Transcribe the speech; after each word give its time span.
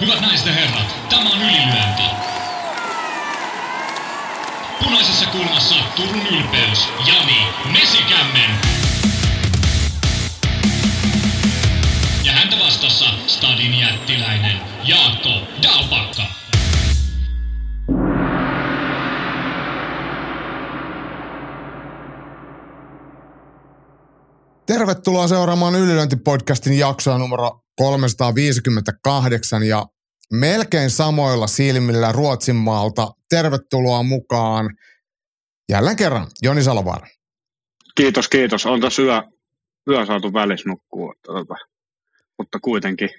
Hyvät 0.00 0.20
naiset 0.20 0.46
ja 0.46 0.52
herrat, 0.52 0.96
tämä 1.08 1.30
on 1.30 1.42
ylilyönti. 1.42 2.02
Punaisessa 4.84 5.26
kulmassa 5.26 5.74
Turun 5.96 6.26
ylpeys, 6.26 6.88
Jani 7.06 7.46
Mesikämmen. 7.72 8.50
Ja 12.24 12.32
häntä 12.32 12.56
vastassa 12.64 13.04
Stadin 13.26 13.78
jättiläinen 13.78 14.56
Jaakko 14.84 15.30
Dalpakka. 15.62 16.22
Tervetuloa 24.66 25.28
seuraamaan 25.28 25.74
Ylilöintipodcastin 25.74 26.78
jaksoa 26.78 27.18
numero 27.18 27.60
358 27.78 29.62
ja 29.62 29.86
melkein 30.32 30.90
samoilla 30.90 31.46
silmillä 31.46 32.12
Ruotsin 32.12 32.56
maalta. 32.56 33.12
Tervetuloa 33.30 34.02
mukaan 34.02 34.70
jälleen 35.68 35.96
kerran 35.96 36.26
Joni 36.42 36.62
Salovaara. 36.62 37.06
Kiitos, 37.96 38.28
kiitos. 38.28 38.66
On 38.66 38.80
tässä 38.80 39.02
yö, 39.02 39.22
yö 39.90 40.06
saatu 40.06 40.32
välissä 40.32 40.68
nukkua, 40.68 41.14
tota, 41.26 41.54
mutta 42.38 42.58
kuitenkin. 42.60 43.10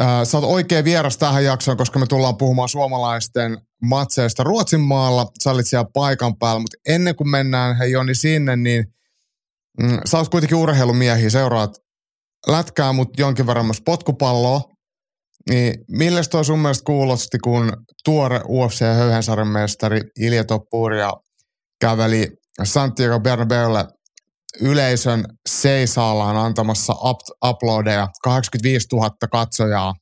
Äh, 0.00 0.24
sä 0.24 0.38
oot 0.38 0.52
oikein 0.52 0.84
vieras 0.84 1.18
tähän 1.18 1.44
jaksoon, 1.44 1.76
koska 1.76 1.98
me 1.98 2.06
tullaan 2.06 2.36
puhumaan 2.36 2.68
suomalaisten 2.68 3.58
matseista 3.82 4.44
Ruotsin 4.44 4.80
maalla. 4.80 5.26
Sä 5.42 5.50
olit 5.50 5.66
siellä 5.66 5.90
paikan 5.94 6.36
päällä, 6.36 6.60
mutta 6.60 6.78
ennen 6.88 7.16
kuin 7.16 7.30
mennään 7.30 7.76
hei 7.76 7.90
Joni 7.90 8.14
sinne, 8.14 8.56
niin 8.56 8.84
mm, 9.82 10.00
sä 10.04 10.18
oot 10.18 10.28
kuitenkin 10.28 10.58
urheilumiehiä, 10.58 11.30
seuraat 11.30 11.70
lätkää, 12.46 12.92
mutta 12.92 13.20
jonkin 13.20 13.46
verran 13.46 13.66
myös 13.66 13.82
potkupalloa. 13.84 14.77
Niin 15.50 15.74
millä 15.90 16.20
toi 16.30 16.44
sun 16.44 16.58
mielestä 16.58 16.84
kuulosti, 16.86 17.38
kun 17.38 17.72
tuore 18.04 18.40
UFC 18.48 18.80
Höyhensarjan 18.80 19.48
mestari 19.48 20.00
Ilja 20.20 20.44
Toppuria 20.44 21.12
käveli 21.80 22.26
Santiago 22.62 23.20
Bernabeulle 23.20 23.84
yleisön 24.60 25.24
seisaallaan 25.48 26.36
antamassa 26.36 26.92
up- 26.92 27.48
uploadeja 27.48 28.08
85 28.22 28.88
000 28.92 29.10
katsojaa 29.32 29.94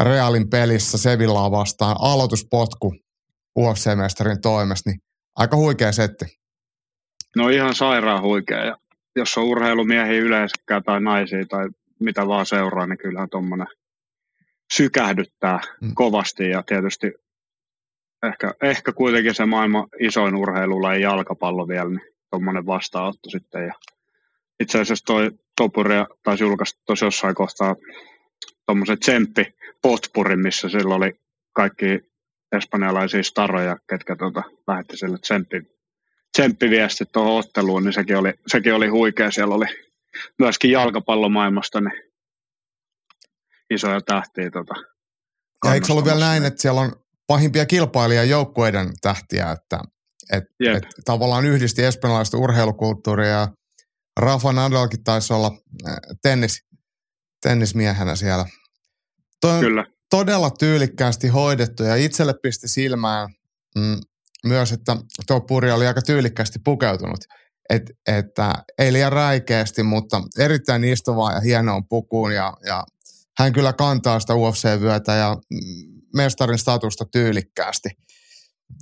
Realin 0.00 0.50
pelissä 0.50 0.98
Sevillaa 0.98 1.50
vastaan 1.50 1.96
aloituspotku 2.00 2.94
UFC-mestarin 3.58 4.40
toimesta, 4.42 4.90
niin 4.90 5.00
aika 5.36 5.56
huikea 5.56 5.92
setti. 5.92 6.24
No 7.36 7.48
ihan 7.48 7.74
sairaan 7.74 8.22
huikea. 8.22 8.64
Ja 8.64 8.76
jos 9.16 9.38
on 9.38 9.44
urheilumiehiä 9.44 10.20
yleensäkään 10.20 10.82
tai 10.82 11.00
naisia 11.00 11.44
tai 11.48 11.68
mitä 12.00 12.26
vaan 12.26 12.46
seuraa, 12.46 12.86
niin 12.86 12.98
kyllähän 12.98 13.28
tuommoinen 13.30 13.66
sykähdyttää 14.72 15.60
mm. 15.80 15.94
kovasti 15.94 16.50
ja 16.50 16.62
tietysti 16.62 17.12
ehkä, 18.26 18.54
ehkä 18.62 18.92
kuitenkin 18.92 19.34
se 19.34 19.46
maailman 19.46 19.86
isoin 20.00 20.34
urheilulaji 20.34 21.02
jalkapallo 21.02 21.68
vielä, 21.68 21.90
niin 21.90 22.14
tuommoinen 22.30 22.66
vastaanotto 22.66 23.30
sitten. 23.30 23.66
Ja 23.66 23.74
itse 24.60 24.80
asiassa 24.80 25.04
toi 25.04 25.30
Topuri 25.56 25.94
taisi 26.22 26.44
julkaista 26.44 26.80
tuossa 26.86 27.06
jossain 27.06 27.34
kohtaa 27.34 27.76
tuommoisen 28.66 28.98
tsemppi 28.98 29.54
potpurin, 29.82 30.40
missä 30.40 30.68
sillä 30.68 30.94
oli 30.94 31.12
kaikki 31.52 32.00
espanjalaisia 32.52 33.22
staroja, 33.22 33.76
ketkä 33.90 34.16
tuota, 34.16 34.42
lähetti 34.66 34.96
sille 34.96 35.18
tsemppi, 35.18 35.62
tsemppiviestit 36.32 37.12
tuohon 37.12 37.38
otteluun, 37.38 37.84
niin 37.84 37.92
sekin 37.92 38.16
oli, 38.16 38.32
sekin 38.46 38.74
oli 38.74 38.88
huikea. 38.88 39.30
Siellä 39.30 39.54
oli 39.54 39.66
myöskin 40.38 40.70
jalkapallomaailmasta 40.70 41.80
niin 41.80 42.09
isoja 43.70 44.00
tähtiä. 44.00 44.50
Tota, 44.50 44.74
ja 45.64 45.74
eikö 45.74 45.86
se 45.86 45.92
ollut 45.92 46.04
vielä 46.04 46.20
näin, 46.20 46.44
että 46.44 46.62
siellä 46.62 46.80
on 46.80 46.92
pahimpia 47.26 47.66
kilpailijajoukkueiden 47.66 48.92
tähtiä, 49.00 49.50
että 49.50 49.80
et, 50.32 50.44
et, 50.76 50.86
tavallaan 51.04 51.44
yhdisti 51.44 51.84
espanjalaista 51.84 52.36
urheilukulttuuria 52.36 53.28
ja 53.28 53.48
Rafa 54.20 54.52
Nadalkin 54.52 55.04
taisi 55.04 55.32
olla 55.32 55.50
tennis, 56.22 56.66
tennismiehenä 57.42 58.16
siellä. 58.16 58.46
Toi 59.40 59.60
Kyllä. 59.60 59.84
todella 60.10 60.50
tyylikkäästi 60.50 61.28
hoidettu 61.28 61.82
ja 61.82 61.96
itselle 61.96 62.34
pisti 62.42 62.68
silmään 62.68 63.28
mm, 63.78 64.00
myös, 64.46 64.72
että 64.72 64.96
tuo 65.26 65.40
puri 65.40 65.70
oli 65.70 65.86
aika 65.86 66.02
tyylikkäästi 66.02 66.58
pukeutunut. 66.64 67.20
Et, 67.70 67.82
että 68.06 68.52
ei 68.78 68.92
liian 68.92 69.12
räikeästi, 69.12 69.82
mutta 69.82 70.22
erittäin 70.38 70.84
istuvaa 70.84 71.32
ja 71.32 71.40
hienoon 71.40 71.88
pukuun 71.88 72.32
ja, 72.32 72.52
ja 72.66 72.84
hän 73.40 73.52
kyllä 73.52 73.72
kantaa 73.72 74.20
sitä 74.20 74.34
UFC-vyötä 74.34 75.12
ja 75.12 75.36
mestarin 76.16 76.58
statusta 76.58 77.04
tyylikkäästi. 77.12 77.88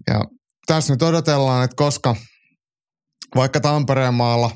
Ja 0.07 0.25
tässä 0.67 0.93
nyt 0.93 1.03
odotellaan, 1.03 1.65
että 1.65 1.77
koska 1.77 2.17
vaikka 3.37 3.61
Tampereen 3.61 4.15
maalla 4.15 4.51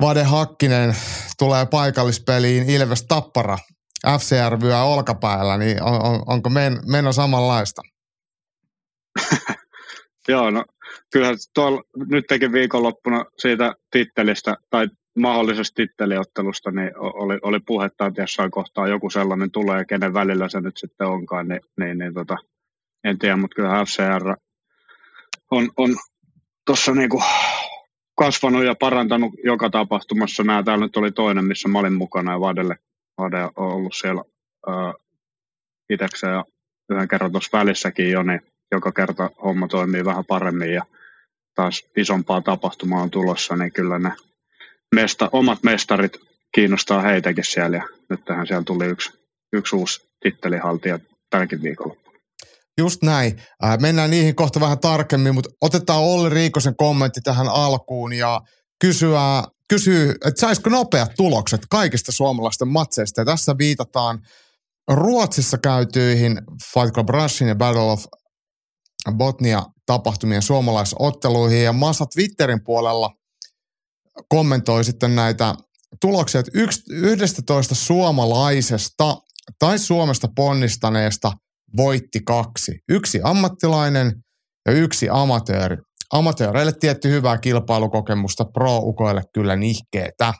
Vade 0.00 0.22
Hakkinen 0.22 0.96
tulee 1.38 1.66
paikallispeliin 1.66 2.70
Ilves 2.70 3.02
Tappara 3.02 3.58
FCR 4.18 4.60
vyö 4.60 4.82
olkapäällä, 4.82 5.58
niin 5.58 5.82
on, 5.82 6.04
on, 6.04 6.22
onko 6.26 6.50
men, 6.50 6.78
meno 6.86 7.12
samanlaista? 7.12 7.82
Joo, 10.28 10.50
no 10.50 10.64
kyllähän 11.12 11.36
tuolla 11.54 11.82
nyt 12.08 12.24
teki 12.28 12.52
viikonloppuna 12.52 13.24
siitä 13.38 13.74
tittelistä 13.90 14.56
tai 14.70 14.86
mahdollisesta 15.20 15.74
titteliottelusta, 15.74 16.70
niin 16.70 16.90
oli, 16.96 17.38
oli 17.42 17.60
puhetta, 17.60 18.06
että 18.06 18.22
jossain 18.22 18.50
kohtaa 18.50 18.88
joku 18.88 19.10
sellainen 19.10 19.50
tulee, 19.50 19.84
kenen 19.84 20.14
välillä 20.14 20.48
se 20.48 20.60
nyt 20.60 20.76
sitten 20.76 21.06
onkaan, 21.06 21.48
niin, 21.48 21.60
niin, 21.80 21.98
niin 21.98 22.14
tota, 22.14 22.36
en 23.04 23.18
tiedä, 23.18 23.36
mutta 23.36 23.54
kyllä 23.54 23.84
FCR 23.84 24.36
on, 25.50 25.70
on 25.76 25.96
tuossa 26.66 26.92
niinku 26.92 27.22
kasvanut 28.14 28.64
ja 28.64 28.74
parantanut 28.74 29.32
joka 29.44 29.70
tapahtumassa. 29.70 30.42
Nämä 30.42 30.62
täällä 30.62 30.84
nyt 30.84 30.96
oli 30.96 31.12
toinen, 31.12 31.44
missä 31.44 31.68
mä 31.68 31.78
olin 31.78 31.92
mukana 31.92 32.32
ja 32.32 32.40
Vadelle, 32.40 32.78
Vade 33.18 33.44
on 33.44 33.52
ollut 33.56 33.94
siellä 33.94 34.22
itsekseen 35.90 36.32
ja 36.32 36.44
yhden 36.90 37.08
kerran 37.08 37.32
tuossa 37.32 37.58
välissäkin 37.58 38.10
jo, 38.10 38.22
niin 38.22 38.40
joka 38.72 38.92
kerta 38.92 39.30
homma 39.42 39.68
toimii 39.68 40.04
vähän 40.04 40.24
paremmin 40.24 40.72
ja 40.72 40.82
taas 41.54 41.86
isompaa 41.96 42.40
tapahtumaa 42.40 43.02
on 43.02 43.10
tulossa, 43.10 43.56
niin 43.56 43.72
kyllä 43.72 43.98
ne 43.98 44.12
mesta, 44.94 45.28
omat 45.32 45.58
mestarit 45.62 46.12
kiinnostaa 46.54 47.02
heitäkin 47.02 47.44
siellä 47.44 47.76
ja 47.76 47.84
nyt 48.10 48.24
tähän 48.24 48.46
siellä 48.46 48.64
tuli 48.64 48.86
yksi, 48.86 49.10
yksi 49.52 49.76
uusi 49.76 50.00
tittelihaltija 50.22 50.98
tälläkin 51.30 51.62
viikolla. 51.62 51.96
Just 52.78 53.02
näin. 53.02 53.42
Äh, 53.64 53.78
mennään 53.78 54.10
niihin 54.10 54.34
kohta 54.34 54.60
vähän 54.60 54.78
tarkemmin, 54.78 55.34
mutta 55.34 55.50
otetaan 55.60 56.02
Olli 56.02 56.28
Riikosen 56.28 56.76
kommentti 56.76 57.20
tähän 57.20 57.48
alkuun 57.48 58.12
ja 58.12 58.40
kysyä, 58.80 59.42
kysyy, 59.68 60.10
että 60.10 60.40
saisiko 60.40 60.70
nopeat 60.70 61.10
tulokset 61.16 61.60
kaikista 61.70 62.12
suomalaisten 62.12 62.68
matseista. 62.68 63.20
Ja 63.20 63.24
tässä 63.24 63.58
viitataan 63.58 64.18
Ruotsissa 64.90 65.58
käytyihin 65.58 66.40
Fight 66.74 66.94
Club 66.94 67.08
Rushin 67.08 67.48
ja 67.48 67.54
Battle 67.54 67.92
of 67.92 68.04
Botnia 69.12 69.62
tapahtumien 69.86 70.42
suomalaisotteluihin. 70.42 71.64
Ja 71.64 71.72
Massa 71.72 72.04
Twitterin 72.14 72.64
puolella 72.64 73.10
kommentoi 74.28 74.84
sitten 74.84 75.16
näitä 75.16 75.54
tuloksia, 76.00 76.40
että 76.40 76.52
11 76.90 77.74
suomalaisesta 77.74 79.16
tai 79.58 79.78
Suomesta 79.78 80.28
ponnistaneesta 80.36 81.32
voitti 81.76 82.20
kaksi. 82.26 82.78
Yksi 82.88 83.20
ammattilainen 83.22 84.12
ja 84.66 84.72
yksi 84.72 85.08
amatööri. 85.10 85.76
Amatööreille 86.12 86.72
tietty 86.80 87.10
hyvää 87.10 87.38
kilpailukokemusta, 87.38 88.44
pro-ukoille 88.44 89.22
kyllä 89.34 89.56
nihkeetä. 89.56 90.34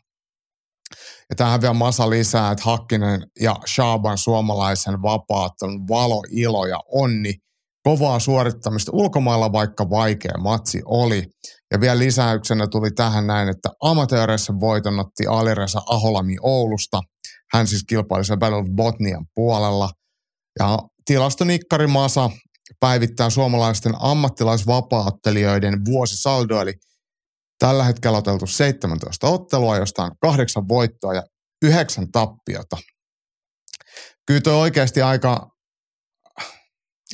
Ja 1.30 1.36
tähän 1.36 1.60
vielä 1.60 1.74
Masa 1.74 2.10
lisää, 2.10 2.50
että 2.50 2.64
Hakkinen 2.64 3.22
ja 3.40 3.56
Shaban 3.74 4.18
suomalaisen 4.18 5.02
vapaattelun 5.02 5.88
valo, 5.88 6.22
ilo 6.30 6.66
ja 6.66 6.80
onni. 6.92 7.34
Kovaa 7.82 8.18
suorittamista 8.18 8.92
ulkomailla, 8.94 9.52
vaikka 9.52 9.90
vaikea 9.90 10.38
matsi 10.38 10.82
oli. 10.84 11.26
Ja 11.72 11.80
vielä 11.80 11.98
lisäyksenä 11.98 12.66
tuli 12.66 12.90
tähän 12.90 13.26
näin, 13.26 13.48
että 13.48 13.68
amatööreissä 13.82 14.52
voiton 14.60 15.00
otti 15.00 15.26
Aliresa 15.26 15.82
Aholami 15.86 16.36
Oulusta. 16.42 17.00
Hän 17.52 17.66
siis 17.66 17.84
kilpaili 17.88 18.24
sen 18.24 18.38
Battle 18.38 18.58
of 18.58 18.66
Botnian 18.76 19.26
puolella. 19.34 19.90
Ja 20.58 20.78
tilastonikkari 21.04 21.86
Masa 21.86 22.30
päivittää 22.80 23.30
suomalaisten 23.30 23.92
ammattilaisvapaattelijoiden 24.00 25.84
vuosisaldo, 25.84 26.60
eli 26.60 26.72
tällä 27.58 27.84
hetkellä 27.84 28.18
oteltu 28.18 28.46
17 28.46 29.28
ottelua, 29.28 29.76
josta 29.76 30.02
on 30.02 30.10
kahdeksan 30.20 30.68
voittoa 30.68 31.14
ja 31.14 31.22
yhdeksän 31.62 32.12
tappiota. 32.12 32.76
Kyllä 34.26 34.40
tuo 34.40 34.52
oikeasti 34.52 35.02
aika 35.02 35.50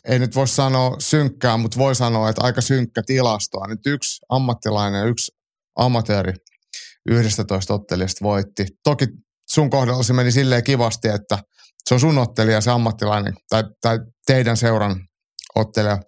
ei 0.09 0.19
nyt 0.19 0.35
voi 0.35 0.49
sanoa 0.49 0.97
synkkää, 0.99 1.57
mutta 1.57 1.79
voi 1.79 1.95
sanoa, 1.95 2.29
että 2.29 2.43
aika 2.45 2.61
synkkä 2.61 3.03
tilastoa. 3.07 3.67
Nyt 3.67 3.87
yksi 3.87 4.21
ammattilainen 4.29 4.99
ja 4.99 5.05
yksi 5.05 5.33
amatööri 5.77 6.33
11 7.11 7.75
ottelijasta 7.75 8.25
voitti. 8.25 8.67
Toki 8.85 9.07
sun 9.51 9.71
kohdalla 9.71 10.03
se 10.03 10.13
meni 10.13 10.33
silleen 10.33 10.65
kivasti, 10.65 11.09
että 11.09 11.39
se 11.89 11.95
on 11.95 12.01
sun 12.01 12.19
ottelija, 12.19 12.61
se 12.61 12.71
ammattilainen, 12.71 13.35
tai, 13.49 13.65
tai 13.81 13.99
teidän 14.27 14.57
seuran 14.57 15.01
ottelija, 15.55 15.99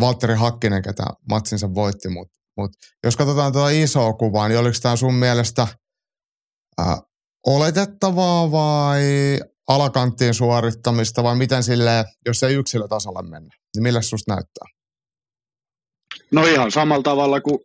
Valtteri 0.00 0.34
Hakkinen, 0.34 0.82
ketä 0.82 1.02
matsinsa 1.30 1.74
voitti, 1.74 2.08
mutta 2.08 2.38
mut 2.56 2.70
jos 3.04 3.16
katsotaan 3.16 3.52
tuota 3.52 3.70
isoa 3.70 4.12
kuvaa, 4.12 4.48
niin 4.48 4.58
oliko 4.58 4.76
tämä 4.82 4.96
sun 4.96 5.14
mielestä 5.14 5.66
ää, 6.78 6.98
oletettavaa 7.46 8.50
vai 8.50 9.02
alakanttiin 9.74 10.34
suorittamista 10.34 11.22
vai 11.22 11.36
miten 11.36 11.62
sille, 11.62 12.04
jos 12.26 12.42
ei 12.42 12.54
yksilötasolla 12.54 13.22
mennä, 13.22 13.54
niin 13.74 13.82
millä 13.82 14.02
susta 14.02 14.34
näyttää? 14.34 14.66
No 16.32 16.46
ihan 16.46 16.70
samalla 16.70 17.02
tavalla 17.02 17.40
kuin 17.40 17.58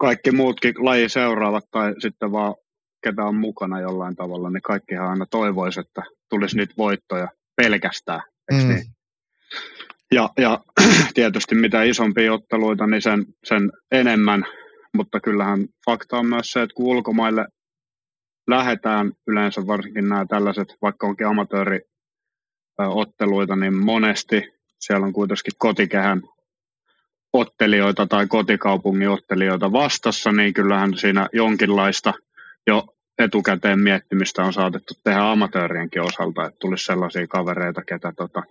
kaikki 0.00 0.30
muutkin 0.30 0.74
laji 0.78 1.08
seuraavat 1.08 1.64
tai 1.70 1.94
sitten 1.98 2.32
vaan 2.32 2.54
ketä 3.02 3.24
on 3.24 3.36
mukana 3.36 3.80
jollain 3.80 4.16
tavalla, 4.16 4.50
niin 4.50 4.62
kaikkihan 4.62 5.08
aina 5.08 5.26
toivoisi, 5.30 5.80
että 5.80 6.02
tulisi 6.30 6.56
niitä 6.56 6.74
voittoja 6.78 7.28
pelkästään. 7.56 8.20
Mm. 8.52 8.68
Niin? 8.68 8.84
Ja, 10.12 10.30
ja 10.38 10.60
tietysti 11.14 11.54
mitä 11.54 11.82
isompia 11.82 12.32
otteluita, 12.32 12.86
niin 12.86 13.02
sen, 13.02 13.26
sen 13.44 13.70
enemmän, 13.92 14.44
mutta 14.96 15.20
kyllähän 15.20 15.66
fakta 15.90 16.18
on 16.18 16.26
myös 16.26 16.46
se, 16.46 16.62
että 16.62 16.74
kun 16.74 16.86
ulkomaille 16.86 17.46
lähdetään 18.46 19.12
yleensä 19.26 19.66
varsinkin 19.66 20.08
nämä 20.08 20.26
tällaiset, 20.28 20.76
vaikka 20.82 21.06
onkin 21.06 21.26
amatööriotteluita, 21.26 23.56
niin 23.56 23.74
monesti 23.74 24.42
siellä 24.78 25.06
on 25.06 25.12
kuitenkin 25.12 25.52
kotikehän 25.58 26.22
ottelijoita 27.32 28.06
tai 28.06 28.26
kotikaupungin 28.26 29.10
ottelijoita 29.10 29.72
vastassa, 29.72 30.32
niin 30.32 30.54
kyllähän 30.54 30.98
siinä 30.98 31.28
jonkinlaista 31.32 32.14
jo 32.66 32.86
etukäteen 33.18 33.80
miettimistä 33.80 34.44
on 34.44 34.52
saatettu 34.52 34.94
tehdä 35.04 35.30
amatöörienkin 35.30 36.02
osalta, 36.02 36.44
että 36.44 36.58
tulisi 36.58 36.84
sellaisia 36.84 37.26
kavereita, 37.26 37.82
ketä 37.82 38.12
tota, 38.16 38.42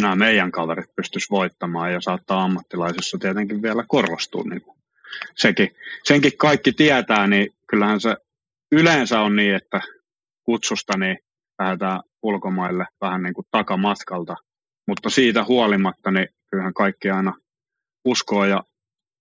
nämä 0.00 0.16
meidän 0.16 0.52
kaverit 0.52 0.94
pystyisi 0.96 1.30
voittamaan 1.30 1.92
ja 1.92 2.00
saattaa 2.00 2.42
ammattilaisessa 2.42 3.18
tietenkin 3.18 3.62
vielä 3.62 3.84
korostua. 3.88 4.42
Niin 4.42 4.62
sekin, 5.36 5.76
senkin 6.04 6.36
kaikki 6.36 6.72
tietää, 6.72 7.26
niin 7.26 7.54
kyllähän 7.66 8.00
se 8.00 8.16
yleensä 8.72 9.20
on 9.20 9.36
niin, 9.36 9.54
että 9.54 9.80
kutsusta 10.44 10.98
niin 10.98 11.18
lähdetään 11.62 12.00
ulkomaille 12.22 12.86
vähän 13.00 13.22
niin 13.22 13.34
kuin 13.34 13.46
takamatkalta, 13.50 14.36
mutta 14.88 15.10
siitä 15.10 15.44
huolimatta 15.44 16.10
niin 16.10 16.28
kyllähän 16.50 16.74
kaikki 16.74 17.10
aina 17.10 17.34
uskoo 18.04 18.44
ja 18.44 18.64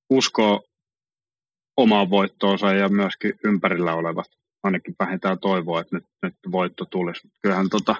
uskoo 0.10 0.64
omaan 1.78 2.10
voittoonsa 2.10 2.74
ja 2.74 2.90
myöskin 2.90 3.34
ympärillä 3.46 3.94
olevat 3.94 4.28
ainakin 4.64 4.96
vähintään 5.00 5.40
toivoa, 5.40 5.82
että 5.82 5.96
nyt, 5.96 6.06
nyt 6.24 6.34
voitto 6.52 6.86
tulisi. 6.86 7.28
Kyllähän 7.42 7.70
tota, 7.70 7.96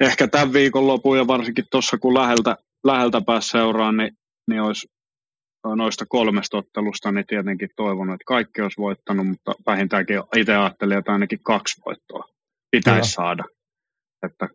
ehkä 0.00 0.28
tämän 0.28 0.52
viikon 0.52 0.86
lopun 0.86 1.18
ja 1.18 1.26
varsinkin 1.26 1.64
tuossa 1.70 1.98
kun 1.98 2.14
läheltä, 2.14 2.56
läheltä 2.84 3.20
pääsi 3.26 3.48
seuraan, 3.48 3.96
niin, 3.96 4.10
niin 4.50 4.62
olisi 4.62 4.86
noista 5.64 6.06
kolmesta 6.06 6.56
ottelusta, 6.56 7.12
niin 7.12 7.26
tietenkin 7.26 7.68
toivonut, 7.76 8.14
että 8.14 8.24
kaikki 8.26 8.60
olisi 8.60 8.80
voittanut, 8.80 9.26
mutta 9.26 9.54
vähintäänkin 9.66 10.22
itse 10.36 10.56
ajattelin, 10.56 10.98
että 10.98 11.12
ainakin 11.12 11.42
kaksi 11.42 11.80
voittoa 11.86 12.24
pitäisi 12.70 13.00
Kyllä. 13.00 13.26
saada. 13.26 13.44
Että, 14.26 14.48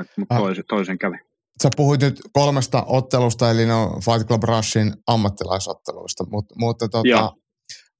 että, 0.00 0.12
mutta 0.16 0.34
ah. 0.34 0.40
toisin, 0.40 0.64
toisin 0.68 0.98
kävi. 0.98 1.16
Sä 1.62 1.68
puhuit 1.76 2.00
nyt 2.00 2.20
kolmesta 2.32 2.84
ottelusta, 2.86 3.50
eli 3.50 3.66
no 3.66 4.00
Fight 4.04 4.28
Club 4.28 4.42
Rushin 4.42 4.92
ammattilaisotteluista, 5.06 6.24
mutta, 6.30 6.54
mutta, 6.58 6.88
tota, 6.88 7.32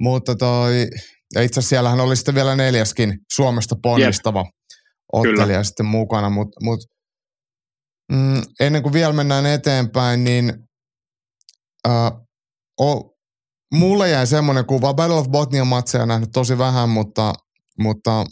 mutta 0.01 0.37
toi, 0.37 0.87
ja 1.35 1.43
itse 1.43 1.61
asiassa 1.61 1.69
siellähän 1.69 2.01
oli 2.01 2.17
sitten 2.17 2.35
vielä 2.35 2.57
neljäskin 2.57 3.19
Suomesta 3.33 3.77
ponnistava 3.83 4.41
yep. 4.41 4.55
ottelija 5.13 5.47
Kyllä. 5.47 5.63
sitten 5.63 5.87
mukana, 5.87 6.31
mutta 6.31 6.65
mut, 6.65 6.81
mm, 8.13 8.43
ennen 8.61 8.83
kuin 8.83 8.93
vielä 8.93 9.13
mennään 9.13 9.47
eteenpäin, 9.47 10.25
niin 10.25 10.53
äh, 11.89 12.13
o, 12.81 13.17
mulle 13.75 14.09
jäi 14.09 14.27
semmoinen 14.27 14.67
kuva, 14.67 14.95
Battle 14.95 15.17
of 15.17 15.29
Botnia 15.29 15.65
matseja 15.65 16.07
nähnyt 16.07 16.31
tosi 16.33 16.59
vähän, 16.59 16.89
mutta, 16.89 17.35
mutta 17.79 18.25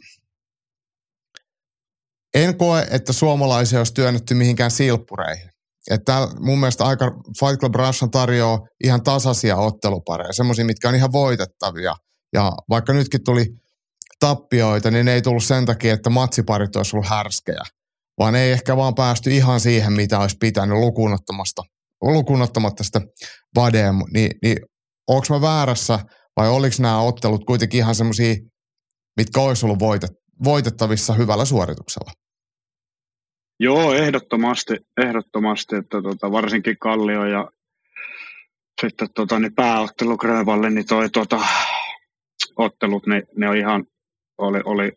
en 2.35 2.59
koe, 2.59 2.87
että 2.91 3.13
suomalaisia 3.13 3.81
olisi 3.81 3.95
työnnetty 3.95 4.35
mihinkään 4.35 4.71
silppureihin. 4.71 5.51
Että 5.91 6.29
mun 6.41 6.59
mielestä 6.59 6.85
aika 6.85 7.11
Fight 7.41 7.61
Club 7.61 7.75
Russian 7.75 8.11
tarjoaa 8.11 8.61
ihan 8.85 9.03
tasaisia 9.03 9.57
ottelupareja, 9.57 10.33
semmoisia, 10.33 10.65
mitkä 10.65 10.89
on 10.89 10.95
ihan 10.95 11.13
voitettavia. 11.13 11.95
Ja 12.33 12.53
vaikka 12.71 12.93
nytkin 12.93 13.25
tuli 13.25 13.47
tappioita, 14.21 14.91
niin 14.91 15.07
ne 15.07 15.13
ei 15.13 15.23
tullut 15.23 15.45
sen 15.45 15.67
takia, 15.67 15.95
että 15.95 16.11
matsiparit 16.11 16.77
olisi 16.77 16.97
ollut 16.97 17.09
härskejä, 17.09 17.63
vaan 18.19 18.35
ei 18.35 18.53
ehkä 18.53 18.77
vaan 18.77 18.95
päästy 18.95 19.31
ihan 19.31 19.61
siihen, 19.61 19.93
mitä 19.93 20.19
olisi 20.19 20.37
pitänyt 20.41 20.79
lukuunottamasta, 22.01 22.19
lukuunottamatta 22.19 22.85
sitä 22.85 23.01
Vadea. 23.57 23.93
Niin, 24.13 24.31
niin 24.43 24.57
onko 25.09 25.27
mä 25.31 25.41
väärässä 25.41 25.99
vai 26.37 26.49
oliko 26.49 26.77
nämä 26.79 27.01
ottelut 27.01 27.45
kuitenkin 27.45 27.79
ihan 27.79 27.95
semmoisia, 27.95 28.35
mitkä 29.17 29.41
olisi 29.41 29.67
ollut 29.67 29.79
voitet, 29.79 30.11
voitettavissa 30.45 31.15
hyvällä 31.15 31.45
suorituksella? 31.45 32.13
Joo, 33.61 33.95
ehdottomasti, 33.95 34.75
ehdottomasti 35.05 35.77
että 35.77 36.03
tota, 36.03 36.33
varsinkin 36.33 36.79
Kallio 36.79 37.25
ja 37.25 37.51
sitten 38.81 39.09
tota, 39.15 39.39
niin 39.39 39.55
pääottelu 39.55 40.17
Grövalle, 40.17 40.71
niin 40.71 40.87
toi 40.87 41.11
tota, 41.11 41.41
ottelut, 42.57 43.07
niin 43.07 43.23
ne 43.37 43.49
on 43.49 43.57
ihan, 43.57 43.85
oli, 44.39 44.61
oli 44.65 44.93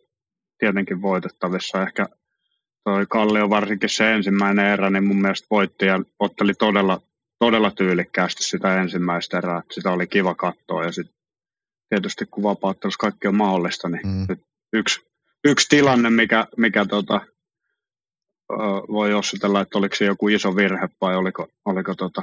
tietenkin 0.58 1.02
voitettavissa. 1.02 1.82
Ehkä 1.82 2.06
toi 2.84 3.06
Kallio 3.08 3.50
varsinkin 3.50 3.88
se 3.88 4.12
ensimmäinen 4.12 4.66
erä, 4.66 4.90
niin 4.90 5.04
mun 5.04 5.22
mielestä 5.22 5.46
voitti 5.50 5.86
ja 5.86 6.00
otteli 6.18 6.54
todella, 6.54 7.00
todella 7.38 7.70
tyylikkäästi 7.70 8.42
sitä 8.42 8.82
ensimmäistä 8.82 9.38
erää. 9.38 9.62
Sitä 9.70 9.90
oli 9.90 10.06
kiva 10.06 10.34
katsoa 10.34 10.84
ja 10.84 10.92
sitten 10.92 11.14
tietysti 11.88 12.26
kun 12.30 12.42
vapauttelussa 12.42 12.98
kaikki 12.98 13.28
on 13.28 13.34
mahdollista, 13.34 13.88
niin 13.88 14.06
mm. 14.06 14.36
yksi, 14.72 15.00
yksi 15.44 15.68
tilanne, 15.68 16.10
mikä, 16.10 16.46
mikä 16.56 16.84
tota, 16.84 17.20
voi 18.88 19.10
jossitella, 19.10 19.60
että 19.60 19.78
oliko 19.78 19.96
se 19.96 20.04
joku 20.04 20.28
iso 20.28 20.56
virhe 20.56 20.88
vai 21.00 21.16
oliko, 21.16 21.48
oliko 21.64 21.94
tota, 21.94 22.22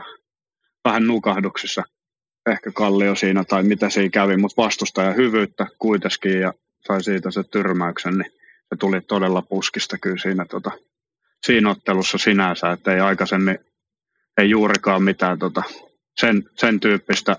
vähän 0.86 1.08
nukahduksissa 1.08 1.84
ehkä 2.52 2.72
Kallio 2.72 3.16
siinä 3.16 3.44
tai 3.44 3.64
mitä 3.64 3.90
siinä 3.90 4.10
kävi, 4.10 4.38
mutta 4.38 4.62
vastustaja 4.62 5.14
hyvyyttä 5.14 5.68
kuitenkin 5.80 6.40
ja 6.42 6.54
sai 6.88 7.04
siitä 7.04 7.32
se 7.32 7.44
tyrmäyksen, 7.44 8.18
niin 8.18 8.39
se 8.70 8.76
tuli 8.80 9.02
todella 9.02 9.42
puskista 9.42 9.98
kyllä 9.98 10.18
siinä, 10.18 10.46
tota, 10.46 10.72
siinä 11.46 11.70
ottelussa 11.70 12.18
sinänsä, 12.18 12.72
että 12.72 12.94
ei 12.94 13.00
aikaisemmin 13.00 13.60
ei 14.38 14.50
juurikaan 14.50 15.04
mitään 15.04 15.40
tota, 15.40 15.64
sen, 16.20 16.50
sen 16.58 16.80
tyyppistä 16.80 17.38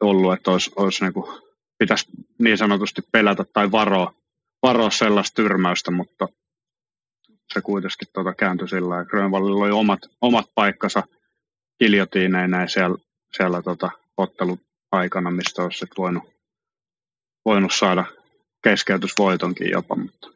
ollut, 0.00 0.34
että 0.34 0.50
olisi, 0.50 0.70
olisi 0.76 1.04
niin 1.04 1.12
kuin, 1.12 1.42
pitäisi 1.78 2.06
niin 2.38 2.58
sanotusti 2.58 3.02
pelätä 3.12 3.44
tai 3.52 3.70
varoa, 3.70 4.14
varoa 4.62 4.90
sellaista 4.90 5.34
tyrmäystä, 5.42 5.90
mutta 5.90 6.28
se 7.52 7.60
kuitenkin 7.60 8.08
tota 8.12 8.34
kääntyi 8.34 8.68
sillä 8.68 9.04
Grönvallilla 9.04 9.64
oli 9.64 9.72
omat, 9.72 10.00
omat 10.20 10.46
paikkansa 10.54 11.02
kiljotiineinä 11.78 12.68
siellä, 12.68 12.96
siellä 13.36 13.62
tota 13.62 13.90
otteluaikana, 14.16 15.30
mistä 15.30 15.62
olisi 15.62 15.86
voinut, 15.98 16.24
voinut 17.44 17.72
saada 17.74 18.04
keskeytysvoitonkin 18.64 19.70
jopa, 19.70 19.96
mutta 19.96 20.28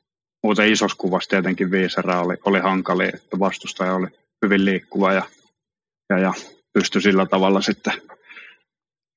muuten 0.44 0.72
isossa 0.72 0.96
kuvassa 0.98 1.30
tietenkin 1.30 1.70
viiserä 1.70 2.20
oli, 2.20 2.36
oli 2.44 2.60
hankali, 2.60 3.08
että 3.14 3.38
vastustaja 3.38 3.94
oli 3.94 4.06
hyvin 4.44 4.64
liikkuva 4.64 5.12
ja, 5.12 5.22
ja, 6.10 6.18
ja 6.18 6.32
pystyi 6.72 7.02
sillä 7.02 7.26
tavalla 7.26 7.60
sitten 7.60 7.92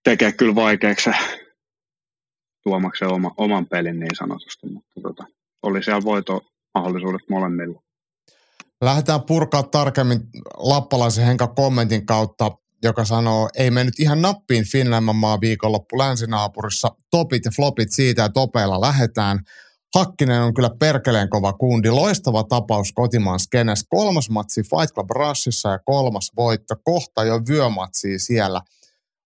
tekemään 0.03 0.37
kyllä 0.37 0.55
vaikeaksi 0.55 1.09
tuomakseen 2.63 3.11
oma, 3.11 3.31
oman 3.37 3.65
pelin 3.65 3.99
niin 3.99 4.15
sanotusti, 4.15 4.67
mutta 4.67 5.01
tota, 5.01 5.23
oli 5.63 5.83
siellä 5.83 6.03
voito 6.03 6.41
mahdollisuudet 6.73 7.29
molemmilla. 7.29 7.81
Lähdetään 8.81 9.21
purkaa 9.21 9.63
tarkemmin 9.63 10.19
Lappalaisen 10.57 11.25
Henka 11.25 11.47
kommentin 11.47 12.05
kautta, 12.05 12.51
joka 12.83 13.05
sanoo, 13.05 13.49
ei 13.55 13.71
mennyt 13.71 13.99
ihan 13.99 14.21
nappiin 14.21 14.65
Finlanman 14.71 15.15
maa 15.15 15.41
viikonloppu 15.41 15.97
länsinaapurissa. 15.97 16.91
Topit 17.11 17.45
ja 17.45 17.51
flopit 17.55 17.91
siitä, 17.91 18.25
että 18.25 18.33
topeilla 18.33 18.81
lähetään. 18.81 19.39
Hakkinen 19.95 20.41
on 20.41 20.53
kyllä 20.53 20.69
perkeleen 20.79 21.29
kova 21.29 21.53
kundi. 21.53 21.89
Loistava 21.89 22.43
tapaus 22.43 22.91
kotimaan 22.91 23.39
skenes. 23.39 23.85
Kolmas 23.89 24.29
matsi 24.29 24.61
Fight 24.63 24.93
Club 24.93 25.09
Rushissa 25.09 25.69
ja 25.69 25.79
kolmas 25.85 26.31
voitto. 26.37 26.75
Kohta 26.83 27.23
jo 27.23 27.39
vyömatsi 27.47 28.19
siellä. 28.19 28.61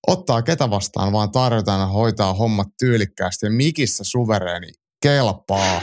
Ottaa 0.08 0.42
ketä 0.42 0.70
vastaan, 0.70 1.12
vaan 1.12 1.32
tarjotaan 1.32 1.90
hoitaa 1.90 2.34
hommat 2.34 2.68
tyylikkäästi. 2.80 3.46
Ja 3.46 3.52
mikissä 3.52 4.04
suvereeni 4.04 4.68
kelpaa. 5.02 5.82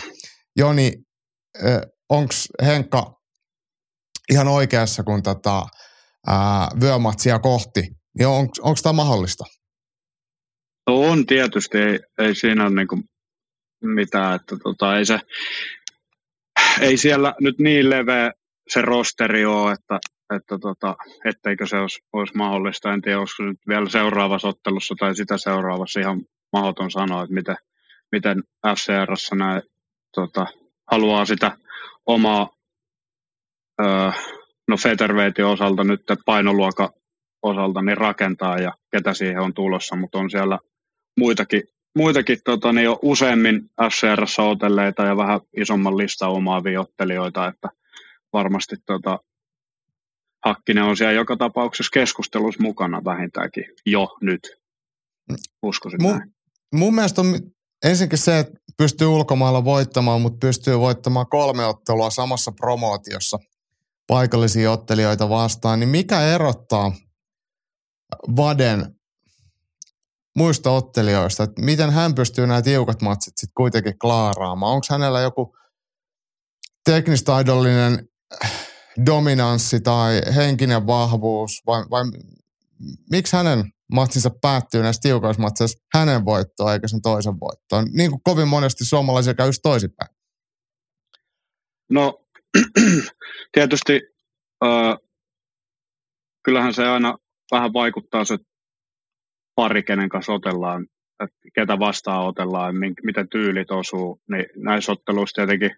Joni, 0.57 0.93
onko 2.09 2.35
Henkka 2.63 3.21
ihan 4.31 4.49
oikeassa, 4.49 5.03
kun 5.03 5.23
tota, 5.23 5.67
ää, 6.27 6.69
vyömatsia 6.81 7.39
kohti, 7.39 7.81
niin 8.19 8.29
on, 8.29 8.49
onko 8.61 8.81
tämä 8.83 8.93
mahdollista? 8.93 9.45
No 10.87 11.01
on 11.01 11.27
tietysti, 11.27 11.79
ei, 11.79 11.99
ei 12.19 12.35
siinä 12.35 12.63
ole 12.67 12.75
niinku 12.75 13.03
mitään, 13.83 14.37
että 14.37 14.57
tota, 14.63 14.99
ei 14.99 15.07
se, 15.07 15.19
ei 16.81 16.97
siellä 16.97 17.35
nyt 17.41 17.59
niin 17.59 17.91
leveä 17.91 18.33
se 18.69 18.83
rosteri 18.83 19.45
ole, 19.45 19.73
että, 19.73 19.99
että 20.37 20.59
tota, 20.59 20.97
etteikö 21.25 21.67
se 21.67 21.77
olisi, 21.77 22.01
olisi 22.13 22.37
mahdollista. 22.37 22.93
En 22.93 23.03
tiedä, 23.03 23.19
olisiko 23.19 23.43
nyt 23.43 23.59
vielä 23.69 23.89
seuraavassa 23.89 24.49
ottelussa 24.49 24.95
tai 24.99 25.17
sitä 25.17 25.39
seuraavassa 25.39 26.01
ihan 26.01 26.23
mahdoton 26.53 26.91
sanoa, 26.91 27.23
että 27.23 27.35
miten, 27.35 27.57
miten 28.13 28.43
FCRssä 28.67 29.37
näin, 29.37 29.63
tota, 30.15 30.47
haluaa 30.91 31.25
sitä 31.25 31.57
omaa 32.07 32.51
öö, 33.81 34.11
no 34.69 34.77
Featherweightin 34.77 35.45
osalta 35.45 35.85
nyt 35.85 36.03
painoluokan 36.27 36.89
osalta 37.43 37.83
niin 37.83 37.99
rakentaa 37.99 38.59
ja 38.59 38.73
ketä 38.91 39.15
siihen 39.15 39.41
on 39.41 39.55
tulossa, 39.55 39.97
mutta 39.97 40.19
on 40.19 40.31
siellä 40.31 40.59
muitakin, 41.19 41.63
muitakin 41.99 42.39
tota, 42.45 42.73
niin 42.73 42.85
jo 42.85 42.99
useammin 43.03 43.71
FCRssä 43.83 44.43
otelleita 44.43 45.03
ja 45.03 45.17
vähän 45.17 45.41
isomman 45.57 45.99
lista 45.99 46.29
omaavia 46.29 46.81
ottelijoita, 46.81 47.47
että 47.47 47.69
varmasti 48.33 48.77
tota, 48.87 49.19
Hakkinen 50.45 50.85
on 50.85 50.97
siellä 50.97 51.13
joka 51.13 51.37
tapauksessa 51.37 51.91
keskustelussa 51.93 52.63
mukana 52.63 53.05
vähintäänkin 53.05 53.65
jo 53.87 54.09
nyt. 54.21 54.41
Uskoisin 55.63 56.03
mun, 56.03 56.17
näin. 56.17 56.35
mun 56.75 56.95
mielestä 56.95 57.21
on 57.21 57.41
ensinnäkin 57.85 58.19
se, 58.19 58.39
että 58.39 58.53
pystyy 58.77 59.07
ulkomailla 59.07 59.65
voittamaan, 59.65 60.21
mutta 60.21 60.47
pystyy 60.47 60.79
voittamaan 60.79 61.27
kolme 61.29 61.67
ottelua 61.67 62.11
samassa 62.11 62.53
promootiossa 62.53 63.39
paikallisia 64.13 64.73
ottelijoita 64.73 65.29
vastaan, 65.29 65.81
niin 65.81 65.89
mikä 65.89 66.21
erottaa 66.21 66.93
Vaden 68.37 68.95
muista 70.37 70.71
ottelijoista, 70.71 71.43
että 71.43 71.63
miten 71.63 71.91
hän 71.91 72.15
pystyy 72.15 72.47
nämä 72.47 72.63
tiukat 72.63 73.03
matsit 73.03 73.33
sitten 73.37 73.55
kuitenkin 73.57 73.99
klaaraamaan? 73.99 74.73
Onko 74.73 74.87
hänellä 74.91 75.21
joku 75.21 75.57
teknistaidollinen 76.85 78.09
dominanssi 79.07 79.81
tai 79.81 80.21
henkinen 80.35 80.87
vahvuus 80.87 81.63
vai, 81.67 81.85
vai 81.91 82.05
miksi 83.11 83.37
hänen 83.37 83.73
matsinsa 83.93 84.31
päättyy 84.43 84.83
näissä 84.83 85.03
tiukoissa 85.03 85.43
matseissa 85.43 85.85
hänen 85.95 86.25
voittoon 86.25 86.73
eikä 86.73 86.89
sen 86.89 87.03
toisen 87.03 87.41
voittoon? 87.41 87.85
Niin 87.93 88.11
kuin 88.11 88.21
kovin 88.25 88.49
monesti 88.49 88.85
suomalaisia 88.85 89.35
käy 89.35 89.51
toisinpäin. 89.63 90.11
No 91.91 92.22
tietysti 93.53 94.01
äh, 94.65 94.97
kyllähän 96.43 96.75
se 96.75 96.89
aina 96.89 97.19
vähän 97.53 97.73
vaikuttaa 97.73 98.25
se 98.25 98.39
pari, 99.55 99.83
kenen 99.83 100.09
kanssa 100.09 100.33
otellaan, 100.33 100.87
että 101.25 101.37
ketä 101.55 101.79
vastaan 101.79 102.27
otellaan, 102.27 102.75
miten 103.03 103.29
tyylit 103.29 103.71
osuu, 103.71 104.21
niin 104.31 104.47
näissä 104.57 104.93
otteluissa 104.93 105.35
tietenkin 105.35 105.77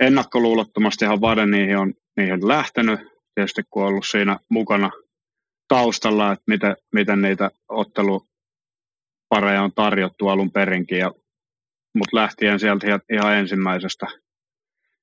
ennakkoluulottomastihan 0.00 1.20
Vade 1.20 1.46
niihin 1.46 1.76
on, 1.76 1.94
niihin 2.16 2.48
lähtenyt, 2.48 3.00
tietysti 3.34 3.62
kun 3.70 3.82
on 3.82 3.88
ollut 3.88 4.06
siinä 4.06 4.38
mukana 4.48 4.90
taustalla, 5.68 6.32
että 6.32 6.44
miten, 6.46 6.76
miten 6.92 7.22
niitä 7.22 7.50
ottelupareja 7.68 9.62
on 9.62 9.72
tarjottu 9.74 10.28
alun 10.28 10.52
perinkin, 10.52 10.98
ja, 10.98 11.12
mutta 11.94 12.16
lähtien 12.16 12.60
sieltä 12.60 13.00
ihan 13.12 13.36
ensimmäisestä, 13.36 14.06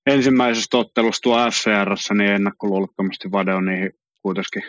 ensimmäisestä 0.07 0.77
ottelusta 0.77 1.23
tuo 1.23 1.37
FCRssä, 1.51 2.13
niin 2.13 2.31
ennakkoluulottomasti 2.31 3.31
Vade 3.31 3.53
on 3.53 3.65
niihin 3.65 3.91
kuitenkin 4.21 4.63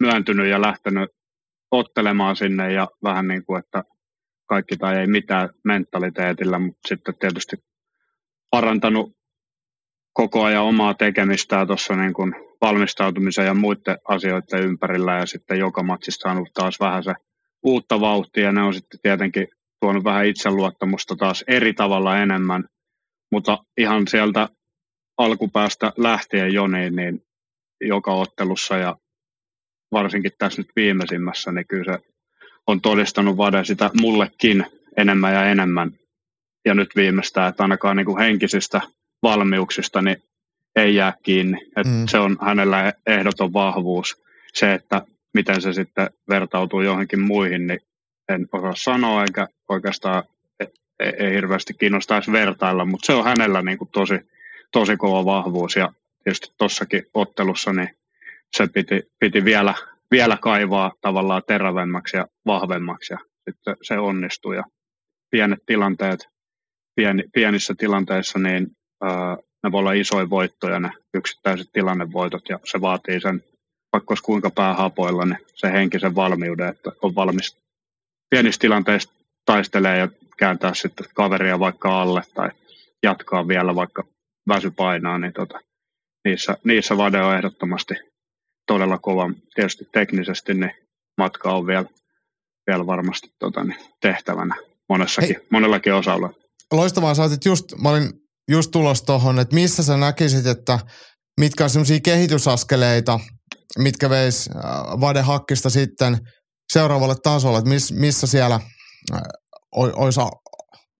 myöntynyt 0.00 0.46
ja 0.46 0.62
lähtenyt 0.62 1.10
ottelemaan 1.70 2.36
sinne 2.36 2.72
ja 2.72 2.88
vähän 3.02 3.28
niin 3.28 3.44
kuin, 3.44 3.58
että 3.58 3.84
kaikki 4.46 4.76
tai 4.76 4.96
ei 4.98 5.06
mitään 5.06 5.48
mentaliteetillä, 5.64 6.58
mutta 6.58 6.88
sitten 6.88 7.14
tietysti 7.18 7.56
parantanut 8.50 9.12
koko 10.12 10.44
ajan 10.44 10.64
omaa 10.64 10.94
tekemistään 10.94 11.66
tuossa 11.66 11.96
niin 11.96 12.14
kuin 12.14 12.34
valmistautumisen 12.60 13.46
ja 13.46 13.54
muiden 13.54 13.98
asioiden 14.08 14.62
ympärillä 14.62 15.18
ja 15.18 15.26
sitten 15.26 15.58
joka 15.58 15.82
matsista 15.82 16.22
saanut 16.22 16.48
taas 16.54 16.80
vähän 16.80 17.04
se 17.04 17.14
uutta 17.62 18.00
vauhtia 18.00 18.44
ja 18.44 18.52
ne 18.52 18.62
on 18.62 18.74
sitten 18.74 19.00
tietenkin 19.02 19.48
tuonut 19.80 20.04
vähän 20.04 20.26
itseluottamusta 20.26 21.16
taas 21.16 21.44
eri 21.48 21.74
tavalla 21.74 22.18
enemmän, 22.18 22.64
mutta 23.32 23.58
ihan 23.78 24.08
sieltä 24.08 24.48
alkupäästä 25.18 25.92
lähtien 25.96 26.52
jo 26.52 26.66
niin, 26.66 26.96
niin 26.96 27.22
joka 27.80 28.14
ottelussa 28.14 28.76
ja 28.76 28.96
varsinkin 29.92 30.32
tässä 30.38 30.62
nyt 30.62 30.70
viimeisimmässä, 30.76 31.52
niin 31.52 31.66
kyllä 31.66 31.92
se 31.92 32.04
on 32.66 32.80
todistanut 32.80 33.36
Vade 33.36 33.64
sitä 33.64 33.90
mullekin 34.00 34.66
enemmän 34.96 35.34
ja 35.34 35.44
enemmän. 35.44 35.90
Ja 36.64 36.74
nyt 36.74 36.96
viimeistään, 36.96 37.48
että 37.48 37.62
ainakaan 37.62 37.96
niin 37.96 38.06
kuin 38.06 38.18
henkisistä 38.18 38.80
valmiuksista 39.22 40.02
niin 40.02 40.22
ei 40.76 40.94
jää 40.94 41.12
kiinni. 41.22 41.58
Että 41.66 41.92
mm. 41.92 42.06
Se 42.08 42.18
on 42.18 42.36
hänellä 42.40 42.92
ehdoton 43.06 43.52
vahvuus. 43.52 44.22
Se, 44.52 44.74
että 44.74 45.02
miten 45.34 45.60
se 45.62 45.72
sitten 45.72 46.10
vertautuu 46.28 46.80
johonkin 46.80 47.20
muihin, 47.20 47.66
niin 47.66 47.80
en 48.28 48.48
osaa 48.52 48.74
sanoa, 48.76 49.22
eikä 49.22 49.48
oikeastaan 49.68 50.22
ei, 50.60 50.66
e, 51.00 51.08
ei 51.08 51.34
hirveästi 51.34 51.74
kiinnostaisi 51.74 52.32
vertailla, 52.32 52.84
mutta 52.84 53.06
se 53.06 53.12
on 53.12 53.24
hänellä 53.24 53.62
niin 53.62 53.78
kuin 53.78 53.90
tosi, 53.92 54.14
tosi 54.74 54.96
kova 54.96 55.24
vahvuus. 55.24 55.76
Ja 55.76 55.92
tietysti 56.24 56.54
tuossakin 56.58 57.02
ottelussa 57.14 57.72
niin 57.72 57.96
se 58.56 58.66
piti, 58.66 59.02
piti 59.18 59.44
vielä, 59.44 59.74
vielä 60.10 60.38
kaivaa 60.40 60.92
tavallaan 61.00 61.42
terävemmäksi 61.46 62.16
ja 62.16 62.26
vahvemmaksi 62.46 63.12
ja 63.12 63.18
sitten 63.44 63.76
se 63.82 63.98
onnistui. 63.98 64.56
Ja 64.56 64.64
pienet 65.30 65.58
tilanteet, 65.66 66.28
pieni, 66.94 67.24
pienissä 67.32 67.74
tilanteissa, 67.78 68.38
niin 68.38 68.66
ää, 69.02 69.36
ne 69.62 69.72
voi 69.72 69.78
olla 69.78 69.92
isoja 69.92 70.30
voittoja, 70.30 70.80
ne 70.80 70.90
yksittäiset 71.14 71.68
tilannevoitot, 71.72 72.48
ja 72.48 72.58
se 72.64 72.80
vaatii 72.80 73.20
sen, 73.20 73.42
vaikka 73.92 74.14
kuinka 74.22 74.50
päähapoilla, 74.50 75.24
niin 75.24 75.38
se 75.54 75.72
henkisen 75.72 76.14
valmiuden, 76.14 76.68
että 76.68 76.90
on 77.02 77.14
valmis 77.14 77.56
pienissä 78.30 78.58
tilanteissa 78.58 79.12
taistelee 79.44 79.98
ja 79.98 80.08
kääntää 80.36 80.74
sitten 80.74 81.06
kaveria 81.14 81.58
vaikka 81.58 82.02
alle 82.02 82.22
tai 82.34 82.48
jatkaa 83.02 83.48
vielä 83.48 83.74
vaikka 83.74 84.13
väsy 84.48 84.70
painaa, 84.70 85.18
niin 85.18 85.32
tota, 85.32 85.60
niissä, 86.24 86.56
niissä 86.64 86.96
Vade 86.96 87.22
on 87.22 87.36
ehdottomasti 87.36 87.94
todella 88.66 88.98
kova. 88.98 89.30
Tietysti 89.54 89.88
teknisesti 89.92 90.54
niin 90.54 90.72
matka 91.18 91.52
on 91.52 91.66
vielä, 91.66 91.86
vielä 92.66 92.86
varmasti 92.86 93.28
tota, 93.38 93.64
niin 93.64 93.78
tehtävänä 94.00 94.54
monessakin, 94.88 95.36
Hei. 95.36 95.46
monellakin 95.50 95.94
osalla. 95.94 96.30
Loistavaa, 96.72 97.14
saatit 97.14 97.44
just, 97.44 97.64
mä 97.82 97.88
olin 97.88 98.10
just 98.50 98.70
tulossa 98.70 99.06
tuohon, 99.06 99.38
että 99.38 99.54
missä 99.54 99.82
sä 99.82 99.96
näkisit, 99.96 100.46
että 100.46 100.78
mitkä 101.40 101.64
on 101.64 101.70
semmoisia 101.70 102.00
kehitysaskeleita, 102.00 103.20
mitkä 103.78 104.10
veis 104.10 104.50
äh, 104.56 104.62
Vade 105.00 105.20
Hakkista 105.20 105.70
sitten 105.70 106.18
seuraavalle 106.72 107.14
tasolle, 107.22 107.58
että 107.58 107.70
miss, 107.70 107.92
missä 107.92 108.26
siellä 108.26 108.54
äh, 108.54 109.20
olisi 109.72 110.20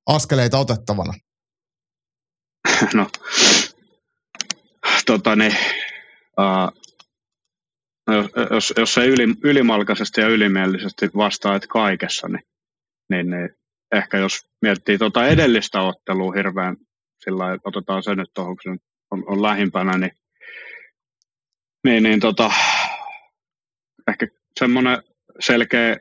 askeleita 0.07 0.59
otettavana? 0.59 1.13
No, 2.94 3.11
tota 5.06 5.37
niin, 5.37 5.56
uh, 6.40 6.85
No, 8.06 8.28
jos, 8.50 8.75
jos, 8.76 8.94
se 8.94 9.06
yli, 9.06 9.35
ylimalkaisesti 9.44 10.21
ja 10.21 10.28
ylimielisesti 10.28 11.11
vastaa, 11.16 11.56
että 11.56 11.68
kaikessa, 11.68 12.28
niin, 12.28 12.42
niin, 13.11 13.30
niin 13.30 13.50
ehkä 13.94 14.18
jos 14.18 14.49
miettii 14.62 14.99
tuota 14.99 15.26
edellistä 15.26 15.80
ottelua 15.80 16.33
hirveän 16.33 16.76
sillä 17.25 17.44
otetaan 17.64 18.02
se 18.02 18.14
nyt 18.14 18.30
tuohon, 18.35 18.56
kun 18.62 18.78
on, 19.11 19.25
on 19.26 19.42
lähimpänä, 19.42 19.99
niin, 19.99 20.12
niin, 21.85 22.02
niin 22.02 22.21
tota, 22.21 22.50
ehkä 24.09 24.26
semmoinen 24.59 25.02
selkeä 25.40 25.97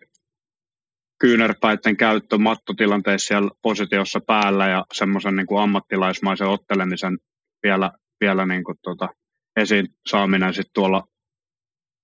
kyynärpäitten 1.23 1.97
käyttö 1.97 2.37
mattotilanteessa 2.37 3.27
siellä 3.27 3.49
positiossa 3.61 4.19
päällä 4.27 4.67
ja 4.67 4.85
semmoisen 4.93 5.35
niin 5.35 5.47
kuin 5.47 5.61
ammattilaismaisen 5.61 6.47
ottelemisen 6.47 7.17
vielä, 7.63 7.91
vielä 8.21 8.45
niin 8.45 8.63
kuin 8.63 8.77
tota, 8.81 9.09
esiin 9.55 9.87
saaminen 10.09 10.53
sitten 10.53 10.73
tuolla 10.73 11.03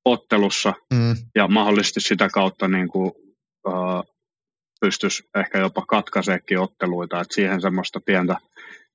ottelussa. 0.06 0.74
Mm. 0.94 1.16
ja 1.36 1.48
mahdollisesti 1.48 2.02
sitä 2.02 2.30
kautta 2.34 2.68
niin 2.68 2.88
kuin, 2.88 3.12
uh, 3.68 4.04
pystyisi 4.82 5.24
ehkä 5.36 5.60
jopa 5.60 5.86
katkaiseekin 5.88 6.60
otteluita, 6.60 7.22
että 7.22 7.36
siihen 7.36 7.62
semmoista 7.62 8.00
pientä, 8.06 8.36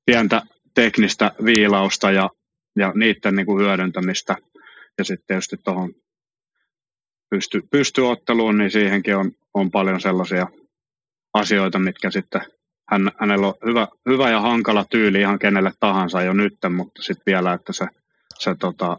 pientä 0.06 0.42
teknistä 0.74 1.32
viilausta 1.44 2.10
ja, 2.10 2.30
ja 2.78 2.92
niiden 2.94 3.36
niin 3.36 3.46
kuin 3.46 3.64
hyödyntämistä. 3.64 4.36
Ja 4.98 5.04
sitten 5.04 5.26
tietysti 5.26 5.56
tuohon 5.64 5.94
pysty, 7.34 7.62
pystyotteluun, 7.70 8.58
niin 8.58 8.70
siihenkin 8.70 9.16
on, 9.16 9.32
on 9.54 9.70
paljon 9.70 10.00
sellaisia 10.00 10.46
asioita, 11.34 11.78
mitkä 11.78 12.10
sitten 12.10 12.40
hän, 12.90 13.10
hänellä 13.16 13.46
on 13.46 13.54
hyvä, 13.66 13.88
hyvä 14.08 14.30
ja 14.30 14.40
hankala 14.40 14.84
tyyli 14.90 15.20
ihan 15.20 15.38
kenelle 15.38 15.72
tahansa 15.80 16.22
jo 16.22 16.32
nyt, 16.32 16.54
mutta 16.70 17.02
sitten 17.02 17.22
vielä, 17.26 17.52
että 17.52 17.72
se, 17.72 17.86
se 18.38 18.54
tota, 18.54 18.98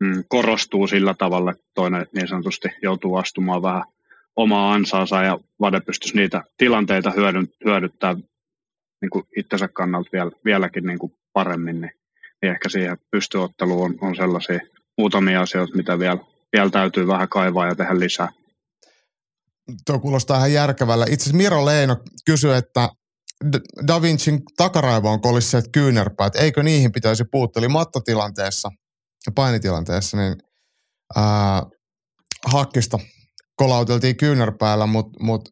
mm, 0.00 0.24
korostuu 0.28 0.86
sillä 0.86 1.14
tavalla, 1.14 1.50
että 1.50 1.64
toinen 1.74 2.06
niin 2.14 2.28
sanotusti 2.28 2.68
joutuu 2.82 3.16
astumaan 3.16 3.62
vähän 3.62 3.82
omaa 4.36 4.72
ansaansa 4.72 5.22
ja 5.22 5.38
Vade 5.60 5.80
pystyisi 5.80 6.16
niitä 6.16 6.42
tilanteita 6.56 7.10
hyödyn, 7.10 7.48
hyödyttämään 7.64 8.22
niin 9.00 9.10
kuin 9.10 9.24
itsensä 9.36 9.68
kannalta 9.68 10.10
vielä, 10.12 10.30
vieläkin 10.44 10.84
niin 10.84 10.98
kuin 10.98 11.12
paremmin. 11.32 11.80
Niin 11.80 11.92
niin 12.42 12.52
ehkä 12.52 12.68
siihen 12.68 12.98
pystyotteluun 13.10 13.84
on, 13.84 14.08
on 14.08 14.16
sellaisia 14.16 14.60
muutamia 14.98 15.40
asioita, 15.40 15.76
mitä 15.76 15.98
vielä, 15.98 16.18
vielä 16.52 16.70
täytyy 16.70 17.06
vähän 17.06 17.28
kaivaa 17.28 17.66
ja 17.66 17.74
tehdä 17.74 17.98
lisää. 17.98 18.28
Tuo 19.86 19.98
kuulostaa 19.98 20.36
ihan 20.36 20.52
järkevällä. 20.52 21.04
Itse 21.04 21.22
asiassa 21.22 21.36
Miro 21.36 21.66
Leino 21.66 21.96
kysyi, 22.26 22.54
että 22.54 22.88
Da 23.86 24.02
Vincin 24.02 24.40
takaraivoon 24.56 25.20
kolisseet 25.20 25.64
kyynärpäät, 25.72 26.36
eikö 26.36 26.62
niihin 26.62 26.92
pitäisi 26.92 27.24
puuttua? 27.32 27.60
Eli 27.60 27.68
mattotilanteessa 27.68 28.68
ja 29.26 29.32
painitilanteessa, 29.32 30.16
niin 30.16 30.36
ää, 31.16 31.62
hakkista 32.46 32.98
kolauteltiin 33.56 34.16
kyynärpäällä, 34.16 34.86
mutta 34.86 35.24
mut, 35.24 35.48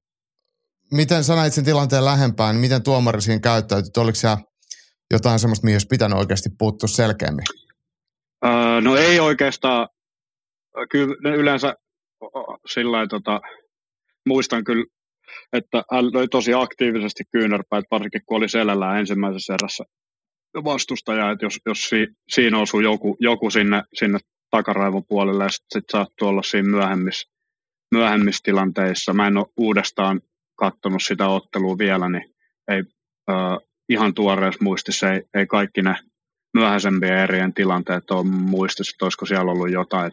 miten 0.92 1.24
sä 1.24 1.34
näit 1.34 1.54
sen 1.54 1.64
tilanteen 1.64 2.04
lähempään, 2.04 2.54
niin 2.54 2.60
miten 2.60 2.82
tuomari 2.82 3.20
siinä 3.20 3.40
käyttäytyi? 3.40 3.90
Oliko 3.96 4.16
siellä 4.16 4.38
jotain 5.12 5.38
semmoista, 5.38 5.64
mihin 5.64 5.74
olisi 5.74 5.86
pitänyt 5.86 6.18
oikeasti 6.18 6.50
puuttua 6.58 6.88
selkeämmin? 6.88 7.44
Öö, 8.44 8.80
no 8.80 8.96
ei 8.96 9.20
oikeastaan. 9.20 9.88
Kyllä 10.90 11.34
yleensä 11.34 11.74
sillä 12.66 13.06
tota, 13.06 13.40
muistan 14.26 14.64
kyllä, 14.64 14.84
että 15.52 15.82
hän 15.92 16.04
löi 16.04 16.28
tosi 16.28 16.54
aktiivisesti 16.54 17.24
kyynärpäät, 17.32 17.84
varsinkin 17.90 18.20
kun 18.26 18.36
oli 18.36 18.48
selällään 18.48 18.98
ensimmäisessä 18.98 19.54
erässä 19.54 19.84
vastustaja, 20.64 21.30
että 21.30 21.46
jos, 21.46 21.60
jos 21.66 21.88
si, 21.88 22.06
siinä 22.28 22.58
osuu 22.58 22.80
joku, 22.80 23.16
joku 23.20 23.50
sinne, 23.50 23.82
sinne 23.94 24.18
takaraivon 24.50 25.04
puolelle 25.08 25.44
ja 25.44 25.50
sitten 25.50 25.80
sit 25.80 25.90
saattu 25.92 26.26
olla 26.26 26.42
siinä 26.42 26.68
myöhemmissä, 26.68 27.30
myöhemmissä 27.94 28.40
tilanteissa. 28.44 29.12
Mä 29.12 29.26
en 29.26 29.36
ole 29.36 29.46
uudestaan 29.56 30.20
katsonut 30.58 31.02
sitä 31.02 31.28
ottelua 31.28 31.78
vielä, 31.78 32.08
niin 32.08 32.34
ei 32.68 32.82
äh, 33.30 33.36
ihan 33.88 34.14
tuoreessa 34.14 34.64
muistissa 34.64 35.12
ei, 35.12 35.22
ei 35.34 35.46
kaikki 35.46 35.82
ne 35.82 35.94
myöhäisempien 36.54 37.18
erien 37.18 37.54
tilanteet 37.54 38.10
ole 38.10 38.26
muistissa, 38.26 38.92
että 38.94 39.04
olisiko 39.04 39.26
siellä 39.26 39.52
ollut 39.52 39.70
jotain, 39.70 40.12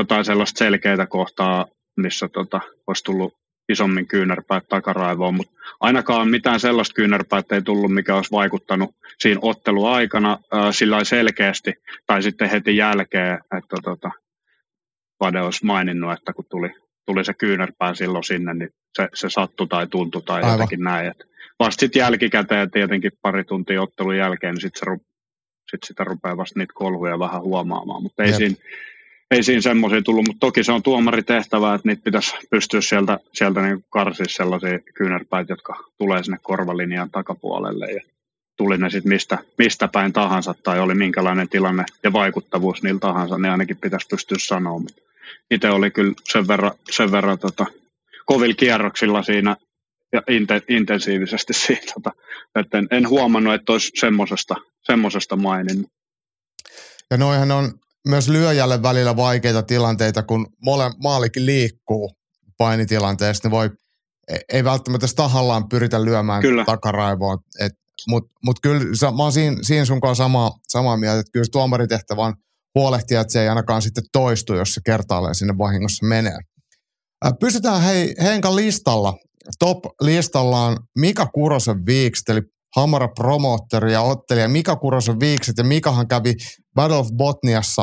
jotain 0.00 0.24
sellaista 0.24 0.58
selkeää 0.58 1.06
kohtaa, 1.06 1.66
missä 1.96 2.28
tota, 2.28 2.60
olisi 2.86 3.04
tullut 3.04 3.34
isommin 3.68 4.06
kyynärpäät 4.06 4.68
takaraivoon, 4.68 5.34
mutta 5.34 5.52
ainakaan 5.80 6.28
mitään 6.28 6.60
sellaista 6.60 6.94
kyynärpäät 6.94 7.52
ei 7.52 7.62
tullut, 7.62 7.94
mikä 7.94 8.16
olisi 8.16 8.30
vaikuttanut 8.30 8.94
siinä 9.18 9.40
otteluaikana 9.42 10.38
äh, 10.54 10.68
sillä 10.70 11.04
selkeästi, 11.04 11.74
tai 12.06 12.22
sitten 12.22 12.50
heti 12.50 12.76
jälkeen, 12.76 13.38
että 13.58 13.76
tota, 13.82 14.10
Vade 15.20 15.40
olisi 15.40 15.66
maininnut, 15.66 16.12
että 16.12 16.32
kun 16.32 16.44
tuli, 16.48 16.70
tuli 17.06 17.24
se 17.24 17.34
kyynärpää 17.34 17.94
silloin 17.94 18.24
sinne, 18.24 18.54
niin 18.54 18.70
se, 18.96 19.08
se 19.14 19.30
sattui 19.30 19.66
tai 19.66 19.86
tuntui 19.86 20.22
tai 20.22 20.36
Aivan. 20.36 20.52
jotenkin 20.52 20.80
näin. 20.84 21.06
Et 21.06 21.24
vasta 21.58 21.80
sitten 21.80 22.00
jälkikäteen 22.00 22.70
tietenkin 22.70 23.12
pari 23.22 23.44
tuntia 23.44 23.82
ottelun 23.82 24.16
jälkeen, 24.16 24.54
niin 24.54 24.60
sitten 24.60 25.00
sit 25.70 25.82
sitä 25.84 26.04
rupeaa 26.04 26.36
vasta 26.36 26.58
niitä 26.58 26.72
kolhuja 26.76 27.18
vähän 27.18 27.42
huomaamaan, 27.42 28.02
mutta 28.02 28.22
ei 28.22 28.32
siinä, 28.32 28.56
ei 29.30 29.42
siinä 29.42 29.60
semmoisia 29.60 30.02
tullut, 30.02 30.26
mutta 30.26 30.46
toki 30.46 30.64
se 30.64 30.72
on 30.72 30.82
tuomaritehtävä, 30.82 31.74
että 31.74 31.88
niitä 31.88 32.02
pitäisi 32.04 32.36
pystyä 32.50 32.80
sieltä, 32.80 33.18
sieltä 33.32 33.62
niin 33.62 33.84
karsia 33.90 34.26
sellaisia 34.28 34.78
kyynärpäitä, 34.94 35.52
jotka 35.52 35.84
tulee 35.98 36.24
sinne 36.24 36.38
korvalinjan 36.42 37.10
takapuolelle 37.10 37.92
ja 37.92 38.00
tuli 38.56 38.78
ne 38.78 38.90
sitten 38.90 39.12
mistä, 39.12 39.38
mistä 39.58 39.88
päin 39.88 40.12
tahansa 40.12 40.54
tai 40.62 40.80
oli 40.80 40.94
minkälainen 40.94 41.48
tilanne 41.48 41.84
ja 42.02 42.12
vaikuttavuus 42.12 42.82
niillä 42.82 43.00
tahansa, 43.00 43.38
niin 43.38 43.50
ainakin 43.50 43.76
pitäisi 43.76 44.06
pystyä 44.10 44.36
sanoa. 44.40 44.80
Itse 45.50 45.70
oli 45.70 45.90
kyllä 45.90 46.12
sen 46.24 46.48
verran, 46.48 46.72
sen 46.90 47.12
verran 47.12 47.38
tota, 47.38 47.66
kovilla 48.26 48.54
kierroksilla 48.54 49.22
siinä 49.22 49.56
ja 50.12 50.22
inte, 50.28 50.62
intensiivisesti 50.68 51.52
siinä, 51.66 51.92
tota, 51.94 52.12
että 52.60 52.78
en, 52.78 52.88
en 52.90 53.08
huomannut, 53.08 53.54
että 53.54 53.72
olisi 53.72 53.92
semmoisesta, 53.94 54.54
semmoisesta 54.82 55.36
maininnut. 55.36 55.90
Ja 57.10 57.16
noihän 57.16 57.50
on 57.50 57.72
myös 58.08 58.28
lyöjälle 58.28 58.82
välillä 58.82 59.16
vaikeita 59.16 59.62
tilanteita, 59.62 60.22
kun 60.22 60.46
mole, 60.64 60.90
maalikin 61.02 61.46
liikkuu 61.46 62.12
painitilanteessa, 62.58 63.48
ne 63.48 63.50
voi, 63.50 63.70
e, 64.28 64.36
ei 64.52 64.64
välttämättä 64.64 65.06
tahallaan 65.16 65.68
pyritä 65.68 66.04
lyömään 66.04 66.42
kyllä. 66.42 66.64
takaraivoon. 66.64 67.38
Mutta 68.08 68.30
mut 68.44 68.60
kyllä 68.62 68.80
mä 69.16 69.22
oon 69.22 69.32
siinä, 69.32 69.56
siinä 69.62 69.84
sun 69.84 70.00
kanssa 70.00 70.24
samaa, 70.24 70.52
samaa 70.68 70.96
mieltä, 70.96 71.20
että 71.20 71.32
kyllä 71.32 71.44
se 71.44 71.50
tuomaritehtävä 71.50 72.22
on 72.22 72.34
huolehtia, 72.74 73.20
että 73.20 73.32
se 73.32 73.42
ei 73.42 73.48
ainakaan 73.48 73.82
sitten 73.82 74.04
toistu, 74.12 74.54
jos 74.54 74.74
se 74.74 74.80
kertaalleen 74.84 75.34
sinne 75.34 75.58
vahingossa 75.58 76.06
menee. 76.06 76.38
Pysytään 77.40 77.82
hei, 77.82 78.14
Henkan 78.22 78.56
listalla. 78.56 79.14
Top-listalla 79.58 80.66
on 80.66 80.76
Mika 80.98 81.26
Kurosen 81.26 81.86
viikset, 81.86 82.28
eli 82.28 82.40
Hamara 82.76 83.08
promoottori 83.08 83.92
ja 83.92 84.02
ottelija 84.02 84.48
Mika 84.48 84.76
Kurosen 84.76 85.20
viikset. 85.20 85.58
Ja 85.58 85.64
Mikahan 85.64 86.08
kävi 86.08 86.34
Battle 86.74 86.96
of 86.96 87.08
Botniassa 87.16 87.82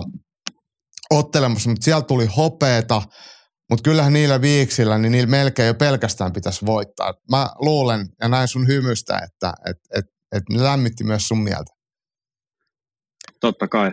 ottelemassa, 1.09 1.69
mutta 1.69 1.83
siellä 1.83 2.01
tuli 2.01 2.25
hopeeta. 2.25 3.01
Mutta 3.69 3.83
kyllähän 3.83 4.13
niillä 4.13 4.41
viiksillä, 4.41 4.97
niin 4.97 5.11
niillä 5.11 5.29
melkein 5.29 5.67
jo 5.67 5.73
pelkästään 5.73 6.33
pitäisi 6.33 6.65
voittaa. 6.65 7.13
Mä 7.31 7.47
luulen 7.59 8.07
ja 8.21 8.27
näin 8.27 8.47
sun 8.47 8.67
hymystä, 8.67 9.19
että 9.23 9.53
et, 9.69 9.77
et, 9.95 10.05
et 10.35 10.43
ne 10.49 10.63
lämmitti 10.63 11.03
myös 11.03 11.27
sun 11.27 11.43
mieltä. 11.43 11.73
Totta 13.41 13.67
kai. 13.67 13.91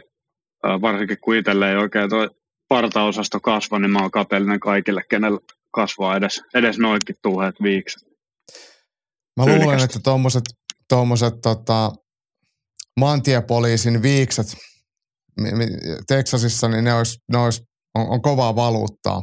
Varsinkin 0.63 1.17
kun 1.25 1.37
itselle 1.37 1.71
ei 1.71 1.77
oikein 1.77 2.11
toi 2.11 2.31
partaosasto 2.69 3.41
kasva, 3.41 3.79
niin 3.79 3.91
mä 3.91 3.99
oon 4.01 4.11
kateellinen 4.11 4.61
kaikille, 4.61 5.03
kenellä 5.11 5.41
kasvaa 5.75 6.17
edes, 6.17 6.41
edes 6.55 6.79
noinkin 6.79 7.17
tuhat 7.23 7.55
viikset. 7.63 8.03
Mä 9.37 9.47
luulen, 9.47 9.85
että 9.85 9.99
tuommoiset 10.05 10.45
tuommoiset 10.89 11.35
tota, 11.43 11.93
maantiepoliisin 13.01 14.03
viikset 14.03 14.47
Teksasissa, 16.07 16.69
niin 16.69 16.85
ne, 16.85 16.95
olisi, 16.95 17.19
ne 17.33 17.39
olisi, 17.39 17.63
on, 17.95 18.09
on 18.09 18.23
kovaa 18.23 18.57
valuuttaa. 18.57 19.23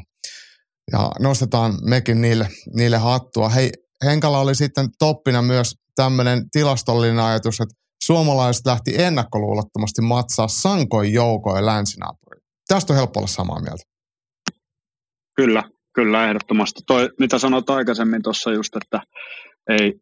Ja 0.91 1.12
nostetaan 1.19 1.74
mekin 1.82 2.21
niille, 2.21 2.47
niille 2.76 2.97
hattua. 2.97 3.50
Hei, 3.50 3.71
Henkala 4.06 4.39
oli 4.39 4.56
sitten 4.56 4.88
toppina 5.00 5.41
myös 5.41 5.76
tämmöinen 5.95 6.50
tilastollinen 6.52 7.19
ajatus, 7.19 7.62
että 7.62 7.76
suomalaiset 8.04 8.65
lähti 8.65 9.02
ennakkoluulottomasti 9.02 10.02
matsaa 10.02 10.47
sankoin 10.47 11.13
joukoin 11.13 11.65
länsinaapuriin. 11.65 12.43
Tästä 12.67 12.93
on 12.93 12.97
helppo 12.97 13.19
olla 13.19 13.28
samaa 13.28 13.62
mieltä. 13.62 13.84
Kyllä, 15.36 15.63
kyllä 15.95 16.28
ehdottomasti. 16.28 16.82
Toi, 16.88 17.10
mitä 17.19 17.39
sanoit 17.39 17.69
aikaisemmin 17.69 18.21
tuossa 18.21 18.54
just, 18.54 18.76
että 18.76 19.02
ei, 19.69 19.93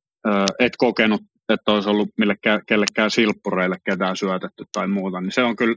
et 0.60 0.74
kokenut 0.78 1.22
että 1.54 1.72
olisi 1.72 1.90
ollut 1.90 2.10
millekään, 2.18 2.62
kellekään 2.68 3.12
silppureille 3.12 3.78
ketään 3.86 4.18
syötetty 4.18 4.66
tai 4.72 4.88
muuta, 4.88 5.22
niin 5.22 5.32
se 5.32 5.44
on 5.44 5.56
kyllä 5.56 5.76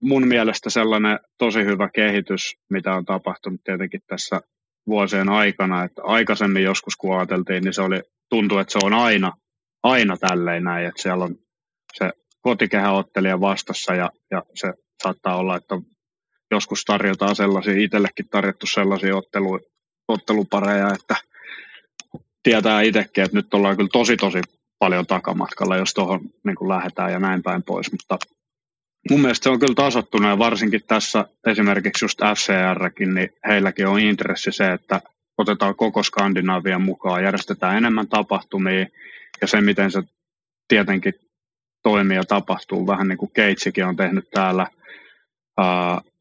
mun 0.00 0.28
mielestä 0.28 0.70
sellainen 0.70 1.18
tosi 1.38 1.64
hyvä 1.64 1.88
kehitys, 1.88 2.56
mitä 2.70 2.94
on 2.94 3.04
tapahtunut 3.04 3.60
tietenkin 3.64 4.00
tässä 4.06 4.40
vuosien 4.86 5.28
aikana, 5.28 5.84
että 5.84 6.02
aikaisemmin 6.04 6.62
joskus 6.62 6.96
kun 6.96 7.16
ajateltiin, 7.16 7.64
niin 7.64 7.74
se 7.74 7.82
oli, 7.82 8.02
tuntui, 8.30 8.60
että 8.60 8.72
se 8.72 8.78
on 8.82 8.92
aina, 8.92 9.32
aina 9.82 10.16
tälleen 10.16 10.64
näin, 10.64 10.86
että 10.86 11.02
siellä 11.02 11.24
on 11.24 11.36
se 11.92 12.10
kotikehäottelija 12.40 13.40
vastassa 13.40 13.94
ja, 13.94 14.10
ja 14.30 14.42
se 14.54 14.72
saattaa 15.02 15.36
olla, 15.36 15.56
että 15.56 15.74
joskus 16.50 16.84
tarjotaan 16.84 17.36
sellaisia, 17.36 17.74
itsellekin 17.76 18.28
tarjottu 18.30 18.66
sellaisia 18.66 19.16
ottelu, 19.16 19.60
ottelupareja, 20.08 20.94
että 20.94 21.16
tietää 22.42 22.82
itsekin, 22.82 23.24
että 23.24 23.36
nyt 23.36 23.54
ollaan 23.54 23.76
kyllä 23.76 23.90
tosi 23.92 24.16
tosi 24.16 24.40
paljon 24.78 25.06
takamatkalla, 25.06 25.76
jos 25.76 25.94
tuohon 25.94 26.20
niin 26.20 26.68
lähdetään 26.68 27.12
ja 27.12 27.18
näin 27.18 27.42
päin 27.42 27.62
pois. 27.62 27.92
Mutta 27.92 28.18
mun 29.10 29.20
mielestä 29.20 29.44
se 29.44 29.50
on 29.50 29.58
kyllä 29.58 29.74
tasottunut 29.74 30.30
ja 30.30 30.38
varsinkin 30.38 30.80
tässä 30.86 31.24
esimerkiksi 31.46 32.04
just 32.04 32.18
FCRkin, 32.36 33.14
niin 33.14 33.30
heilläkin 33.48 33.86
on 33.86 34.00
intressi 34.00 34.52
se, 34.52 34.72
että 34.72 35.00
otetaan 35.38 35.76
koko 35.76 36.02
Skandinavian 36.02 36.82
mukaan, 36.82 37.24
järjestetään 37.24 37.76
enemmän 37.76 38.08
tapahtumia 38.08 38.86
ja 39.40 39.46
se, 39.46 39.60
miten 39.60 39.90
se 39.90 40.02
tietenkin 40.68 41.14
toimii 41.82 42.16
ja 42.16 42.24
tapahtuu, 42.24 42.86
vähän 42.86 43.08
niin 43.08 43.18
kuin 43.18 43.30
Keitsikin 43.34 43.84
on 43.84 43.96
tehnyt 43.96 44.30
täällä, 44.30 44.66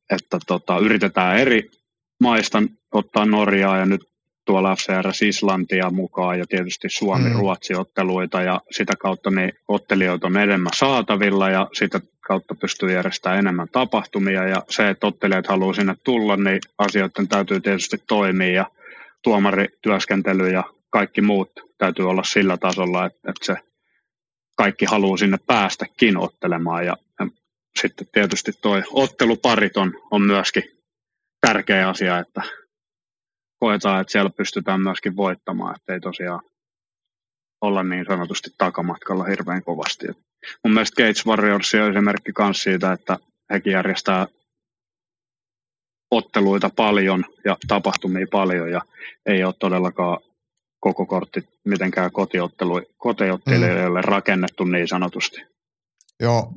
että 0.10 0.38
tota, 0.48 0.78
yritetään 0.80 1.38
eri 1.38 1.72
maista 2.20 2.64
ottaa 2.92 3.26
Norjaa 3.26 3.78
ja 3.78 3.86
nyt 3.86 4.11
tuolla 4.46 4.76
FCRS 4.76 5.22
Islantia 5.22 5.90
mukaan 5.90 6.40
ja 6.40 6.46
tietysti 6.48 6.90
Suomi-Ruotsi-otteluita 6.90 8.38
mm. 8.38 8.46
ja 8.46 8.62
sitä 8.72 8.94
kautta 9.00 9.32
ne 9.32 9.50
ottelijoita 9.68 10.28
on 10.28 10.38
enemmän 10.38 10.72
saatavilla 10.76 11.50
ja 11.50 11.68
sitä 11.74 12.02
kautta 12.20 12.56
pystyy 12.56 12.92
järjestämään 12.92 13.40
enemmän 13.40 13.68
tapahtumia 13.72 14.48
ja 14.48 14.64
se, 14.70 14.90
että 14.90 15.08
ottelijat 15.08 15.48
haluaa 15.48 15.74
sinne 15.74 15.96
tulla, 16.04 16.38
niin 16.38 16.60
asioiden 16.78 17.28
täytyy 17.28 17.60
tietysti 17.60 17.98
toimia 18.08 18.54
ja 18.54 18.66
tuomarityöskentely 19.22 20.50
ja 20.50 20.64
kaikki 20.90 21.22
muut 21.22 21.52
täytyy 21.78 22.10
olla 22.10 22.24
sillä 22.24 22.58
tasolla, 22.58 23.06
että, 23.06 23.20
että 23.30 23.46
se 23.46 23.56
kaikki 24.56 24.86
haluaa 24.86 25.18
sinne 25.18 25.38
päästäkin 25.48 26.18
ottelemaan 26.18 26.86
ja, 26.86 26.98
ja 27.20 27.28
sitten 27.82 28.08
tietysti 28.12 28.52
tuo 28.62 28.82
otteluparit 28.92 29.78
on, 29.78 29.94
on 30.12 30.22
myöskin 30.22 30.64
tärkeä 31.42 31.90
asia, 31.90 32.20
että 32.20 32.42
koetaan, 33.62 34.02
että 34.02 34.12
siellä 34.12 34.30
pystytään 34.30 34.82
myöskin 34.82 35.16
voittamaan, 35.16 35.76
että 35.76 35.94
ei 35.94 36.00
tosiaan 36.00 36.42
olla 37.62 37.84
niin 37.84 38.06
sanotusti 38.10 38.50
takamatkalla 38.58 39.24
hirveän 39.24 39.64
kovasti. 39.64 40.08
mun 40.64 40.74
mielestä 40.74 41.02
Cage 41.04 41.30
Warriors 41.30 41.74
on 41.74 41.92
esimerkki 41.92 42.32
myös 42.40 42.58
siitä, 42.58 42.92
että 42.92 43.18
hekin 43.54 43.74
järjestää 43.74 44.28
otteluita 46.12 46.70
paljon 46.76 47.26
ja 47.46 47.58
tapahtumia 47.68 48.28
paljon 48.32 48.72
ja 48.72 48.82
ei 49.26 49.44
ole 49.44 49.54
todellakaan 49.60 50.18
koko 50.80 51.06
kortti 51.06 51.50
mitenkään 51.66 52.12
kotiottelijoille 52.98 54.02
mm. 54.02 54.06
rakennettu 54.06 54.64
niin 54.64 54.88
sanotusti. 54.88 55.42
Joo, 56.20 56.54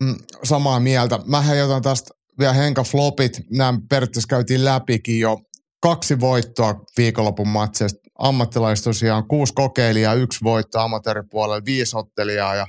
mm, 0.00 0.14
samaa 0.42 0.80
mieltä. 0.80 1.18
Mä 1.26 1.40
heijätän 1.40 1.82
tästä 1.82 2.14
vielä 2.38 2.52
Henka 2.52 2.84
Flopit. 2.84 3.40
Nämä 3.50 3.78
periaatteessa 3.88 4.28
käytiin 4.28 4.64
läpikin 4.64 5.20
jo. 5.20 5.40
Kaksi 5.82 6.20
voittoa 6.20 6.74
viikonlopun 6.96 7.48
matseista. 7.48 8.00
Ammattilaiset 8.18 8.84
tosiaan 8.84 9.28
kuusi 9.28 9.52
kokeilijaa, 9.54 10.14
yksi 10.14 10.38
voitto 10.42 10.80
amatööripuolella, 10.80 11.64
viisi 11.64 11.96
ottelijaa 11.96 12.54
ja 12.54 12.66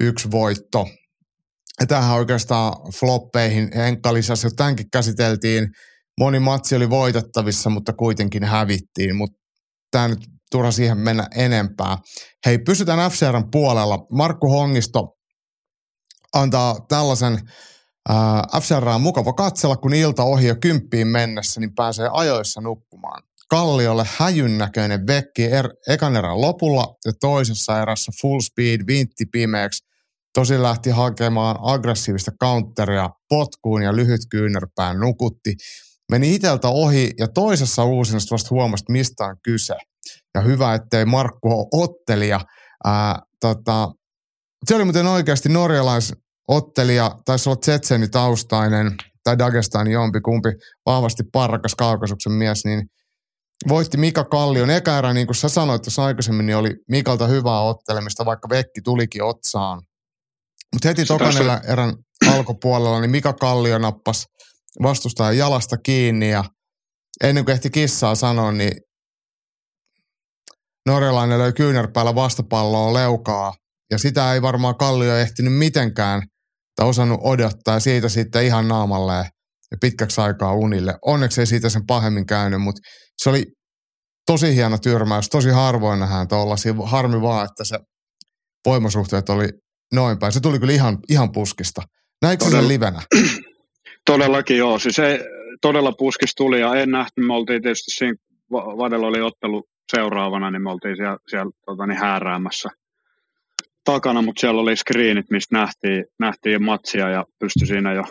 yksi 0.00 0.30
voitto. 0.30 0.86
Ja 1.80 1.86
tähän 1.86 2.16
oikeastaan 2.16 2.72
floppeihin 2.98 3.70
Henkka 3.76 4.14
lisäsi, 4.14 4.48
tämänkin 4.56 4.90
käsiteltiin. 4.92 5.68
Moni 6.20 6.38
matsi 6.38 6.76
oli 6.76 6.90
voitettavissa, 6.90 7.70
mutta 7.70 7.92
kuitenkin 7.92 8.44
hävittiin. 8.44 9.16
Mutta 9.16 9.38
tämä 9.90 10.08
nyt 10.08 10.18
turha 10.50 10.70
siihen 10.70 10.98
mennä 10.98 11.26
enempää. 11.34 11.96
Hei, 12.46 12.58
pysytään 12.58 13.10
FCRn 13.10 13.50
puolella. 13.50 13.98
Markku 14.12 14.50
Hongisto 14.50 15.08
antaa 16.34 16.76
tällaisen 16.88 17.38
äh, 18.10 18.62
FCR 18.62 18.88
on 18.88 19.00
mukava 19.00 19.32
katsella, 19.32 19.76
kun 19.76 19.94
ilta 19.94 20.22
ohi 20.22 20.46
jo 20.46 20.56
kymppiin 20.56 21.06
mennessä, 21.06 21.60
niin 21.60 21.74
pääsee 21.74 22.08
ajoissa 22.12 22.60
nukkumaan. 22.60 23.22
Kalliolle 23.48 24.06
häjyn 24.16 24.58
näköinen 24.58 25.06
vekki 25.06 25.44
er, 25.44 25.68
ekan 25.88 26.16
erän 26.16 26.40
lopulla 26.40 26.96
ja 27.04 27.12
toisessa 27.20 27.82
erässä 27.82 28.12
full 28.22 28.40
speed 28.40 28.80
vintti 28.86 29.26
pimeäksi. 29.32 29.84
Tosi 30.34 30.62
lähti 30.62 30.90
hakemaan 30.90 31.56
aggressiivista 31.60 32.32
counteria 32.40 33.10
potkuun 33.28 33.82
ja 33.82 33.96
lyhyt 33.96 34.20
kyynärpään 34.30 35.00
nukutti. 35.00 35.56
Meni 36.10 36.34
iteltä 36.34 36.68
ohi 36.68 37.10
ja 37.18 37.28
toisessa 37.28 37.84
uusinnassa 37.84 38.32
vasta 38.32 38.48
huomasi, 38.50 38.84
mistä 38.88 39.24
on 39.24 39.36
kyse. 39.42 39.74
Ja 40.34 40.40
hyvä, 40.40 40.74
ettei 40.74 41.04
Markku 41.04 41.48
ole 41.50 41.66
ottelija. 41.72 42.40
Ää, 42.84 43.18
tota, 43.40 43.92
se 44.66 44.74
oli 44.74 44.84
muuten 44.84 45.06
oikeasti 45.06 45.48
norjalais 45.48 46.12
ottelija, 46.48 47.18
taisi 47.24 47.48
olla 47.48 47.56
Tsetseni 47.56 48.08
taustainen 48.08 48.96
tai 49.24 49.38
Dagestani 49.38 49.92
jompi 49.92 50.20
kumpi, 50.20 50.48
vahvasti 50.86 51.22
parrakas 51.32 51.74
kaukasuksen 51.74 52.32
mies, 52.32 52.64
niin 52.64 52.82
voitti 53.68 53.96
Mika 53.96 54.24
Kallion. 54.24 54.70
Eka 54.70 54.98
erä, 54.98 55.12
niin 55.12 55.26
kuin 55.26 55.36
sä 55.36 55.48
sanoit 55.48 55.82
tuossa 55.82 56.04
aikaisemmin, 56.04 56.46
niin 56.46 56.56
oli 56.56 56.74
Mikalta 56.88 57.26
hyvää 57.26 57.60
ottelemista, 57.60 58.24
vaikka 58.24 58.48
vekki 58.48 58.80
tulikin 58.84 59.22
otsaan. 59.22 59.82
Mutta 60.72 60.88
heti 60.88 61.04
tokainen 61.04 61.60
erän 61.68 61.94
alkupuolella, 62.32 63.00
niin 63.00 63.10
Mika 63.10 63.32
Kallio 63.32 63.78
nappasi 63.78 64.26
vastustajan 64.82 65.38
jalasta 65.38 65.76
kiinni 65.76 66.30
ja 66.30 66.44
ennen 67.24 67.44
kuin 67.44 67.52
ehti 67.52 67.70
kissaa 67.70 68.14
sanoa, 68.14 68.52
niin 68.52 68.72
norjalainen 70.86 71.38
löi 71.38 71.52
kyynärpäällä 71.52 72.14
vastapalloa 72.14 72.94
leukaa 72.94 73.54
ja 73.90 73.98
sitä 73.98 74.34
ei 74.34 74.42
varmaan 74.42 74.76
Kallio 74.76 75.16
ehtinyt 75.16 75.54
mitenkään 75.54 76.22
tai 76.76 76.88
osannut 76.88 77.20
odottaa 77.22 77.74
ja 77.74 77.80
siitä 77.80 78.08
sitten 78.08 78.44
ihan 78.44 78.68
naamalleen 78.68 79.24
ja 79.70 79.76
pitkäksi 79.80 80.20
aikaa 80.20 80.54
unille. 80.54 80.94
Onneksi 81.02 81.40
ei 81.40 81.46
siitä 81.46 81.68
sen 81.68 81.86
pahemmin 81.86 82.26
käynyt, 82.26 82.62
mutta 82.62 82.80
se 83.16 83.30
oli 83.30 83.44
tosi 84.26 84.54
hieno 84.54 84.78
tyrmäys. 84.78 85.28
Tosi 85.28 85.50
harvoin 85.50 86.00
nähdään 86.00 86.28
tuollaisia. 86.28 86.74
Harmi 86.84 87.22
vaan, 87.22 87.44
että 87.44 87.64
se 87.64 87.78
voimasuhteet 88.66 89.28
oli 89.28 89.48
noin 89.94 90.18
päin. 90.18 90.32
Se 90.32 90.40
tuli 90.40 90.58
kyllä 90.58 90.72
ihan, 90.72 90.98
ihan 91.10 91.32
puskista. 91.32 91.82
Näikö 92.22 92.44
Todella, 92.44 92.68
livenä? 92.68 93.00
Todellakin 94.10 94.58
joo. 94.58 94.78
Siis 94.78 94.94
se 94.94 95.20
todella 95.62 95.92
puskis 95.92 96.34
tuli 96.34 96.60
ja 96.60 96.74
en 96.74 96.90
nähty. 96.90 97.20
Me 97.20 97.34
oltiin 97.34 97.62
tietysti 97.62 97.90
siinä, 97.90 98.14
Vadella 98.52 99.06
oli 99.06 99.20
ottelu 99.20 99.64
seuraavana, 99.96 100.50
niin 100.50 100.62
me 100.62 100.70
oltiin 100.70 100.96
siellä, 100.96 101.18
siellä 101.30 101.50
tota, 101.66 101.86
niin 101.86 101.98
hääräämässä– 101.98 102.68
takana, 103.86 104.22
mutta 104.22 104.40
siellä 104.40 104.60
oli 104.60 104.76
screenit, 104.76 105.26
mistä 105.30 105.58
nähtiin, 105.58 106.04
nähtiin 106.18 106.62
matsia 106.62 107.10
ja 107.10 107.24
pystyi 107.38 107.66
siinä 107.66 107.92
jo 107.92 108.02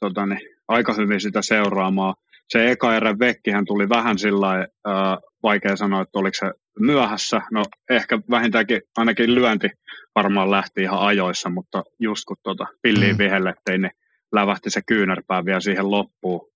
tota, 0.00 0.26
niin, 0.26 0.40
aika 0.68 0.92
hyvin 0.92 1.20
sitä 1.20 1.42
seuraamaan. 1.42 2.14
Se 2.48 2.70
eka 2.70 2.96
erän 2.96 3.18
vekkihän 3.18 3.64
tuli 3.64 3.88
vähän 3.88 4.18
sillä 4.18 4.68
vaikea 5.42 5.76
sanoa, 5.76 6.02
että 6.02 6.18
oliko 6.18 6.34
se 6.34 6.52
myöhässä. 6.80 7.42
No 7.50 7.62
ehkä 7.90 8.18
vähintäänkin 8.30 8.80
ainakin 8.96 9.34
lyönti 9.34 9.68
varmaan 10.14 10.50
lähti 10.50 10.82
ihan 10.82 11.00
ajoissa, 11.00 11.50
mutta 11.50 11.82
just 12.00 12.24
kun 12.24 12.36
tuota 12.42 12.66
pilliin 12.82 13.14
mm. 13.14 13.18
vihellettiin, 13.18 13.82
niin 13.82 13.92
lävähti 14.32 14.70
se 14.70 14.80
kyynärpää 14.86 15.44
vielä 15.44 15.60
siihen 15.60 15.90
loppuun. 15.90 16.48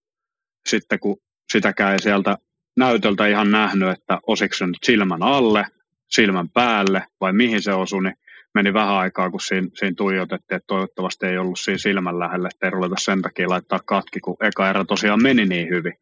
Sitten 0.69 0.99
kun 0.99 1.17
sitäkään 1.53 1.93
ei 1.93 2.03
sieltä 2.03 2.39
näytöltä 2.77 3.27
ihan 3.27 3.51
nähnyt, 3.51 3.89
että 3.89 4.19
osiko 4.27 4.55
se 4.55 4.67
nyt 4.67 4.79
silmän 4.83 5.23
alle, 5.23 5.67
silmän 6.11 6.49
päälle 6.49 7.07
vai 7.21 7.33
mihin 7.33 7.63
se 7.63 7.73
osui, 7.73 8.03
niin 8.03 8.15
meni 8.55 8.75
vähän 8.75 8.95
aikaa, 8.95 9.31
kun 9.31 9.41
siinä, 9.41 9.69
siinä 9.75 9.95
tuijotettiin, 9.97 10.57
että 10.57 10.67
toivottavasti 10.67 11.27
ei 11.27 11.39
ollut 11.39 11.59
siinä 11.61 11.79
silmän 11.79 12.19
lähellä, 12.19 12.49
että 12.49 12.67
ei 12.67 12.71
ruveta 12.71 12.95
sen 12.99 13.23
takia 13.23 13.49
laittaa 13.49 13.81
katki, 13.87 14.21
kun 14.21 14.37
eka 14.41 14.71
erä 14.71 14.85
tosiaan 14.85 15.23
meni 15.23 15.47
niin 15.47 15.69
hyvin. 15.69 15.93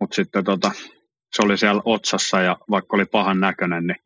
Mutta 0.00 0.14
sitten 0.14 0.44
tota, 0.44 0.70
se 1.32 1.42
oli 1.42 1.58
siellä 1.58 1.82
otsassa 1.84 2.40
ja 2.40 2.56
vaikka 2.70 2.96
oli 2.96 3.04
pahan 3.04 3.40
näköinen, 3.40 3.86
niin, 3.86 3.98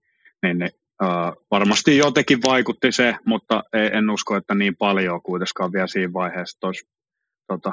niin, 0.43 0.59
niin 0.59 0.71
äh, 1.03 1.33
varmasti 1.51 1.97
jotenkin 1.99 2.39
vaikutti 2.43 2.93
se, 2.93 3.17
mutta 3.25 3.65
ei, 3.73 3.91
en 3.93 4.11
usko, 4.11 4.37
että 4.37 4.55
niin 4.55 4.77
paljon 4.77 5.23
kuitenkaan 5.23 5.73
vielä 5.73 5.87
siinä 5.87 6.13
vaiheessa, 6.13 6.57
että 6.57 6.67
olisi, 6.67 6.89
tota, 7.47 7.73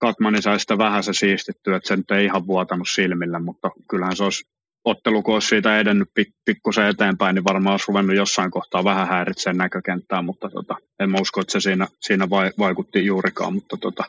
Katmani 0.00 0.42
sai 0.42 0.60
sitä 0.60 0.78
vähän 0.78 1.02
se 1.02 1.12
siistittyä, 1.12 1.76
että 1.76 1.88
se 1.88 1.96
nyt 1.96 2.10
ei 2.10 2.24
ihan 2.24 2.46
vuotanut 2.46 2.88
silmillä, 2.88 3.38
mutta 3.38 3.70
kyllähän 3.90 4.16
se 4.16 4.24
olisi 4.24 4.44
ottelu, 4.84 5.22
kun 5.22 5.34
olisi 5.34 5.48
siitä 5.48 5.78
edennyt 5.78 6.08
pik- 6.20 6.34
pikkusen 6.44 6.86
eteenpäin, 6.86 7.34
niin 7.34 7.44
varmaan 7.44 7.72
olisi 7.72 7.84
ruvennut 7.88 8.16
jossain 8.16 8.50
kohtaa 8.50 8.84
vähän 8.84 9.08
häiritseen 9.08 9.56
näkökenttää, 9.56 10.22
mutta 10.22 10.50
tota, 10.50 10.76
en 11.00 11.10
mä 11.10 11.18
usko, 11.20 11.40
että 11.40 11.52
se 11.52 11.60
siinä, 11.60 11.86
siinä 12.00 12.30
vai, 12.30 12.50
vaikutti 12.58 13.06
juurikaan, 13.06 13.54
mutta 13.54 13.76
tota, 13.76 14.04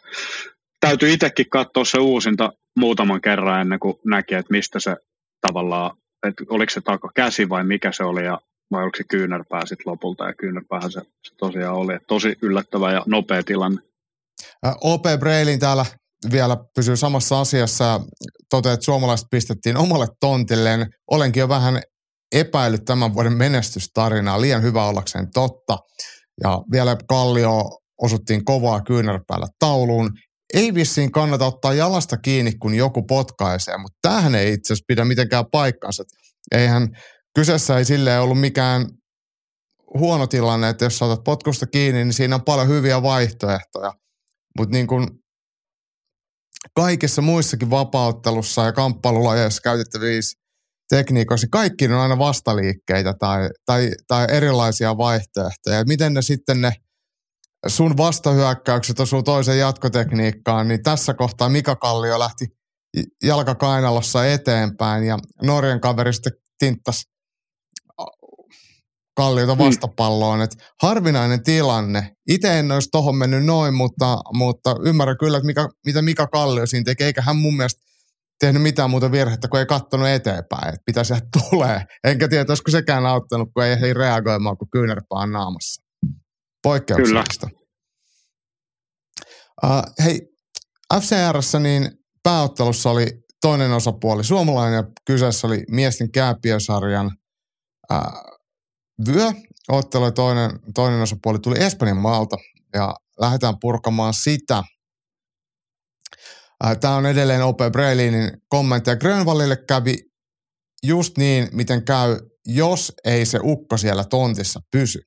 täytyy 0.80 1.14
itsekin 1.14 1.50
katsoa 1.50 1.86
se 1.86 1.98
uusinta 2.00 2.54
muutaman 2.80 3.22
kerran 3.22 3.62
ennen 3.62 3.80
kuin 3.80 4.00
näki, 4.06 4.36
että 4.36 4.52
mistä 4.52 4.80
se 4.80 4.96
tavallaan, 5.42 5.98
että 6.28 6.44
oliko 6.50 6.70
se 6.70 6.82
käsi 7.16 7.50
vai 7.50 7.64
mikä 7.64 7.92
se 7.92 8.04
oli 8.04 8.26
ja 8.26 8.42
vai 8.72 8.84
oliko 8.84 8.98
se 8.98 9.04
kyynärpää 9.04 9.66
sitten 9.66 9.92
lopulta 9.92 10.28
ja 10.28 10.34
kyynärpäähän 10.34 10.92
se, 10.92 11.00
se 11.00 11.36
tosiaan 11.38 11.76
oli. 11.76 11.98
Tosi 12.08 12.38
yllättävä 12.42 12.92
ja 12.92 13.04
nopea 13.06 13.44
tilanne. 13.44 13.82
OP 14.82 15.04
Brailin 15.20 15.60
täällä 15.60 15.86
vielä 16.32 16.58
pysyy 16.76 16.98
samassa 16.98 17.42
asiassa 17.42 17.84
ja 17.84 18.00
toteaa, 18.50 18.74
että 18.74 18.86
suomalaiset 18.86 19.28
pistettiin 19.32 19.78
omalle 19.78 20.08
tontilleen. 20.20 20.88
Olenkin 21.12 21.42
jo 21.42 21.50
vähän 21.50 21.82
epäillyt 22.32 22.86
tämän 22.86 23.14
vuoden 23.14 23.34
menestystarinaa, 23.34 24.42
liian 24.42 24.62
hyvä 24.62 24.86
ollakseen 24.86 25.28
totta. 25.34 25.78
Ja 26.44 26.62
vielä 26.72 26.98
Kallio 27.08 27.64
osuttiin 28.02 28.46
kovaa 28.46 28.82
kyynärpäällä 28.82 29.48
tauluun. 29.60 30.12
Ei 30.54 30.74
vissiin 30.74 31.12
kannata 31.12 31.46
ottaa 31.46 31.74
jalasta 31.74 32.18
kiinni, 32.18 32.52
kun 32.62 32.76
joku 32.76 33.04
potkaisee, 33.04 33.78
mutta 33.78 33.98
tämähän 34.02 34.36
ei 34.36 34.54
itse 34.54 34.74
asiassa 34.74 34.86
pidä 34.88 35.06
mitenkään 35.06 35.46
paikkansa. 35.52 36.04
Eihän 36.52 36.88
kyseessä 37.36 37.78
ei 37.78 37.86
silleen 37.86 38.22
ollut 38.22 38.40
mikään 38.40 38.86
huono 40.00 40.28
tilanne, 40.28 40.70
että 40.70 40.86
jos 40.86 40.98
saatat 40.98 41.24
potkusta 41.24 41.68
kiinni, 41.68 42.04
niin 42.04 42.14
siinä 42.14 42.36
on 42.36 42.44
paljon 42.44 42.68
hyviä 42.68 43.02
vaihtoehtoja. 43.02 43.94
Mutta 44.58 44.74
niin 44.74 44.88
kuin 44.88 45.08
kaikissa 46.76 47.22
muissakin 47.22 47.70
vapauttelussa 47.70 48.66
ja 48.66 48.72
kamppailulajeissa 48.72 49.62
käytettävissä 49.62 50.42
tekniikoissa, 50.90 51.48
kaikki 51.52 51.86
on 51.86 51.94
aina 51.94 52.18
vastaliikkeitä 52.18 53.14
tai, 53.20 53.50
tai, 53.66 53.92
tai 54.08 54.28
erilaisia 54.30 54.98
vaihtoehtoja. 54.98 55.84
Miten 55.88 56.14
ne 56.14 56.22
sitten 56.22 56.62
ne 56.62 56.72
sun 57.68 57.98
vastahyökkäykset 57.98 59.00
osuu 59.00 59.24
toisen 59.24 59.60
jatkotekniikkaan, 59.60 60.68
niin 60.68 60.84
tässä 60.84 61.14
kohtaa 61.14 61.50
Mika 61.50 61.76
Kallio 61.76 62.20
lähti 62.20 62.46
jalkakainalossa 63.24 64.26
eteenpäin 64.26 65.04
ja 65.04 65.20
Norjan 65.44 65.82
kaveri 65.82 66.14
sitten 66.14 66.34
tinttasi 66.60 67.11
kalliota 69.16 69.56
mm. 69.56 69.60
vastapalloon. 69.60 70.42
Et 70.42 70.52
harvinainen 70.82 71.44
tilanne. 71.44 72.12
Itse 72.30 72.60
en 72.60 72.72
olisi 72.72 72.90
tohon 72.92 73.16
mennyt 73.16 73.46
noin, 73.46 73.74
mutta, 73.74 74.18
mutta 74.34 74.76
ymmärrän 74.86 75.18
kyllä, 75.18 75.38
että 75.38 75.46
mikä, 75.46 75.70
mitä 75.86 76.02
Mika 76.02 76.28
Kallio 76.28 76.66
siinä 76.66 76.84
teki. 76.84 77.04
Eikä 77.04 77.22
hän 77.22 77.36
mun 77.36 77.58
mielestä 77.58 77.82
tehnyt 78.40 78.62
mitään 78.62 78.90
muuta 78.90 79.12
virhettä, 79.12 79.48
kun 79.48 79.60
ei 79.60 79.66
katsonut 79.66 80.08
eteenpäin, 80.08 80.68
että 80.68 80.84
mitä 80.88 81.04
sieltä 81.04 81.28
tulee. 81.50 81.86
Enkä 82.04 82.28
tiedä, 82.28 82.46
olisiko 82.50 82.72
sekään 82.72 83.06
auttanut, 83.06 83.50
kun 83.54 83.64
ei 83.64 83.82
hei 83.82 83.94
reagoimaan, 83.94 84.58
kun 84.58 84.70
kyynärpää 84.72 85.20
on 85.20 85.32
naamassa. 85.32 85.84
Poikkeuksellista. 86.64 87.48
Uh, 89.64 90.04
hei, 90.04 90.22
FCRssä 91.00 91.60
niin 91.60 91.92
pääottelussa 92.24 92.90
oli 92.90 93.08
toinen 93.42 93.72
osapuoli 93.72 94.24
suomalainen 94.24 94.78
ja 94.78 94.84
kyseessä 95.06 95.48
oli 95.48 95.64
miesten 95.72 96.12
kääpiösarjan 96.12 97.12
uh, 97.92 98.32
vyö. 99.08 99.32
Ottelu 99.70 100.12
toinen, 100.12 100.52
toinen 100.76 101.02
osapuoli 101.02 101.40
tuli 101.40 101.56
Espanjan 101.60 101.98
maalta 101.98 102.38
ja 102.74 102.96
lähdetään 103.20 103.60
purkamaan 103.62 104.14
sitä. 104.14 104.64
Tämä 106.80 106.96
on 106.96 107.06
edelleen 107.06 107.44
Ope 107.44 107.70
Breilinin 107.70 108.32
kommentti. 108.50 108.96
Grönvallille 108.96 109.58
kävi 109.58 109.96
just 110.84 111.18
niin, 111.18 111.48
miten 111.52 111.86
käy, 111.86 112.20
jos 112.46 112.94
ei 113.04 113.26
se 113.26 113.40
ukko 113.44 113.78
siellä 113.78 114.04
tontissa 114.04 114.60
pysy. 114.72 115.02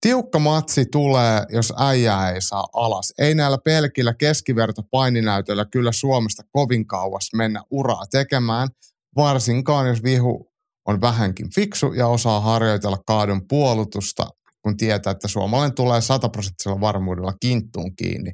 Tiukka 0.00 0.38
matsi 0.38 0.86
tulee, 0.86 1.42
jos 1.48 1.72
äijää 1.78 2.30
ei 2.30 2.40
saa 2.40 2.66
alas. 2.72 3.12
Ei 3.18 3.34
näillä 3.34 3.58
pelkillä 3.64 4.14
keskiverto 4.14 4.82
paininäytöillä 4.90 5.64
kyllä 5.72 5.92
Suomesta 5.92 6.42
kovin 6.50 6.86
kauas 6.86 7.28
mennä 7.34 7.62
uraa 7.70 8.04
tekemään, 8.10 8.68
varsinkaan 9.16 9.88
jos 9.88 10.02
vihu 10.02 10.53
on 10.88 11.00
vähänkin 11.00 11.54
fiksu 11.54 11.92
ja 11.92 12.06
osaa 12.06 12.40
harjoitella 12.40 12.98
kaadun 13.06 13.42
puolutusta, 13.48 14.26
kun 14.62 14.76
tietää, 14.76 15.10
että 15.10 15.28
suomalainen 15.28 15.74
tulee 15.74 16.00
sataprosenttisella 16.00 16.80
varmuudella 16.80 17.32
kinttuun 17.40 17.96
kiinni. 17.96 18.32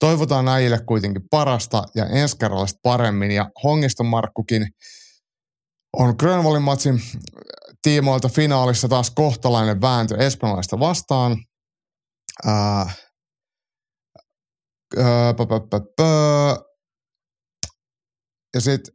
Toivotaan 0.00 0.48
äijille 0.48 0.80
kuitenkin 0.86 1.22
parasta 1.30 1.84
ja 1.94 2.06
ensi 2.06 2.36
paremmin 2.82 3.30
ja 3.30 3.50
Hongiston 3.64 4.06
Markkukin 4.06 4.66
on 5.98 6.14
Grönwallin 6.18 6.62
matsin 6.62 7.02
tiimoilta 7.82 8.28
finaalissa 8.28 8.88
taas 8.88 9.10
kohtalainen 9.10 9.80
vääntö 9.80 10.16
espanjalaista 10.16 10.78
vastaan. 10.78 11.36
Ää, 12.46 12.92
ää, 14.98 15.34
pö, 15.34 15.46
pö, 15.46 15.80
pö. 15.96 16.64
Ja 18.54 18.60
sitten 18.60 18.94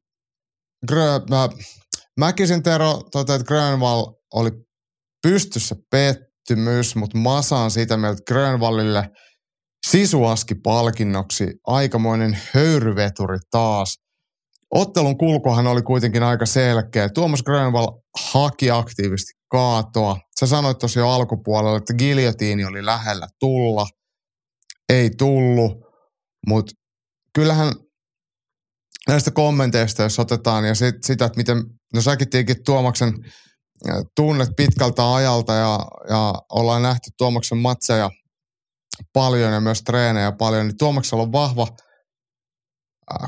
Mäkisen 2.18 2.64
Tero 2.64 3.02
toteaa, 3.12 3.36
että 3.36 3.48
Grönwall 3.48 4.06
oli 4.34 4.52
pystyssä 5.24 5.76
pettymys, 5.92 6.96
mutta 6.96 7.18
Masa 7.18 7.58
on 7.58 7.72
siitä 7.72 7.98
mieltä, 7.98 8.18
että 8.18 8.34
Grönwallille 8.34 9.10
sisuaski 9.88 10.56
palkinnoksi 10.56 11.54
aikamoinen 11.68 12.38
höyryveturi 12.54 13.38
taas– 13.52 13.96
Ottelun 14.72 15.18
kulkuhan 15.18 15.68
oli 15.68 15.82
kuitenkin 15.82 16.24
aika 16.24 16.46
selkeä. 16.46 17.10
Tuomas 17.10 17.44
Grönvall 17.44 17.88
haki 18.32 18.72
aktiivisesti 18.72 19.34
kaatoa. 19.52 20.18
Sä 20.40 20.48
sanoit 20.48 20.78
tosi 20.78 21.00
jo 21.00 21.10
alkupuolella, 21.10 21.78
että 21.78 21.94
giljotiini 21.94 22.66
oli 22.66 22.86
lähellä 22.86 23.28
tulla. 23.40 23.88
Ei 24.90 25.10
tullut, 25.18 25.72
mutta 26.48 26.72
kyllähän 27.36 27.74
näistä 29.08 29.32
kommenteista, 29.32 30.04
jos 30.04 30.20
otetaan, 30.20 30.66
ja 30.66 30.76
sit, 30.76 30.96
sitä, 31.04 31.26
että 31.26 31.38
miten, 31.38 31.64
no 31.94 32.02
säkin 32.02 32.30
tietenkin 32.30 32.64
Tuomaksen 32.66 33.14
tunnet 34.16 34.50
pitkältä 34.58 35.14
ajalta 35.14 35.54
ja, 35.54 35.80
ja 36.10 36.34
ollaan 36.52 36.82
nähty 36.82 37.10
Tuomaksen 37.18 37.58
matseja 37.58 38.10
paljon 39.14 39.54
ja 39.54 39.60
myös 39.60 39.82
treenejä 39.84 40.32
paljon, 40.32 40.68
niin 40.68 40.78
Tuomaksella 40.78 41.24
on 41.24 41.32
vahva 41.32 41.68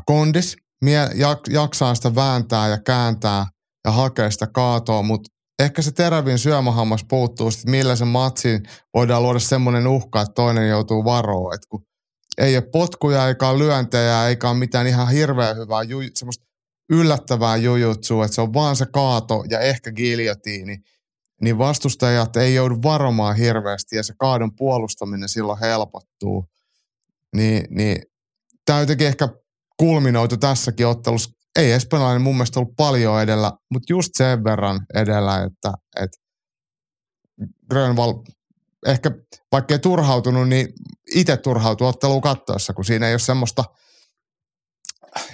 kondis– 0.05 0.55
mie, 0.81 1.09
jak, 1.15 1.39
jaksaa 1.49 1.95
sitä 1.95 2.15
vääntää 2.15 2.67
ja 2.67 2.77
kääntää 2.77 3.45
ja 3.85 3.91
hakea 3.91 4.31
sitä 4.31 4.47
kaatoa, 4.47 5.01
mutta 5.01 5.29
ehkä 5.59 5.81
se 5.81 5.91
terävin 5.91 6.39
syömähammas 6.39 7.05
puuttuu 7.09 7.51
sitten, 7.51 7.71
millä 7.71 7.95
se 7.95 8.05
matsin 8.05 8.63
voidaan 8.93 9.23
luoda 9.23 9.39
semmoinen 9.39 9.87
uhka, 9.87 10.21
että 10.21 10.33
toinen 10.33 10.69
joutuu 10.69 11.05
varoon. 11.05 11.53
Et 11.53 11.61
kun 11.69 11.85
ei 12.37 12.57
ole 12.57 12.69
potkuja, 12.71 13.27
eikä 13.27 13.57
lyöntejä, 13.57 14.27
eikä 14.27 14.49
ole 14.49 14.57
mitään 14.57 14.87
ihan 14.87 15.09
hirveän 15.09 15.57
hyvää, 15.57 15.81
semmoista 16.13 16.45
yllättävää 16.89 17.57
jujutsua, 17.57 18.25
että 18.25 18.35
se 18.35 18.41
on 18.41 18.53
vaan 18.53 18.75
se 18.75 18.85
kaato 18.93 19.43
ja 19.49 19.59
ehkä 19.59 19.91
giljotiini, 19.91 20.77
niin 21.41 21.57
vastustajat 21.57 22.35
ei 22.35 22.55
joudu 22.55 22.75
varomaan 22.83 23.35
hirveästi 23.35 23.95
ja 23.95 24.03
se 24.03 24.13
kaadon 24.17 24.55
puolustaminen 24.55 25.29
silloin 25.29 25.59
helpottuu. 25.59 26.45
Niin, 27.35 27.63
niin 27.69 28.01
tämä 28.65 28.79
jotenkin 28.79 29.07
ehkä 29.07 29.29
kulminoitu 29.77 30.37
tässäkin 30.37 30.87
ottelussa. 30.87 31.31
Ei 31.55 31.71
espanjalainen 31.71 32.21
mun 32.21 32.35
mielestä 32.35 32.59
ollut 32.59 32.75
paljon 32.77 33.21
edellä, 33.21 33.51
mutta 33.71 33.93
just 33.93 34.09
sen 34.13 34.43
verran 34.43 34.85
edellä, 34.93 35.43
että, 35.43 35.73
että 35.95 36.17
Grönval 37.69 38.13
ehkä 38.85 39.11
vaikka 39.51 39.73
ei 39.73 39.79
turhautunut, 39.79 40.49
niin 40.49 40.67
itse 41.15 41.37
turhautui 41.37 41.87
ottelua 41.87 42.21
kattoessa, 42.21 42.73
kun 42.73 42.85
siinä 42.85 43.07
ei 43.07 43.13
ole 43.13 43.19
semmoista 43.19 43.63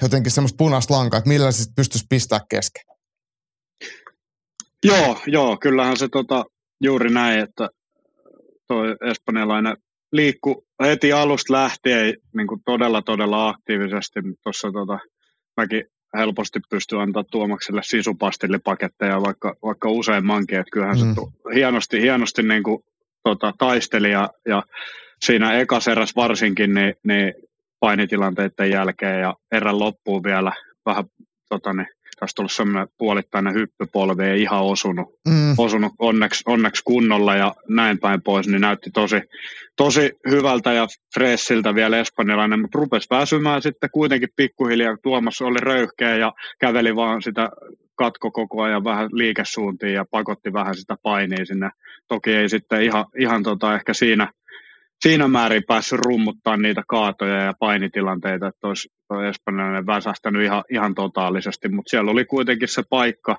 jotenkin 0.02 0.32
semmoista 0.32 0.58
punaista 0.58 0.94
lankaa, 0.94 1.18
että 1.18 1.30
millä 1.30 1.52
se 1.52 1.72
pystyisi 1.76 2.06
pistää 2.10 2.40
kesken. 2.50 2.84
Joo, 4.84 5.20
joo, 5.28 5.58
kyllähän 5.58 5.98
se 5.98 6.08
tota, 6.12 6.46
juuri 6.82 7.10
näin, 7.10 7.40
että 7.40 7.70
toi 8.68 8.96
espanjalainen 9.12 9.78
liikku 10.12 10.66
heti 10.84 11.14
alusta 11.14 11.54
lähtien 11.54 12.14
niin 12.36 12.48
kuin 12.48 12.62
todella, 12.66 13.02
todella 13.02 13.50
aktiivisesti. 13.50 14.20
Tuossa 14.44 14.72
tota, 14.72 15.00
mäkin 15.58 15.84
helposti 16.18 16.60
pystyn 16.70 17.00
antaa 17.00 17.24
Tuomakselle 17.32 17.82
sisupastillipaketteja 17.84 19.22
vaikka, 19.22 19.56
vaikka 19.64 19.90
useammankin. 19.90 20.60
Että 20.60 20.72
kyllähän 20.72 20.98
mm. 20.98 21.16
se 21.16 21.22
hienosti, 21.56 22.02
hienosti 22.02 22.44
niin 22.44 22.64
kuin, 22.64 22.84
tota, 23.24 23.54
taisteli 23.58 24.12
ja, 24.12 24.30
ja 24.48 24.64
siinä 25.26 25.60
ekaserässä 25.60 26.16
varsinkin 26.16 26.74
niin, 26.74 26.94
niin 27.04 27.34
painitilanteiden 27.80 28.70
jälkeen 28.70 29.22
ja 29.22 29.36
erän 29.52 29.80
loppuun 29.80 30.24
vielä 30.24 30.52
vähän 30.86 31.06
tota, 31.50 31.74
niin, 31.74 31.88
tullut 32.36 32.52
semmoinen 32.52 32.88
puolittainen 32.98 33.54
hyppypolvi, 33.54 34.24
ei 34.24 34.42
ihan 34.42 34.62
osunut, 34.62 35.08
mm. 35.28 35.56
osunut 35.58 35.94
onneksi, 36.00 36.44
onneksi 36.46 36.84
kunnolla 36.86 37.36
ja 37.36 37.56
näin 37.68 38.00
päin 38.00 38.22
pois, 38.22 38.48
niin 38.48 38.62
näytti 38.62 38.92
tosi, 38.92 39.22
tosi 39.76 40.12
hyvältä 40.30 40.74
ja 40.74 40.88
fressiltä 41.14 41.76
vielä 41.76 42.00
espanjalainen, 42.00 42.62
mutta 42.62 42.80
rupesi 42.80 43.08
väsymään 43.10 43.62
sitten 43.62 43.90
kuitenkin 43.94 44.30
pikkuhiljaa. 44.36 44.98
Tuomas 45.04 45.42
oli 45.42 45.60
röyhkeä 45.60 46.16
ja 46.16 46.34
käveli 46.60 46.96
vaan 46.96 47.22
sitä 47.22 47.50
katko 47.96 48.32
koko 48.32 48.62
ajan 48.62 48.84
vähän 48.84 49.10
liikesuuntiin 49.12 49.94
ja 49.94 50.06
pakotti 50.12 50.54
vähän 50.54 50.76
sitä 50.76 50.96
painia 51.04 51.46
sinne. 51.46 51.70
Toki 52.08 52.34
ei 52.34 52.50
sitten 52.50 52.82
ihan, 52.82 53.06
ihan 53.20 53.44
tota 53.44 53.76
ehkä 53.76 53.94
siinä– 53.94 54.32
siinä 55.02 55.28
määrin 55.28 55.64
päässyt 55.68 56.00
rummuttaa 56.00 56.58
niitä 56.58 56.84
kaatoja 56.88 57.36
ja 57.36 57.54
painitilanteita, 57.60 58.48
että 58.48 58.68
olisi, 58.68 58.90
olisi 59.10 59.30
espanjalainen 59.30 59.86
väsähtänyt 59.86 60.44
ihan, 60.44 60.64
ihan 60.72 60.96
totaalisesti, 60.96 61.70
mutta 61.70 61.90
siellä 61.90 62.12
oli 62.12 62.26
kuitenkin 62.26 62.68
se 62.68 62.84
paikka 62.90 63.38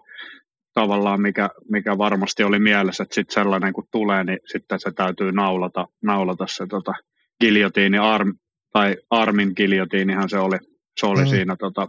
tavallaan, 0.75 1.21
mikä, 1.21 1.51
mikä 1.71 1.99
varmasti 1.99 2.45
oli 2.45 2.59
mielessä, 2.59 3.03
että 3.03 3.15
sitten 3.15 3.35
sellainen 3.35 3.73
kun 3.73 3.89
tulee, 3.93 4.25
niin 4.25 4.39
sitten 4.53 4.81
se 4.81 4.91
täytyy 4.93 5.33
naulata, 5.33 5.87
naulata 6.03 6.47
se 6.49 6.67
tota, 6.67 6.93
giljotiini, 7.41 7.99
arm, 7.99 8.33
tai 8.73 8.97
armin 9.11 9.53
giljotiinihan 9.57 10.29
se 10.29 10.39
oli, 10.39 10.57
se 11.01 11.07
oli 11.07 11.21
mm. 11.21 11.29
siinä 11.29 11.57
tota, 11.57 11.87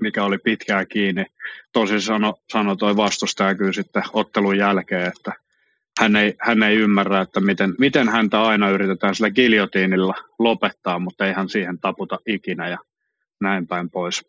mikä 0.00 0.24
oli 0.24 0.38
pitkään 0.38 0.86
kiinni. 0.88 1.24
Tosi 1.72 2.00
sano, 2.00 2.34
sano 2.52 2.76
toi 2.76 2.96
vastustaja 2.96 3.54
kyllä 3.54 3.72
sitten 3.72 4.02
ottelun 4.12 4.58
jälkeen, 4.58 5.06
että 5.06 5.32
hän 5.98 6.16
ei, 6.16 6.34
hän 6.40 6.62
ei 6.62 6.76
ymmärrä, 6.76 7.20
että 7.20 7.40
miten, 7.40 7.74
miten 7.78 8.08
häntä 8.08 8.42
aina 8.42 8.70
yritetään 8.70 9.14
sillä 9.14 9.30
giljotiinilla 9.30 10.14
lopettaa, 10.38 10.98
mutta 10.98 11.26
ei 11.26 11.32
hän 11.32 11.48
siihen 11.48 11.78
taputa 11.78 12.18
ikinä 12.26 12.68
ja 12.68 12.78
näin 13.40 13.66
päin 13.66 13.90
pois. 13.90 14.24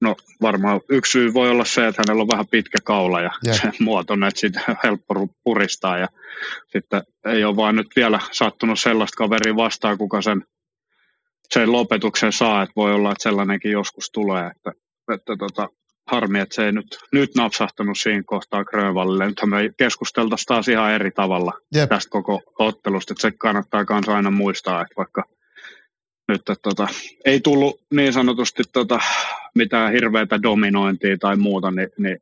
no 0.00 0.16
varmaan 0.42 0.80
yksi 0.88 1.12
syy 1.12 1.34
voi 1.34 1.50
olla 1.50 1.64
se, 1.64 1.86
että 1.86 2.02
hänellä 2.06 2.22
on 2.22 2.28
vähän 2.28 2.46
pitkä 2.46 2.78
kaula 2.84 3.20
ja 3.20 3.30
yeah. 3.46 3.62
se 3.62 3.72
muotoinen, 3.80 4.28
että 4.28 4.40
sitä 4.40 4.60
on 4.68 4.76
helppo 4.84 5.28
puristaa 5.44 5.98
ja 5.98 6.08
sitten 6.66 7.02
ei 7.26 7.44
ole 7.44 7.56
vaan 7.56 7.76
nyt 7.76 7.88
vielä 7.96 8.20
sattunut 8.32 8.80
sellaista 8.80 9.16
kaveria 9.16 9.56
vastaan, 9.56 9.98
kuka 9.98 10.22
sen, 10.22 10.44
sen 11.48 11.72
lopetuksen 11.72 12.32
saa, 12.32 12.62
että 12.62 12.72
voi 12.76 12.94
olla, 12.94 13.12
että 13.12 13.22
sellainenkin 13.22 13.72
joskus 13.72 14.10
tulee, 14.10 14.46
että, 14.46 14.72
että 15.14 15.36
tota, 15.38 15.68
harmi, 16.06 16.40
että 16.40 16.54
se 16.54 16.66
ei 16.66 16.72
nyt, 16.72 16.98
nyt 17.12 17.34
napsahtanut 17.34 17.98
siinä 17.98 18.22
kohtaa 18.26 18.64
Grönvallille. 18.64 19.26
Nyt 19.26 19.40
me 19.46 19.70
keskusteltaisiin 19.76 20.46
taas 20.46 20.68
ihan 20.68 20.92
eri 20.92 21.10
tavalla 21.10 21.52
Jep. 21.74 21.88
tästä 21.88 22.10
koko 22.10 22.42
ottelusta, 22.58 23.12
että 23.12 23.22
se 23.22 23.30
kannattaa 23.30 23.84
myös 23.90 24.08
aina 24.08 24.30
muistaa, 24.30 24.82
että 24.82 24.94
vaikka 24.96 25.24
nyt 26.28 26.40
että 26.40 26.54
tota, 26.62 26.88
ei 27.24 27.40
tullut 27.40 27.80
niin 27.90 28.12
sanotusti 28.12 28.62
tota, 28.72 28.98
mitään 29.54 29.92
hirveätä 29.92 30.42
dominointia 30.42 31.18
tai 31.18 31.36
muuta, 31.36 31.70
niin, 31.70 31.88
niin 31.98 32.18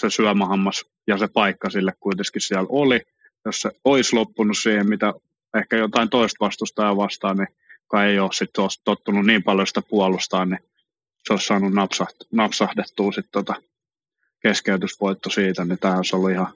se 0.00 0.10
syömähammas 0.10 0.84
ja 1.06 1.18
se 1.18 1.28
paikka 1.28 1.70
sille 1.70 1.92
kuitenkin 2.00 2.40
siellä 2.40 2.66
oli. 2.68 3.00
Jos 3.44 3.60
se 3.60 3.70
olisi 3.84 4.16
loppunut 4.16 4.56
siihen, 4.62 4.88
mitä 4.88 5.14
ehkä 5.56 5.76
jotain 5.76 6.10
toista 6.10 6.44
vastustajaa 6.44 6.96
vastaan, 6.96 7.36
niin 7.36 7.48
kai 7.88 8.10
ei 8.10 8.18
ole 8.18 8.32
sitten 8.32 8.64
tottunut 8.84 9.26
niin 9.26 9.42
paljon 9.42 9.66
sitä 9.66 9.82
puolustaa, 9.82 10.44
niin 10.44 10.58
se 11.26 11.32
olisi 11.32 11.46
saanut 11.46 11.72
napsaht, 11.72 12.16
napsahdettua 12.32 13.12
sitten 13.12 13.32
tota 13.32 13.54
keskeytysvoitto 14.42 15.30
siitä, 15.30 15.64
niin 15.64 15.78
tämä 15.78 15.96
olisi 15.96 16.16
ollut 16.16 16.30
ihan, 16.30 16.54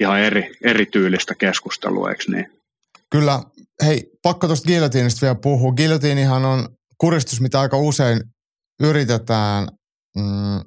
ihan 0.00 0.20
eri, 0.20 0.50
erityylistä 0.64 1.34
keskustelua, 1.34 2.10
eikö 2.10 2.24
niin? 2.28 2.52
Kyllä. 3.10 3.42
Hei, 3.84 4.10
pakko 4.22 4.46
tuosta 4.46 4.66
giljotiinista 4.66 5.20
vielä 5.20 5.34
puhua. 5.42 5.72
Giljotiinihan 5.72 6.44
on 6.44 6.68
kuristus, 6.98 7.40
mitä 7.40 7.60
aika 7.60 7.76
usein 7.76 8.20
yritetään 8.80 9.68
mm, 10.16 10.60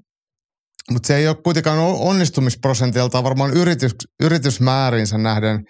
mutta 0.91 1.07
se 1.07 1.15
ei 1.15 1.27
ole 1.27 1.35
kuitenkaan 1.43 1.77
onnistumisprosentilta 1.79 3.23
varmaan 3.23 3.53
yritys, 3.53 3.91
yritysmäärinsä 4.23 5.17
nähden 5.17 5.63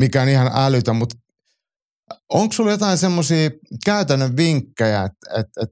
mikään 0.00 0.28
ihan 0.28 0.50
älytä, 0.54 0.92
mutta 0.92 1.16
onko 2.28 2.52
sulla 2.52 2.70
jotain 2.70 2.98
semmoisia 2.98 3.50
käytännön 3.84 4.36
vinkkejä, 4.36 5.02
että 5.04 5.40
et, 5.40 5.46
et 5.62 5.70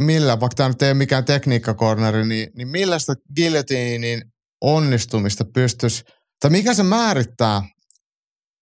millä, 0.00 0.40
vaikka 0.40 0.54
tämä 0.54 0.68
nyt 0.68 0.82
ei 0.82 0.88
ole 0.88 0.94
mikään 0.94 1.24
tekniikkakorneri, 1.24 2.26
niin, 2.26 2.48
niin 2.56 2.68
millä 2.68 2.98
sitä 2.98 3.14
guillotinin 3.36 4.22
onnistumista 4.60 5.44
pystyisi, 5.54 6.04
tai 6.40 6.50
mikä 6.50 6.74
se 6.74 6.82
määrittää, 6.82 7.62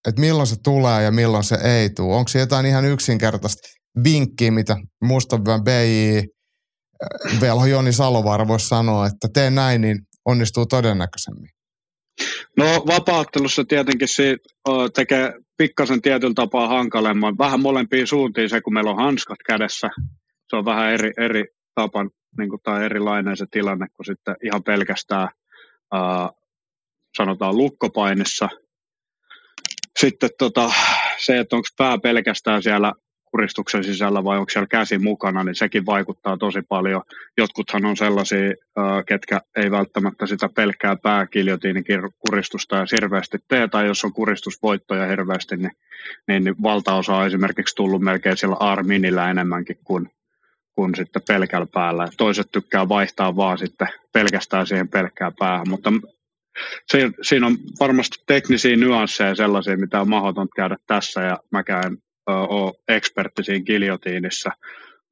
että 0.08 0.20
milloin 0.20 0.46
se 0.46 0.56
tulee 0.64 1.02
ja 1.02 1.12
milloin 1.12 1.44
se 1.44 1.58
ei 1.64 1.90
tule? 1.90 2.16
Onko 2.16 2.28
se 2.28 2.38
jotain 2.38 2.66
ihan 2.66 2.84
yksinkertaista 2.84 3.68
vinkkiä, 4.04 4.50
mitä 4.50 4.76
musta 5.04 5.38
BJ 5.38 6.20
velho 7.40 7.66
Joni 7.66 7.92
Salovaara 7.92 8.48
voisi 8.48 8.68
sanoa, 8.68 9.06
että 9.06 9.28
tee 9.34 9.50
näin, 9.50 9.80
niin 9.80 9.98
onnistuu 10.24 10.66
todennäköisemmin? 10.66 11.48
No 12.56 12.64
vapaattelussa 12.86 13.64
tietenkin 13.68 14.08
se 14.08 14.36
tekee 14.94 15.32
pikkasen 15.56 16.02
tietyllä 16.02 16.34
tapaa 16.34 16.68
hankalemman. 16.68 17.38
Vähän 17.38 17.60
molempiin 17.60 18.06
suuntiin 18.06 18.50
se, 18.50 18.60
kun 18.60 18.74
meillä 18.74 18.90
on 18.90 19.04
hanskat 19.04 19.38
kädessä. 19.46 19.88
Se 20.48 20.56
on 20.56 20.64
vähän 20.64 20.92
eri, 20.92 21.12
eri 21.18 21.44
tapa 21.74 22.06
niin 22.38 22.50
kuin, 22.50 22.60
tai 22.62 22.84
erilainen 22.84 23.36
se 23.36 23.46
tilanne 23.50 23.86
kuin 23.96 24.06
sitten 24.06 24.36
ihan 24.42 24.62
pelkästään 24.62 25.28
ää, 25.92 26.30
sanotaan 27.16 27.56
lukkopainissa. 27.56 28.48
Sitten 29.98 30.30
tota, 30.38 30.70
se, 31.18 31.38
että 31.38 31.56
onko 31.56 31.68
pää 31.78 31.98
pelkästään 31.98 32.62
siellä 32.62 32.92
kuristuksen 33.30 33.84
sisällä 33.84 34.24
vai 34.24 34.38
onko 34.38 34.50
siellä 34.50 34.66
käsi 34.66 34.98
mukana, 34.98 35.44
niin 35.44 35.54
sekin 35.54 35.86
vaikuttaa 35.86 36.36
tosi 36.36 36.62
paljon. 36.68 37.02
Jotkuthan 37.38 37.84
on 37.84 37.96
sellaisia, 37.96 38.54
ketkä 39.06 39.40
ei 39.56 39.70
välttämättä 39.70 40.26
sitä 40.26 40.48
pelkkää 40.48 40.96
kuristusta 42.18 42.76
ja 42.76 42.86
hirveästi 42.92 43.38
tee, 43.48 43.68
tai 43.68 43.86
jos 43.86 44.04
on 44.04 44.12
kuristusvoittoja 44.12 45.06
hirveästi, 45.06 45.56
niin, 45.56 45.72
niin, 46.28 46.62
valtaosa 46.62 47.16
on 47.16 47.26
esimerkiksi 47.26 47.74
tullut 47.74 48.02
melkein 48.02 48.36
siellä 48.36 48.56
arminillä 48.60 49.30
enemmänkin 49.30 49.78
kuin, 49.84 50.10
kuin 50.76 50.94
sitten 50.94 51.22
pelkällä 51.28 51.66
päällä. 51.72 52.08
Toiset 52.16 52.48
tykkää 52.52 52.88
vaihtaa 52.88 53.36
vaan 53.36 53.58
sitten 53.58 53.88
pelkästään 54.12 54.66
siihen 54.66 54.88
pelkkää 54.88 55.32
päähän, 55.38 55.68
mutta 55.68 55.92
se, 56.86 57.10
siinä 57.22 57.46
on 57.46 57.56
varmasti 57.80 58.22
teknisiä 58.26 58.76
nyansseja 58.76 59.34
sellaisia, 59.34 59.76
mitä 59.76 60.00
on 60.00 60.08
mahdotonta 60.08 60.52
käydä 60.56 60.76
tässä, 60.86 61.22
ja 61.22 61.38
mäkään 61.50 61.96
ole 62.26 62.72
ekspertti 62.88 63.44
siinä 63.44 63.64
giljotiinissa, 63.64 64.50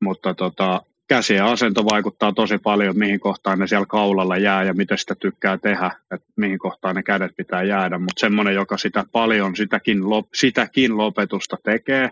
mutta 0.00 0.35
tota, 0.35 0.83
käsien 1.09 1.44
asento 1.44 1.85
vaikuttaa 1.85 2.33
tosi 2.33 2.59
paljon, 2.59 2.98
mihin 2.98 3.20
kohtaan 3.20 3.59
ne 3.59 3.66
siellä 3.66 3.87
kaulalla 3.87 4.37
jää 4.37 4.62
ja 4.62 4.74
miten 4.74 4.98
sitä 4.98 5.14
tykkää 5.14 5.59
tehdä, 5.59 5.90
että 6.14 6.27
mihin 6.37 6.59
kohtaan 6.59 6.96
ne 6.96 7.03
kädet 7.03 7.33
pitää 7.37 7.62
jäädä, 7.62 7.98
mutta 7.98 8.20
semmoinen, 8.20 8.55
joka 8.55 8.79
sitä 8.79 9.05
paljon, 9.12 9.57
sitäkin, 9.57 10.11
lop, 10.11 10.27
sitäkin 10.35 10.96
lopetusta 10.96 11.57
tekee, 11.64 12.11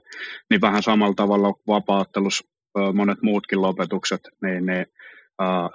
niin 0.50 0.60
vähän 0.60 0.82
samalla 0.82 1.14
tavalla 1.14 1.54
vapaattelus 1.66 2.51
monet 2.94 3.22
muutkin 3.22 3.62
lopetukset, 3.62 4.28
niin, 4.42 4.66
niin 4.66 4.86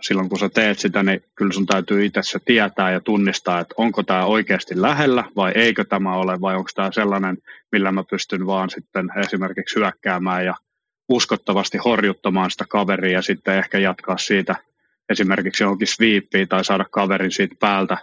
silloin 0.02 0.30
kun 0.30 0.40
sä 0.40 0.50
teet 0.50 0.80
sitä, 0.80 1.04
niin 1.04 1.24
kyllä 1.36 1.54
sun 1.54 1.66
täytyy 1.66 2.06
itse 2.06 2.20
se 2.24 2.40
tietää 2.46 2.92
ja 2.92 3.00
tunnistaa, 3.00 3.60
että 3.60 3.76
onko 3.78 4.04
tämä 4.04 4.26
oikeasti 4.26 4.82
lähellä 4.82 5.24
vai 5.36 5.52
eikö 5.56 5.86
tämä 5.86 6.16
ole, 6.16 6.42
vai 6.42 6.56
onko 6.56 6.70
tämä 6.76 6.92
sellainen, 6.92 7.38
millä 7.72 7.92
mä 7.92 8.04
pystyn 8.10 8.46
vaan 8.48 8.70
sitten 8.70 9.10
esimerkiksi 9.18 9.76
hyökkäämään 9.76 10.46
ja 10.46 10.56
uskottavasti 11.10 11.78
horjuttamaan 11.78 12.52
sitä 12.52 12.66
kaveria 12.70 13.12
ja 13.12 13.22
sitten 13.22 13.58
ehkä 13.58 13.78
jatkaa 13.78 14.18
siitä 14.18 14.56
esimerkiksi 15.10 15.64
johonkin 15.64 15.88
sweepiin 15.88 16.48
tai 16.48 16.66
saada 16.66 16.86
kaverin 16.92 17.32
siitä 17.32 17.56
päältä 17.60 17.98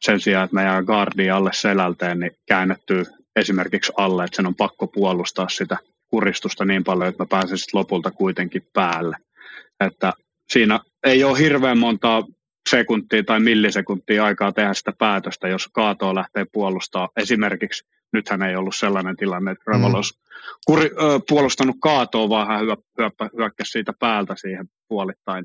sen 0.00 0.20
sijaan, 0.20 0.44
että 0.44 0.56
mä 0.56 0.62
jää 0.62 0.82
guardiin 0.82 1.32
alle 1.32 1.50
selälteen, 1.52 2.20
niin 2.20 2.32
käännettyy 2.46 3.04
esimerkiksi 3.36 3.92
alle, 3.96 4.24
että 4.24 4.36
sen 4.36 4.46
on 4.46 4.54
pakko 4.54 4.86
puolustaa 4.86 5.48
sitä 5.48 5.76
kuristusta 6.08 6.64
niin 6.64 6.84
paljon, 6.84 7.08
että 7.08 7.22
mä 7.22 7.26
pääsen 7.30 7.58
sitten 7.58 7.78
lopulta 7.78 8.10
kuitenkin 8.10 8.68
päälle. 8.72 9.16
Että 9.80 10.12
siinä 10.52 10.80
ei 11.06 11.24
ole 11.24 11.38
hirveän 11.38 11.78
montaa 11.78 12.22
sekuntia 12.70 13.24
tai 13.24 13.40
millisekuntia 13.40 14.24
aikaa 14.24 14.52
tehdä 14.52 14.74
sitä 14.74 14.92
päätöstä, 14.98 15.48
jos 15.48 15.68
kaatoa 15.68 16.14
lähtee 16.14 16.46
puolustaa. 16.52 17.08
Esimerkiksi 17.16 17.84
nythän 18.12 18.42
ei 18.42 18.56
ollut 18.56 18.76
sellainen 18.76 19.16
tilanne, 19.16 19.50
että 19.50 19.64
Revel 19.66 19.88
mm. 19.88 19.94
olisi 19.94 20.18
kuri, 20.66 20.84
ö, 20.84 21.20
puolustanut 21.28 21.76
kaatoa, 21.82 22.28
vaan 22.28 22.46
hän 22.46 22.60
hyökkäsi 23.36 23.70
siitä 23.70 23.92
päältä 23.98 24.34
siihen 24.36 24.68
puolittain, 24.88 25.44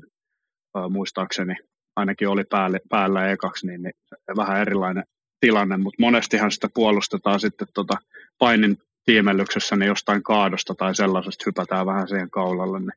ö, 0.76 0.88
muistaakseni. 0.88 1.54
Ainakin 1.96 2.28
oli 2.28 2.44
päälle, 2.44 2.80
päällä 2.88 3.30
ekaksi, 3.30 3.66
niin, 3.66 3.82
niin 3.82 3.94
vähän 4.36 4.60
erilainen 4.60 5.04
tilanne, 5.40 5.76
mutta 5.76 6.02
monestihan 6.02 6.52
sitä 6.52 6.68
puolustetaan 6.74 7.40
sitten 7.40 7.68
tota 7.74 7.96
painin 8.38 8.76
tiimellyksessä 9.04 9.76
niin 9.76 9.86
jostain 9.86 10.22
kaadosta 10.22 10.74
tai 10.74 10.94
sellaisesta 10.94 11.44
hypätään 11.46 11.86
vähän 11.86 12.08
siihen 12.08 12.30
kaulalle. 12.30 12.78
Niin, 12.80 12.90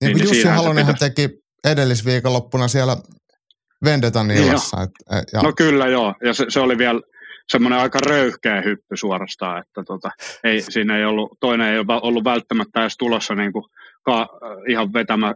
niin, 0.00 0.16
niin 0.16 0.28
Jussi 0.28 0.48
Halonenhan 0.48 0.94
pitäisi... 0.94 1.14
teki 1.14 1.38
edellisviikonloppuna 1.64 2.68
siellä 2.68 2.96
Vendetan 3.84 4.30
illassa. 4.30 4.82
Et, 4.82 4.90
et, 5.18 5.42
no 5.42 5.52
kyllä 5.56 5.86
joo, 5.86 6.14
ja 6.24 6.34
se, 6.34 6.46
se 6.48 6.60
oli 6.60 6.78
vielä 6.78 7.00
semmoinen 7.48 7.78
aika 7.78 7.98
röyhkeä 8.06 8.60
hyppy 8.60 8.96
suorastaan, 8.96 9.58
että 9.58 9.82
tota, 9.86 10.10
ei, 10.44 10.62
siinä 10.72 10.98
ei 10.98 11.04
ollut, 11.04 11.32
toinen 11.40 11.68
ei 11.68 11.78
ollut 12.02 12.24
välttämättä 12.24 12.80
edes 12.80 12.96
tulossa 12.96 13.34
niin 13.34 13.52
kuin, 13.52 13.64
ka, 14.02 14.28
ihan 14.68 14.92
vetämä 14.92 15.28
äh, 15.28 15.34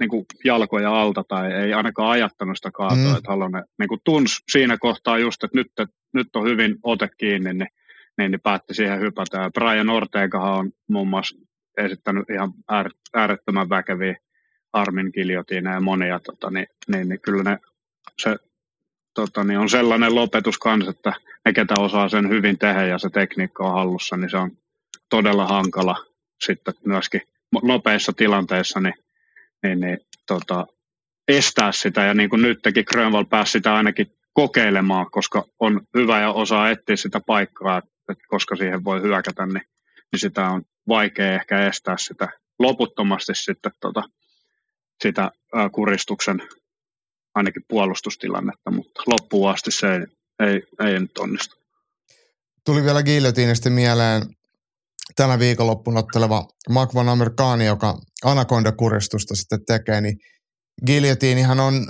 niin 0.00 0.10
kuin 0.10 0.24
jalkoja 0.44 1.00
alta 1.00 1.24
tai 1.28 1.52
ei 1.52 1.72
ainakaan 1.72 2.10
ajattanut 2.10 2.56
sitä 2.56 2.70
kaatoa, 2.70 2.96
mm. 2.96 3.16
että 3.16 3.30
Halonen 3.30 3.64
niin 3.78 3.88
kuin 3.88 4.00
tunsi 4.04 4.36
siinä 4.52 4.78
kohtaa 4.78 5.18
just, 5.18 5.44
että 5.44 5.58
nyt, 5.58 5.66
että 5.66 5.96
nyt 6.14 6.28
on 6.36 6.44
hyvin 6.44 6.76
ote 6.82 7.08
kiinni, 7.18 7.54
niin, 7.54 7.68
niin, 8.18 8.30
niin 8.30 8.40
päätti 8.40 8.74
siihen 8.74 9.00
hypätä. 9.00 9.38
Ja 9.38 9.50
Brian 9.50 9.90
Ortegahan 9.90 10.58
on 10.58 10.72
muun 10.88 11.08
muassa 11.08 11.36
esittänyt 11.78 12.30
ihan 12.30 12.52
äärettömän 13.14 13.68
väkeviä 13.68 14.16
Armin 14.72 15.10
Giljotina 15.14 15.74
ja 15.74 15.80
monia, 15.80 16.20
tota, 16.20 16.50
niin, 16.50 16.66
niin, 16.88 17.08
niin, 17.08 17.20
kyllä 17.20 17.42
ne, 17.42 17.58
se 18.22 18.36
tota, 19.14 19.44
niin 19.44 19.58
on 19.58 19.70
sellainen 19.70 20.14
lopetus 20.14 20.58
kanssa, 20.58 20.90
että 20.90 21.12
ne, 21.44 21.52
ketä 21.52 21.74
osaa 21.78 22.08
sen 22.08 22.28
hyvin 22.28 22.58
tehdä 22.58 22.86
ja 22.86 22.98
se 22.98 23.10
tekniikka 23.10 23.64
on 23.64 23.74
hallussa, 23.74 24.16
niin 24.16 24.30
se 24.30 24.36
on 24.36 24.50
todella 25.10 25.46
hankala 25.46 25.96
sitten 26.44 26.74
myöskin 26.86 27.20
nopeissa 27.62 28.12
tilanteissa 28.12 28.80
niin, 28.80 28.94
niin, 29.62 29.80
niin 29.80 29.98
tota, 30.26 30.66
estää 31.28 31.72
sitä. 31.72 32.04
Ja 32.04 32.14
niin 32.14 32.30
kuin 32.30 32.42
nyt 32.42 32.60
Grönvall 32.86 33.24
pääsi 33.24 33.52
sitä 33.52 33.74
ainakin 33.74 34.06
kokeilemaan, 34.32 35.10
koska 35.10 35.44
on 35.60 35.80
hyvä 35.94 36.20
ja 36.20 36.32
osaa 36.32 36.70
etsiä 36.70 36.96
sitä 36.96 37.20
paikkaa, 37.26 37.82
että 38.12 38.24
koska 38.28 38.56
siihen 38.56 38.84
voi 38.84 39.02
hyökätä, 39.02 39.46
niin, 39.46 39.62
niin 40.12 40.20
sitä 40.20 40.48
on 40.48 40.62
vaikea 40.88 41.34
ehkä 41.34 41.66
estää 41.66 41.96
sitä 41.98 42.28
loputtomasti 42.58 43.32
sitten 43.34 43.72
tota, 43.80 44.02
sitä 45.02 45.30
kuristuksen 45.72 46.42
ainakin 47.34 47.62
puolustustilannetta, 47.68 48.70
mutta 48.70 49.02
loppuun 49.06 49.50
asti 49.50 49.70
se 49.70 49.94
ei, 49.94 50.06
ei, 50.48 50.62
ei 50.86 51.00
nyt 51.00 51.18
onnistu. 51.18 51.56
Tuli 52.64 52.84
vielä 52.84 53.02
Guillotinista 53.02 53.70
mieleen 53.70 54.22
tänä 55.16 55.38
viikonloppuna 55.38 56.00
otteleva 56.00 56.48
Makvan 56.68 57.08
Amerikaani, 57.08 57.66
joka 57.66 57.98
Anaconda-kuristusta 58.24 59.34
sitten 59.34 59.64
tekee, 59.66 60.00
niin 60.00 60.16
Guillotinihan 60.86 61.60
on 61.60 61.86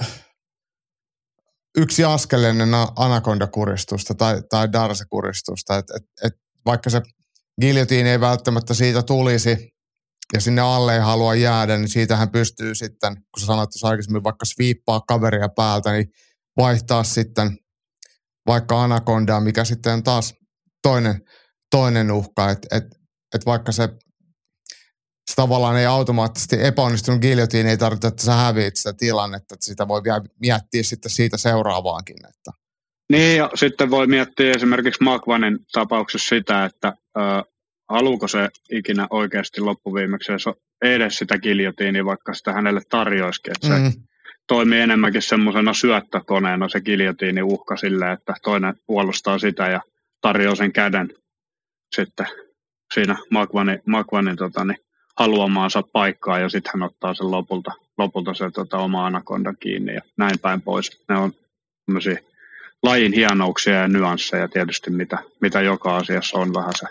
yksi 1.78 2.04
askel 2.04 2.44
ennen 2.44 2.68
Anaconda-kuristusta 2.96 4.14
tai, 4.14 4.42
tai 4.50 4.72
Darse-kuristusta. 4.72 5.78
Et, 5.78 5.90
et, 5.96 6.02
et 6.24 6.32
vaikka 6.66 6.90
se 6.90 7.02
Guillotine 7.60 8.12
ei 8.12 8.20
välttämättä 8.20 8.74
siitä 8.74 9.02
tulisi, 9.02 9.72
ja 10.32 10.40
sinne 10.40 10.62
alle 10.62 10.94
ei 10.94 11.00
halua 11.00 11.34
jäädä, 11.34 11.76
niin 11.76 11.88
siitähän 11.88 12.30
pystyy 12.30 12.74
sitten, 12.74 13.14
kun 13.14 13.40
sä 13.40 13.46
sanoit 13.46 13.76
että 13.76 13.88
aikaisemmin 13.88 14.24
vaikka 14.24 14.44
sviippaa 14.44 15.00
kaveria 15.00 15.48
päältä, 15.48 15.92
niin 15.92 16.06
vaihtaa 16.56 17.04
sitten 17.04 17.58
vaikka 18.46 18.84
anakondaa, 18.84 19.40
mikä 19.40 19.64
sitten 19.64 19.92
on 19.92 20.02
taas 20.02 20.34
toinen, 20.82 21.20
toinen 21.70 22.10
uhka, 22.10 22.50
että 22.50 22.76
et, 22.76 22.84
et 23.34 23.46
vaikka 23.46 23.72
se, 23.72 23.88
se 25.30 25.34
tavallaan 25.36 25.76
ei 25.76 25.86
automaattisesti 25.86 26.56
epäonnistunut 26.64 27.20
giljotiin, 27.20 27.66
ei 27.66 27.76
tarvitse, 27.76 28.08
että 28.08 28.22
sä 28.22 28.32
häviit 28.32 28.76
sitä 28.76 28.92
tilannetta, 28.92 29.54
että 29.54 29.66
sitä 29.66 29.88
voi 29.88 30.04
vielä 30.04 30.20
miettiä 30.40 30.82
sitten 30.82 31.10
siitä 31.10 31.36
seuraavaankin. 31.36 32.16
Että. 32.16 32.52
Niin, 33.10 33.36
ja 33.36 33.50
sitten 33.54 33.90
voi 33.90 34.06
miettiä 34.06 34.52
esimerkiksi 34.52 35.04
Makvanin 35.04 35.58
tapauksessa 35.72 36.28
sitä, 36.28 36.64
että 36.64 36.92
ö, 37.16 37.20
haluuko 37.88 38.28
se 38.28 38.48
ikinä 38.70 39.06
oikeasti 39.10 39.60
loppuviimeksi 39.60 40.32
edes 40.82 41.18
sitä 41.18 41.38
giljotiini, 41.38 42.04
vaikka 42.04 42.34
sitä 42.34 42.52
hänelle 42.52 42.80
tarjoisikin. 42.88 43.52
Että 43.52 43.78
mm. 43.78 43.92
se 43.92 43.98
toimii 44.46 44.80
enemmänkin 44.80 45.22
semmoisena 45.22 45.74
syöttökoneena 45.74 46.68
se 46.68 46.80
giljotiini 46.80 47.42
uhka 47.42 47.76
sille, 47.76 48.12
että 48.12 48.34
toinen 48.42 48.74
puolustaa 48.86 49.38
sitä 49.38 49.68
ja 49.68 49.80
tarjoaa 50.20 50.54
sen 50.54 50.72
käden 50.72 51.14
sitten 51.96 52.26
siinä 52.94 53.16
Magvanin, 53.30 53.82
Magvanin 53.86 54.36
tota, 54.36 54.64
niin, 54.64 54.78
haluamaansa 55.18 55.82
paikkaa 55.82 56.38
ja 56.38 56.48
sitten 56.48 56.72
hän 56.74 56.82
ottaa 56.82 57.14
sen 57.14 57.30
lopulta, 57.30 57.72
lopulta 57.98 58.34
se 58.34 58.50
tota, 58.50 58.78
oma 58.78 59.06
anakonda 59.06 59.54
kiinni 59.54 59.94
ja 59.94 60.00
näin 60.16 60.38
päin 60.38 60.62
pois. 60.62 61.00
Ne 61.08 61.16
on 61.16 61.32
lajin 62.82 63.12
hienouksia 63.12 63.74
ja 63.74 63.88
nyansseja 63.88 64.48
tietysti, 64.48 64.90
mitä, 64.90 65.18
mitä 65.40 65.60
joka 65.60 65.96
asiassa 65.96 66.38
on 66.38 66.54
vähän 66.54 66.72
se 66.78 66.86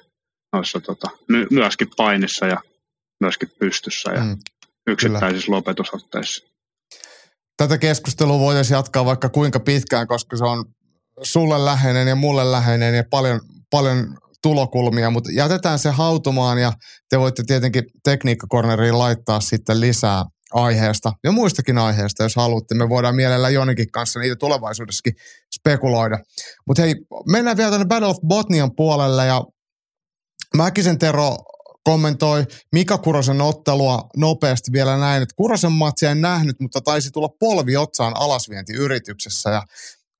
noissa 0.53 0.81
tota, 0.81 1.09
my, 1.27 1.47
myöskin 1.51 1.87
painissa 1.97 2.45
ja 2.45 2.57
myöskin 3.19 3.51
pystyssä 3.59 4.11
ja 4.11 4.21
mm, 4.23 4.37
yksittäisissä 4.87 5.45
kyllä. 5.45 5.55
lopetusotteissa. 5.57 6.43
Tätä 7.57 7.77
keskustelua 7.77 8.39
voitaisiin 8.39 8.75
jatkaa 8.75 9.05
vaikka 9.05 9.29
kuinka 9.29 9.59
pitkään, 9.59 10.07
koska 10.07 10.37
se 10.37 10.43
on 10.43 10.65
sulle 11.23 11.65
läheinen 11.65 12.07
ja 12.07 12.15
mulle 12.15 12.51
läheinen 12.51 12.95
ja 12.95 13.03
paljon, 13.09 13.41
paljon 13.69 14.17
tulokulmia, 14.43 15.09
mutta 15.09 15.31
jätetään 15.31 15.79
se 15.79 15.89
hautumaan 15.89 16.57
ja 16.57 16.73
te 17.09 17.19
voitte 17.19 17.43
tietenkin 17.47 17.83
tekniikkakorneriin 18.03 18.99
laittaa 18.99 19.39
sitten 19.39 19.81
lisää 19.81 20.25
aiheesta 20.53 21.13
ja 21.23 21.31
muistakin 21.31 21.77
aiheista, 21.77 22.23
jos 22.23 22.35
haluatte. 22.35 22.75
Me 22.75 22.89
voidaan 22.89 23.15
mielellään 23.15 23.53
Jonikin 23.53 23.91
kanssa 23.91 24.19
niitä 24.19 24.35
tulevaisuudessakin 24.35 25.13
spekuloida. 25.59 26.19
Mutta 26.67 26.81
hei, 26.81 26.95
mennään 27.31 27.57
vielä 27.57 27.71
tänne 27.71 27.85
Battle 27.85 28.07
of 28.07 28.17
Botnian 28.27 28.75
puolelle 28.75 29.25
ja 29.25 29.43
Mäkisen 30.57 30.99
Tero 30.99 31.37
kommentoi 31.83 32.45
Mika 32.71 32.97
Kurosen 32.97 33.41
ottelua 33.41 34.09
nopeasti 34.17 34.71
vielä 34.71 34.97
näin, 34.97 35.23
että 35.23 35.35
Kurosen 35.35 35.71
matsia 35.71 36.11
en 36.11 36.21
nähnyt, 36.21 36.55
mutta 36.59 36.81
taisi 36.81 37.11
tulla 37.11 37.29
polvi 37.39 37.77
otsaan 37.77 38.13
alasvientiyrityksessä 38.15 39.49
ja 39.49 39.63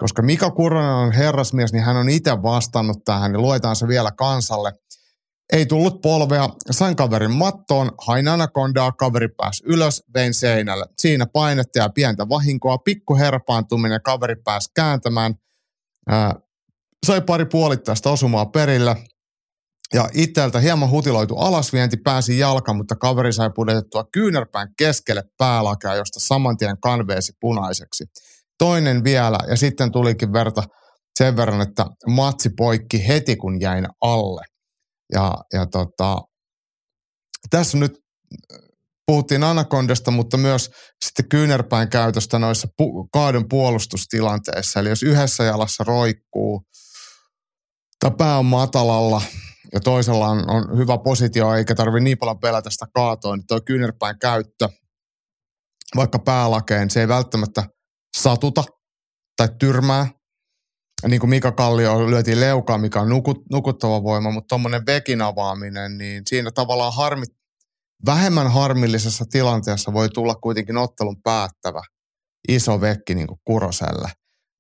koska 0.02 0.22
Mika 0.22 0.52
Kuronen 0.52 0.92
on 0.92 1.12
herrasmies, 1.12 1.74
niin 1.74 1.84
hän 1.84 1.96
on 1.96 2.10
itse 2.10 2.32
vastannut 2.44 3.04
tähän, 3.06 3.32
niin 3.32 3.42
luetaan 3.42 3.76
se 3.76 3.88
vielä 3.88 4.12
kansalle. 4.12 4.74
Ei 5.54 5.66
tullut 5.66 6.02
polvea, 6.02 6.50
sain 6.72 6.96
kaverin 6.96 7.32
mattoon, 7.32 7.92
hain 8.08 8.28
anakondaa, 8.28 8.92
kaveri 8.92 9.28
pääsi 9.28 9.64
ylös, 9.66 10.04
vein 10.14 10.34
seinälle. 10.34 10.86
Siinä 10.98 11.26
painetta 11.26 11.80
ja 11.80 11.90
pientä 11.90 12.30
vahinkoa, 12.30 12.78
pikku 12.78 13.16
herpaantuminen, 13.16 14.02
kaveri 14.04 14.36
pääsi 14.36 14.70
kääntämään. 14.76 15.36
Ää, 16.10 16.36
sai 17.06 17.22
pari 17.22 17.46
puolittaista 17.46 18.12
osumaa 18.12 18.46
perille. 18.46 18.96
Ja 19.94 20.10
itseltä 20.14 20.60
hieman 20.60 20.90
hutiloitu 20.90 21.38
alasvienti 21.38 21.98
pääsi 21.98 22.40
jalka, 22.40 22.74
mutta 22.74 22.96
kaveri 22.96 23.34
sai 23.34 23.50
pudotettua 23.56 24.06
kyynärpään 24.14 24.68
keskelle 24.78 25.24
päälakea, 25.38 25.96
josta 25.96 26.20
saman 26.20 26.58
tien 26.58 26.78
kanveesi 26.80 27.34
punaiseksi. 27.42 28.04
Toinen 28.62 29.04
vielä, 29.04 29.38
ja 29.48 29.58
sitten 29.58 29.92
tulikin 29.92 30.34
verta 30.34 30.64
sen 31.20 31.38
verran, 31.38 31.62
että 31.62 31.86
matsi 32.08 32.50
poikki 32.58 33.08
heti, 33.08 33.36
kun 33.36 33.62
jäin 33.62 33.88
alle. 34.02 34.42
Ja, 35.14 35.34
ja 35.54 35.66
tota, 35.66 36.18
tässä 37.50 37.78
nyt 37.78 37.92
puhuttiin 39.06 39.44
Anacondasta, 39.44 40.12
mutta 40.12 40.38
myös 40.38 40.72
sitten 41.06 41.30
kyynärpäin 41.30 41.90
käytöstä 41.90 42.40
noissa 42.40 42.68
pu- 42.82 43.08
kaadon 43.14 43.46
puolustustilanteissa. 43.50 44.80
Eli 44.80 44.90
jos 44.90 45.04
yhdessä 45.04 45.44
jalassa 45.44 45.84
roikkuu 45.84 46.62
tai 48.00 48.12
pää 48.18 48.38
on 48.38 48.46
matalalla 48.46 49.22
ja 49.74 49.80
toisella 49.80 50.28
on, 50.28 50.50
on 50.50 50.78
hyvä 50.78 50.98
positio 51.04 51.56
eikä 51.56 51.76
tarvi 51.76 52.00
niin 52.00 52.18
paljon 52.18 52.40
pelätä 52.40 52.70
sitä 52.70 52.86
kaatoa, 52.94 53.36
niin 53.36 53.48
tuo 53.48 53.60
kyynärpäin 53.66 54.20
käyttö 54.20 54.70
vaikka 55.96 56.20
päälakeen, 56.20 56.90
se 56.90 57.00
ei 57.00 57.08
välttämättä 57.08 57.64
satuta 58.18 58.64
tai 59.38 59.48
tyrmää, 59.60 60.08
niin 61.08 61.20
kuin 61.20 61.30
Mika 61.30 61.52
Kallio 61.52 62.10
lyötiin 62.10 62.40
leukaa, 62.40 62.78
mikä 62.78 63.02
on 63.02 63.10
nukut, 63.10 63.38
nukuttava 63.52 64.04
voima, 64.04 64.32
mutta 64.32 64.48
tuommoinen 64.48 64.86
vekin 64.86 65.22
avaaminen, 65.22 65.98
niin 65.98 66.24
siinä 66.30 66.52
tavallaan 66.52 66.94
harmi, 66.96 67.26
vähemmän 68.06 68.52
harmillisessa 68.52 69.26
tilanteessa 69.32 69.94
voi 69.94 70.10
tulla 70.10 70.36
kuitenkin 70.36 70.78
ottelun 70.78 71.22
päättävä 71.24 71.82
iso 72.48 72.82
vekki 72.82 73.16
niin 73.16 73.28
kuin 73.28 73.40
Kuroselle. 73.46 74.10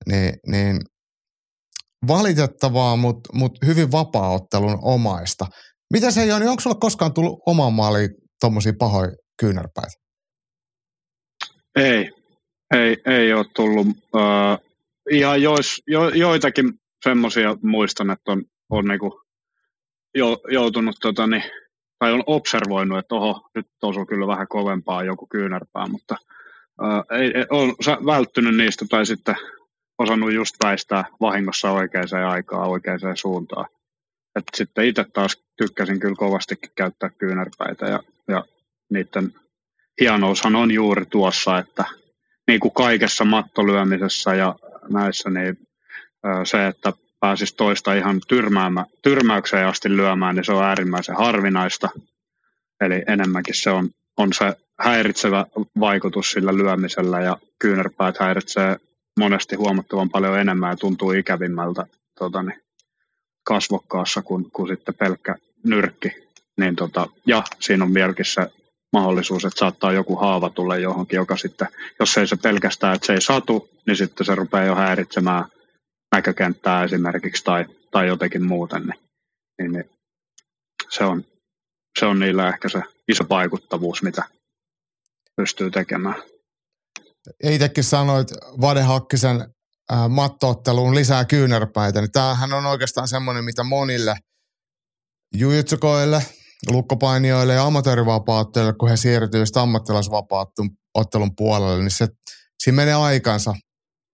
Ni, 0.08 0.34
niin 0.48 0.80
valitettavaa, 2.08 2.96
mutta 2.96 3.30
mut 3.34 3.52
hyvin 3.66 3.92
vapaa-ottelun 3.92 4.80
omaista. 4.82 5.48
Mitä 5.94 6.12
se 6.12 6.26
Joni, 6.26 6.48
onko 6.48 6.62
sulla 6.62 6.76
koskaan 6.76 7.14
tullut 7.14 7.40
omaan 7.46 7.74
maaliin 7.74 8.10
tuommoisia 8.40 8.74
pahoja 8.80 9.12
kyynärpäitä? 9.40 9.92
Ei, 11.76 12.12
ei, 12.72 12.98
ei 13.06 13.34
ole 13.34 13.46
tullut. 13.56 13.88
Uh, 13.88 14.72
ihan 15.12 15.42
jois, 15.42 15.84
jo, 15.88 16.10
joitakin 16.10 16.74
semmoisia 17.04 17.58
muistan, 17.62 18.12
että 18.12 18.32
on, 18.32 18.44
on 18.70 18.86
niinku 18.86 19.22
jo, 20.16 20.42
joutunut 20.52 20.96
tota, 21.02 21.28
niin, 21.28 21.44
tai 22.00 22.14
on 22.14 22.24
observoinut, 22.26 23.00
että 23.00 23.16
oho, 23.16 23.50
nyt 23.56 23.68
osuu 23.82 24.06
kyllä 24.06 24.28
vähän 24.28 24.48
kovempaa 24.48 25.04
joku 25.04 25.28
kyynärpää, 25.28 25.88
mutta 25.88 26.16
ää, 26.82 27.04
ei, 27.20 27.32
ei, 27.36 27.46
on 27.50 27.76
välttynyt 28.06 28.58
niistä 28.58 28.86
tai 28.90 29.06
sitten 29.06 29.36
osannut 29.98 30.34
just 30.34 30.56
väistää 30.64 31.06
vahingossa 31.22 31.72
oikeaan 31.72 32.26
aikaan 32.30 32.70
oikeaan 32.70 33.00
suuntaan. 33.16 33.66
Et 34.36 34.44
sitten 34.56 34.86
itse 34.86 35.06
taas 35.14 35.44
tykkäsin 35.58 36.00
kyllä 36.00 36.16
kovastikin 36.16 36.72
käyttää 36.76 37.10
kyynärpäitä 37.10 37.86
ja, 37.86 38.00
ja 38.28 38.46
niiden 38.90 39.34
hienoushan 40.02 40.56
on 40.56 40.72
juuri 40.72 41.06
tuossa, 41.06 41.58
että 41.58 41.86
niin 42.52 42.60
kuin 42.60 42.74
kaikessa 42.74 43.26
mattolyömisessä 43.26 44.36
ja 44.36 44.56
näissä, 44.90 45.30
niin 45.30 45.58
se, 46.44 46.68
että 46.68 46.94
pääsisi 47.20 47.56
toista 47.56 47.94
ihan 47.94 48.22
tyrmäämä, 48.28 48.86
tyrmäykseen 49.02 49.68
asti 49.68 49.90
lyömään, 49.98 50.36
niin 50.36 50.46
se 50.46 50.52
on 50.52 50.64
äärimmäisen 50.64 51.16
harvinaista. 51.16 51.90
Eli 52.82 53.04
enemmänkin 53.08 53.56
se 53.56 53.70
on, 53.70 53.90
on 54.18 54.34
se 54.34 54.54
häiritsevä 54.80 55.46
vaikutus 55.80 56.32
sillä 56.32 56.58
lyömisellä 56.58 57.22
ja 57.22 57.38
kyynärpäät 57.60 58.18
häiritsee 58.18 58.78
monesti 59.20 59.56
huomattavan 59.56 60.10
paljon 60.10 60.40
enemmän 60.40 60.70
ja 60.70 60.76
tuntuu 60.76 61.12
ikävimmältä 61.12 61.86
tota, 62.20 62.44
niin, 62.44 62.62
kasvokkaassa 63.44 64.22
kuin, 64.22 64.52
kuin 64.52 64.68
sitten 64.68 64.96
pelkkä 64.96 65.36
nyrkki. 65.64 66.10
Niin, 66.58 66.76
tota, 66.76 67.08
ja 67.26 67.44
siinä 67.60 67.84
on 67.84 67.94
vieläkin 67.94 68.26
se 68.26 68.48
mahdollisuus, 68.94 69.46
että 69.46 69.60
saattaa 69.60 69.92
joku 69.92 70.16
haava 70.16 70.50
tulla 70.50 70.78
johonkin, 70.78 71.18
joka 71.18 71.38
sitten, 71.38 71.68
jos 72.00 72.18
ei 72.18 72.28
se 72.28 72.36
pelkästään, 72.36 72.96
että 72.96 73.08
se 73.08 73.14
ei 73.14 73.22
satu, 73.22 73.70
niin 73.88 73.98
sitten 73.98 74.26
se 74.26 74.36
rupeaa 74.36 74.66
jo 74.66 74.76
häiritsemään 74.76 75.46
näkökenttää 76.16 76.84
esimerkiksi 76.84 77.44
tai, 77.44 77.66
tai 77.92 78.08
jotenkin 78.08 78.44
muuten, 78.44 78.82
niin, 78.82 79.00
niin, 79.62 79.72
niin 79.72 79.90
se, 80.90 81.04
on, 81.04 81.26
se 82.00 82.06
on 82.06 82.20
niillä 82.20 82.50
ehkä 82.50 82.70
se 82.70 82.82
iso 83.08 83.26
vaikuttavuus, 83.30 84.04
mitä 84.04 84.24
pystyy 85.36 85.72
tekemään. 85.72 86.24
Itsekin 87.44 87.84
sanoit 87.84 88.28
Vade 88.62 88.82
Hakkisen 88.82 89.42
äh, 89.42 90.10
mattootteluun 90.10 90.96
lisää 90.96 91.26
kyynärpäitä, 91.26 92.02
niin 92.02 92.12
tämähän 92.12 92.54
on 92.54 92.66
oikeastaan 92.66 93.08
semmoinen, 93.08 93.44
mitä 93.44 93.64
monille 93.64 94.16
jujutsukoille, 95.34 96.26
lukkopainijoille 96.70 97.54
ja 97.54 97.66
amatöörivapauttajille, 97.66 98.74
kun 98.74 98.90
he 98.90 98.98
siirtyvät 98.98 99.48
sitten 99.48 99.64
ammattilaisvapauttelun 99.64 101.36
puolelle, 101.38 101.80
niin 101.80 101.92
se, 101.92 102.08
siinä 102.64 102.76
menee 102.76 102.94
aikansa. 102.94 103.54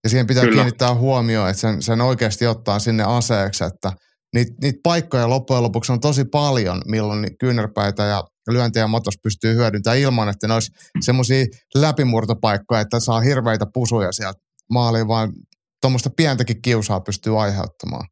Ja 0.04 0.10
siihen 0.10 0.28
pitää 0.28 0.44
Kyllä. 0.44 0.56
kiinnittää 0.56 0.96
huomioon, 0.96 1.50
että 1.50 1.62
sen, 1.62 1.82
sen 1.82 2.02
oikeasti 2.02 2.48
ottaa 2.48 2.80
sinne 2.80 3.04
aseeksi, 3.04 3.64
että 3.64 3.92
niitä, 4.34 4.52
niitä 4.62 4.80
paikkoja 4.84 5.30
loppujen 5.30 5.64
lopuksi 5.64 5.92
on 5.92 6.00
tosi 6.00 6.26
paljon, 6.26 6.82
milloin 6.86 7.38
kyynärpäitä 7.40 8.04
ja 8.04 8.24
lyöntejä 8.50 8.88
matos 8.88 9.18
pystyy 9.24 9.56
hyödyntämään 9.56 10.00
ilman, 10.00 10.30
että 10.30 10.48
ne 10.48 10.54
olisi 10.54 10.72
semmoisia 11.02 11.46
läpimurtopaikkoja, 11.76 12.82
että 12.82 13.00
saa 13.00 13.22
hirveitä 13.22 13.66
pusuja 13.74 14.12
sieltä 14.12 14.40
maaliin, 14.70 15.08
vaan 15.08 15.34
tuommoista 15.82 16.10
pientäkin 16.10 16.62
kiusaa 16.62 17.00
pystyy 17.00 17.42
aiheuttamaan. 17.42 18.08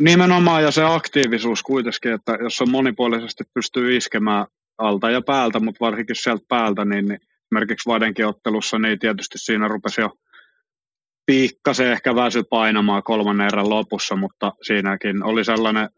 Nimenomaan 0.00 0.62
ja 0.62 0.70
se 0.70 0.84
aktiivisuus 0.84 1.62
kuitenkin, 1.62 2.12
että 2.12 2.38
jos 2.42 2.60
on 2.60 2.70
monipuolisesti 2.70 3.44
pystyy 3.54 3.96
iskemään 3.96 4.46
alta 4.78 5.10
ja 5.10 5.22
päältä, 5.22 5.60
mutta 5.60 5.84
varsinkin 5.84 6.16
sieltä 6.16 6.44
päältä, 6.48 6.84
niin, 6.84 7.08
niin 7.08 7.20
esimerkiksi 7.22 7.88
Vadenkin 7.88 8.26
ottelussa, 8.26 8.78
niin 8.78 8.98
tietysti 8.98 9.38
siinä 9.38 9.68
rupesi 9.68 10.00
jo 10.00 10.10
piikkasen 11.26 11.92
ehkä 11.92 12.14
väsy 12.14 12.42
painamaan 12.50 13.02
kolmannen 13.02 13.46
erän 13.46 13.70
lopussa, 13.70 14.16
mutta 14.16 14.52
siinäkin 14.62 15.24
oli 15.24 15.44
sellainen, 15.44 15.88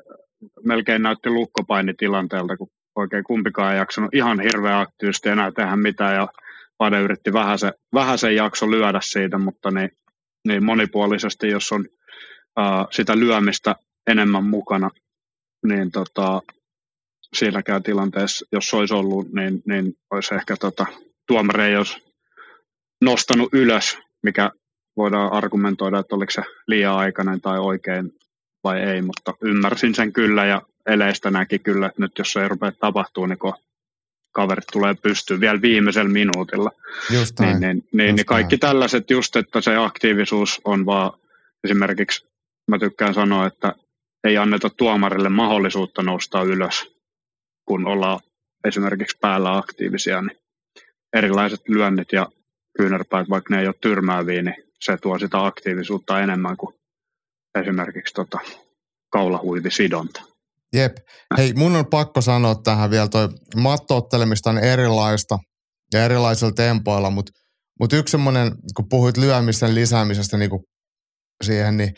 melkein 0.65 1.03
näytti 1.03 1.31
lukkopainitilanteelta, 1.31 2.57
kun 2.57 2.69
oikein 2.97 3.25
kumpikaan 3.25 3.73
ei 3.73 3.79
jaksanut 3.79 4.15
ihan 4.15 4.41
hirveän 4.41 4.81
aktiivisesti 4.81 5.29
enää 5.29 5.53
tehdä 5.53 5.77
mitään 5.77 6.15
ja 6.15 6.29
Vade 6.79 7.01
yritti 7.01 7.33
vähän 7.33 7.59
se, 7.59 7.73
vähän 7.95 8.19
jakso 8.35 8.71
lyödä 8.71 9.01
siitä, 9.03 9.39
mutta 9.39 9.71
niin, 9.71 9.91
niin 10.49 10.65
monipuolisesti, 10.65 11.49
jos 11.49 11.73
on 11.73 11.85
ää, 12.57 12.87
sitä 12.91 13.17
lyömistä 13.17 13.77
enemmän 14.07 14.45
mukana, 14.45 14.91
niin 15.67 15.91
tota, 15.91 16.43
siinäkään 17.35 17.83
tilanteessa, 17.83 18.47
jos 18.53 18.75
olisi 18.75 18.95
ollut, 18.95 19.33
niin, 19.33 19.63
niin 19.67 19.97
olisi 20.11 20.35
ehkä 20.35 20.57
tota, 20.57 20.87
tuomari 21.27 21.65
ei 21.65 21.77
olisi 21.77 22.03
nostanut 23.01 23.55
ylös, 23.55 23.99
mikä 24.23 24.51
voidaan 24.97 25.33
argumentoida, 25.33 25.99
että 25.99 26.17
oliko 26.17 26.31
se 26.31 26.43
liian 26.67 26.97
aikainen 26.97 27.41
tai 27.41 27.59
oikein 27.59 28.13
vai 28.65 28.81
ei, 28.81 29.03
mutta 29.03 29.35
ymmärsin 29.43 29.95
sen 29.95 30.13
kyllä 30.13 30.45
ja 30.45 30.63
eleistä 30.87 31.31
näki 31.31 31.59
kyllä, 31.59 31.87
että 31.87 32.03
nyt 32.03 32.19
jos 32.19 32.33
se 32.33 32.43
ei 32.43 32.49
rupea 32.49 32.73
tapahtuu, 32.73 33.27
niin 33.27 33.39
kaverit 34.33 34.67
tulee 34.73 34.95
pystyyn 34.95 35.41
vielä 35.41 35.63
viimeisellä 35.63 36.11
minuutilla. 36.11 36.71
Just 37.11 37.41
niin, 37.41 37.61
niin, 37.61 37.85
niin, 37.93 38.09
just 38.09 38.17
niin 38.17 38.27
kaikki 38.27 38.59
tällaiset 38.59 39.11
just, 39.11 39.37
että 39.37 39.61
se 39.61 39.77
aktiivisuus 39.77 40.61
on 40.65 40.87
vaan 40.87 41.13
esimerkiksi, 41.65 42.27
mä 42.69 42.79
tykkään 42.79 43.15
sanoa, 43.15 43.47
että 43.47 43.75
ei 44.25 44.37
anneta 44.37 44.71
tuomarille 44.71 45.29
mahdollisuutta 45.29 46.03
nousta 46.03 46.43
ylös, 46.43 46.97
kun 47.69 47.87
ollaan 47.87 48.21
esimerkiksi 48.65 49.19
päällä 49.21 49.57
aktiivisia, 49.57 50.23
niin 50.23 50.39
erilaiset 51.17 51.61
lyönnit 51.69 52.13
ja 52.13 52.29
kyynärpäät, 52.77 53.31
vaikka 53.31 53.55
ne 53.55 53.61
ei 53.61 53.67
ole 53.67 53.75
tyrmääviä, 53.81 54.43
niin 54.43 54.57
se 54.81 54.97
tuo 54.97 55.19
sitä 55.19 55.47
aktiivisuutta 55.47 56.21
enemmän 56.21 56.57
kuin 56.57 56.75
esimerkiksi 57.61 58.15
tota, 58.15 58.39
kaulahuivisidonta. 59.13 60.23
Jep. 60.73 60.97
Hei, 61.39 61.53
mun 61.53 61.77
on 61.77 61.87
pakko 61.87 62.21
sanoa 62.21 62.55
tähän 62.55 62.91
vielä, 62.91 63.09
toi 63.09 63.29
mattoottelemista 63.57 64.51
on 64.51 64.59
erilaista 64.59 65.39
ja 65.93 66.05
erilaisilla 66.05 66.53
tempoilla, 66.53 67.11
mutta 67.11 67.33
mut 67.81 67.93
yksi 67.93 68.11
semmoinen, 68.11 68.53
kun 68.77 68.89
puhuit 68.89 69.17
lyömisen 69.17 69.75
lisäämisestä 69.75 70.37
niin 70.37 70.51
kuin 70.51 70.63
siihen, 71.45 71.77
niin, 71.77 71.95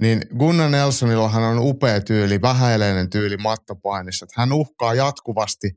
niin 0.00 0.22
Gunnar 0.38 0.70
Nelsonillahan 0.70 1.42
on 1.42 1.58
upea 1.58 2.00
tyyli, 2.00 2.42
vähäileinen 2.42 3.10
tyyli 3.10 3.36
mattopainissa. 3.36 4.26
Hän 4.36 4.52
uhkaa 4.52 4.94
jatkuvasti 4.94 5.70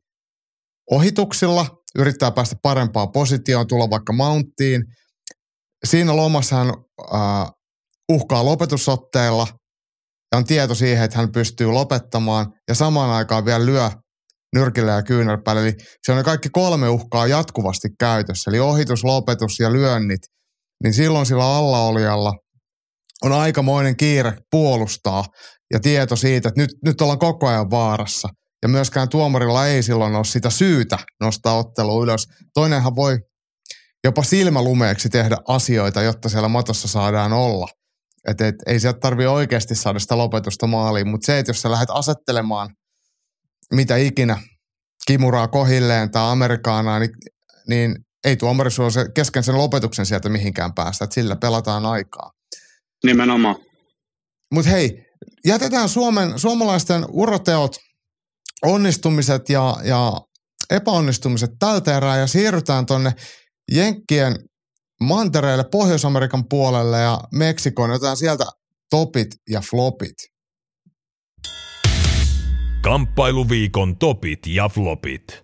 ohituksilla, 0.91 1.65
yrittää 1.97 2.31
päästä 2.31 2.55
parempaan 2.61 3.11
positioon, 3.11 3.67
tulla 3.67 3.89
vaikka 3.89 4.13
mounttiin. 4.13 4.83
Siinä 5.85 6.15
lomassa 6.15 6.55
hän 6.55 6.67
äh, 7.13 7.51
uhkaa 8.09 8.45
lopetusotteilla– 8.45 9.47
ja 10.31 10.37
on 10.37 10.45
tieto 10.45 10.75
siihen, 10.75 11.03
että 11.03 11.17
hän 11.17 11.31
pystyy 11.31 11.67
lopettamaan 11.67 12.53
ja 12.67 12.75
samaan 12.75 13.09
aikaan 13.09 13.45
vielä 13.45 13.65
lyö 13.65 13.89
nyrkillä 14.55 14.91
ja 14.91 15.03
kyynärpäällä. 15.03 15.61
Eli 15.61 15.73
se 16.05 16.11
on 16.11 16.23
kaikki 16.23 16.49
kolme 16.49 16.89
uhkaa 16.89 17.27
jatkuvasti 17.27 17.89
käytössä, 17.99 18.51
eli 18.51 18.59
ohitus, 18.59 19.03
lopetus 19.03 19.59
ja 19.59 19.73
lyönnit. 19.73 20.21
Niin 20.83 20.93
silloin 20.93 21.25
sillä 21.25 21.55
allaolijalla 21.57 22.33
on 23.21 23.31
aikamoinen 23.31 23.95
kiire 23.97 24.33
puolustaa 24.51 25.25
ja 25.73 25.79
tieto 25.79 26.15
siitä, 26.15 26.49
että 26.49 26.61
nyt, 26.61 26.69
nyt 26.85 27.01
ollaan 27.01 27.19
koko 27.19 27.47
ajan 27.47 27.71
vaarassa. 27.71 28.29
Ja 28.61 28.69
myöskään 28.69 29.09
tuomarilla 29.09 29.67
ei 29.67 29.83
silloin 29.83 30.15
ole 30.15 30.25
sitä 30.25 30.49
syytä 30.49 30.97
nostaa 31.21 31.57
ottelu 31.57 32.03
ylös. 32.03 32.27
Toinenhan 32.53 32.95
voi 32.95 33.17
jopa 34.03 34.23
silmälumeeksi 34.23 35.09
tehdä 35.09 35.37
asioita, 35.47 36.01
jotta 36.01 36.29
siellä 36.29 36.47
matossa 36.47 36.87
saadaan 36.87 37.33
olla. 37.33 37.67
Et, 38.27 38.41
et, 38.41 38.55
ei 38.67 38.79
sieltä 38.79 38.99
tarvi 38.99 39.25
oikeasti 39.25 39.75
saada 39.75 39.99
sitä 39.99 40.17
lopetusta 40.17 40.67
maaliin, 40.67 41.07
mutta 41.07 41.25
se, 41.25 41.39
että 41.39 41.49
jos 41.49 41.61
sä 41.61 41.71
lähdet 41.71 41.89
asettelemaan 41.91 42.69
mitä 43.73 43.95
ikinä, 43.95 44.41
kimuraa 45.07 45.47
kohilleen 45.47 46.11
tai 46.11 46.31
amerikaanaa, 46.31 46.99
niin, 46.99 47.11
niin 47.67 47.95
ei 48.23 48.37
tuomari 48.37 48.71
se 48.71 48.81
kesken 49.15 49.43
sen 49.43 49.57
lopetuksen 49.57 50.05
sieltä 50.05 50.29
mihinkään 50.29 50.73
päästä, 50.73 51.03
että 51.03 51.13
sillä 51.13 51.35
pelataan 51.35 51.85
aikaa. 51.85 52.31
Nimenomaan. 53.05 53.55
Mutta 54.53 54.69
hei, 54.71 55.05
jätetään 55.45 55.89
Suomen, 55.89 56.39
suomalaisten 56.39 57.05
uroteot, 57.09 57.75
onnistumiset 58.65 59.49
ja, 59.49 59.75
ja 59.83 60.21
epäonnistumiset 60.69 61.49
tältä 61.59 61.97
erää 61.97 62.17
ja 62.17 62.27
siirrytään 62.27 62.85
tuonne 62.85 63.11
Jenkkien 63.71 64.35
mantereelle, 65.01 65.63
Pohjois-Amerikan 65.71 66.43
puolelle 66.49 66.99
ja 66.99 67.19
Meksikoon. 67.31 67.91
Otetaan 67.91 68.17
sieltä 68.17 68.45
topit 68.89 69.27
ja 69.49 69.61
flopit. 69.61 70.15
Kamppailuviikon 72.81 73.97
topit 73.97 74.39
ja 74.47 74.69
flopit. 74.69 75.41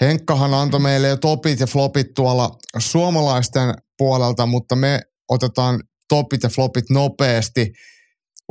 Henkkahan 0.00 0.54
antoi 0.54 0.80
meille 0.80 1.08
jo 1.08 1.16
topit 1.16 1.60
ja 1.60 1.66
flopit 1.66 2.06
tuolla 2.14 2.50
suomalaisten 2.78 3.74
puolelta, 3.98 4.46
mutta 4.46 4.76
me 4.76 5.00
otetaan 5.28 5.80
topit 6.08 6.42
ja 6.42 6.48
flopit 6.48 6.90
nopeasti 6.90 7.72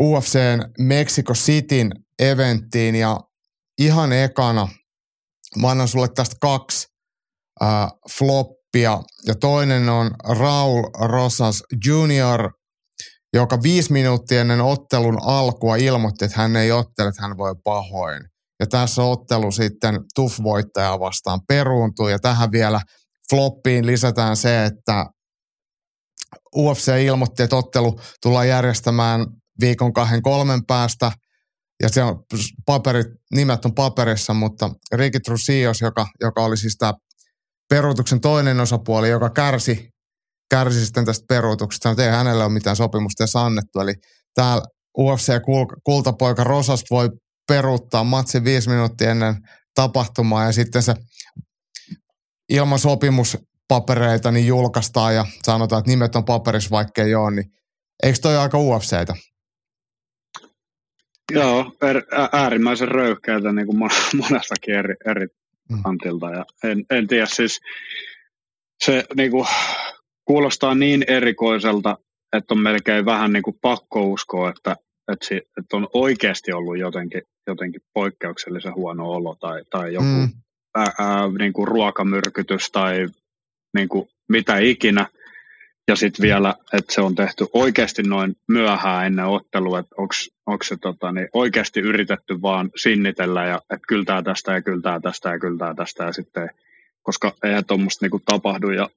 UFCn 0.02 0.72
Mexico 0.80 1.34
Cityn 1.34 1.92
eventtiin 2.20 2.96
ja 2.96 3.20
ihan 3.78 4.14
ekana 4.14 4.68
mä 5.56 5.70
annan 5.70 5.88
sulle 5.88 6.08
tästä 6.08 6.36
kaksi 6.42 6.88
äh, 7.64 7.88
floppia. 8.12 9.02
Ja 9.28 9.36
toinen 9.36 9.90
on 9.90 10.12
Raul 10.40 10.84
Rosas 11.00 11.64
Junior, 11.86 12.52
joka 13.34 13.64
viisi 13.64 13.94
minuuttia 13.94 14.42
ennen 14.42 14.62
ottelun 14.62 15.18
alkua 15.24 15.76
ilmoitti, 15.76 16.26
että 16.26 16.42
hän 16.42 16.56
ei 16.56 16.72
ottele, 16.72 17.10
että 17.10 17.22
hän 17.22 17.38
voi 17.38 17.56
pahoin. 17.64 18.24
Ja 18.60 18.68
tässä 18.68 19.04
ottelu 19.04 19.52
sitten 19.52 20.00
TUF-voittajaa 20.16 21.00
vastaan 21.00 21.40
peruuntuu. 21.48 22.08
Ja 22.08 22.20
tähän 22.20 22.52
vielä 22.52 22.82
floppiin 23.30 23.86
lisätään 23.86 24.38
se, 24.38 24.66
että 24.66 25.06
UFC 26.56 26.92
ilmoitti, 27.04 27.44
että 27.44 27.56
ottelu 27.56 28.00
tullaan 28.22 28.48
järjestämään 28.48 29.26
viikon 29.62 29.94
kahden 29.94 30.22
kolmen 30.22 30.66
päästä. 30.66 31.12
Ja 31.84 31.90
se 31.90 32.04
on 32.04 32.24
paperit, 32.66 33.08
nimet 33.36 33.66
on 33.66 33.74
paperissa, 33.74 34.34
mutta 34.34 34.70
Ricky 34.92 35.20
Trusios, 35.20 35.82
joka, 35.82 36.08
joka 36.22 36.44
oli 36.44 36.58
siis 36.58 36.76
tämä 36.78 36.94
peruutuksen 37.70 38.22
toinen 38.22 38.60
osapuoli, 38.60 39.10
joka 39.10 39.30
kärsi, 39.30 39.90
kärsi 40.50 40.86
sitten 40.86 41.06
tästä 41.06 41.26
peruutuksesta, 41.30 41.90
että 41.90 42.06
ei 42.06 42.12
hänellä 42.12 42.46
ole 42.46 42.54
mitään 42.54 42.76
sopimusta 42.76 43.24
edes 43.24 43.36
annettu. 43.36 43.80
Eli 43.80 43.94
täällä 44.34 44.64
UFC-kultapoika 44.98 46.44
Rosas 46.44 46.84
voi 46.90 47.10
peruuttaa 47.48 48.04
matsin 48.04 48.44
viisi 48.44 48.70
minuuttia 48.70 49.12
ennen 49.12 49.36
tapahtumaa 49.76 50.46
ja 50.46 50.52
sitten 50.52 50.84
se 50.84 50.96
ilman 52.50 52.80
sopimuspapereita 53.68 54.32
niin 54.32 54.48
julkaistaan 54.48 55.16
ja 55.16 55.26
sanotaan, 55.44 55.80
että 55.80 55.92
nimet 55.92 56.16
on 56.16 56.26
paperissa, 56.26 56.70
vaikka 56.70 57.02
ei 57.02 57.16
ole, 57.16 57.32
niin 57.32 57.52
eikö 58.04 58.20
toi 58.22 58.38
aika 58.38 58.58
UFCtä? 58.58 59.16
Joo, 61.32 61.72
äärimmäisen 62.32 62.88
röyhkeältä 62.88 63.52
niin 63.52 63.68
kuin 63.68 63.78
monestakin 64.22 64.76
eri, 64.76 64.96
eri 65.06 65.28
mm. 65.70 65.84
kantilta. 65.84 66.30
Ja 66.30 66.46
en, 66.64 66.86
en 66.90 67.08
tiedä, 67.08 67.26
siis 67.26 67.60
se 68.84 69.06
niin 69.16 69.32
kuin, 69.32 69.48
kuulostaa 70.26 70.76
niin 70.76 71.04
erikoiselta, 71.08 71.98
että 72.34 72.54
on 72.54 72.60
melkein 72.60 73.06
vähän 73.06 73.34
niin 73.34 73.44
kuin 73.44 73.58
pakko 73.62 74.04
uskoa, 74.04 74.50
että, 74.50 74.76
että, 75.12 75.28
se, 75.28 75.36
että 75.36 75.78
on 75.78 75.88
oikeasti 75.94 76.54
ollut 76.54 76.78
jotenkin, 76.78 77.22
jotenkin 77.48 77.82
poikkeuksellisen 77.94 78.76
huono 78.76 79.12
olo 79.12 79.36
tai, 79.36 79.64
tai 79.70 79.94
joku 79.94 80.06
mm. 80.06 80.30
ää, 80.76 80.92
ää, 81.00 81.28
niin 81.40 81.54
kuin 81.54 81.68
ruokamyrkytys 81.68 82.72
tai 82.72 83.08
niin 83.78 83.90
kuin 83.90 84.10
mitä 84.30 84.58
ikinä. 84.58 85.08
Ja 85.88 85.96
sitten 85.96 86.24
vielä, 86.24 86.56
että 86.74 86.94
se 86.94 87.02
on 87.02 87.16
tehty 87.16 87.46
oikeasti 87.54 88.04
noin 88.04 88.36
myöhään 88.48 89.06
ennen 89.06 89.26
ottelua, 89.26 89.80
että 89.80 89.96
onko 90.46 90.64
se 90.64 90.78
tota, 90.82 91.12
niin 91.12 91.30
oikeasti 91.34 91.80
yritetty 91.80 92.42
vaan 92.42 92.70
sinnitellä 92.76 93.46
ja 93.46 93.56
että 93.56 93.88
kyltää 93.88 94.24
tästä 94.24 94.54
ja 94.54 94.62
kyltää 94.62 95.00
tästä 95.00 95.30
ja 95.30 95.40
kyltää 95.40 95.74
tästä 95.74 96.04
ja 96.04 96.14
sitten, 96.14 96.50
koska 97.02 97.34
eihän 97.44 97.66
tuommoista 97.66 98.06
niinku 98.06 98.22
tapahdu 98.26 98.70
ja 98.70 98.90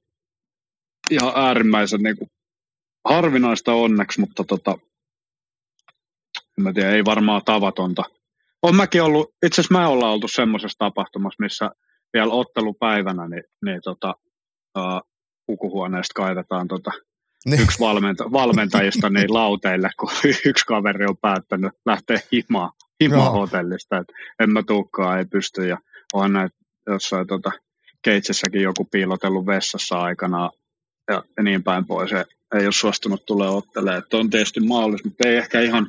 ihan 1.11 1.33
äärimmäisen 1.35 2.01
niinku 2.01 2.27
harvinaista 3.09 3.73
onneksi, 3.73 4.19
mutta 4.19 4.43
tota, 4.43 4.77
en 6.57 6.63
mä 6.63 6.73
tiedä, 6.73 6.91
ei 6.91 7.05
varmaan 7.05 7.41
tavatonta. 7.45 8.03
On 8.61 8.75
mäkin 8.75 9.03
ollut, 9.03 9.33
itse 9.45 9.61
asiassa 9.61 9.77
mä 9.77 9.87
ollaan 9.87 10.13
oltu 10.13 10.27
semmoisessa 10.27 10.77
tapahtumassa, 10.77 11.43
missä 11.43 11.69
vielä 12.13 12.33
ottelupäivänä, 12.33 13.27
niin, 13.27 13.43
niin 13.65 13.81
tota, 13.83 14.15
uh, 14.77 15.11
pukuhuoneesta 15.45 16.13
kaivetaan 16.13 16.67
tota, 16.67 16.91
niin. 17.45 17.61
yksi 17.61 17.79
valmenta, 17.79 18.31
valmentajista 18.31 19.09
niin 19.09 19.33
lauteille, 19.33 19.89
kun 19.99 20.09
yksi 20.45 20.65
kaveri 20.65 21.05
on 21.05 21.17
päättänyt 21.17 21.71
lähteä 21.85 22.19
himaan, 22.31 22.71
himaan 23.03 23.31
hotellista. 23.31 23.97
Et 23.97 24.07
en 24.39 24.53
mä 24.53 24.63
tuukkaan, 24.63 25.17
ei 25.17 25.25
pysty. 25.25 25.67
Ja 25.67 25.77
on 26.13 26.33
näitä 26.33 26.55
jossain 26.87 27.27
tota, 27.27 27.51
keitsessäkin 28.01 28.61
joku 28.61 28.85
piilotellut 28.91 29.45
vessassa 29.45 30.01
aikana 30.01 30.49
ja, 31.09 31.23
ja 31.37 31.43
niin 31.43 31.63
päin 31.63 31.85
pois. 31.85 32.11
Ja 32.11 32.25
ei 32.59 32.65
ole 32.65 32.71
suostunut 32.71 33.25
tulee 33.25 33.49
ottelemaan. 33.49 33.99
Että 34.03 34.17
on 34.17 34.29
tietysti 34.29 34.59
mahdollista, 34.59 35.07
mutta 35.07 35.27
ei 35.27 35.37
ehkä 35.37 35.61
ihan, 35.61 35.87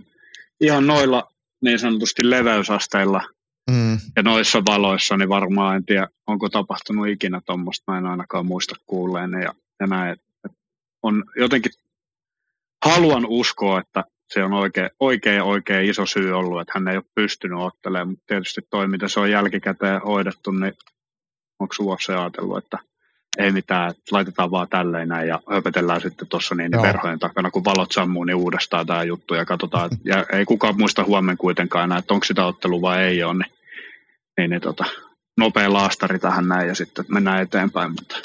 ihan 0.61 0.87
noilla 0.87 1.33
niin 1.63 1.79
sanotusti 1.79 2.31
leveysasteilla 2.31 3.23
mm. 3.71 3.99
ja 4.17 4.23
noissa 4.23 4.63
valoissa, 4.67 5.17
niin 5.17 5.29
varmaan 5.29 5.77
en 5.77 5.85
tiedä, 5.85 6.09
onko 6.27 6.49
tapahtunut 6.49 7.09
ikinä 7.09 7.41
tuommoista. 7.47 7.93
Mä 7.93 7.99
en 7.99 8.07
ainakaan 8.07 8.47
muista 8.47 8.75
kuulleen 8.87 9.33
ja, 9.33 9.55
ja 9.81 9.87
näin. 9.87 10.13
Et 10.13 10.53
on 11.03 11.25
jotenkin, 11.37 11.73
haluan 12.85 13.27
uskoa, 13.27 13.81
että 13.81 14.05
se 14.35 14.45
on 14.45 14.53
oikein, 14.53 14.91
oikein 15.01 15.43
oikein 15.43 15.91
iso 15.91 16.07
syy 16.07 16.33
ollut, 16.33 16.61
että 16.61 16.73
hän 16.75 16.89
ei 16.89 16.97
ole 16.97 17.05
pystynyt 17.15 17.59
ottelemaan, 17.59 18.09
mutta 18.09 18.25
tietysti 18.27 18.61
toi, 18.71 18.89
mitä 18.89 19.09
se 19.09 19.21
on 19.21 19.31
jälkikäteen 19.31 20.01
hoidettu, 20.01 20.51
niin 20.51 20.73
onko 21.59 21.75
UFC 21.81 22.11
ajatellut, 22.11 22.59
että 22.59 22.79
ei 23.39 23.53
mitään, 23.53 23.95
laitetaan 24.11 24.51
vaan 24.51 24.69
tälleen 24.69 25.09
näin 25.09 25.29
ja 25.29 25.41
höpetellään 25.51 26.01
sitten 26.01 26.29
tuossa 26.29 26.55
niin, 26.55 26.71
niin 26.71 26.83
verhojen 26.83 27.19
takana, 27.19 27.51
kun 27.51 27.65
valot 27.65 27.93
sammuu, 27.93 28.25
niin 28.25 28.37
uudestaan 28.37 28.87
tämä 28.87 29.05
juttu 29.05 29.35
ja 29.35 29.45
katsotaan, 29.45 29.91
ja 30.05 30.27
ei 30.33 30.45
kukaan 30.45 30.79
muista 30.79 31.05
huomenna 31.05 31.37
kuitenkaan 31.37 31.85
enää, 31.85 31.99
että 31.99 32.15
onko 32.15 32.25
sitä 32.25 32.47
ottelua 32.47 32.81
vai 32.81 33.03
ei 33.03 33.23
ole, 33.23 33.35
niin 33.35 33.53
niin, 34.39 34.51
niin 34.51 34.61
tota, 34.61 34.85
nopea 35.39 35.73
laastari 35.73 36.19
tähän 36.19 36.49
näin 36.49 36.69
ja 36.69 36.75
sitten 36.75 37.05
mennään 37.09 37.43
eteenpäin. 37.43 37.91
Mutta. 37.91 38.17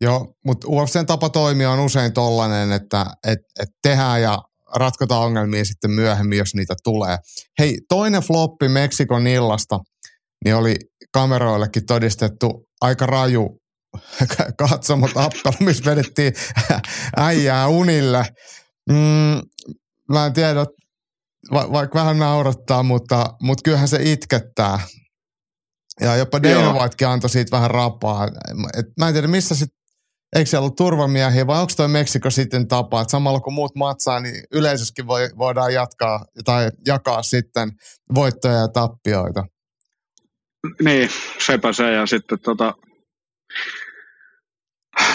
Joo, 0.00 0.34
mutta 0.44 0.66
UFCn 0.70 1.06
tapa 1.06 1.28
toimia 1.28 1.70
on 1.70 1.80
usein 1.80 2.12
tollainen, 2.12 2.72
että 2.72 3.06
et, 3.26 3.38
et 3.60 3.68
tehdään 3.82 4.22
ja 4.22 4.38
ratkotaan 4.76 5.22
ongelmia 5.22 5.64
sitten 5.64 5.90
myöhemmin, 5.90 6.38
jos 6.38 6.54
niitä 6.54 6.74
tulee. 6.84 7.18
Hei, 7.58 7.78
toinen 7.88 8.22
floppi 8.22 8.68
Meksikon 8.68 9.26
illasta, 9.26 9.78
niin 10.44 10.56
oli 10.56 10.74
kameroillekin 11.12 11.86
todistettu 11.86 12.68
aika 12.80 13.06
raju 13.06 13.59
katsomotappelu, 14.68 15.54
missä 15.60 15.90
vedettiin 15.90 16.32
äijää 17.16 17.68
unille. 17.68 18.26
Mm, 18.88 19.40
mä 20.08 20.26
en 20.26 20.32
tiedä, 20.32 20.66
va- 21.52 21.72
vaikka 21.72 21.98
vähän 21.98 22.18
naurattaa, 22.18 22.82
mutta, 22.82 23.34
mutta 23.42 23.62
kyllähän 23.62 23.88
se 23.88 23.98
itkettää. 24.02 24.78
Ja 26.00 26.16
jopa 26.16 26.42
Dana 26.42 26.72
Whitekin 26.72 27.08
antoi 27.08 27.30
siitä 27.30 27.56
vähän 27.56 27.70
rapaa. 27.70 28.28
Et 28.78 28.86
mä 28.98 29.08
en 29.08 29.12
tiedä, 29.12 29.28
missä 29.28 29.54
sit, 29.54 29.68
eikö 30.36 30.50
siellä 30.50 30.64
ollut 30.64 30.76
turvamiehiä 30.76 31.46
vai 31.46 31.60
onko 31.60 31.72
toi 31.76 31.88
Meksiko 31.88 32.30
sitten 32.30 32.68
tapa, 32.68 33.00
että 33.00 33.10
samalla 33.10 33.40
kun 33.40 33.52
muut 33.52 33.74
matsaa, 33.74 34.20
niin 34.20 34.44
yleisössäkin 34.52 35.06
voi, 35.06 35.28
voidaan 35.38 35.74
jatkaa 35.74 36.24
tai 36.44 36.70
jakaa 36.86 37.22
sitten 37.22 37.70
voittoja 38.14 38.54
ja 38.54 38.68
tappioita. 38.68 39.44
Niin, 40.82 41.10
sepä 41.46 41.72
se 41.72 41.92
ja 41.92 42.06
sitten 42.06 42.38
tota, 42.40 42.74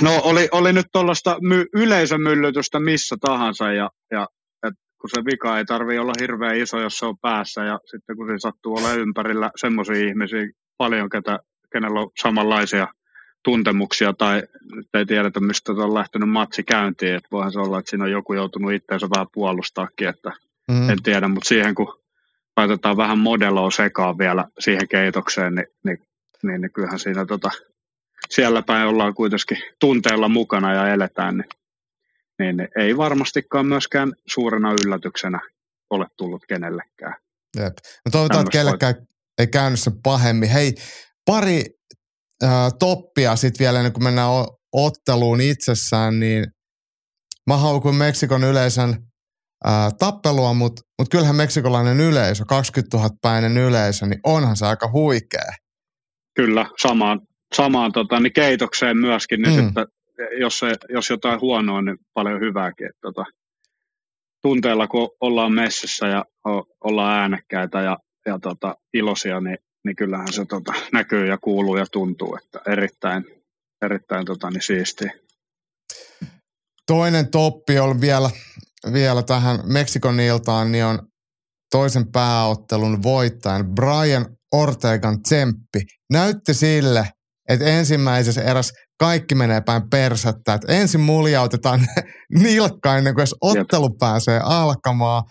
no 0.02 0.22
oli, 0.24 0.48
oli 0.52 0.74
nyt 0.74 0.88
tuollaista 0.92 1.38
my, 1.42 1.66
yleisömyllytystä 1.74 2.80
missä 2.80 3.16
tahansa 3.22 3.72
ja, 3.74 3.90
ja 4.12 4.28
et 4.68 4.74
kun 5.02 5.10
se 5.10 5.26
vika 5.26 5.58
ei 5.58 5.66
tarvi 5.66 6.00
olla 6.00 6.14
hirveän 6.22 6.58
iso, 6.58 6.80
jos 6.80 6.98
se 6.98 7.06
on 7.06 7.18
päässä 7.18 7.64
ja 7.64 7.80
sitten 7.86 8.16
kun 8.16 8.28
se 8.28 8.34
sattuu 8.38 8.78
olla 8.78 8.94
ympärillä 8.94 9.52
semmoisia 9.56 10.08
ihmisiä 10.08 10.50
paljon, 10.78 11.10
ketä, 11.10 11.40
kenellä 11.72 12.00
on 12.00 12.10
samanlaisia 12.22 12.88
tuntemuksia 13.44 14.14
tai 14.14 14.44
nyt 14.76 14.88
ei 14.94 15.06
tiedetä, 15.06 15.40
mistä 15.40 15.72
on 15.72 15.94
lähtenyt 15.94 16.30
matsi 16.30 16.64
käyntiin, 16.64 17.16
että 17.16 17.30
voihan 17.32 17.52
se 17.52 17.60
olla, 17.60 17.80
että 17.80 17.90
siinä 17.90 18.04
on 18.04 18.12
joku 18.12 18.34
joutunut 18.34 18.74
itseensä 18.74 19.08
vähän 19.16 19.28
puolustaakin, 19.34 20.08
että 20.08 20.32
mm. 20.72 20.90
en 20.90 21.04
tiedä, 21.04 21.28
mutta 21.28 21.48
siihen 21.48 21.76
kun 21.76 22.00
laitetaan 22.58 22.98
vähän 22.98 23.20
modeloa 23.20 23.72
sekaan 23.72 24.18
vielä 24.18 24.46
siihen 24.60 24.88
keitokseen, 24.88 25.56
niin, 25.56 25.68
niin, 25.84 25.98
niin, 26.44 26.62
niin 26.62 26.72
kyllähän 26.72 27.00
siinä 27.00 27.26
tota, 27.26 27.52
siellä 28.30 28.62
päin 28.62 28.88
ollaan 28.88 29.14
kuitenkin 29.14 29.58
tunteella 29.80 30.30
mukana 30.30 30.74
ja 30.74 30.94
eletään, 30.94 31.38
niin, 31.38 31.50
niin 32.40 32.68
ei 32.78 32.98
varmastikaan 32.98 33.66
myöskään 33.66 34.14
suurena 34.28 34.72
yllätyksenä 34.72 35.40
ole 35.90 36.06
tullut 36.18 36.46
kenellekään. 36.48 37.16
Jep. 37.60 37.74
No 38.06 38.12
toivotaan, 38.12 38.42
että 38.42 38.52
kellekään 38.52 38.96
ei 39.38 39.48
käynyt 39.48 39.80
sen 39.80 40.02
pahemmin. 40.04 40.50
Hei, 40.50 40.76
pari 41.26 41.66
äh, 42.44 42.50
toppia 42.80 43.36
sitten 43.36 43.60
vielä 43.60 43.80
ennen 43.80 43.94
kuin 43.94 44.04
mennään 44.04 44.30
otteluun 44.74 45.42
itsessään, 45.42 46.20
niin 46.20 46.46
mä 47.48 47.58
haukun 47.58 47.96
Meksikon 47.96 48.44
yleisön 48.44 48.96
ää, 49.64 49.92
tappelua, 50.00 50.54
mutta 50.54 50.82
mut 51.00 51.10
kyllähän 51.10 51.36
meksikolainen 51.36 52.00
yleisö, 52.00 52.44
20 52.48 52.98
000 52.98 53.10
päinen 53.22 53.58
yleisö, 53.58 54.06
niin 54.06 54.20
onhan 54.24 54.58
se 54.58 54.66
aika 54.66 54.92
huikea. 54.92 55.52
Kyllä, 56.36 56.66
samaan, 56.82 57.22
samaan 57.56 57.92
tota, 57.92 58.20
niin 58.20 58.34
keitokseen 58.34 58.98
myöskin, 58.98 59.42
niin 59.42 59.60
mm. 59.60 59.66
sitten, 59.66 59.88
jos, 60.40 60.60
se, 60.60 60.76
jos 60.90 61.10
jotain 61.10 61.42
huonoa, 61.42 61.82
niin 61.82 61.98
paljon 62.14 62.40
hyvääkin. 62.40 62.88
Että, 62.88 63.00
tota, 63.02 63.26
tunteella, 64.42 64.88
kun 64.88 65.10
ollaan 65.22 65.54
messissä 65.54 66.08
ja 66.08 66.26
o, 66.48 66.64
ollaan 66.84 67.20
äänekkäitä 67.20 67.82
ja, 67.82 67.98
ja 68.26 68.40
tota, 68.40 68.76
iloisia, 68.94 69.40
niin, 69.40 69.58
niin 69.86 69.96
kyllähän 69.96 70.34
se 70.34 70.46
tota, 70.46 70.74
näkyy 70.94 71.26
ja 71.26 71.38
kuuluu 71.38 71.78
ja 71.78 71.86
tuntuu, 71.92 72.38
että 72.44 72.72
erittäin, 72.72 73.26
erittäin 73.82 74.26
tota, 74.26 74.50
niin 74.50 74.62
siistiä. 74.62 75.12
Toinen 76.88 77.32
toppi 77.32 77.80
on 77.80 78.02
vielä 78.02 78.30
vielä 78.94 79.24
tähän 79.24 79.60
Meksikon 79.64 80.20
iltaan, 80.20 80.72
niin 80.72 80.86
on 80.86 81.00
toisen 81.72 82.12
pääottelun 82.12 83.04
voittajan 83.04 83.76
Brian 83.76 84.38
Ortegan 84.52 85.24
tsemppi. 85.24 85.80
Näytti 86.12 86.54
sille, 86.54 87.10
että 87.50 87.66
ensimmäisessä 87.66 88.42
eräs 88.42 88.72
kaikki 89.00 89.36
menee 89.36 89.62
päin 89.62 89.90
persettä. 89.90 90.54
Että 90.54 90.74
ensin 90.74 91.02
muljautetaan 91.02 91.88
nilkka 92.44 92.98
ennen 92.98 93.14
kuin 93.14 93.22
edes 93.22 93.36
ottelu 93.42 93.86
Jep. 93.86 93.98
pääsee 94.00 94.40
alkamaan. 94.44 95.24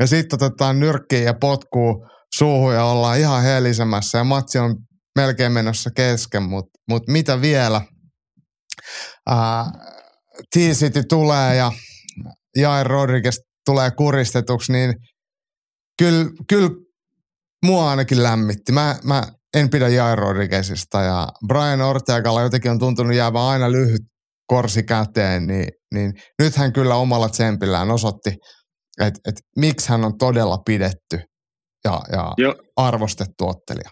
Ja 0.00 0.06
sitten 0.06 0.36
otetaan 0.36 0.80
nyrkkiä 0.80 1.18
ja 1.18 1.34
potkuu 1.40 2.06
suuhun 2.34 2.74
ja 2.74 2.84
ollaan 2.84 3.18
ihan 3.18 3.42
helisemässä. 3.42 4.18
Ja 4.18 4.24
matsi 4.24 4.58
on 4.58 4.76
melkein 5.18 5.52
menossa 5.52 5.90
kesken, 5.96 6.42
mutta 6.42 6.78
mut 6.88 7.02
mitä 7.08 7.40
vielä? 7.40 7.80
T-City 10.54 11.02
tulee 11.08 11.56
ja 11.56 11.72
Jair 12.56 12.86
Rodriguez 12.86 13.38
tulee 13.64 13.90
kuristetuksi, 13.90 14.72
niin 14.72 14.94
kyllä, 15.98 16.30
kyllä 16.48 16.70
mua 17.64 17.90
ainakin 17.90 18.22
lämmitti. 18.22 18.72
Mä, 18.72 18.96
mä 19.04 19.22
en 19.56 19.70
pidä 19.70 19.88
Jair 19.88 20.18
Rodriguezista 20.18 21.00
ja 21.00 21.28
Brian 21.46 21.80
Ortegalla 21.80 22.42
jotenkin 22.42 22.70
on 22.70 22.78
tuntunut 22.78 23.14
jäävän 23.14 23.42
aina 23.42 23.72
lyhyt 23.72 24.02
korsi 24.46 24.82
käteen, 24.82 25.46
niin, 25.46 25.68
niin 25.94 26.12
nyt 26.42 26.56
hän 26.56 26.72
kyllä 26.72 26.94
omalla 26.94 27.28
tsempillään 27.28 27.90
osoitti, 27.90 28.30
että 29.00 29.20
et, 29.28 29.34
miksi 29.56 29.88
hän 29.88 30.04
on 30.04 30.18
todella 30.18 30.58
pidetty 30.66 31.20
ja, 31.84 32.00
ja 32.12 32.32
arvostettu 32.76 33.48
ottelija. 33.48 33.90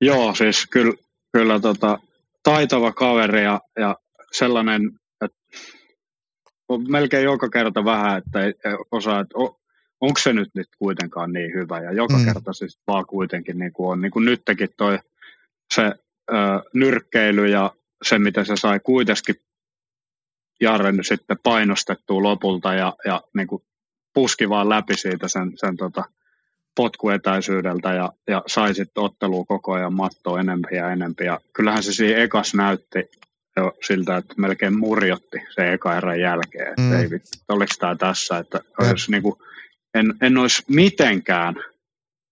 Joo, 0.00 0.34
siis 0.34 0.66
kyllä, 0.66 0.94
kyllä 1.32 1.60
tota, 1.60 1.98
taitava 2.42 2.92
kaveri 2.92 3.44
ja, 3.44 3.60
ja 3.78 3.96
sellainen 4.32 4.80
on 6.68 6.92
melkein 6.92 7.24
joka 7.24 7.48
kerta 7.48 7.84
vähän, 7.84 8.18
että 8.18 8.44
ei 8.44 8.52
osaa, 8.92 9.20
että 9.20 9.34
onko 10.00 10.20
se 10.20 10.32
nyt, 10.32 10.48
nyt 10.54 10.68
kuitenkaan 10.78 11.32
niin 11.32 11.54
hyvä. 11.54 11.80
Ja 11.80 11.92
joka 11.92 12.18
mm. 12.18 12.24
kerta 12.24 12.52
siis 12.52 12.78
vaan 12.86 13.06
kuitenkin 13.06 13.58
niin 13.58 13.72
kuin 13.72 13.92
on. 13.92 14.00
Niin 14.00 14.12
kuin 14.12 14.24
nytkin 14.24 14.68
toi 14.76 14.98
se 15.74 15.82
ö, 15.82 15.94
nyrkkeily 16.74 17.48
ja 17.48 17.74
se, 18.02 18.18
mitä 18.18 18.44
se 18.44 18.56
sai 18.56 18.80
kuitenkin 18.80 19.34
Jarren 20.60 20.98
sitten 21.02 21.38
painostettua 21.42 22.22
lopulta 22.22 22.74
ja, 22.74 22.96
ja 23.04 23.22
niin 23.34 23.46
kuin 23.46 23.62
puski 24.14 24.48
vaan 24.48 24.68
läpi 24.68 24.96
siitä 24.96 25.28
sen, 25.28 25.52
sen 25.54 25.76
tota, 25.76 26.04
potkuetäisyydeltä 26.74 27.92
ja, 27.92 28.12
ja 28.28 28.42
sai 28.46 28.74
sitten 28.74 29.02
ottelua 29.02 29.44
koko 29.44 29.72
ajan 29.72 29.94
mattoa 29.94 30.40
enempi 30.40 30.76
ja 30.76 30.90
enempi. 30.90 31.24
Ja 31.24 31.40
kyllähän 31.52 31.82
se 31.82 31.92
siinä 31.92 32.22
ekas 32.22 32.54
näytti 32.54 33.10
jo 33.56 33.72
siltä, 33.86 34.16
että 34.16 34.34
melkein 34.36 34.78
murjotti 34.78 35.38
se 35.54 35.72
eka 35.72 35.96
erän 35.96 36.20
jälkeen. 36.20 36.74
Mm. 36.78 36.84
Että 36.84 37.02
ei 37.02 37.10
vittu, 37.10 37.28
oliko 37.48 37.72
tämä 37.78 37.96
tässä, 37.96 38.38
että 38.38 38.60
olisi 38.78 39.10
niin 39.10 39.22
kuin, 39.22 39.34
en, 39.94 40.14
en 40.20 40.38
olisi 40.38 40.62
mitenkään 40.68 41.54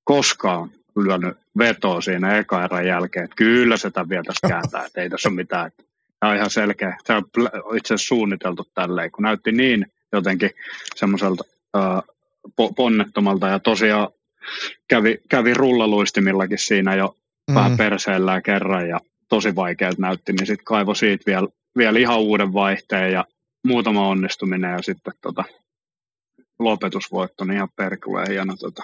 koskaan 0.04 0.70
lyönyt 0.96 1.36
vetoa 1.58 2.00
siinä 2.00 2.38
eka 2.38 2.64
erän 2.64 2.86
jälkeen, 2.86 3.24
että 3.24 3.36
kyllä 3.36 3.76
se 3.76 3.90
tämän 3.90 4.08
vielä 4.08 4.22
tässä 4.22 4.48
kääntää, 4.48 4.84
että 4.84 5.00
ei 5.00 5.10
tässä 5.10 5.28
ole 5.28 5.36
mitään. 5.36 5.66
Että 5.66 5.82
tämä 6.20 6.30
on 6.30 6.36
ihan 6.36 6.50
selkeä. 6.50 6.96
Se 7.04 7.12
on 7.12 7.24
itse 7.76 7.94
asiassa 7.94 8.08
suunniteltu 8.08 8.66
tälleen, 8.74 9.10
kun 9.10 9.22
näytti 9.22 9.52
niin 9.52 9.86
jotenkin 10.12 10.50
semmoiselta 10.94 11.44
äh, 11.76 12.02
ponnettomalta 12.76 13.48
ja 13.48 13.58
tosiaan 13.58 14.08
kävi, 14.88 15.18
kävi 15.28 15.54
rullaluistimillakin 15.54 16.58
siinä 16.58 16.94
jo 16.94 17.16
mm. 17.48 17.54
vähän 17.54 17.76
perseellään 17.76 18.42
kerran 18.42 18.88
ja 18.88 19.00
tosi 19.28 19.56
vaikealta 19.56 20.02
näytti, 20.02 20.32
niin 20.32 20.46
sitten 20.46 20.64
kaivo 20.64 20.94
siitä 20.94 21.24
vielä, 21.26 21.48
vielä 21.76 21.98
ihan 21.98 22.18
uuden 22.18 22.52
vaihteen 22.52 23.12
ja 23.12 23.24
muutama 23.64 24.08
onnistuminen 24.08 24.72
ja 24.72 24.82
sitten 24.82 25.14
tota, 25.20 25.44
lopetusvoitto, 26.58 27.44
niin 27.44 27.56
ihan 27.56 27.68
perkuleen 27.76 28.30
hieno, 28.30 28.56
tota, 28.56 28.82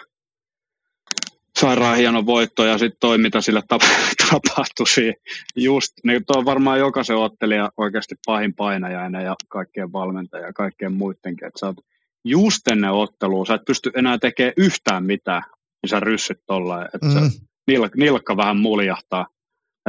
sairaan 1.61 1.97
hieno 1.97 2.27
voitto 2.27 2.65
ja 2.65 2.79
sitten 2.79 2.97
toi, 3.01 3.19
mitä 3.19 3.41
sille 3.41 3.63
tap- 3.75 4.15
tapahtui 4.31 4.89
siinä. 4.89 5.15
Just, 5.57 5.93
niin 6.05 6.25
tuo 6.27 6.39
on 6.39 6.45
varmaan 6.45 6.79
jokaisen 6.79 7.17
ottelija 7.17 7.71
oikeasti 7.77 8.15
pahin 8.27 8.55
painajainen 8.55 9.25
ja 9.25 9.35
kaikkien 9.49 9.93
valmentaja 9.93 10.47
ja 10.47 10.53
kaikkien 10.53 10.93
muidenkin, 10.93 11.49
että 11.49 11.59
sä 11.61 11.67
oot 11.67 11.77
just 12.25 12.69
ennen 12.69 12.91
ottelua, 12.91 13.47
sä 13.47 13.55
et 13.55 13.65
pysty 13.67 13.91
enää 13.97 14.19
tekemään 14.19 14.53
yhtään 14.57 15.05
mitään, 15.05 15.43
niin 15.83 15.91
sä 15.91 16.01
ryssyt 16.01 16.39
tolleen, 16.47 16.89
että 16.95 17.21
mm. 17.21 17.31
nilkka, 17.67 17.99
nilkka 17.99 18.37
vähän 18.37 18.57
muljahtaa 18.57 19.27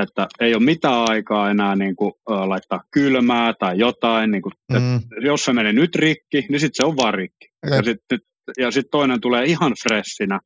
että 0.01 0.27
ei 0.39 0.55
ole 0.55 0.63
mitään 0.63 1.09
aikaa 1.09 1.51
enää 1.51 1.75
niin 1.75 1.95
kuin, 1.95 2.13
uh, 2.29 2.47
laittaa 2.47 2.83
kylmää 2.91 3.53
tai 3.53 3.77
jotain. 3.77 4.31
Niin 4.31 4.41
kuin, 4.41 4.53
mm. 4.71 5.01
jos 5.21 5.45
se 5.45 5.53
menee 5.53 5.73
nyt 5.73 5.95
rikki, 5.95 6.45
niin 6.49 6.59
sitten 6.59 6.75
se 6.75 6.83
on 6.83 6.97
vaan 6.97 7.13
rikki. 7.13 7.49
Ja 7.69 7.83
sitten 7.83 8.19
ja 8.57 8.71
sit 8.71 8.87
toinen 8.91 9.21
tulee 9.21 9.45
ihan 9.45 9.73
freshinä 9.83 10.39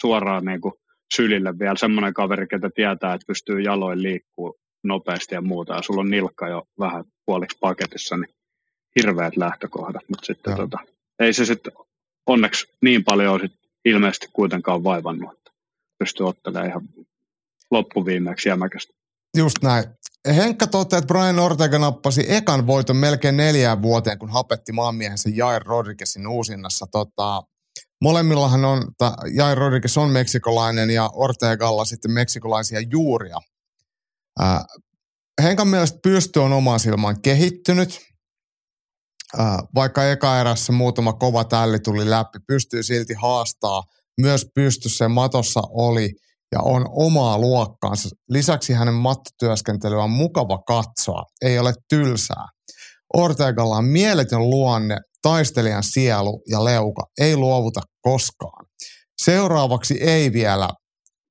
suoraan 0.00 0.44
niin 0.44 0.60
kuin, 0.60 0.74
sylille 1.14 1.58
vielä 1.58 1.76
semmoinen 1.76 2.14
kaveri, 2.14 2.46
ketä 2.46 2.70
tietää, 2.74 3.14
että 3.14 3.26
pystyy 3.26 3.60
jaloin 3.60 4.02
liikkuu 4.02 4.58
nopeasti 4.84 5.34
ja 5.34 5.40
muuta. 5.40 5.74
Ja 5.74 5.82
sulla 5.82 6.00
on 6.00 6.10
nilkka 6.10 6.48
jo 6.48 6.62
vähän 6.78 7.04
puoliksi 7.26 7.58
paketissa, 7.60 8.16
niin 8.16 8.34
hirveät 9.00 9.36
lähtökohdat. 9.36 10.02
Mutta 10.08 10.26
sitten 10.26 10.56
tota, 10.56 10.78
ei 11.18 11.32
se 11.32 11.44
sitten 11.44 11.72
onneksi 12.26 12.66
niin 12.82 13.04
paljon 13.04 13.40
sit 13.40 13.52
ilmeisesti 13.84 14.26
kuitenkaan 14.32 14.84
vaivannut. 14.84 15.38
pystyi 15.98 16.26
ottelemaan 16.26 16.68
ihan 16.68 16.82
loppuviimeeksi 17.72 18.48
jämäkästi. 18.48 18.92
Just 19.36 19.56
näin. 19.62 19.84
Henkka 20.28 20.66
toteaa, 20.66 20.98
että 20.98 21.06
Brian 21.06 21.38
Ortega 21.38 21.78
nappasi 21.78 22.24
ekan 22.28 22.66
voiton 22.66 22.96
melkein 22.96 23.36
neljään 23.36 23.82
vuoteen, 23.82 24.18
kun 24.18 24.30
hapetti 24.30 24.72
maanmiehensä 24.72 25.30
Jair 25.32 25.62
Rodriguezin 25.62 26.26
uusinnassa. 26.26 26.86
Tota, 26.92 27.42
molemmillahan 28.00 28.64
on, 28.64 28.82
ta, 28.98 29.16
Jair 29.34 29.58
Rodriguez 29.58 29.98
on 29.98 30.10
meksikolainen 30.10 30.90
ja 30.90 31.10
Ortegalla 31.12 31.84
sitten 31.84 32.10
meksikolaisia 32.10 32.80
juuria. 32.90 33.38
Äh, 34.42 34.64
Henkan 35.42 35.68
mielestä 35.68 35.98
pysty 36.02 36.38
on 36.38 36.52
omaan 36.52 36.80
silmään 36.80 37.22
kehittynyt. 37.22 38.00
Äh, 39.40 39.56
vaikka 39.74 40.10
eka 40.10 40.40
erässä 40.40 40.72
muutama 40.72 41.12
kova 41.12 41.44
tälli 41.44 41.78
tuli 41.78 42.10
läpi, 42.10 42.38
pystyy 42.46 42.82
silti 42.82 43.14
haastaa. 43.14 43.82
Myös 44.20 44.46
pystyssä 44.54 45.08
matossa 45.08 45.60
oli– 45.70 46.10
ja 46.52 46.60
on 46.60 46.86
omaa 46.90 47.38
luokkaansa. 47.38 48.08
Lisäksi 48.28 48.72
hänen 48.72 48.94
mattotyöskentelyä 48.94 50.02
on 50.02 50.10
mukava 50.10 50.58
katsoa, 50.58 51.22
ei 51.42 51.58
ole 51.58 51.74
tylsää. 51.88 52.46
Ortegalla 53.14 53.76
on 53.76 53.84
mieletön 53.84 54.50
luonne, 54.50 54.96
taistelijan 55.22 55.82
sielu 55.82 56.42
ja 56.48 56.64
leuka, 56.64 57.02
ei 57.20 57.36
luovuta 57.36 57.80
koskaan. 58.00 58.66
Seuraavaksi 59.22 59.94
ei 60.02 60.32
vielä 60.32 60.68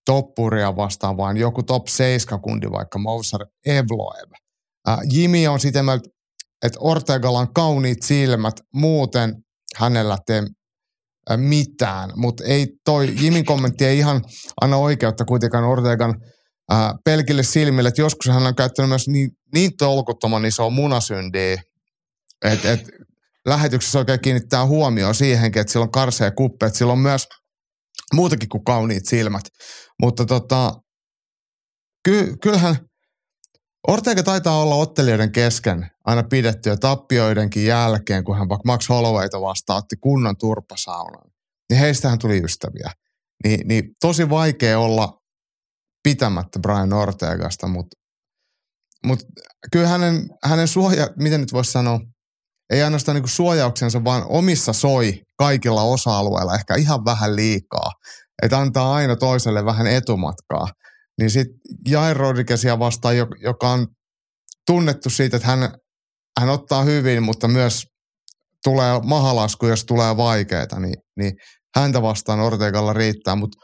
toppuria 0.06 0.76
vastaan, 0.76 1.18
vaan 1.18 1.38
joku 1.38 1.64
top 1.64 1.88
7 1.88 2.42
kundi, 2.42 2.72
vaikka 2.72 3.00
Mousar 3.00 3.46
Evloev. 3.66 4.32
Äh, 4.90 5.00
Jimi 5.14 5.48
on 5.48 5.60
sitä 5.60 5.84
mieltä, 5.84 6.10
että 6.66 6.80
Ortegalla 6.80 7.40
on 7.40 7.54
kauniit 7.54 8.04
silmät, 8.04 8.56
muuten 8.74 9.36
hänellä 9.78 10.18
tee 10.26 10.44
mitään, 11.38 12.10
mutta 12.16 12.44
ei 12.44 12.68
toi 12.86 13.14
Jimin 13.22 13.46
kommentti 13.46 13.86
ei 13.86 13.98
ihan 13.98 14.22
anna 14.62 14.78
oikeutta 14.78 15.26
kuitenkaan 15.26 15.64
Ortegan 15.64 16.16
ää, 16.70 16.94
pelkille 17.06 17.44
silmille, 17.44 17.90
että 17.90 18.02
joskus 18.02 18.34
hän 18.34 18.48
on 18.48 18.56
käyttänyt 18.56 18.90
myös 18.90 19.08
niin, 19.08 19.30
niin 19.54 19.72
tolkuttoman 19.78 20.46
isoa 20.46 20.70
munasyndiä, 20.70 21.62
että 22.46 22.72
et 22.72 22.82
lähetyksessä 23.48 24.00
oikein 24.00 24.22
kiinnittää 24.22 24.66
huomioon 24.66 25.16
siihenkin, 25.16 25.60
että 25.60 25.74
sillä 25.74 25.84
on 25.84 25.92
karsea 25.92 26.32
kuppe, 26.32 26.66
että 26.66 26.78
sillä 26.78 26.94
on 26.94 27.00
myös 27.00 27.28
muutakin 28.14 28.50
kuin 28.50 28.64
kauniit 28.64 29.06
silmät. 29.06 29.44
Mutta 30.02 30.26
tota, 30.26 30.74
ky, 32.06 32.36
kyllähän 32.42 32.76
Ortega 33.88 34.24
taitaa 34.24 34.62
olla 34.62 34.76
ottelijoiden 34.76 35.32
kesken 35.32 35.88
aina 36.06 36.24
pidettyä 36.24 36.78
tappioidenkin 36.78 37.66
jälkeen, 37.66 38.24
kun 38.24 38.38
hän 38.38 38.50
vaikka 38.50 38.64
Max 38.66 38.90
Hollowayta 38.90 39.42
vastaan 39.42 39.78
otti 39.78 39.96
kunnan 39.96 40.38
turpasaunan. 40.38 41.32
Niin 41.70 41.80
heistähän 41.80 42.20
tuli 42.20 42.44
ystäviä. 42.44 42.92
Ni, 43.44 43.58
niin 43.66 43.84
tosi 44.02 44.30
vaikea 44.30 44.80
olla 44.80 45.22
pitämättä 46.04 46.60
Brian 46.60 46.94
Ortegasta, 46.94 47.68
mutta 47.68 47.98
mut 49.06 49.20
kyllä 49.72 49.88
hänen, 49.88 50.30
hänen 50.44 50.68
suoja, 50.68 51.10
miten 51.20 51.42
nyt 51.42 51.54
voisi 51.54 51.72
sanoa, 51.72 52.00
ei 52.70 52.84
ainoastaan 52.84 53.16
niin 53.16 53.28
suojauksensa, 53.28 54.04
vaan 54.04 54.24
omissa 54.30 54.74
soi 54.74 55.22
kaikilla 55.38 55.84
osa-alueilla 55.84 56.56
ehkä 56.56 56.76
ihan 56.76 57.06
vähän 57.06 57.36
liikaa. 57.36 57.92
Että 58.44 58.60
antaa 58.60 58.94
aina 58.94 59.16
toiselle 59.16 59.66
vähän 59.66 59.88
etumatkaa 59.88 60.68
niin 61.20 61.32
sitten 61.32 61.60
Jair 61.88 62.18
Rodriguezia 62.18 62.80
vastaan, 62.80 63.16
joka 63.44 63.70
on 63.70 63.88
tunnettu 64.68 65.10
siitä, 65.10 65.38
että 65.38 65.48
hän, 65.48 65.70
hän 66.40 66.50
ottaa 66.50 66.84
hyvin, 66.84 67.24
mutta 67.24 67.48
myös 67.48 67.84
tulee 68.64 69.00
mahalasku, 69.04 69.68
jos 69.68 69.86
tulee 69.86 70.18
vaikeita, 70.18 70.80
niin, 70.80 70.96
niin 71.18 71.34
häntä 71.76 72.02
vastaan 72.02 72.40
Ortegalla 72.40 72.94
riittää, 72.94 73.36
mutta 73.36 73.58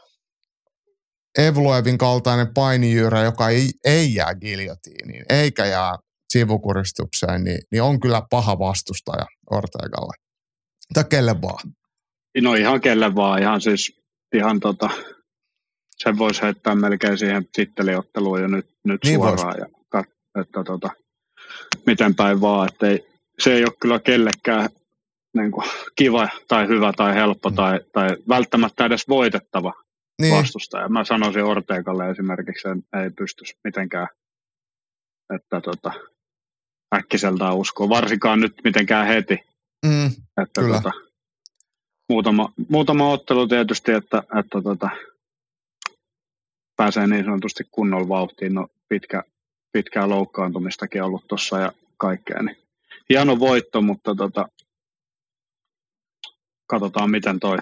Evloevin 1.38 1.98
kaltainen 1.98 2.54
painijyyrä, 2.54 3.22
joka 3.22 3.48
ei, 3.48 3.70
ei 3.84 4.14
jää 4.14 4.34
giljotiiniin, 4.34 5.24
eikä 5.28 5.66
jää 5.66 5.96
sivukuristukseen, 6.32 7.44
niin, 7.44 7.58
niin 7.72 7.82
on 7.82 8.00
kyllä 8.00 8.22
paha 8.30 8.58
vastustaja 8.58 9.26
Ortegalle. 9.50 10.14
Tai 10.94 11.04
kelle 11.04 11.34
vaan. 11.42 11.72
No 12.42 12.54
ihan 12.54 12.80
kelle 12.80 13.14
vaan, 13.14 13.42
ihan 13.42 13.60
siis 13.60 13.92
ihan 14.34 14.60
tota, 14.60 14.90
sen 16.02 16.18
voisi 16.18 16.42
heittää 16.42 16.74
melkein 16.74 17.18
siihen 17.18 17.48
titteliotteluun 17.52 18.40
jo 18.40 18.48
nyt, 18.48 18.66
nyt 18.84 19.00
niin 19.04 19.14
suoraan. 19.14 19.54
Ja, 19.58 19.66
että 20.40 20.64
tota, 20.64 20.90
miten 21.86 22.14
päin 22.14 22.40
vaan, 22.40 22.68
että 22.72 22.86
ei, 22.86 23.08
se 23.38 23.52
ei 23.52 23.64
ole 23.64 23.72
kyllä 23.80 23.98
kellekään 23.98 24.68
niin 25.36 25.50
kuin, 25.50 25.66
kiva 25.96 26.28
tai 26.48 26.68
hyvä 26.68 26.92
tai 26.96 27.14
helppo 27.14 27.50
mm. 27.50 27.56
tai, 27.56 27.80
tai 27.92 28.16
välttämättä 28.28 28.84
edes 28.84 29.08
voitettava 29.08 29.72
niin. 30.22 30.34
vastustaja. 30.34 30.88
Mä 30.88 31.04
sanoisin 31.04 31.44
Ortegalle 31.44 32.10
esimerkiksi, 32.10 32.68
että 32.68 33.02
ei 33.02 33.10
pysty 33.10 33.44
mitenkään 33.64 34.08
että 35.34 35.60
tota, 35.60 35.92
äkkiseltään 36.94 37.56
uskoa, 37.56 37.88
varsinkaan 37.88 38.40
nyt 38.40 38.54
mitenkään 38.64 39.06
heti. 39.06 39.38
Mm, 39.86 40.06
että 40.42 40.60
kyllä. 40.60 40.76
Tota, 40.76 40.92
muutama, 42.08 42.52
muutama 42.68 43.12
ottelu 43.12 43.48
tietysti, 43.48 43.92
että, 43.92 44.22
että 44.38 44.62
tota, 44.62 44.90
pääsee 46.78 47.06
niin 47.06 47.24
sanotusti 47.24 47.64
kunnolla 47.70 48.08
vauhtiin. 48.08 48.54
No, 48.54 48.66
pitkä, 48.88 49.22
pitkää 49.72 50.08
loukkaantumistakin 50.08 51.02
ollut 51.02 51.26
tuossa 51.28 51.58
ja 51.58 51.72
kaikkea. 51.96 52.42
Niin 52.42 52.56
hieno 53.08 53.38
voitto, 53.38 53.82
mutta 53.82 54.14
tota, 54.14 54.48
katsotaan 56.66 57.10
miten 57.10 57.40
toi 57.40 57.58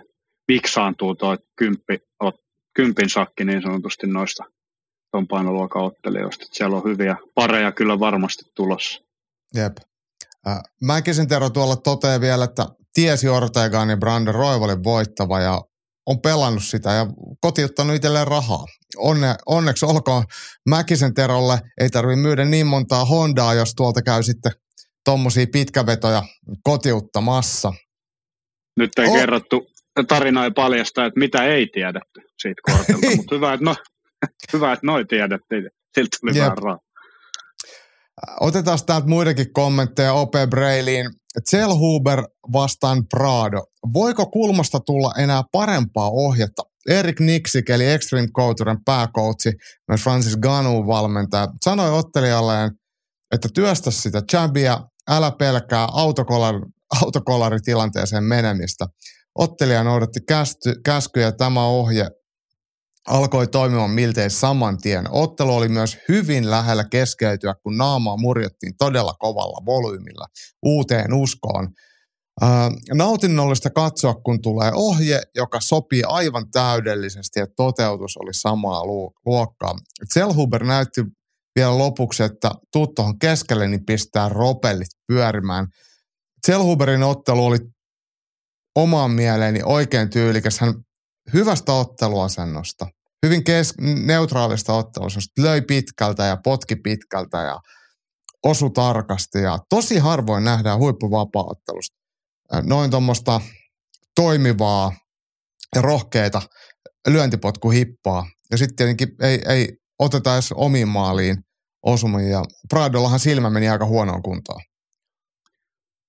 miksaantuu 0.49 1.15
toi 1.15 1.39
kymppi, 1.57 1.99
ot, 2.21 2.41
kympin 2.75 3.11
sakki 3.11 3.45
niin 3.45 3.63
sanotusti 3.63 4.07
noista 4.07 4.45
tuon 5.11 5.27
painoluokan 5.27 5.83
ottelijoista. 5.83 6.47
Siellä 6.53 6.77
on 6.77 6.85
hyviä 6.85 7.17
pareja 7.35 7.73
kyllä 7.73 8.01
varmasti 8.01 8.45
tulossa. 8.55 9.01
Jep. 9.55 9.77
Äh, 10.49 10.59
Mäkisen 10.83 11.29
Tero 11.29 11.51
tuolla 11.51 11.77
toteaa 11.77 12.21
vielä, 12.21 12.45
että 12.45 12.67
tiesi 12.93 13.29
Ortegaan 13.29 13.91
ja 13.91 13.97
Brandon 13.97 14.35
Roivalin 14.35 14.85
voittava 14.85 15.41
ja 15.41 15.63
on 16.07 16.21
pelannut 16.21 16.65
sitä 16.65 16.93
ja 16.93 17.07
kotiuttanut 17.41 17.97
itselleen 17.97 18.27
rahaa. 18.27 18.65
Onne, 18.97 19.35
onneksi 19.47 19.87
olkoon 19.87 20.25
Mäkisen 20.69 21.15
Terolle, 21.15 21.59
ei 21.81 21.91
tarvitse 21.91 22.23
myydä 22.23 22.45
niin 22.45 22.67
montaa 22.67 23.05
Hondaa, 23.05 23.55
jos 23.55 23.75
tuolta 23.75 24.03
käy 24.03 24.23
sitten 24.23 24.53
tuommoisia 25.05 25.47
pitkävetoja 25.53 26.23
kotiuttamassa. 26.63 27.73
Nyt 28.77 28.91
ei 28.99 29.07
oh. 29.07 29.17
kerrottu, 29.17 29.67
tarina 30.09 30.45
ei 30.45 30.51
paljasta, 30.51 31.07
että 31.07 31.19
mitä 31.19 31.45
ei 31.45 31.67
tiedetty 31.67 32.21
siitä 32.43 32.63
kortilta, 32.63 33.07
mutta 33.17 33.35
hyvä, 33.35 33.53
että, 33.53 33.65
no, 33.65 33.77
hyvä, 34.53 34.73
että 34.73 34.87
noi 34.87 35.05
tiedettiin. 35.05 35.71
Siltä 35.95 36.17
tuli 36.21 36.35
vähän. 36.35 36.79
Otetaan 38.41 38.79
täältä 38.87 39.07
muidenkin 39.07 39.53
kommentteja 39.53 40.13
Ope 40.13 40.47
Brailiin. 40.47 41.11
Zellhuber 41.51 42.25
vastaan 42.53 43.07
Prado. 43.09 43.67
Voiko 43.93 44.27
kulmasta 44.27 44.81
tulla 44.81 45.13
enää 45.19 45.43
parempaa 45.53 46.11
ohjetta? 46.11 46.63
Erik 46.89 47.21
Niksik, 47.21 47.71
eli 47.71 47.87
Extreme 47.87 48.29
Couturen 48.37 48.85
pääkoutsi, 48.85 49.53
myös 49.89 50.01
Francis 50.01 50.37
Ganu 50.37 50.87
valmentaja, 50.87 51.49
sanoi 51.65 51.99
ottelijalleen, 51.99 52.71
että 53.35 53.49
työstä 53.55 53.91
sitä 53.91 54.23
chabia, 54.31 54.81
älä 55.11 55.31
pelkää 55.31 55.87
autokolari, 55.93 56.61
autokolaritilanteeseen 57.03 58.25
menemistä. 58.25 58.87
Ottelija 59.35 59.85
noudatti 59.85 60.21
kästy, 60.29 60.75
käskyjä 60.85 61.33
tämä 61.33 61.67
ohje 61.67 62.11
alkoi 63.07 63.47
toimimaan 63.47 63.91
miltei 63.91 64.31
saman 64.31 64.79
tien. 64.79 65.07
Ottelu 65.11 65.55
oli 65.55 65.69
myös 65.69 65.99
hyvin 66.09 66.51
lähellä 66.51 66.85
keskeytyä, 66.91 67.55
kun 67.63 67.77
naamaa 67.77 68.17
murjottiin 68.17 68.73
todella 68.79 69.15
kovalla 69.19 69.67
volyymilla 69.67 70.27
uuteen 70.63 71.15
uskoon. 71.15 71.69
Nautinnollista 72.95 73.71
katsoa, 73.71 74.15
kun 74.15 74.43
tulee 74.43 74.73
ohje, 74.75 75.23
joka 75.35 75.61
sopii 75.61 76.03
aivan 76.07 76.51
täydellisesti, 76.51 77.41
että 77.41 77.55
toteutus 77.57 78.17
oli 78.17 78.35
samaa 78.35 78.83
luokkaa. 79.27 79.75
Zellhuber 80.15 80.65
näytti 80.65 81.05
vielä 81.57 81.79
lopuksi, 81.79 82.23
että 82.23 82.51
tuu 82.73 82.87
tuohon 82.87 83.19
keskelle, 83.19 83.69
niin 83.69 83.87
pistää 83.87 84.29
ropellit 84.29 84.89
pyörimään. 85.07 85.67
Zellhuberin 86.47 87.03
ottelu 87.03 87.47
oli 87.47 87.59
omaan 88.77 89.11
mieleeni 89.11 89.61
oikein 89.65 90.11
tyylikäs. 90.11 90.61
Hän 90.61 90.75
hyvästä 91.33 91.73
otteluasennosta, 91.73 92.87
hyvin 93.27 93.45
kes- 93.45 93.75
neutraalista 94.05 94.73
ottelusta, 94.73 95.21
löi 95.39 95.63
pitkältä 95.63 96.25
ja 96.25 96.37
potki 96.45 96.77
pitkältä 96.77 97.39
ja 97.39 97.61
osu 98.45 98.71
tarkasti 98.71 99.39
ja 99.39 99.59
tosi 99.69 99.99
harvoin 99.99 100.45
nähdään 100.45 100.79
huippuvapaa-ottelusta 100.79 102.06
noin 102.63 102.91
tuommoista 102.91 103.41
toimivaa 104.15 104.93
ja 105.75 105.83
rohkeita 105.83 106.43
lyöntipotkuhippaa. 107.09 108.27
Ja 108.51 108.59
sitten 108.59 108.77
tietenkin 108.77 109.09
ei, 109.21 109.43
ei 109.49 109.69
oteta 109.99 110.35
edes 110.35 110.53
omiin 110.53 110.89
maaliin 110.89 111.37
osumia. 111.83 112.29
Ja 112.29 112.43
Pradollahan 112.69 113.19
silmä 113.19 113.51
meni 113.51 113.69
aika 113.69 113.87
huonoon 113.87 114.23
kuntoon. 114.23 114.61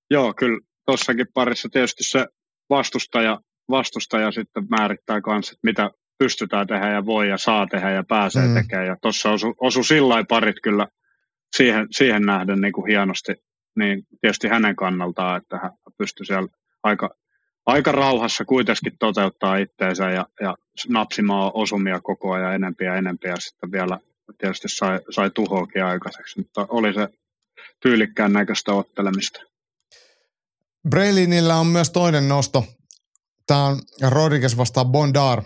Joo, 0.09 0.33
kyllä 0.33 0.59
tuossakin 0.85 1.25
parissa 1.33 1.69
tietysti 1.71 2.03
se 2.03 2.25
vastustaja, 2.69 3.39
vastustaja 3.69 4.31
sitten 4.31 4.67
määrittää 4.69 5.21
kanssa, 5.21 5.53
että 5.53 5.67
mitä, 5.67 5.89
pystytään 6.19 6.67
tehdä 6.67 6.91
ja 6.91 7.05
voi 7.05 7.29
ja 7.29 7.38
saa 7.38 7.67
tehdä 7.67 7.91
ja 7.91 8.03
pääsee 8.03 8.47
mm. 8.47 8.53
tekemään. 8.53 8.88
Ja 8.88 8.95
tuossa 9.01 9.31
osu, 9.31 9.53
osu 9.61 9.83
sillä 9.83 10.23
parit 10.29 10.55
kyllä 10.63 10.88
siihen, 11.57 11.88
siihen 11.91 12.21
nähden 12.21 12.61
niin 12.61 12.73
kuin 12.73 12.88
hienosti, 12.88 13.33
niin 13.78 14.07
tietysti 14.21 14.47
hänen 14.47 14.75
kannaltaan, 14.75 15.41
että 15.41 15.57
hän 15.57 15.71
pystyi 15.97 16.25
siellä 16.25 16.47
aika, 16.84 17.09
aika 17.65 17.91
rauhassa 17.91 18.45
kuitenkin 18.45 18.97
toteuttaa 18.99 19.57
itteensä 19.57 20.09
ja, 20.09 20.25
ja 20.41 20.55
napsimaan 20.89 21.51
osumia 21.53 22.01
koko 22.01 22.32
ajan 22.32 22.55
enempiä 22.55 22.88
ja 22.88 22.95
enempiä 22.95 23.32
ja 23.32 23.39
sitten 23.39 23.71
vielä 23.71 23.99
tietysti 24.38 24.69
sai, 24.69 24.99
sai 25.09 25.30
tuhoakin 25.30 25.84
aikaiseksi, 25.84 26.39
mutta 26.39 26.65
oli 26.69 26.93
se 26.93 27.07
tyylikkään 27.80 28.34
näköistä 28.34 28.73
ottelemista. 28.73 29.39
Breilinillä 30.89 31.55
on 31.55 31.67
myös 31.67 31.89
toinen 31.89 32.28
nosto. 32.30 32.65
Tämä 33.47 33.63
on 33.65 33.82
Rodriguez 34.09 34.57
vastaan 34.57 34.88
Bondar. 34.88 35.43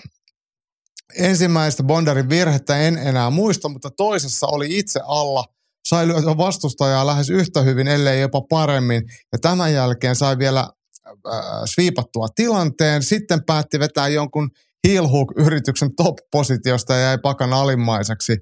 Ensimmäistä 1.17 1.84
Bondarin 1.84 2.29
virhettä 2.29 2.79
en 2.79 2.97
enää 2.97 3.29
muista, 3.29 3.69
mutta 3.69 3.89
toisessa 3.89 4.47
oli 4.47 4.77
itse 4.77 4.99
alla. 5.03 5.45
Sai 5.86 6.07
lyötyä 6.07 6.38
vastustajaa 6.38 7.05
lähes 7.05 7.29
yhtä 7.29 7.61
hyvin, 7.61 7.88
ellei 7.88 8.21
jopa 8.21 8.41
paremmin. 8.41 9.03
Ja 9.32 9.39
tämän 9.39 9.73
jälkeen 9.73 10.15
sai 10.15 10.38
vielä 10.38 10.59
äh, 10.59 11.34
sviipattua 11.65 12.27
tilanteen. 12.36 13.03
Sitten 13.03 13.45
päätti 13.45 13.79
vetää 13.79 14.07
jonkun 14.07 14.49
heel 14.88 15.07
hook-yrityksen 15.07 15.95
top-positiosta 15.95 16.93
ja 16.93 16.99
jäi 16.99 17.17
pakan 17.17 17.53
alimmaiseksi. 17.53 18.38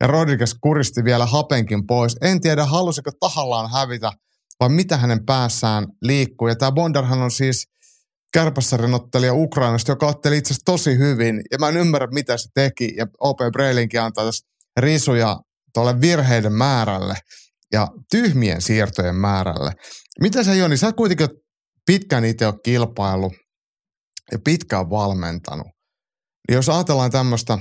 Ja 0.00 0.06
Rodriguez 0.06 0.54
kuristi 0.60 1.04
vielä 1.04 1.26
hapenkin 1.26 1.86
pois. 1.86 2.16
En 2.20 2.40
tiedä, 2.40 2.64
halusiko 2.64 3.10
tahallaan 3.20 3.70
hävitä 3.70 4.12
vai 4.60 4.68
mitä 4.68 4.96
hänen 4.96 5.24
päässään 5.26 5.86
liikkuu. 6.02 6.48
Ja 6.48 6.56
tämä 6.56 6.72
Bondarhan 6.72 7.22
on 7.22 7.30
siis 7.30 7.68
kärpässarjanottelija 8.32 9.34
Ukrainasta, 9.34 9.92
joka 9.92 10.06
otteli 10.06 10.38
itse 10.38 10.48
asiassa 10.48 10.64
tosi 10.64 10.98
hyvin. 10.98 11.42
Ja 11.50 11.58
mä 11.58 11.68
en 11.68 11.76
ymmärrä, 11.76 12.06
mitä 12.06 12.36
se 12.36 12.48
teki. 12.54 12.94
Ja 12.96 13.06
OP 13.20 13.38
Breilinkin 13.52 14.00
antaa 14.00 14.24
tässä 14.24 14.46
risuja 14.76 15.40
tuolle 15.74 16.00
virheiden 16.00 16.52
määrälle 16.52 17.14
ja 17.72 17.88
tyhmien 18.10 18.62
siirtojen 18.62 19.16
määrälle. 19.16 19.72
Mitä 20.20 20.44
sä 20.44 20.54
Joni, 20.54 20.76
sä 20.76 20.92
kuitenkin 20.92 21.28
pitkään 21.86 22.24
itse 22.24 22.46
ole 22.46 22.54
kilpailu 22.64 23.32
ja 24.32 24.38
pitkään 24.44 24.90
valmentanut. 24.90 25.66
Niin 26.48 26.56
jos 26.56 26.68
ajatellaan 26.68 27.10
tämmöistä 27.10 27.58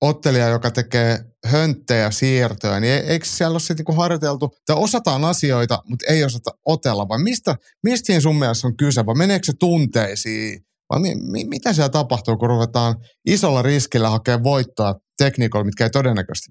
ottelija, 0.00 0.48
joka 0.48 0.70
tekee 0.70 1.18
hönttejä 1.46 2.10
siirtoja, 2.10 2.80
niin 2.80 2.92
e-, 2.92 2.96
eikö 2.96 3.26
siellä 3.26 3.54
ole 3.54 3.60
sitten 3.60 3.76
niinku 3.76 3.92
harjoiteltu, 3.92 4.50
että 4.58 4.74
osataan 4.74 5.24
asioita, 5.24 5.82
mutta 5.88 6.06
ei 6.08 6.24
osata 6.24 6.50
otella, 6.64 7.08
vai 7.08 7.22
mistä, 7.22 7.56
mistä 7.82 8.06
siinä 8.06 8.20
sun 8.20 8.38
mielestä 8.38 8.66
on 8.66 8.76
kyse, 8.76 9.06
vai 9.06 9.14
meneekö 9.14 9.46
se 9.46 9.52
tunteisiin, 9.58 10.60
vai 10.90 11.00
mi, 11.00 11.14
mi, 11.14 11.44
mitä 11.44 11.72
siellä 11.72 11.88
tapahtuu, 11.88 12.36
kun 12.36 12.48
ruvetaan 12.48 12.94
isolla 13.26 13.62
riskillä 13.62 14.10
hakemaan 14.10 14.44
voittoa 14.44 14.94
tekniikoilla, 15.18 15.64
mitkä 15.64 15.84
ei 15.84 15.90
todennäköisesti 15.90 16.50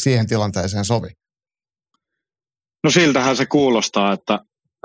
siihen 0.00 0.26
tilanteeseen 0.26 0.84
sovi? 0.84 1.08
No 2.84 2.90
siltähän 2.90 3.36
se 3.36 3.46
kuulostaa, 3.46 4.12
että, 4.12 4.38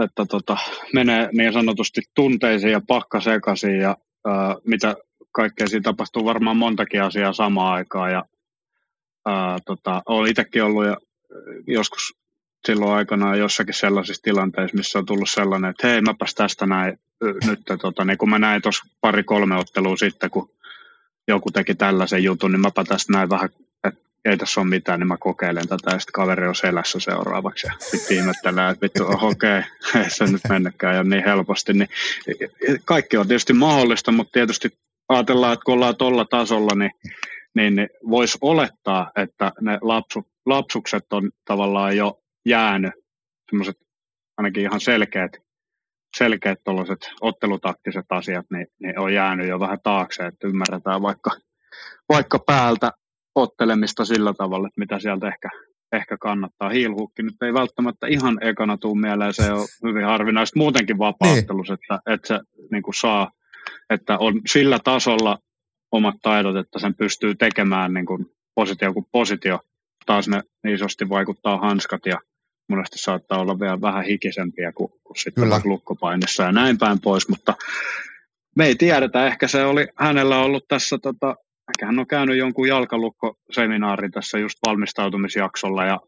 että 0.03 0.25
tota, 0.25 0.57
menee 0.93 1.29
niin 1.31 1.53
sanotusti 1.53 2.01
tunteisiin 2.13 2.71
ja 2.71 2.81
pakka 2.87 3.21
sekaisin 3.21 3.79
ja 3.79 3.97
ää, 4.27 4.55
mitä 4.67 4.95
kaikkea 5.31 5.67
siinä 5.67 5.83
tapahtuu 5.83 6.25
varmaan 6.25 6.57
montakin 6.57 7.03
asiaa 7.03 7.33
samaan 7.33 7.73
aikaan 7.73 8.11
ja 8.11 8.25
ää, 9.25 9.59
tota, 9.65 10.03
olen 10.05 10.31
itsekin 10.31 10.63
ollut 10.63 10.85
ja 10.85 10.97
joskus 11.67 12.13
silloin 12.65 12.91
aikanaan 12.91 13.39
jossakin 13.39 13.73
sellaisissa 13.73 14.23
tilanteissa, 14.23 14.77
missä 14.77 14.99
on 14.99 15.05
tullut 15.05 15.29
sellainen, 15.29 15.69
että 15.69 15.87
hei, 15.87 16.01
mäpäs 16.01 16.35
tästä 16.35 16.65
näin 16.65 16.99
nyt, 17.45 17.59
tota, 17.81 18.05
niin 18.05 18.17
kun 18.17 18.29
mä 18.29 18.39
näin 18.39 18.61
tuossa 18.61 18.83
pari-kolme 19.01 19.55
ottelua 19.57 19.97
sitten, 19.97 20.29
kun 20.29 20.49
joku 21.27 21.51
teki 21.51 21.75
tällaisen 21.75 22.23
jutun, 22.23 22.51
niin 22.51 22.61
mäpä 22.61 22.83
tästä 22.83 23.13
näin 23.13 23.29
vähän, 23.29 23.45
että 23.45 23.65
ei 24.25 24.37
tässä 24.37 24.61
ole 24.61 24.69
mitään, 24.69 24.99
niin 24.99 25.07
mä 25.07 25.17
kokeilen 25.19 25.67
tätä, 25.67 25.91
ja 25.91 25.99
sitten 25.99 26.13
kaveri 26.13 26.47
on 26.47 26.55
selässä 26.55 26.99
seuraavaksi, 26.99 27.67
ja 27.67 27.73
sitten 27.79 28.17
ihmettelee, 28.17 28.69
että 28.69 28.81
vittu, 28.81 29.03
okei, 29.21 29.59
okay, 29.59 29.63
ei 30.03 30.09
se 30.09 30.25
nyt 30.25 30.41
mennäkään 30.49 30.95
jo 30.95 31.03
niin 31.03 31.23
helposti, 31.23 31.73
niin 31.73 31.89
kaikki 32.85 33.17
on 33.17 33.27
tietysti 33.27 33.53
mahdollista, 33.53 34.11
mutta 34.11 34.31
tietysti 34.31 34.77
ajatellaan, 35.09 35.53
että 35.53 35.63
kun 35.65 35.73
ollaan 35.73 35.97
tuolla 35.97 36.25
tasolla, 36.25 36.75
niin, 36.75 36.91
niin, 37.55 37.75
niin 37.75 37.89
voisi 38.09 38.37
olettaa, 38.41 39.11
että 39.15 39.51
ne 39.61 39.77
lapsu, 39.81 40.27
lapsukset 40.45 41.13
on 41.13 41.31
tavallaan 41.45 41.97
jo 41.97 42.19
jäänyt, 42.45 42.93
semmoiset 43.49 43.77
ainakin 44.37 44.63
ihan 44.63 44.81
selkeät, 44.81 45.44
selkeät 46.17 46.59
ottelutaktiset 47.21 48.05
asiat, 48.09 48.45
niin, 48.51 48.67
niin 48.79 48.99
on 48.99 49.13
jäänyt 49.13 49.47
jo 49.47 49.59
vähän 49.59 49.79
taakse, 49.83 50.25
että 50.25 50.47
ymmärretään 50.47 51.01
vaikka, 51.01 51.31
vaikka 52.09 52.39
päältä 52.39 52.91
ottelemista 53.35 54.05
sillä 54.05 54.33
tavalla, 54.33 54.67
että 54.67 54.79
mitä 54.79 54.99
sieltä 54.99 55.27
ehkä, 55.27 55.49
ehkä 55.91 56.17
kannattaa. 56.17 56.69
Hiilhukki 56.69 57.23
nyt 57.23 57.43
ei 57.43 57.53
välttämättä 57.53 58.07
ihan 58.07 58.37
ekana 58.41 58.77
tuu 58.77 58.95
mieleen, 58.95 59.33
se 59.33 59.51
on 59.51 59.67
hyvin 59.83 60.05
harvinaista 60.05 60.59
muutenkin 60.59 60.97
vapauttelus, 60.97 61.67
niin. 61.69 61.73
että, 61.73 61.99
että 62.13 62.27
se 62.27 62.39
niin 62.71 62.83
kuin 62.83 62.95
saa– 62.95 63.31
että 63.89 64.17
on 64.17 64.41
sillä 64.47 64.79
tasolla 64.83 65.37
omat 65.91 66.15
taidot, 66.21 66.55
että 66.55 66.79
sen 66.79 66.95
pystyy 66.95 67.35
tekemään 67.35 67.93
niin 67.93 68.05
kuin 68.05 68.25
positio 68.55 68.93
kuin 68.93 69.05
positio. 69.11 69.59
Taas 70.05 70.27
ne 70.27 70.41
niin 70.63 70.75
isosti 70.75 71.09
vaikuttaa 71.09 71.57
hanskat 71.57 72.05
ja 72.05 72.19
monesti 72.67 72.97
saattaa 72.97 73.39
olla 73.39 73.59
vielä 73.59 73.81
vähän 73.81 74.05
hikisempiä 74.05 74.71
kuin, 74.71 74.91
kuin 75.03 75.17
sitten 75.17 75.43
Kyllä. 75.43 75.61
lukkopainissa 75.63 76.43
ja 76.43 76.51
näin 76.51 76.77
päin 76.77 77.01
pois, 77.01 77.29
mutta 77.29 77.53
me 78.55 78.65
ei 78.65 78.75
tiedetä, 78.75 79.27
ehkä 79.27 79.47
se 79.47 79.65
oli 79.65 79.87
hänellä 79.95 80.39
ollut 80.39 80.67
tässä, 80.67 80.97
tota, 80.97 81.35
ehkä 81.69 81.85
hän 81.85 81.99
on 81.99 82.07
käynyt 82.07 82.37
jonkun 82.37 82.67
jalkalukkoseminaarin 82.67 84.11
tässä 84.11 84.37
just 84.37 84.59
valmistautumisjaksolla 84.67 85.85
ja 85.85 85.99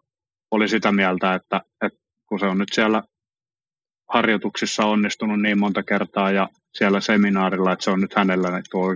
oli 0.51 0.69
sitä 0.69 0.91
mieltä, 0.91 1.33
että, 1.33 1.61
että 1.85 1.99
kun 2.25 2.39
se 2.39 2.45
on 2.45 2.57
nyt 2.57 2.69
siellä 2.73 3.03
harjoituksissa 4.09 4.85
onnistunut 4.85 5.41
niin 5.41 5.59
monta 5.59 5.83
kertaa 5.83 6.31
ja 6.31 6.49
siellä 6.73 7.01
seminaarilla, 7.01 7.73
että 7.73 7.83
se 7.83 7.91
on 7.91 8.01
nyt 8.01 8.15
hänellä 8.15 8.49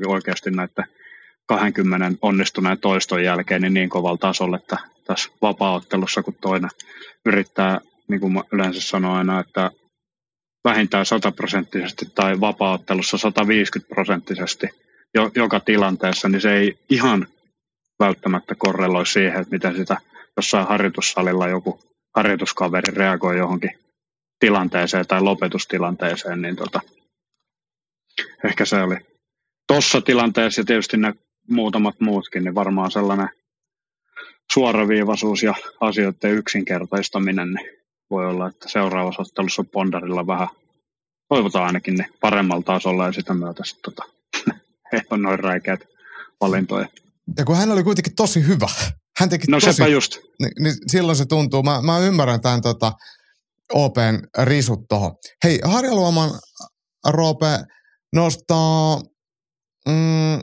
oikeasti 0.08 0.52
näitä 0.52 0.84
20 1.48 2.12
onnistuneen 2.22 2.80
toiston 2.80 3.24
jälkeen 3.24 3.62
niin, 3.62 3.74
niin 3.74 3.90
kovalla 3.90 4.18
tasolla, 4.18 4.58
että 4.58 4.78
tässä 5.08 5.32
vapaaottelussa 5.42 6.24
kun 6.24 6.34
toinen 6.42 6.70
yrittää, 7.26 7.80
niin 8.08 8.20
kuin 8.20 8.44
yleensä 8.52 8.82
sanon 8.82 9.16
aina, 9.16 9.40
että 9.40 9.72
vähintään 10.64 11.06
100 11.06 11.32
prosenttisesti 11.32 12.06
tai 12.16 12.40
vapaaottelussa 12.40 13.18
150 13.18 13.96
prosenttisesti 13.96 14.68
joka 15.36 15.60
tilanteessa, 15.60 16.30
niin 16.30 16.42
se 16.42 16.54
ei 16.54 16.78
ihan 16.90 17.28
välttämättä 18.00 18.56
korreloi 18.58 19.06
siihen, 19.06 19.42
että 19.42 19.52
miten 19.52 19.76
sitä 19.76 19.98
jossain 20.38 20.68
harjoitussalilla 20.68 21.48
joku 21.48 21.80
harjoituskaveri 22.16 22.94
reagoi 22.94 23.38
johonkin 23.38 23.80
tilanteeseen 24.40 25.08
tai 25.08 25.22
lopetustilanteeseen, 25.22 26.42
niin 26.42 26.56
tota, 26.56 26.82
ehkä 28.44 28.66
se 28.66 28.82
oli 28.82 28.96
tuossa 29.68 30.02
tilanteessa 30.02 30.62
ja 30.62 30.66
tietysti 30.66 30.98
ne 30.98 31.14
muutamat 31.52 31.96
muutkin, 32.00 32.44
niin 32.44 32.56
varmaan 32.56 32.92
sellainen 32.92 33.30
suoraviivaisuus 34.54 35.44
ja 35.44 35.54
asioiden 35.80 36.32
yksinkertaistaminen, 36.32 37.54
niin 37.54 37.70
voi 38.10 38.28
olla, 38.28 38.48
että 38.48 38.70
seuraavassa 38.70 39.22
ottelussa 39.22 39.64
Pondarilla 39.64 40.28
vähän, 40.28 40.48
toivotaan 41.30 41.66
ainakin 41.66 41.96
ne 41.96 42.06
paremmalla 42.22 42.64
tasolla 42.64 43.06
ja 43.06 43.12
sitä 43.12 43.34
myötä 43.34 43.64
sitten 43.66 43.94
tota, 43.94 44.04
ei 44.94 45.02
ole 45.10 45.22
noin 45.22 45.40
räikeät 45.40 45.80
valintoja. 46.42 46.88
Ja 47.38 47.46
kun 47.46 47.58
hän 47.58 47.72
oli 47.72 47.84
kuitenkin 47.84 48.16
tosi 48.16 48.48
hyvä. 48.48 48.68
Hän 49.18 49.30
teki 49.30 49.48
no 49.52 49.60
tosi, 49.60 49.74
sepä 49.74 49.88
just. 49.88 50.18
Niin, 50.42 50.52
niin 50.60 50.76
silloin 50.88 51.16
se 51.16 51.26
tuntuu. 51.26 51.64
Mä, 51.64 51.82
mä 51.82 52.00
ymmärrän 52.00 52.42
tämän 52.42 52.62
tota, 52.62 52.94
Open 53.74 54.20
risut 54.44 54.80
tuohon. 54.90 55.16
Hei, 55.44 55.60
Harja 55.64 55.96
Luoman 55.96 56.30
Roope 57.08 57.60
nostaa 58.16 59.02
mm, 59.88 60.40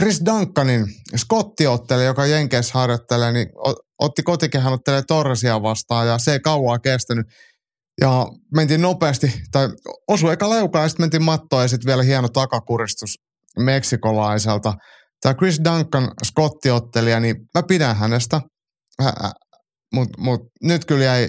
Chris 0.00 0.22
Duncanin 0.24 0.86
skottiotteli, 1.16 2.04
joka 2.04 2.26
Jenkeissä 2.26 2.72
harjoittelee, 2.74 3.32
niin 3.32 3.46
otti 3.98 4.22
kotikehän 4.22 4.72
ottelee 4.72 5.02
Torresia 5.08 5.62
vastaan 5.62 6.06
ja 6.06 6.18
se 6.18 6.32
ei 6.32 6.40
kauaa 6.40 6.78
kestänyt. 6.78 7.26
Ja 8.00 8.26
mentiin 8.54 8.82
nopeasti, 8.82 9.42
tai 9.52 9.68
osui 10.08 10.32
eka 10.32 10.50
leukaan 10.50 10.84
ja 10.84 10.88
sitten 10.88 11.02
mentiin 11.02 11.22
mattoon 11.22 11.62
ja 11.62 11.68
sitten 11.68 11.86
vielä 11.86 12.02
hieno 12.02 12.28
takakuristus 12.28 13.14
meksikolaiselta. 13.58 14.74
Tämä 15.20 15.34
Chris 15.34 15.60
Duncan 15.64 16.10
skottiottelija, 16.24 17.20
niin 17.20 17.36
mä 17.54 17.62
pidän 17.62 17.96
hänestä, 17.96 18.40
mutta 19.94 20.22
mut 20.22 20.40
nyt 20.62 20.84
kyllä 20.84 21.04
jäi 21.04 21.28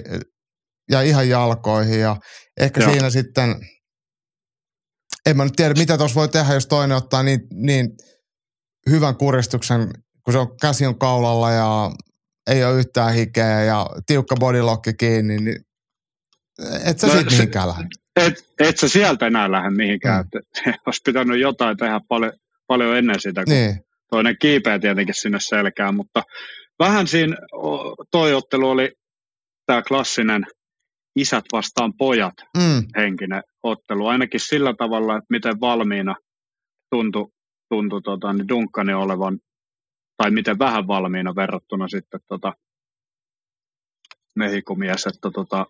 ja 0.92 1.02
ihan 1.02 1.30
jalkoihin 1.30 2.00
ja 2.00 2.16
ehkä 2.60 2.82
Joo. 2.82 2.92
siinä 2.92 3.10
sitten, 3.10 3.56
en 5.26 5.38
mä 5.38 5.44
nyt 5.44 5.54
tiedä 5.56 5.74
mitä 5.74 5.98
tuossa 5.98 6.16
voi 6.16 6.30
tehdä, 6.30 6.54
jos 6.54 6.68
toinen 6.68 6.98
ottaa 6.98 7.24
niin, 7.24 7.40
niin 7.54 7.90
hyvän 8.90 9.16
kuristuksen, 9.16 9.90
kun 10.24 10.34
se 10.34 10.38
on 10.38 10.58
käsi 10.62 10.86
on 10.86 11.00
kaulalla 11.00 11.52
ja 11.52 11.92
ei 12.48 12.64
ole 12.64 12.80
yhtään 12.80 13.14
hikeä 13.14 13.64
ja 13.64 13.88
tiukka 14.06 14.36
bodylocki 14.40 14.94
kiinni, 14.94 15.38
niin 15.38 15.66
et 16.86 17.00
sä 17.00 17.08
no, 17.08 17.14
siitä 17.14 17.32
mihinkään 17.32 17.68
lähde. 17.68 17.88
Et, 18.16 18.46
et 18.60 18.78
sä 18.78 18.88
sieltä 18.90 19.28
enää 19.28 19.52
lähde 19.52 19.70
mihinkään. 19.70 20.26
Mm. 20.36 20.74
Olisi 20.86 21.02
pitänyt 21.06 21.40
jotain 21.40 21.78
tehdä 21.78 22.02
paljon, 22.08 22.34
paljon 22.68 22.98
ennen 22.98 23.20
sitä, 23.20 23.44
kun 23.44 23.54
niin. 23.54 23.86
toinen 24.10 24.36
kiipeä 24.42 24.80
tietenkin 24.80 25.16
sinne 25.16 25.40
selkään, 25.40 25.96
mutta 25.96 26.24
vähän 26.80 27.08
siinä 27.08 27.38
toi 28.12 28.34
ottelu 28.34 28.70
oli 28.70 28.92
tämä 29.66 29.82
klassinen 29.82 30.46
isät 31.16 31.46
vastaan 31.52 31.94
pojat 31.98 32.34
mm. 32.58 32.84
henkinen 32.98 33.44
ottelu, 33.64 34.08
ainakin 34.08 34.40
sillä 34.40 34.74
tavalla, 34.78 35.18
että 35.18 35.28
miten 35.30 35.60
valmiina 35.60 36.16
tuntui, 36.90 37.28
tuntui 37.70 38.02
tota, 38.02 38.34
niin 38.34 38.48
Dunkkani 38.48 38.94
olevan, 38.94 39.40
tai 40.18 40.32
miten 40.32 40.60
vähän 40.60 40.88
valmiina 40.88 41.36
verrattuna 41.36 41.88
sitten 41.88 42.20
tota, 42.28 42.54
mehikomies, 44.36 45.08
että 45.08 45.32
tota, 45.32 45.66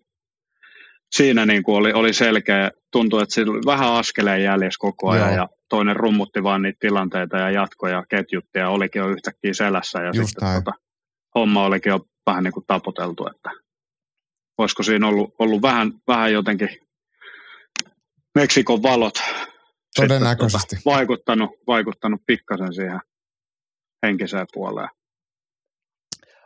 siinä 1.16 1.46
niin 1.46 1.62
kuin 1.62 1.76
oli, 1.76 1.92
oli 1.92 2.12
selkeä, 2.12 2.70
tuntui, 2.92 3.22
että 3.22 3.34
sillä 3.34 3.52
oli 3.52 3.60
vähän 3.66 3.92
askeleen 3.92 4.42
jäljessä 4.42 4.78
koko 4.78 5.10
ajan 5.10 5.28
Joo. 5.28 5.36
ja 5.36 5.48
toinen 5.68 5.96
rummutti 5.96 6.42
vaan 6.42 6.62
niitä 6.62 6.78
tilanteita 6.80 7.36
ja 7.36 7.50
jatkoja, 7.50 8.04
ketjutti 8.08 8.58
ja 8.58 8.68
olikin 8.68 9.00
jo 9.00 9.08
yhtäkkiä 9.08 9.54
selässä 9.54 9.98
ja 9.98 10.10
Just 10.14 10.28
sitten 10.28 10.54
tota, 10.54 10.72
homma 11.34 11.64
olikin 11.64 11.90
jo 11.90 12.00
vähän 12.26 12.44
niin 12.44 12.52
kuin 12.52 12.66
tapoteltu, 12.66 13.26
että 13.26 13.50
olisiko 14.58 14.82
siinä 14.82 15.08
ollut, 15.08 15.34
ollut 15.38 15.62
vähän, 15.62 15.92
vähän 16.08 16.32
jotenkin 16.32 16.68
Meksikon 18.34 18.82
valot 18.82 19.14
Todennäköisesti. 19.96 20.76
Tota, 20.76 20.90
vaikuttanut, 20.90 21.50
vaikuttanut 21.66 22.20
pikkasen 22.26 22.74
siihen 22.74 23.00
henkiseen 24.06 24.46
puoleen. 24.54 24.88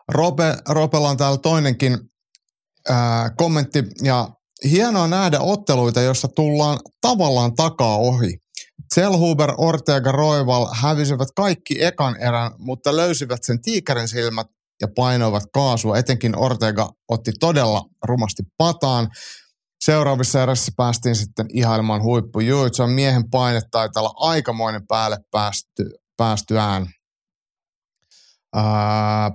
Rope, 0.09 0.57
Ropella 0.69 1.09
on 1.09 1.17
täällä 1.17 1.39
toinenkin 1.39 1.99
ää, 2.89 3.31
kommentti 3.37 3.85
ja 4.03 4.29
hienoa 4.65 5.09
nähdä 5.09 5.41
otteluita, 5.41 6.01
joissa 6.01 6.29
tullaan 6.29 6.79
tavallaan 7.01 7.55
takaa 7.55 7.97
ohi. 7.97 8.39
Selhuber, 8.95 9.51
Ortega, 9.59 10.13
Roival 10.13 10.67
hävisivät 10.75 11.29
kaikki 11.37 11.85
ekan 11.85 12.17
erän, 12.17 12.51
mutta 12.59 12.97
löysivät 12.97 13.45
sen 13.45 13.63
tiikerin 13.63 14.09
silmät 14.09 14.47
ja 14.81 14.89
painoivat 14.97 15.43
kaasua. 15.53 15.99
Etenkin 15.99 16.39
Ortega 16.39 16.91
otti 17.09 17.33
todella 17.41 17.83
rumasti 18.05 18.43
pataan. 18.59 19.09
Seuraavissa 19.81 20.43
erässä 20.43 20.73
päästiin 20.77 21.17
sitten 21.17 21.47
ihailemaan 21.53 22.03
huippu. 22.03 22.41
on 22.81 22.91
miehen 22.91 23.31
paine 23.31 23.61
taitaa 23.71 24.03
olla 24.03 24.15
aikamoinen 24.17 24.87
päälle 24.87 25.19
päästy, 25.31 25.91
päästyään. 26.17 26.87
Ää. 28.55 29.31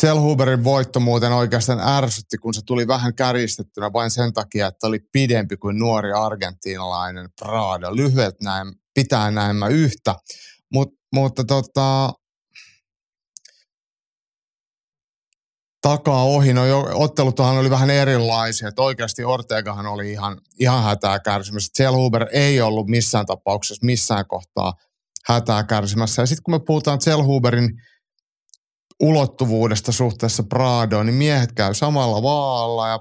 Selhuberin 0.00 0.64
voitto 0.64 1.00
muuten 1.00 1.32
oikeastaan 1.32 1.80
ärsytti, 1.80 2.38
kun 2.38 2.54
se 2.54 2.60
tuli 2.66 2.86
vähän 2.86 3.14
käristettynä 3.14 3.92
vain 3.92 4.10
sen 4.10 4.32
takia, 4.32 4.66
että 4.66 4.86
oli 4.86 4.98
pidempi 5.12 5.56
kuin 5.56 5.78
nuori 5.78 6.12
argentiinalainen 6.12 7.28
Prado. 7.40 7.96
Lyhyet 7.96 8.34
näin, 8.42 8.72
pitää 8.94 9.30
näemmä 9.30 9.66
yhtä. 9.66 10.14
Mut, 10.72 10.88
mutta 11.14 11.44
tota, 11.44 12.12
takaa 15.82 16.24
ohi. 16.24 16.54
No 16.54 16.66
jo, 16.66 16.90
otteluthan 16.94 17.58
oli 17.58 17.70
vähän 17.70 17.90
erilaisia. 17.90 18.68
Että 18.68 18.82
oikeasti 18.82 19.24
Ortegahan 19.24 19.86
oli 19.86 20.12
ihan, 20.12 20.40
ihan 20.60 20.84
hätää 20.84 21.18
kärsimässä. 21.18 21.70
Selhuber 21.74 22.26
ei 22.32 22.60
ollut 22.60 22.86
missään 22.86 23.26
tapauksessa 23.26 23.86
missään 23.86 24.26
kohtaa 24.26 24.72
hätää 25.28 25.64
kärsimässä. 25.64 26.22
Ja 26.22 26.26
sitten 26.26 26.42
kun 26.42 26.54
me 26.54 26.60
puhutaan 26.66 27.00
Selhuberin 27.00 27.70
ulottuvuudesta 29.00 29.92
suhteessa 29.92 30.42
Pradoon, 30.42 31.06
niin 31.06 31.14
miehet 31.14 31.52
käy 31.52 31.74
samalla 31.74 32.22
vaalla 32.22 32.88
ja 32.88 32.98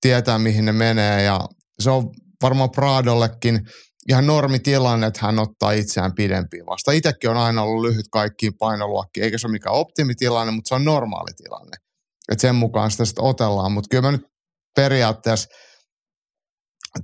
tietää 0.00 0.38
mihin 0.38 0.64
ne 0.64 0.72
menee. 0.72 1.22
Ja 1.22 1.40
se 1.80 1.90
on 1.90 2.10
varmaan 2.42 2.70
Pradollekin 2.70 3.60
ihan 4.08 4.26
normitilanne, 4.26 5.06
että 5.06 5.26
hän 5.26 5.38
ottaa 5.38 5.72
itseään 5.72 6.14
pidempiin 6.14 6.66
vasta. 6.66 6.92
Itsekin 6.92 7.30
on 7.30 7.36
aina 7.36 7.62
ollut 7.62 7.84
lyhyt 7.84 8.06
kaikkiin 8.12 8.52
painoluokkiin, 8.58 9.24
eikä 9.24 9.38
se 9.38 9.46
ole 9.46 9.52
mikään 9.52 9.74
optimitilanne, 9.74 10.52
mutta 10.52 10.68
se 10.68 10.74
on 10.74 10.84
normaali 10.84 11.30
tilanne 11.36 11.85
että 12.32 12.42
sen 12.42 12.54
mukaan 12.54 12.90
sitä 12.90 13.04
sitten 13.04 13.24
otellaan. 13.24 13.72
Mutta 13.72 13.88
kyllä 13.90 14.02
mä 14.02 14.12
nyt 14.12 14.26
periaatteessa 14.76 15.48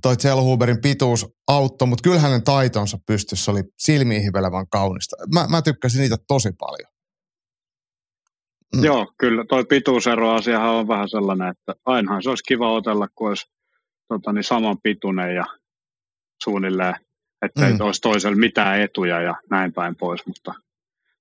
toi 0.01 0.15
Zellhuberin 0.15 0.81
pituus 0.81 1.25
auttoi, 1.47 1.87
mutta 1.87 2.03
kyllä 2.03 2.19
hänen 2.19 2.43
taitonsa 2.43 2.97
pystyssä 3.07 3.51
oli 3.51 3.61
silmiin 3.77 4.23
hivelevän 4.23 4.65
kaunista. 4.69 5.15
Mä, 5.33 5.47
mä 5.49 5.61
tykkäsin 5.61 6.01
niitä 6.01 6.17
tosi 6.27 6.51
paljon. 6.59 6.93
Mm. 8.75 8.83
Joo, 8.83 9.13
kyllä 9.17 9.45
toi 9.49 9.65
pituusero-asiahan 9.65 10.69
on 10.69 10.87
vähän 10.87 11.09
sellainen, 11.09 11.47
että 11.47 11.73
ainahan 11.85 12.23
se 12.23 12.29
olisi 12.29 12.43
kiva 12.43 12.73
otella, 12.73 13.07
kun 13.15 13.29
olisi 13.29 13.45
tota, 14.07 14.33
niin 14.33 14.43
saman 14.43 14.77
pituinen 14.83 15.35
ja 15.35 15.45
suunnilleen, 16.43 16.95
että 17.45 17.61
mm. 17.61 17.67
ei 17.67 17.77
olisi 17.79 18.01
toisella 18.01 18.37
mitään 18.37 18.81
etuja 18.81 19.21
ja 19.21 19.35
näin 19.49 19.73
päin 19.73 19.95
pois, 19.95 20.25
mutta 20.25 20.53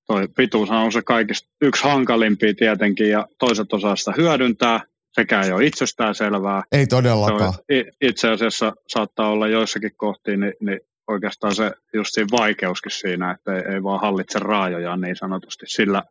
toi 0.07 0.28
pituus 0.36 0.70
on 0.70 0.92
se 0.92 1.03
kaikista 1.03 1.48
yksi 1.61 1.84
hankalimpia 1.84 2.55
tietenkin 2.55 3.11
ja 3.11 3.26
toiset 3.38 3.72
osaa 3.72 3.96
sitä 3.96 4.12
hyödyntää, 4.16 4.80
sekä 5.12 5.40
ei 5.40 5.53
ole 5.53 5.66
itsestään 5.66 6.14
selvää. 6.14 6.62
Ei 6.72 6.86
todellakaan. 6.86 7.55
itse 8.00 8.28
asiassa 8.30 8.72
saattaa 8.88 9.28
olla 9.28 9.48
joissakin 9.48 9.92
kohtiin 9.96 10.40
niin, 10.40 10.55
niin 10.61 10.80
oikeastaan 11.09 11.55
se 11.55 11.72
just 11.94 12.14
siinä 12.14 12.28
vaikeuskin 12.32 12.92
siinä, 12.92 13.30
että 13.30 13.57
ei, 13.57 13.74
ei 13.74 13.82
vaan 13.82 14.00
hallitse 14.00 14.38
raajoja 14.38 14.96
niin 14.96 15.16
sanotusti 15.16 15.66
sillä 15.68 16.03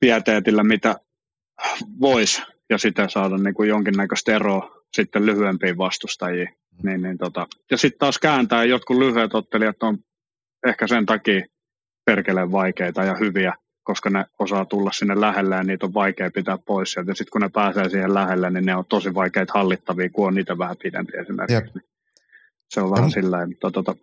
pieteetillä, 0.00 0.64
mitä 0.64 0.96
voisi 2.00 2.42
ja 2.70 2.78
sitä 2.78 3.08
saada 3.08 3.38
niin 3.38 3.54
kuin 3.54 3.68
jonkinnäköistä 3.68 4.34
eroa 4.34 4.84
sitten 4.92 5.26
lyhyempiin 5.26 5.78
vastustajiin. 5.78 6.48
Niin, 6.82 7.02
niin 7.02 7.18
tota. 7.18 7.46
Ja 7.70 7.76
sitten 7.76 7.98
taas 7.98 8.18
kääntää 8.18 8.64
jotkut 8.64 8.98
lyhyet 8.98 9.34
ottelijat 9.34 9.82
on 9.82 9.98
ehkä 10.66 10.86
sen 10.86 11.06
takia 11.06 11.46
perkeleen 12.04 12.52
vaikeita 12.52 13.04
ja 13.04 13.16
hyviä, 13.20 13.54
koska 13.82 14.10
ne 14.10 14.26
osaa 14.38 14.64
tulla 14.64 14.92
sinne 14.92 15.20
lähelle 15.20 15.56
ja 15.56 15.62
niitä 15.62 15.86
on 15.86 15.94
vaikea 15.94 16.30
pitää 16.30 16.58
pois 16.66 16.90
sieltä. 16.90 17.10
Ja 17.10 17.14
sitten 17.14 17.30
kun 17.32 17.40
ne 17.40 17.48
pääsee 17.48 17.88
siihen 17.88 18.14
lähelle, 18.14 18.50
niin 18.50 18.66
ne 18.66 18.76
on 18.76 18.84
tosi 18.88 19.14
vaikeita 19.14 19.52
hallittavia, 19.54 20.10
kun 20.10 20.26
on 20.26 20.34
niitä 20.34 20.58
vähän 20.58 20.76
pidempiä 20.82 21.20
esimerkiksi. 21.20 21.54
Jep. 21.54 21.86
Se 22.70 22.80
on 22.80 22.90
vähän 22.90 23.10
sillä 23.10 23.46
mutta 23.46 23.70
tota... 23.70 23.96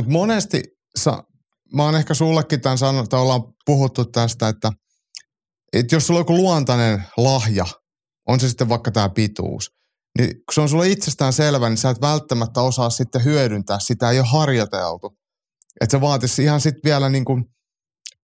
Mut 0.00 0.08
monesti, 0.08 0.62
sa, 0.96 1.24
mä 1.74 1.82
oon 1.84 1.96
ehkä 1.96 2.14
sullekin 2.14 2.60
tämän 2.60 2.78
sanonut, 2.78 3.04
että 3.04 3.16
ollaan 3.16 3.42
puhuttu 3.66 4.04
tästä, 4.04 4.48
että, 4.48 4.72
että 5.72 5.94
jos 5.94 6.06
sulla 6.06 6.18
on 6.18 6.20
joku 6.20 6.36
luontainen 6.36 7.02
lahja, 7.16 7.66
on 8.26 8.40
se 8.40 8.48
sitten 8.48 8.68
vaikka 8.68 8.90
tämä 8.90 9.08
pituus, 9.08 9.70
niin 10.18 10.30
kun 10.30 10.54
se 10.54 10.60
on 10.60 10.68
sulle 10.68 10.88
itsestään 10.88 11.32
selvä, 11.32 11.68
niin 11.68 11.76
sä 11.76 11.90
et 11.90 12.00
välttämättä 12.00 12.60
osaa 12.60 12.90
sitten 12.90 13.24
hyödyntää 13.24 13.78
sitä, 13.80 14.10
ei 14.10 14.18
ole 14.18 14.26
harjoiteltu. 14.32 15.17
Että 15.80 15.96
se 15.96 16.00
vaatisi 16.00 16.42
ihan 16.42 16.60
sitten 16.60 16.80
vielä 16.84 17.08
niin 17.08 17.24
kuin 17.24 17.44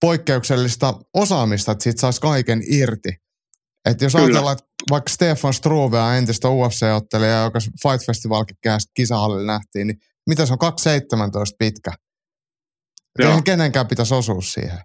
poikkeuksellista 0.00 0.94
osaamista, 1.14 1.72
että 1.72 1.82
siitä 1.82 2.00
saisi 2.00 2.20
kaiken 2.20 2.62
irti. 2.66 3.16
Että 3.84 4.04
jos 4.04 4.12
Kyllä. 4.12 4.26
ajatellaan, 4.26 4.52
että 4.52 4.64
vaikka 4.90 5.10
Stefan 5.10 5.54
Struvea, 5.54 6.14
entistä 6.14 6.48
UFC-ottelija, 6.48 7.44
joka 7.44 7.58
Fight 7.82 8.06
Festivalkin 8.06 8.56
kisahallilla 8.94 9.52
nähtiin, 9.52 9.86
niin 9.86 9.98
mitä 10.26 10.46
se 10.46 10.52
on 10.52 10.58
2,17 11.50 11.56
pitkä? 11.58 11.92
Eihän 13.18 13.44
kenenkään 13.44 13.86
pitäisi 13.86 14.14
osua 14.14 14.40
siihen. 14.40 14.78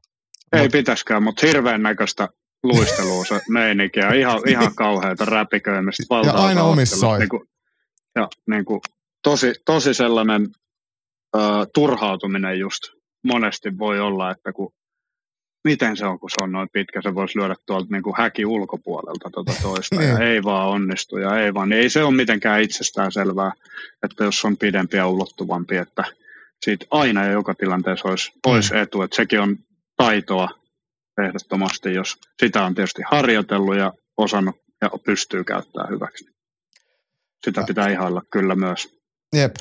Ei 0.53 0.61
Mut... 0.61 0.71
pitäskään, 0.71 1.23
mutta 1.23 1.47
hirveän 1.47 1.83
näköistä 1.83 2.29
luistelua 2.63 3.25
se 3.25 3.41
meininkiä. 3.49 4.13
Ihan, 4.13 4.49
ihan 4.49 4.75
kauheata 4.75 5.25
räpiköimistä. 5.25 6.03
Ja 6.25 6.33
aina 6.33 6.63
omissa 6.63 7.17
niin 7.17 7.29
kuin, 7.29 7.43
ja 8.15 8.27
niin 8.47 8.65
kuin, 8.65 8.81
tosi, 9.23 9.53
tosi 9.65 9.93
sellainen 9.93 10.47
turhautuminen 11.73 12.59
just 12.59 12.83
monesti 13.23 13.77
voi 13.77 13.99
olla, 13.99 14.31
että 14.31 14.53
kun 14.53 14.73
miten 15.63 15.97
se 15.97 16.05
on, 16.05 16.19
kun 16.19 16.29
se 16.29 16.43
on 16.43 16.51
noin 16.51 16.69
pitkä, 16.73 17.01
se 17.01 17.15
voisi 17.15 17.39
lyödä 17.39 17.55
tuolta 17.65 17.87
niin 17.91 18.03
kuin 18.03 18.15
häki 18.17 18.45
ulkopuolelta 18.45 19.29
tuota 19.29 19.53
toista, 19.61 19.95
ja 20.03 20.17
niin. 20.17 20.21
ei 20.21 20.43
vaan 20.43 20.67
onnistu, 20.67 21.17
ja 21.17 21.39
ei 21.39 21.53
vaan, 21.53 21.69
niin 21.69 21.81
ei 21.81 21.89
se 21.89 22.03
ole 22.03 22.15
mitenkään 22.15 22.61
itsestään 22.61 23.11
selvää, 23.11 23.51
että 24.03 24.23
jos 24.23 24.45
on 24.45 24.57
pidempi 24.57 24.97
ja 24.97 25.07
ulottuvampi, 25.07 25.77
että 25.77 26.03
siitä 26.65 26.85
aina 26.91 27.25
ja 27.25 27.31
joka 27.31 27.53
tilanteessa 27.53 28.09
olisi, 28.09 28.31
mm. 28.31 28.51
olisi 28.51 28.77
etu, 28.77 29.01
että 29.01 29.15
sekin 29.15 29.39
on 29.39 29.57
taitoa 29.97 30.49
ehdottomasti, 31.25 31.93
jos 31.93 32.17
sitä 32.39 32.63
on 32.63 32.75
tietysti 32.75 33.01
harjoitellut 33.11 33.75
ja 33.75 33.93
osannut 34.17 34.55
ja 34.81 34.89
pystyy 35.05 35.43
käyttämään 35.43 35.89
hyväksi. 35.89 36.25
Sitä 37.45 37.63
pitää 37.67 37.89
ihailla 37.89 38.21
kyllä 38.31 38.55
myös. 38.55 38.99
Jep, 39.35 39.55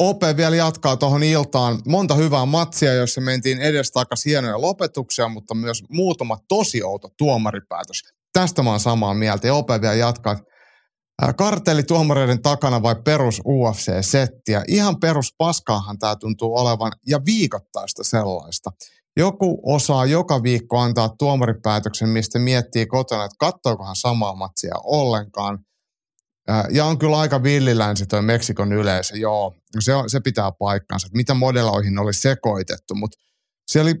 Ope 0.00 0.36
vielä 0.36 0.56
jatkaa 0.56 0.96
tuohon 0.96 1.22
iltaan. 1.22 1.78
Monta 1.88 2.14
hyvää 2.14 2.46
matsia, 2.46 2.94
joissa 2.94 3.20
mentiin 3.20 3.60
edestakaisin 3.60 4.30
hienoja 4.30 4.60
lopetuksia, 4.60 5.28
mutta 5.28 5.54
myös 5.54 5.82
muutama 5.90 6.38
tosi 6.48 6.82
outo 6.82 7.08
tuomaripäätös. 7.18 8.02
Tästä 8.32 8.62
mä 8.62 8.70
oon 8.70 8.80
samaa 8.80 9.14
mieltä. 9.14 9.46
Ja 9.46 9.54
Ope 9.54 9.80
vielä 9.80 9.94
jatkaa, 9.94 10.36
kartelli 11.36 11.82
tuomareiden 11.82 12.42
takana 12.42 12.82
vai 12.82 12.96
perus 13.04 13.40
UFC-settiä. 13.40 14.62
Ihan 14.68 15.00
perus 15.00 15.34
paskaahan 15.38 15.98
tämä 15.98 16.16
tuntuu 16.16 16.56
olevan 16.56 16.92
ja 17.06 17.20
viikoittaista 17.26 18.04
sellaista. 18.04 18.70
Joku 19.16 19.62
osaa 19.74 20.06
joka 20.06 20.42
viikko 20.42 20.78
antaa 20.78 21.14
tuomaripäätöksen, 21.18 22.08
mistä 22.08 22.38
miettii 22.38 22.86
kotona, 22.86 23.24
että 23.24 23.36
kattookohan 23.38 23.96
samaa 23.96 24.34
matsia 24.34 24.74
ollenkaan– 24.84 25.58
Ja 26.70 26.84
on 26.84 26.98
kyllä 26.98 27.18
aika 27.18 27.42
villilänsi 27.42 28.06
toi 28.06 28.22
Meksikon 28.22 28.72
yleisö, 28.72 29.16
joo. 29.16 29.54
Se, 29.80 29.94
on, 29.94 30.10
se 30.10 30.20
pitää 30.20 30.50
paikkansa, 30.58 31.06
että 31.06 31.16
mitä 31.16 31.34
modeloihin 31.34 31.98
oli 31.98 32.12
sekoitettu. 32.12 32.94
Mutta 32.94 33.18
siellä 33.70 33.88
oli 33.88 33.96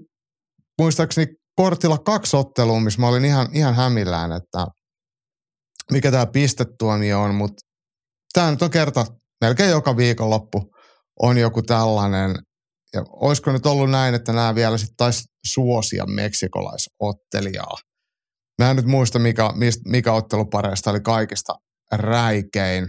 muistaakseni 0.80 1.26
kortilla 1.56 1.98
kaksi 1.98 2.36
ottelua, 2.36 2.80
missä 2.80 3.00
mä 3.00 3.08
olin 3.08 3.24
ihan, 3.24 3.48
ihan 3.52 3.74
hämillään, 3.74 4.32
että 4.32 4.66
mikä 5.92 6.10
tämä 6.10 6.26
pistetuomio 6.26 7.22
on, 7.22 7.34
mutta 7.34 7.60
tämä 8.32 8.50
nyt 8.50 8.62
on 8.62 8.70
kerta, 8.70 9.06
melkein 9.40 9.70
joka 9.70 9.96
viikonloppu 9.96 10.70
on 11.22 11.38
joku 11.38 11.62
tällainen, 11.62 12.34
ja 12.94 13.04
olisiko 13.08 13.52
nyt 13.52 13.66
ollut 13.66 13.90
näin, 13.90 14.14
että 14.14 14.32
nämä 14.32 14.54
vielä 14.54 14.78
sitten 14.78 14.96
taisi 14.96 15.24
suosia 15.46 16.06
meksikolaisottelijaa. 16.06 17.76
Mä 18.58 18.70
en 18.70 18.76
nyt 18.76 18.86
muista, 18.86 19.18
mikä, 19.18 19.50
mikä 19.84 20.12
ottelupareista 20.12 20.90
oli 20.90 21.00
kaikista 21.00 21.54
räikein. 21.92 22.86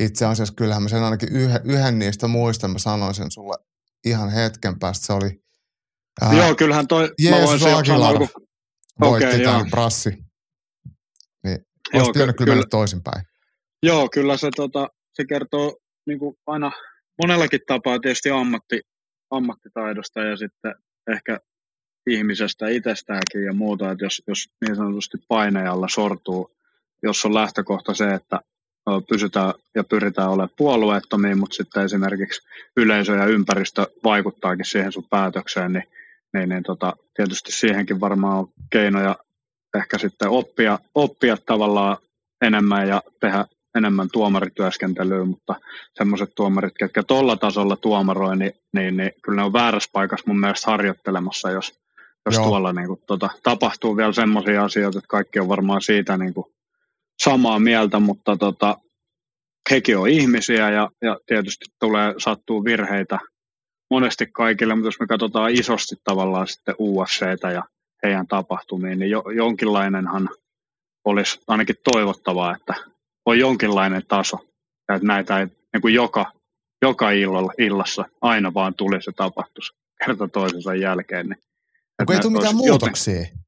Itse 0.00 0.26
asiassa 0.26 0.54
kyllähän 0.54 0.82
mä 0.82 0.88
sen 0.88 1.02
ainakin 1.02 1.28
yhden, 1.32 1.60
yhden 1.64 1.98
niistä 1.98 2.28
muistan, 2.28 2.70
mä 2.70 2.78
sanoin 2.78 3.14
sen 3.14 3.30
sulle 3.30 3.54
ihan 4.04 4.30
hetken 4.30 4.78
päästä. 4.78 5.06
Se 5.06 5.12
oli... 5.12 5.40
Ää, 6.20 6.34
joo, 6.34 6.54
kyllähän 6.54 6.88
toi... 6.88 7.12
Jeesus 7.18 7.62
kun... 8.18 8.28
voitti 9.00 9.26
okay, 9.26 9.42
tämän 9.42 9.70
brassi. 9.70 10.10
Niin, 11.44 11.58
olisi 11.94 12.12
pitänyt 12.12 12.36
kyllä, 12.36 12.52
kyllä 12.52 12.66
toisinpäin. 12.70 13.24
Joo, 13.82 14.08
kyllä 14.08 14.36
se, 14.36 14.48
tota, 14.56 14.88
se 15.12 15.24
kertoo 15.28 15.76
niin 16.06 16.18
kuin 16.18 16.36
aina 16.46 16.72
monellakin 17.22 17.60
tapaa 17.66 17.98
tietysti 17.98 18.30
ammatti, 18.30 18.80
ammattitaidosta 19.30 20.20
ja 20.20 20.36
sitten 20.36 20.74
ehkä 21.12 21.38
ihmisestä 22.10 22.68
itsestäänkin 22.68 23.44
ja 23.44 23.52
muuta, 23.52 23.90
että 23.90 24.04
jos, 24.04 24.22
jos 24.26 24.48
niin 24.60 24.76
sanotusti 24.76 25.18
painajalla 25.28 25.88
sortuu, 25.88 26.56
jos 27.04 27.24
on 27.24 27.34
lähtökohta 27.34 27.94
se, 27.94 28.14
että 28.14 28.40
pysytään 29.08 29.54
ja 29.74 29.84
pyritään 29.84 30.28
olemaan 30.28 30.48
puolueettomia, 30.56 31.36
mutta 31.36 31.56
sitten 31.56 31.84
esimerkiksi 31.84 32.42
yleisö 32.76 33.12
ja 33.14 33.26
ympäristö 33.26 33.86
vaikuttaakin 34.04 34.64
siihen 34.64 34.92
sun 34.92 35.06
päätökseen, 35.10 35.72
niin, 35.72 35.84
niin, 36.34 36.48
niin 36.48 36.62
tota, 36.62 36.96
tietysti 37.16 37.52
siihenkin 37.52 38.00
varmaan 38.00 38.38
on 38.38 38.48
keinoja 38.72 39.16
ehkä 39.78 39.98
sitten 39.98 40.28
oppia, 40.28 40.78
oppia 40.94 41.36
tavallaan 41.36 41.96
enemmän 42.42 42.88
ja 42.88 43.02
tehdä 43.20 43.44
enemmän 43.74 44.08
tuomarityöskentelyä, 44.12 45.24
mutta 45.24 45.54
semmoiset 45.94 46.34
tuomarit, 46.34 46.74
ketkä 46.78 47.02
tuolla 47.02 47.36
tasolla 47.36 47.76
tuomaroi, 47.76 48.36
niin, 48.36 48.52
niin, 48.72 48.96
niin 48.96 49.12
kyllä 49.22 49.36
ne 49.36 49.42
on 49.42 49.52
väärässä 49.52 49.90
paikassa 49.92 50.24
mun 50.26 50.40
mielestä 50.40 50.70
harjoittelemassa, 50.70 51.50
jos, 51.50 51.80
jos 52.26 52.38
tuolla 52.38 52.72
niin 52.72 52.86
kuin, 52.86 53.00
tota, 53.06 53.28
tapahtuu 53.42 53.96
vielä 53.96 54.12
semmoisia 54.12 54.64
asioita, 54.64 54.98
että 54.98 55.08
kaikki 55.08 55.40
on 55.40 55.48
varmaan 55.48 55.82
siitä 55.82 56.16
niin 56.16 56.34
kuin, 56.34 56.46
samaa 57.22 57.58
mieltä, 57.58 57.98
mutta 58.00 58.36
tota, 58.36 58.76
hekin 59.70 59.98
on 59.98 60.08
ihmisiä 60.08 60.70
ja, 60.70 60.90
ja 61.02 61.18
tietysti 61.26 61.64
tulee 61.80 62.14
sattuu 62.18 62.64
virheitä 62.64 63.18
monesti 63.90 64.26
kaikille, 64.26 64.74
mutta 64.74 64.88
jos 64.88 65.00
me 65.00 65.06
katsotaan 65.06 65.50
isosti 65.50 65.96
tavallaan 66.04 66.48
sitten 66.48 66.74
UFCtä 66.78 67.50
ja 67.50 67.62
heidän 68.02 68.26
tapahtumiin, 68.26 68.98
niin 68.98 69.10
jo, 69.10 69.22
jonkinlainenhan 69.36 70.28
olisi 71.04 71.40
ainakin 71.46 71.76
toivottavaa, 71.92 72.56
että 72.56 72.74
on 73.26 73.38
jonkinlainen 73.38 74.02
taso 74.08 74.38
ja 74.88 74.94
että 74.94 75.06
näitä 75.06 75.38
ei 75.38 75.46
niin 75.46 75.80
kuin 75.80 75.94
joka, 75.94 76.32
joka 76.82 77.10
illalla, 77.10 77.52
illassa 77.58 78.04
aina 78.20 78.54
vaan 78.54 78.74
tuli 78.74 79.02
se 79.02 79.12
tapahtus 79.16 79.74
kerta 80.06 80.28
toisensa 80.28 80.74
jälkeen. 80.74 81.26
Niin, 81.26 81.38
Onko 82.00 82.12
ei 82.12 82.20
tule 82.20 82.32
mitään 82.32 82.56
muutoksia? 82.56 83.14
Joten, 83.14 83.38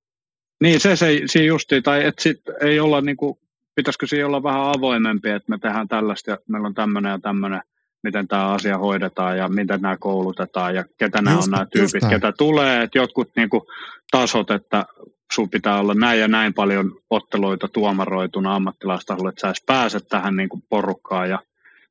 niin, 0.63 0.81
se, 0.81 0.97
se, 0.97 1.23
se 1.27 1.45
justiin, 1.45 1.83
tai 1.83 2.05
että 2.05 2.23
sit 2.23 2.41
ei 2.61 2.81
olla 2.81 3.01
niin 3.01 3.17
kuin 3.17 3.39
pitäisikö 3.77 4.07
siinä 4.07 4.27
olla 4.27 4.43
vähän 4.43 4.71
avoimempi, 4.77 5.31
että 5.31 5.51
me 5.51 5.59
tehdään 5.59 5.89
tällaista 5.89 6.31
ja 6.31 6.39
meillä 6.49 6.67
on 6.67 6.75
tämmöinen 6.75 7.11
ja 7.11 7.19
tämmöinen, 7.19 7.61
miten 8.03 8.29
tämä 8.29 8.49
asia 8.49 8.79
hoidetaan 8.79 9.39
ja 9.39 9.49
miten 9.49 9.81
nämä 9.81 9.97
koulutetaan 9.97 10.75
ja 10.75 10.85
ketä 10.99 11.23
nämä 11.23 11.39
on 11.39 11.51
nämä 11.51 11.67
tyypit, 11.67 12.11
ketä 12.11 12.33
tulee. 12.39 12.83
Että 12.83 12.99
jotkut 12.99 13.31
niin 13.37 13.51
kuin, 13.51 13.63
tasot, 14.11 14.51
että 14.51 14.85
sun 15.33 15.51
pitää 15.51 15.81
olla 15.81 15.95
näin 15.95 16.21
ja 16.21 16.29
näin 16.29 16.55
paljon 16.55 16.93
otteluita 17.11 17.69
tuomaroituna 17.69 18.55
ammattilaistasolla, 18.55 19.29
että 19.29 19.41
sä 19.41 19.47
edes 19.47 19.63
pääset 19.67 20.09
tähän 20.09 20.37
niin 20.37 20.49
kuin 20.49 20.63
porukkaan. 20.69 21.31
Ja 21.31 21.39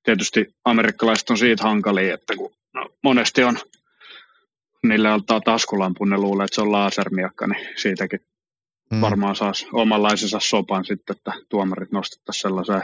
tietysti 0.03 0.55
amerikkalaiset 0.65 1.29
on 1.29 1.37
siitä 1.37 1.63
hankalia, 1.63 2.13
että 2.13 2.35
kun 2.35 2.53
no, 2.73 2.89
monesti 3.03 3.43
on 3.43 3.57
niille 4.87 5.13
ottaa 5.13 5.41
taskulampun, 5.41 6.09
ne 6.09 6.17
luulee, 6.17 6.45
että 6.45 6.55
se 6.55 6.61
on 6.61 6.71
lasermiakka, 6.71 7.47
niin 7.47 7.67
siitäkin 7.75 8.19
mm. 8.91 9.01
varmaan 9.01 9.35
saisi 9.35 9.67
omanlaisensa 9.73 10.39
sopan 10.39 10.85
sitten, 10.85 11.15
että 11.15 11.33
tuomarit 11.49 11.91
nostettaisiin 11.91 12.41
sellaiseen 12.41 12.83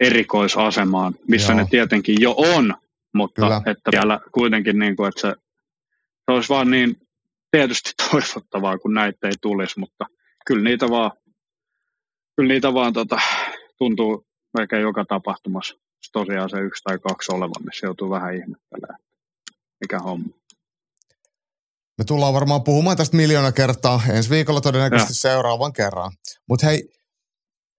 erikoisasemaan, 0.00 1.14
missä 1.28 1.52
Joo. 1.52 1.60
ne 1.60 1.66
tietenkin 1.70 2.16
jo 2.20 2.34
on, 2.38 2.74
mutta 3.14 3.42
Kyllä. 3.42 3.62
että 3.66 3.90
vielä 3.92 4.20
kuitenkin, 4.32 4.78
niin 4.78 4.96
kuin, 4.96 5.08
että 5.08 5.20
se, 5.20 5.34
se 6.24 6.32
olisi 6.32 6.48
vaan 6.48 6.70
niin 6.70 6.96
tietysti 7.50 7.90
toivottavaa, 8.10 8.78
kun 8.78 8.94
näitä 8.94 9.28
ei 9.28 9.34
tulisi, 9.40 9.80
mutta 9.80 10.06
kyllä 10.46 10.62
niitä 10.62 10.88
vaan, 10.90 11.10
kyllä 12.36 12.48
niitä 12.48 12.74
vaan 12.74 12.92
tota, 12.92 13.20
tuntuu 13.78 14.26
melkein 14.58 14.82
joka 14.82 15.04
tapahtumassa 15.04 15.76
tosiaan 16.12 16.50
se 16.50 16.60
yksi 16.60 16.82
tai 16.82 16.98
kaksi 16.98 17.32
olevan, 17.32 17.70
se 17.72 17.86
joutuu 17.86 18.10
vähän 18.10 18.34
ihmettelemään, 18.34 18.98
mikä 19.80 19.98
homma. 19.98 20.28
Me 21.98 22.04
tullaan 22.04 22.34
varmaan 22.34 22.64
puhumaan 22.64 22.96
tästä 22.96 23.16
miljoona 23.16 23.52
kertaa 23.52 24.02
ensi 24.10 24.30
viikolla 24.30 24.60
todennäköisesti 24.60 25.12
ja. 25.12 25.32
seuraavan 25.32 25.72
kerran. 25.72 26.12
Mutta 26.48 26.66
hei, 26.66 26.88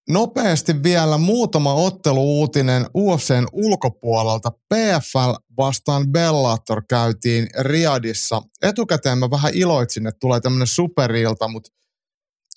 nopeasti 0.09 0.83
vielä 0.83 1.17
muutama 1.17 1.73
otteluuutinen 1.73 2.85
UFCn 2.95 3.47
ulkopuolelta. 3.51 4.51
PFL 4.51 5.33
vastaan 5.57 6.11
Bellator 6.11 6.81
käytiin 6.89 7.47
Riadissa. 7.59 8.41
Etukäteen 8.61 9.17
mä 9.17 9.29
vähän 9.29 9.51
iloitsin, 9.53 10.07
että 10.07 10.19
tulee 10.19 10.39
tämmöinen 10.39 10.67
superilta, 10.67 11.47
mutta 11.47 11.69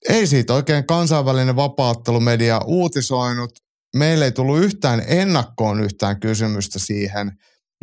ei 0.09 0.27
siitä 0.27 0.55
oikein 0.55 0.87
kansainvälinen 0.87 1.57
vapaattelumedia 1.57 2.61
uutisoinut. 2.65 3.51
Meille 3.97 4.25
ei 4.25 4.33
tullut 4.33 4.59
yhtään 4.59 5.03
ennakkoon 5.07 5.81
yhtään 5.81 6.21
kysymystä 6.21 6.79
siihen. 6.79 7.33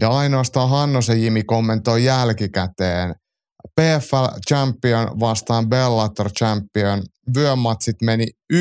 Ja 0.02 0.10
ainoastaan 0.10 0.70
Hannosen 0.70 1.24
Jimi 1.24 1.44
kommentoi 1.44 2.04
jälkikäteen– 2.04 3.16
PFL 3.82 4.40
Champion 4.50 5.20
vastaan 5.20 5.70
Bellator 5.70 6.32
Champion. 6.32 7.04
Vyömatsit 7.36 8.02
meni 8.02 8.26
1-5 8.54 8.60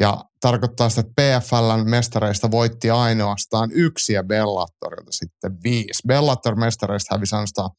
ja 0.00 0.24
tarkoittaa 0.40 0.88
sitä, 0.88 1.00
että 1.00 1.40
PFLn 1.40 1.90
mestareista 1.90 2.50
voitti 2.50 2.90
ainoastaan 2.90 3.70
yksi 3.72 4.12
ja 4.12 4.24
Bellatorilta 4.24 5.12
sitten 5.12 5.62
viisi. 5.62 6.02
Bellator-mestareista 6.08 7.14
hävisi 7.14 7.34
ainoastaan 7.34 7.70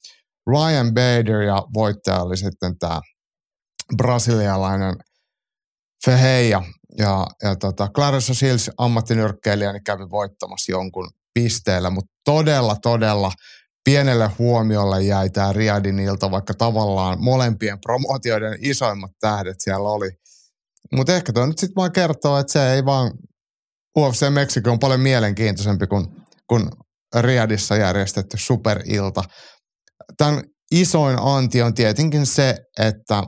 Ryan 0.48 0.94
Bader 0.94 1.42
ja 1.42 1.64
voittaja 1.74 2.22
oli 2.22 2.38
sitten 2.38 2.80
tämä 2.80 3.02
brasilialainen 3.98 4.96
Feheja. 6.06 6.64
Ja, 6.98 7.28
ja 7.44 7.56
tota, 7.56 7.88
Clarissa 7.96 8.34
Shields 8.34 8.72
ammattinyrkkeilijä 8.78 9.74
niin 9.74 9.84
kävi 9.84 10.10
voittamassa 10.10 10.72
jonkun 10.72 11.10
pisteellä, 11.34 11.90
mutta 11.90 12.12
todella, 12.26 12.76
todella 12.82 13.32
pienelle 13.84 14.32
huomiolle 14.40 15.04
jäi 15.04 15.30
tämä 15.30 15.54
Riadin 15.54 16.00
ilta, 16.00 16.32
vaikka 16.32 16.54
tavallaan 16.54 17.24
molempien 17.24 17.80
promootioiden 17.80 18.58
isoimmat 18.62 19.12
tähdet 19.20 19.56
siellä 19.60 19.90
oli. 19.90 20.10
Mutta 20.96 21.16
ehkä 21.16 21.34
tuo 21.34 21.46
nyt 21.46 21.58
sitten 21.58 21.76
vaan 21.76 21.92
kertoo, 21.92 22.38
että 22.38 22.54
se 22.54 22.74
ei 22.74 22.86
vaan, 22.86 23.12
UFC 23.98 24.30
Meksiko 24.30 24.72
on 24.72 24.80
paljon 24.80 25.00
mielenkiintoisempi 25.00 25.88
kuin, 25.88 26.08
kuin 26.48 26.70
Riadissa 27.20 27.76
järjestetty 27.76 28.38
superilta. 28.38 29.24
Tämän 30.18 30.44
isoin 30.72 31.18
anti 31.20 31.62
on 31.62 31.74
tietenkin 31.74 32.26
se, 32.26 32.58
että 32.80 33.24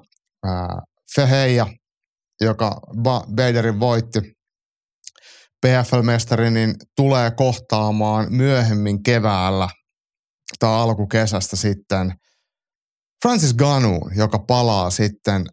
ää, 0.45 0.81
Feheja, 1.15 1.67
joka 2.41 2.79
Baderin 3.35 3.79
voitti, 3.79 4.19
PFL-mestari, 5.65 6.51
niin 6.51 6.75
tulee 6.95 7.31
kohtaamaan 7.31 8.27
myöhemmin 8.29 9.03
keväällä– 9.03 9.69
tai 10.59 10.81
alkukesästä 10.81 11.55
sitten 11.55 12.13
Francis 13.23 13.53
Ganu, 13.53 13.99
joka 14.15 14.39
palaa 14.39 14.89
sitten 14.89 15.45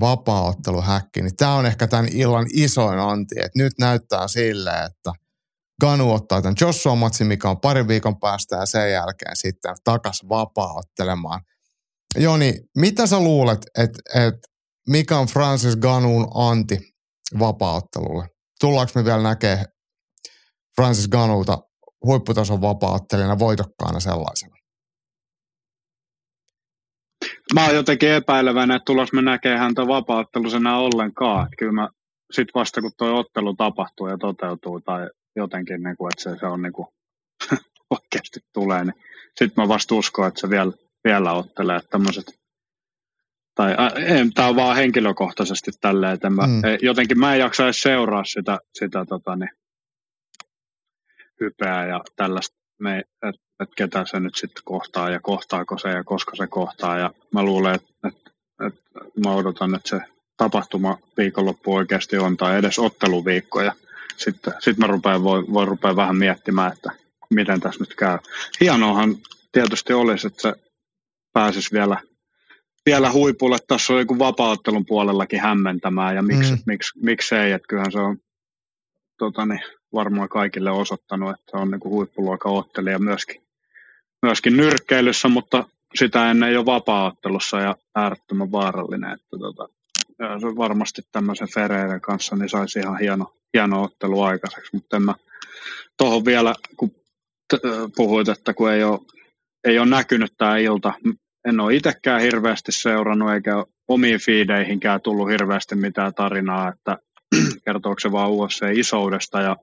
vapaaotteluhäkkiin, 0.00 1.24
niin 1.24 1.36
tämä 1.36 1.54
on 1.54 1.66
ehkä 1.66 1.86
tämän 1.86 2.08
illan 2.12 2.46
isoin 2.52 2.98
anti, 2.98 3.34
että 3.38 3.58
nyt 3.58 3.72
näyttää 3.78 4.28
sille, 4.28 4.70
että 4.70 5.12
Ganu 5.80 6.12
ottaa 6.12 6.42
tämän 6.42 6.56
Joshua-matsin, 6.60 7.26
mikä 7.26 7.50
on 7.50 7.60
parin 7.60 7.88
viikon 7.88 8.20
päästä 8.20 8.56
ja 8.56 8.66
sen 8.66 8.92
jälkeen 8.92 9.36
sitten 9.36 9.74
takas 9.84 10.20
vapaaottelemaan. 10.28 11.40
Joni, 12.16 12.54
mitä 12.76 13.06
sä 13.06 13.20
luulet, 13.20 13.58
että, 13.78 13.98
että 14.14 14.48
mikä 14.88 15.18
on 15.18 15.26
Francis 15.26 15.76
Ganuun 15.76 16.28
anti 16.34 16.80
vapaaottelulle? 17.38 18.28
Tullaanko 18.60 18.92
me 18.94 19.04
vielä 19.04 19.22
näkee 19.22 19.64
Francis 20.76 21.08
Ganulta 21.08 21.58
huipputason 22.04 22.60
vapaattelijana 22.60 23.38
voitokkaana 23.38 24.00
sellaisena? 24.00 24.56
Mä 27.54 27.64
oon 27.64 27.74
jotenkin 27.74 28.10
epäilevänä, 28.10 28.76
että 28.76 28.84
tulos 28.84 29.12
me 29.12 29.22
näkee 29.22 29.58
häntä 29.58 29.86
vapaattelusena 29.86 30.78
ollenkaan. 30.78 31.48
Kyllä 31.58 31.72
mä 31.72 31.88
sit 32.32 32.48
vasta 32.54 32.80
kun 32.80 32.90
tuo 32.98 33.18
ottelu 33.18 33.54
tapahtuu 33.54 34.08
ja 34.08 34.18
toteutuu 34.18 34.80
tai 34.80 35.08
jotenkin, 35.36 35.82
niin 35.82 35.96
kuin, 35.96 36.10
että 36.12 36.22
se, 36.22 36.40
se 36.40 36.46
on 36.46 36.62
niin 36.62 36.72
kuin, 36.72 36.88
oikeasti 37.90 38.40
tulee, 38.52 38.84
niin 38.84 38.94
sitten 39.38 39.64
mä 39.64 39.68
vasta 39.68 39.94
uskon, 39.94 40.28
että 40.28 40.40
se 40.40 40.50
vielä, 40.50 40.72
vielä 41.04 41.32
ottelee 41.32 41.80
tämmöiset 41.90 42.44
tai 43.54 43.76
tämä 44.34 44.48
on 44.48 44.56
vaan 44.56 44.76
henkilökohtaisesti 44.76 45.70
tälleen, 45.80 46.12
että 46.12 46.30
mä, 46.30 46.46
mm. 46.46 46.62
jotenkin 46.82 47.18
mä 47.18 47.34
en 47.34 47.40
jaksa 47.40 47.64
edes 47.64 47.82
seuraa 47.82 48.24
sitä, 48.24 48.58
sitä 48.78 49.04
tota, 49.04 49.36
niin, 49.36 49.50
hypeä 51.40 51.86
ja 51.86 52.00
tällaista, 52.16 52.56
että 53.22 53.44
et 53.60 53.68
ketä 53.76 54.04
se 54.10 54.20
nyt 54.20 54.34
sitten 54.34 54.62
kohtaa 54.64 55.10
ja 55.10 55.20
kohtaako 55.20 55.78
se 55.78 55.88
ja 55.88 56.04
koska 56.04 56.36
se 56.36 56.46
kohtaa. 56.46 56.98
Ja 56.98 57.10
mä 57.32 57.42
luulen, 57.42 57.74
että 57.74 58.08
et, 58.08 58.16
et, 58.66 58.74
mä 59.24 59.34
odotan, 59.34 59.74
että 59.74 59.88
se 59.88 60.00
tapahtuma 60.36 60.98
viikonloppu 61.16 61.74
oikeasti 61.74 62.18
on 62.18 62.36
tai 62.36 62.58
edes 62.58 62.78
otteluviikko 62.78 63.62
ja 63.62 63.72
sitten 64.16 64.54
sit 64.58 64.78
mä 64.78 64.86
rupean, 64.86 65.24
voi, 65.24 65.44
voi 65.52 65.66
rupea 65.66 65.96
vähän 65.96 66.16
miettimään, 66.16 66.72
että 66.72 66.90
miten 67.30 67.60
tässä 67.60 67.80
nyt 67.80 67.94
käy. 67.94 68.18
Hienoahan 68.60 69.16
tietysti 69.52 69.92
olisi, 69.92 70.26
että 70.26 70.42
se 70.42 70.54
pääsisi 71.32 71.72
vielä, 71.72 72.00
vielä 72.86 73.12
huipulle. 73.12 73.58
Tässä 73.68 73.92
on 73.92 73.98
joku 73.98 74.18
vapauttelun 74.18 74.86
puolellakin 74.86 75.40
hämmentämään 75.40 76.16
ja 76.16 76.22
miksi, 76.22 76.52
mm. 76.52 76.58
miksi, 76.66 76.98
miksei, 77.02 77.52
että 77.52 77.68
kyllähän 77.68 77.92
se 77.92 77.98
on 77.98 78.16
tota 79.18 79.46
niin, 79.46 79.60
varmaan 79.94 80.28
kaikille 80.28 80.70
osoittanut, 80.70 81.30
että 81.30 81.58
on 81.58 81.70
niin 81.70 81.84
huippuluokan 81.84 82.52
ottelija 82.52 82.98
myöskin, 82.98 83.42
myöskin 84.22 84.56
nyrkkeilyssä, 84.56 85.28
mutta 85.28 85.64
sitä 85.94 86.30
ennen 86.30 86.52
jo 86.52 86.66
vapaa-ottelussa 86.66 87.60
ja 87.60 87.76
äärettömän 87.94 88.52
vaarallinen. 88.52 89.12
Että 89.12 89.38
tota, 89.38 89.68
se 90.40 90.56
varmasti 90.56 91.02
tämmöisen 91.12 91.48
Ferreira 91.54 92.00
kanssa 92.00 92.36
niin 92.36 92.48
saisi 92.48 92.78
ihan 92.78 92.98
hieno, 92.98 93.34
hieno 93.54 93.82
ottelu 93.82 94.22
aikaiseksi, 94.22 94.70
mutta 94.72 94.96
en 94.96 95.02
mä 95.02 95.14
tuohon 95.98 96.24
vielä, 96.24 96.54
kun 96.76 96.90
puhuit, 97.96 98.28
että 98.28 98.54
kun 98.54 98.72
ei 98.72 98.84
ole, 98.84 98.98
ei 99.64 99.78
ole 99.78 99.86
näkynyt 99.86 100.32
tämä 100.38 100.56
ilta, 100.58 100.92
en 101.44 101.60
ole 101.60 101.74
itsekään 101.74 102.20
hirveästi 102.20 102.72
seurannut 102.72 103.32
eikä 103.32 103.64
omiin 103.88 104.20
fiideihinkään 104.20 105.00
tullut 105.00 105.30
hirveästi 105.30 105.74
mitään 105.74 106.14
tarinaa, 106.14 106.68
että 106.68 106.98
kertooko 107.64 108.00
se 108.00 108.12
vaan 108.12 108.30
UFC 108.30 108.62
isoudesta 108.72 109.40
ja 109.40 109.56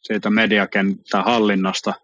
siitä 0.00 0.30
mediakentän 0.30 1.24
hallinnasta 1.24 1.94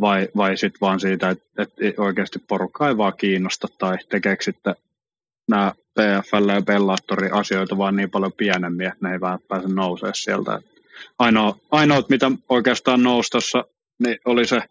vai, 0.00 0.28
vai 0.36 0.56
sitten 0.56 0.80
vaan 0.80 1.00
siitä, 1.00 1.30
että, 1.30 1.62
että 1.62 2.02
oikeasti 2.02 2.38
porukka 2.38 2.88
ei 2.88 2.96
vaan 2.96 3.16
kiinnosta 3.16 3.68
tai 3.78 3.98
tekeekö 4.08 4.44
sitten 4.44 4.74
nämä 5.48 5.72
PFL 5.94 6.48
ja 6.48 6.62
Bellatori 6.62 7.28
asioita 7.32 7.78
vaan 7.78 7.96
niin 7.96 8.10
paljon 8.10 8.32
pienemmin, 8.32 8.86
että 8.86 9.08
ne 9.08 9.12
ei 9.12 9.20
vähän 9.20 9.38
pääse 9.48 9.68
nousee 9.68 10.10
sieltä. 10.14 10.60
Ainoa, 11.18 11.56
ainoat, 11.70 12.08
mitä 12.08 12.30
oikeastaan 12.48 13.02
noustossa, 13.02 13.64
niin 13.98 14.18
oli 14.24 14.46
se 14.46 14.62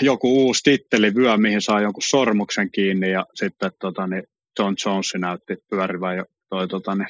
joku 0.00 0.46
uusi 0.46 0.62
tittelivyö, 0.62 1.36
mihin 1.36 1.62
saa 1.62 1.80
jonkun 1.80 2.02
sormuksen 2.02 2.70
kiinni 2.70 3.10
ja 3.10 3.26
sitten 3.34 3.70
tota, 3.80 4.06
niin 4.06 4.22
John 4.58 4.74
Jones 4.86 5.12
näytti 5.18 5.56
pyörivän 5.70 6.16
jo 6.16 6.24
toi 6.48 6.68
tota, 6.68 6.94
niin, 6.94 7.08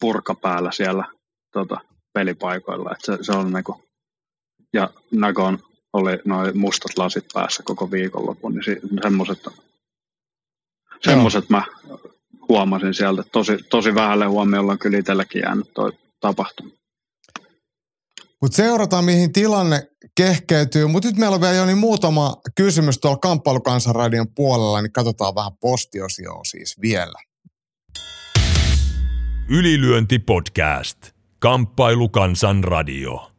purka 0.00 0.34
päällä 0.34 0.72
siellä 0.72 1.04
tota, 1.52 1.80
pelipaikoilla. 2.14 2.92
Et 2.92 3.00
se, 3.04 3.18
se 3.24 3.32
on 3.32 3.52
niinku, 3.52 3.84
ja 4.72 4.90
Nagon 5.10 5.58
oli 5.92 6.18
noin 6.24 6.58
mustat 6.58 6.98
lasit 6.98 7.24
päässä 7.34 7.62
koko 7.62 7.90
viikonlopun, 7.90 8.54
niin 8.54 8.80
semmoiset 9.02 9.38
semmoiset 11.04 11.50
mä 11.50 11.64
huomasin 12.48 12.94
sieltä. 12.94 13.22
Tosi, 13.32 13.56
tosi 13.70 13.94
vähälle 13.94 14.26
huomiolla 14.26 14.72
on 14.72 14.78
kyllä 14.78 14.98
itselläkin 14.98 15.42
jäänyt 15.42 15.74
toi 15.74 15.92
tapahtuma. 16.20 16.70
Mutta 18.42 18.56
seurataan, 18.56 19.04
mihin 19.04 19.32
tilanne 19.32 19.88
kehkeytyy. 20.16 20.86
Mutta 20.86 21.08
nyt 21.08 21.16
meillä 21.16 21.34
on 21.34 21.40
vielä 21.40 21.54
jo 21.54 21.66
niin 21.66 21.78
muutama 21.78 22.36
kysymys 22.56 22.98
tuolla 22.98 23.18
Kamppailukansanradion 23.18 24.26
puolella, 24.34 24.82
niin 24.82 24.92
katsotaan 24.92 25.34
vähän 25.34 25.52
postiosioa 25.60 26.44
siis 26.44 26.80
vielä. 26.80 27.18
Ylilyönti 29.48 30.18
podcast. 30.18 31.13
Kamppailukansan 31.44 32.64
radio. 32.64 33.30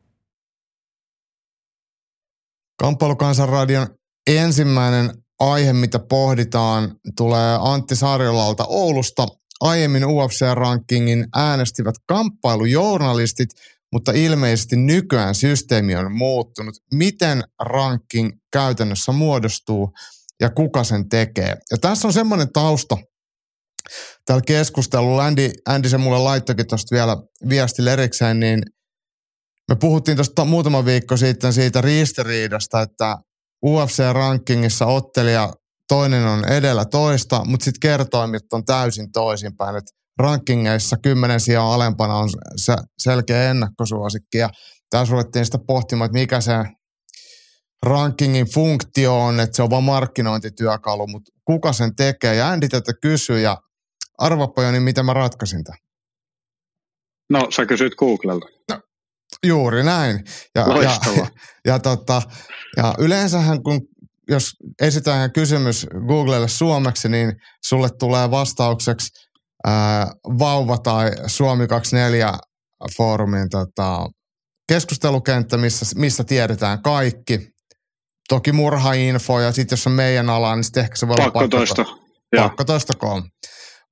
Kamppailukansanradion 2.80 3.88
ensimmäinen 4.28 5.10
aihe, 5.40 5.74
mitä 5.74 6.00
pohditaan, 6.00 6.96
tulee 7.18 7.58
Antti 7.62 7.96
Sarjolalta 7.96 8.66
Oulusta. 8.68 9.28
Aiemmin 9.62 10.04
UFC-rankingin 10.04 11.28
äänestivät 11.36 11.96
kamppailujournalistit, 12.08 13.50
mutta 13.92 14.12
ilmeisesti 14.12 14.76
nykyään 14.76 15.36
systeemi 15.36 15.96
on 15.96 16.12
muuttunut. 16.18 16.76
Miten 16.94 17.44
ranking 17.62 18.32
käytännössä 18.52 19.12
muodostuu 19.12 19.92
ja 20.42 20.50
kuka 20.50 20.84
sen 20.84 21.10
tekee? 21.10 21.58
Ja 21.72 21.78
tässä 21.78 22.08
on 22.08 22.14
semmoinen 22.14 22.54
tausta 22.54 22.98
tällä 24.26 24.42
keskustelulla. 24.48 25.26
Andy, 25.26 25.52
Andy 25.68 25.90
se 25.90 25.98
mulle 25.98 26.20
laittokin 26.20 26.68
tuosta 26.68 26.96
vielä 26.96 27.18
viestille 27.50 27.94
erikseen, 27.94 28.40
niin 28.40 28.64
me 29.70 29.76
puhuttiin 29.76 30.18
tuosta 30.18 30.46
muutama 30.46 30.86
viikko 30.86 31.18
sitten 31.18 31.54
siitä 31.54 31.82
ristiriidasta, 31.82 32.82
että 32.82 33.18
UFC-rankingissa 33.66 34.86
ottelija 34.86 35.54
toinen 35.88 36.26
on 36.26 36.46
edellä 36.46 36.86
toista, 36.86 37.46
mutta 37.46 37.64
sitten 37.64 37.80
kertoimit 37.80 38.54
on 38.54 38.66
täysin 38.66 39.12
toisinpäin. 39.12 39.76
Et 39.76 39.86
rankingeissa 40.20 40.98
kymmenen 41.04 41.40
sijaan 41.40 41.72
alempana 41.72 42.16
on 42.16 42.30
se 42.56 42.76
selkeä 42.98 43.52
ennakkosuosikki. 43.52 44.38
Ja 44.38 44.50
tässä 44.90 45.12
ruvettiin 45.12 45.46
sitä 45.46 45.58
pohtimaan, 45.68 46.06
että 46.06 46.20
mikä 46.20 46.42
se 46.42 46.54
rankingin 47.84 48.46
funktio 48.46 49.20
on, 49.22 49.40
että 49.40 49.56
se 49.56 49.64
on 49.64 49.70
vain 49.70 49.84
markkinointityökalu, 49.84 51.08
mutta 51.08 51.32
kuka 51.46 51.74
sen 51.74 51.96
tekee. 51.96 52.36
Ja 52.36 52.48
Andy 52.48 52.68
tätä 52.68 52.94
kysyy 53.02 53.40
ja 53.40 53.58
arvappa 54.18 54.72
niin 54.72 54.84
mitä 54.84 55.04
mä 55.04 55.14
ratkaisin 55.14 55.64
tämän? 55.64 55.80
No, 57.30 57.48
sä 57.56 57.66
kysyt 57.66 57.96
Googlelta. 57.96 58.48
No, 58.72 58.80
Juuri 59.46 59.84
näin. 59.84 60.24
Ja, 60.56 60.66
ja, 60.84 60.98
ja, 61.68 61.80
tota, 61.80 62.22
ja 62.78 62.96
yleensähän 62.98 63.64
kun 63.64 63.82
jos 64.30 64.54
esitään 64.82 65.32
kysymys 65.32 65.88
Googlelle 66.08 66.48
suomeksi, 66.48 67.10
niin 67.10 67.34
sulle 67.66 67.90
tulee 68.00 68.32
vastaukseksi 68.32 69.10
ää, 69.66 70.12
vauva 70.40 70.78
tai 70.78 71.12
Suomi 71.28 71.68
24 71.68 72.34
foorumin 72.98 73.50
tota, 73.50 74.10
keskustelukenttä, 74.68 75.58
missä, 75.58 75.86
missä 75.96 76.24
tiedetään 76.24 76.82
kaikki. 76.82 77.56
Toki 78.30 78.52
murhainfo 78.52 79.40
ja 79.40 79.52
sitten 79.52 79.74
jos 79.74 79.88
on 79.88 79.94
meidän 79.94 80.30
ala, 80.30 80.56
niin 80.56 80.64
sitten 80.64 80.84
ehkä 80.84 80.96
se 80.96 81.08
voi 81.08 81.16
olla 81.20 81.32
pakkotoista. 81.32 81.86
Pakkotoista.com. 82.36 83.24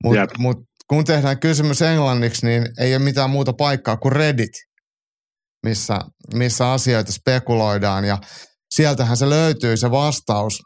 Mutta 0.04 0.38
mut, 0.38 0.56
kun 0.88 1.04
tehdään 1.04 1.40
kysymys 1.40 1.82
englanniksi, 1.82 2.46
niin 2.46 2.68
ei 2.78 2.96
ole 2.96 3.04
mitään 3.04 3.30
muuta 3.30 3.52
paikkaa 3.52 3.96
kuin 3.96 4.12
Reddit 4.12 4.52
missä, 5.64 5.98
missä 6.34 6.72
asioita 6.72 7.12
spekuloidaan 7.12 8.04
ja 8.04 8.18
sieltähän 8.74 9.16
se 9.16 9.30
löytyy 9.30 9.76
se 9.76 9.90
vastaus. 9.90 10.62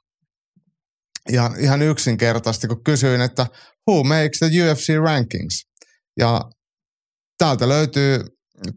Ja 1.32 1.51
ihan 1.59 1.82
yksinkertaisesti, 1.82 2.69
kun 2.69 2.85
kysyin, 2.85 3.20
että 3.20 3.47
who 3.90 4.05
makes 4.05 4.39
the 4.39 4.47
UFC 4.47 4.89
rankings? 5.05 5.62
Ja 6.19 6.40
täältä 7.39 7.69
löytyy 7.69 8.20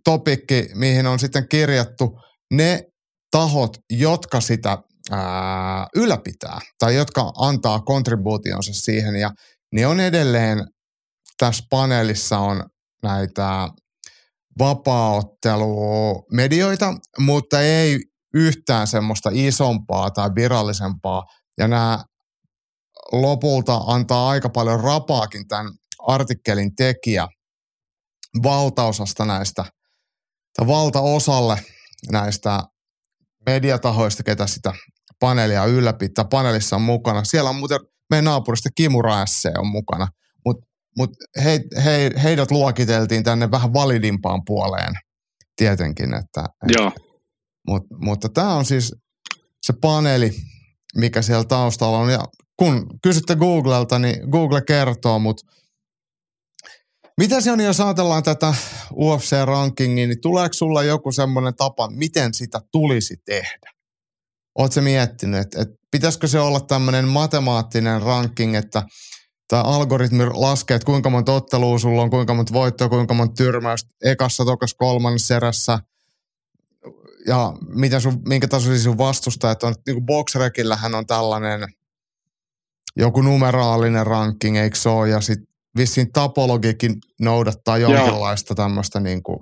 topikki, 0.04 0.70
mihin 0.76 1.08
on 1.08 1.20
sitten 1.20 1.48
kirjattu 1.50 2.20
ne 2.54 2.84
tahot, 3.32 3.78
jotka 3.90 4.42
sitä 4.42 4.78
ää, 5.12 5.88
ylläpitää 5.96 6.60
tai 6.80 6.96
jotka 6.96 7.32
antaa 7.38 7.80
kontribuutionsa 7.80 8.74
siihen. 8.74 9.16
Ja 9.16 9.32
ne 9.72 9.88
on 9.88 10.00
edelleen, 10.00 10.68
tässä 11.38 11.64
paneelissa 11.70 12.40
on 12.40 12.64
näitä 13.04 13.68
vapaaottelumedioita, 14.60 16.94
mutta 17.20 17.62
ei 17.62 18.00
yhtään 18.34 18.88
semmoista 18.88 19.30
isompaa 19.34 20.12
tai 20.12 20.30
virallisempaa. 20.36 21.24
Ja 21.58 21.68
nämä 21.68 22.04
lopulta 23.12 23.82
antaa 23.88 24.30
aika 24.30 24.50
paljon 24.50 24.80
rapaakin 24.80 25.48
tämän 25.48 25.72
artikkelin 26.08 26.76
tekijä 26.76 27.28
valtaosasta 28.44 29.26
näistä, 29.26 29.66
tai 30.58 30.68
valtaosalle 30.68 31.62
näistä 32.12 32.60
mediatahoista, 33.46 34.24
ketä 34.24 34.48
sitä 34.48 34.74
paneelia 35.20 35.66
ylläpitää. 35.66 36.26
Paneelissa 36.26 36.76
on 36.76 36.82
mukana. 36.82 37.24
Siellä 37.24 37.50
on 37.50 37.56
muuten 37.56 37.80
meidän 38.12 38.26
naapurista 38.26 38.70
Kimu 38.76 39.02
Raesse 39.02 39.52
on 39.58 39.68
mukana. 39.68 40.08
Mutta 40.46 40.72
mutta 40.98 41.18
he, 41.44 41.60
he, 41.84 42.12
heidät 42.24 42.52
luokiteltiin 42.52 43.24
tänne 43.24 43.52
vähän 43.52 43.74
validimpaan 43.74 44.42
puoleen 44.46 44.94
tietenkin. 45.56 46.14
Että, 46.14 46.46
Joo. 46.78 46.92
Mut, 47.68 47.84
mutta 48.02 48.30
tämä 48.30 48.54
on 48.54 48.66
siis 48.66 48.96
se 49.62 49.74
paneeli, 49.82 50.32
mikä 50.96 51.22
siellä 51.22 51.44
taustalla 51.44 51.98
on. 51.98 52.10
Ja 52.10 52.20
kun 52.58 52.88
kysytte 53.04 53.36
Googlelta, 53.36 54.00
niin 54.00 54.30
Google 54.30 54.62
kertoo, 54.62 55.20
mutta 55.20 55.52
Mitä 57.18 57.42
se 57.42 57.52
on, 57.52 57.60
jos 57.60 57.80
ajatellaan 57.80 58.24
tätä 58.24 58.54
UFC-rankingia, 58.94 60.08
niin 60.08 60.22
tuleeko 60.22 60.54
sulla 60.54 60.84
joku 60.84 61.12
semmoinen 61.12 61.56
tapa, 61.56 61.90
miten 61.90 62.34
sitä 62.34 62.62
tulisi 62.72 63.16
tehdä? 63.26 63.72
Oletko 64.58 64.82
miettinyt, 64.82 65.42
että, 65.42 65.62
että 65.62 65.76
pitäisikö 65.92 66.28
se 66.28 66.40
olla 66.40 66.60
tämmöinen 66.60 67.08
matemaattinen 67.08 68.02
ranking, 68.02 68.56
että 68.56 68.84
tämä 69.48 69.62
algoritmi 69.62 70.26
laskee, 70.26 70.76
että 70.76 70.86
kuinka 70.86 71.10
monta 71.10 71.34
ottelua 71.34 71.80
sulla 71.80 72.02
on, 72.02 72.10
kuinka 72.10 72.34
monta 72.34 72.54
voittoa, 72.54 72.90
kuinka 72.90 73.14
monta 73.14 73.34
tyrmäystä 73.36 73.90
ekassa, 74.04 74.46
tokas, 74.46 74.74
kolmannessa 74.74 75.36
erässä– 75.36 75.80
ja 77.28 77.54
mitä 77.68 78.00
sun, 78.00 78.22
minkä 78.28 78.48
tasoisia 78.48 78.84
sun 78.84 78.98
vastustajat 78.98 79.64
on. 79.64 79.76
Niin 79.86 79.96
kuin 79.96 80.06
Boxrekillähän 80.06 80.96
on 80.96 81.08
tällainen 81.08 81.68
joku 82.96 83.22
numeraalinen 83.22 84.08
ranking, 84.08 84.58
eikö 84.58 84.78
se 84.78 84.90
ole? 84.90 85.10
Ja 85.10 85.22
sitten 85.22 85.48
vissiin 85.78 86.12
tapologikin 86.12 86.96
noudattaa 87.20 87.78
jonkinlaista 87.78 88.56
tämmöistä 88.56 89.00
niin 89.00 89.24
kuin 89.24 89.40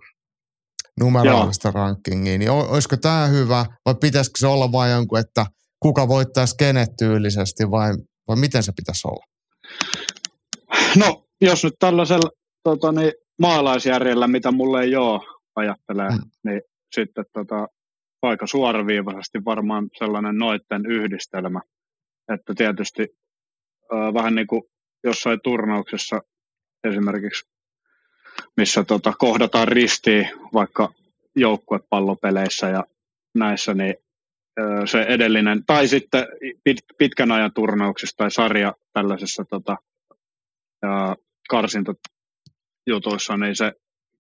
numeraalista 1.00 1.68
Joo. 1.68 1.74
rankingia. 1.74 2.38
Niin 2.38 2.52
olisiko 2.52 2.98
tämä 2.98 3.28
hyvä 3.28 3.66
vai 3.86 3.96
pitäisikö 3.96 4.40
se 4.40 4.48
olla 4.48 4.72
vain 4.72 4.92
jonkun, 4.92 5.20
että 5.20 5.46
kuka 5.80 6.08
voittaisi 6.08 6.56
kenet 6.58 6.90
tyylisesti 6.98 7.72
vai, 7.72 7.94
vai 8.28 8.36
miten 8.36 8.64
se 8.64 8.72
pitäisi 8.76 9.08
olla? 9.08 9.26
No, 10.96 11.26
jos 11.42 11.64
nyt 11.64 11.74
tällaisella 11.80 12.32
tota, 12.64 12.92
niin, 12.92 13.14
maalaisjärjellä, 13.42 14.28
mitä 14.28 14.52
mulle 14.52 14.82
ei 14.82 14.96
ole, 14.96 15.22
ajattelee, 15.56 16.10
hmm. 16.10 16.32
niin 16.46 16.62
sitten 16.96 17.26
tota, 17.34 17.68
aika 18.22 18.48
suoraviivaisesti 18.48 19.46
varmaan 19.46 19.90
sellainen 19.98 20.38
noitten 20.38 20.86
yhdistelmä. 20.86 21.62
Että 22.34 22.54
tietysti 22.58 23.02
äh, 23.94 24.14
vähän 24.14 24.36
niin 24.36 24.48
kuin 24.48 24.62
jossain 25.04 25.40
turnauksessa 25.44 26.22
esimerkiksi, 26.84 27.50
missä 28.58 28.84
tota, 28.84 29.14
kohdataan 29.20 29.68
ristiin 29.68 30.30
vaikka 30.54 30.94
joukkuepallopeleissä 31.36 32.70
ja 32.70 32.84
näissä, 33.36 33.74
niin 33.74 33.96
se 34.86 35.02
edellinen, 35.02 35.66
tai 35.66 35.88
sitten 35.88 36.28
pit, 36.64 36.78
pitkän 36.98 37.32
ajan 37.32 37.54
turnauksessa 37.54 38.18
tai 38.18 38.32
sarja 38.32 38.74
tällaisessa 38.94 39.46
tota, 39.50 39.78
karsintajutuissa, 41.50 43.38
niin 43.38 43.56
se 43.56 43.72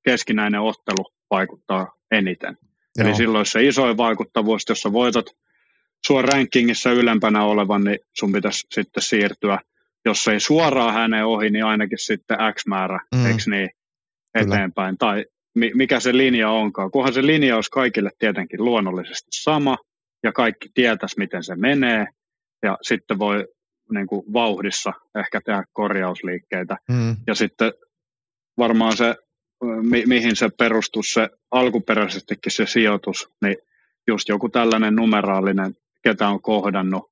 keskinäinen 0.05 0.61
ottelu 0.61 1.13
vaikuttaa 1.31 1.93
eniten. 2.11 2.57
Joo. 2.97 3.07
Eli 3.07 3.15
silloin 3.15 3.45
se 3.45 3.63
isoin 3.63 3.97
vaikuttavuus, 3.97 4.63
jos 4.69 4.81
sä 4.81 4.93
voitat 4.93 5.25
sua 6.07 6.21
rankingissa 6.21 6.91
ylempänä 6.91 7.43
olevan, 7.43 7.83
niin 7.83 7.99
sun 8.17 8.31
pitäisi 8.31 8.67
sitten 8.71 9.03
siirtyä, 9.03 9.59
jos 10.05 10.27
ei 10.27 10.39
suoraan 10.39 10.93
hänen 10.93 11.25
ohi, 11.25 11.49
niin 11.49 11.65
ainakin 11.65 11.97
sitten 11.97 12.37
X 12.53 12.65
määrä, 12.67 12.99
mm. 13.15 13.25
eikö 13.25 13.43
niin, 13.45 13.69
eteenpäin. 14.35 14.97
Kyllä. 14.97 15.13
Tai 15.13 15.25
mikä 15.75 15.99
se 15.99 16.17
linja 16.17 16.49
onkaan. 16.49 16.91
Kunhan 16.91 17.13
se 17.13 17.25
linja 17.25 17.55
olisi 17.55 17.71
kaikille 17.71 18.11
tietenkin 18.19 18.65
luonnollisesti 18.65 19.27
sama, 19.31 19.77
ja 20.23 20.31
kaikki 20.31 20.69
tietäisi, 20.73 21.17
miten 21.17 21.43
se 21.43 21.55
menee, 21.55 22.07
ja 22.63 22.77
sitten 22.81 23.19
voi 23.19 23.47
niin 23.93 24.07
kuin 24.07 24.33
vauhdissa 24.33 24.93
ehkä 25.19 25.41
tehdä 25.45 25.63
korjausliikkeitä. 25.73 26.77
Mm. 26.89 27.15
Ja 27.27 27.35
sitten 27.35 27.73
varmaan 28.57 28.97
se 28.97 29.15
mi- 29.81 30.05
mihin 30.05 30.35
se 30.35 30.49
perustuu 30.57 31.03
se 31.03 31.29
alkuperäisestikin 31.51 32.51
se 32.51 32.65
sijoitus, 32.65 33.29
niin 33.41 33.55
just 34.07 34.29
joku 34.29 34.49
tällainen 34.49 34.95
numeraalinen, 34.95 35.75
ketä 36.03 36.27
on 36.27 36.41
kohdannut, 36.41 37.11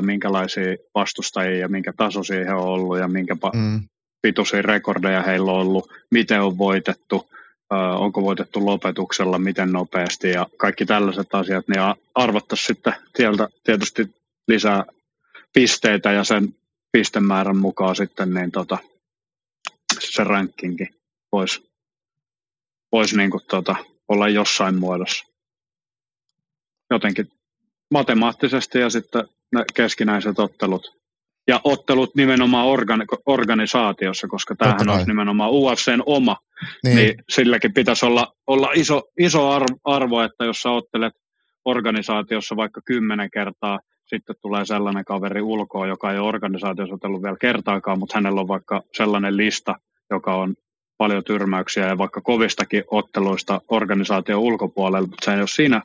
minkälaisia 0.00 0.76
vastustajia 0.94 1.58
ja 1.58 1.68
minkä 1.68 1.92
tasoisia 1.96 2.44
he 2.44 2.52
on 2.52 2.64
ollut 2.64 2.98
ja 2.98 3.08
minkä 3.08 3.36
mm. 3.54 3.80
pituisia 4.22 4.62
rekordeja 4.62 5.22
heillä 5.22 5.52
on 5.52 5.58
ollut, 5.58 5.92
miten 6.10 6.42
on 6.42 6.58
voitettu, 6.58 7.30
onko 7.98 8.22
voitettu 8.22 8.66
lopetuksella, 8.66 9.38
miten 9.38 9.72
nopeasti 9.72 10.30
ja 10.30 10.46
kaikki 10.56 10.86
tällaiset 10.86 11.34
asiat, 11.34 11.68
niin 11.68 11.80
arvottaisiin 12.14 12.66
sitten 12.66 12.94
sieltä 13.16 13.48
tietysti 13.64 14.14
lisää 14.48 14.84
pisteitä 15.52 16.12
ja 16.12 16.24
sen 16.24 16.54
pistemäärän 16.92 17.56
mukaan 17.56 17.96
sitten 17.96 18.34
niin 18.34 18.50
tota, 18.50 18.78
se 19.98 20.24
rankingi 20.24 20.88
voisi 21.32 21.70
voisi 22.92 23.16
niin 23.16 23.30
tota, 23.48 23.76
olla 24.08 24.28
jossain 24.28 24.74
muodossa. 24.74 25.24
Jotenkin 26.90 27.32
matemaattisesti 27.90 28.78
ja 28.78 28.90
sitten 28.90 29.28
ne 29.52 29.64
keskinäiset 29.74 30.38
ottelut. 30.38 30.99
Ja 31.50 31.60
ottelut 31.64 32.14
nimenomaan 32.14 32.66
organi- 32.66 33.22
organisaatiossa, 33.26 34.28
koska 34.28 34.54
tämähän 34.56 34.88
olisi 34.88 35.06
nimenomaan 35.06 35.50
UFCn 35.50 36.02
oma, 36.06 36.36
niin, 36.84 36.96
niin 36.96 37.14
silläkin 37.28 37.74
pitäisi 37.74 38.06
olla, 38.06 38.32
olla 38.46 38.70
iso, 38.74 39.02
iso 39.18 39.50
arvo, 39.50 39.76
arvo, 39.84 40.22
että 40.22 40.44
jos 40.44 40.62
sä 40.62 40.70
ottelet 40.70 41.14
organisaatiossa 41.64 42.56
vaikka 42.56 42.80
kymmenen 42.84 43.30
kertaa, 43.30 43.78
sitten 44.06 44.36
tulee 44.42 44.64
sellainen 44.64 45.04
kaveri 45.04 45.42
ulkoa, 45.42 45.86
joka 45.86 46.12
ei 46.12 46.18
ole 46.18 46.28
organisaatiossa 46.28 46.94
otellut 46.94 47.22
vielä 47.22 47.36
kertaakaan, 47.40 47.98
mutta 47.98 48.16
hänellä 48.18 48.40
on 48.40 48.48
vaikka 48.48 48.82
sellainen 48.96 49.36
lista, 49.36 49.74
joka 50.10 50.34
on 50.34 50.54
paljon 50.98 51.24
tyrmäyksiä 51.24 51.86
ja 51.86 51.98
vaikka 51.98 52.20
kovistakin 52.20 52.84
otteluista 52.90 53.60
organisaation 53.68 54.40
ulkopuolella, 54.40 55.08
mutta 55.08 55.24
se 55.24 55.34
ei 55.34 55.40
ole 55.40 55.48
siinä 55.48 55.82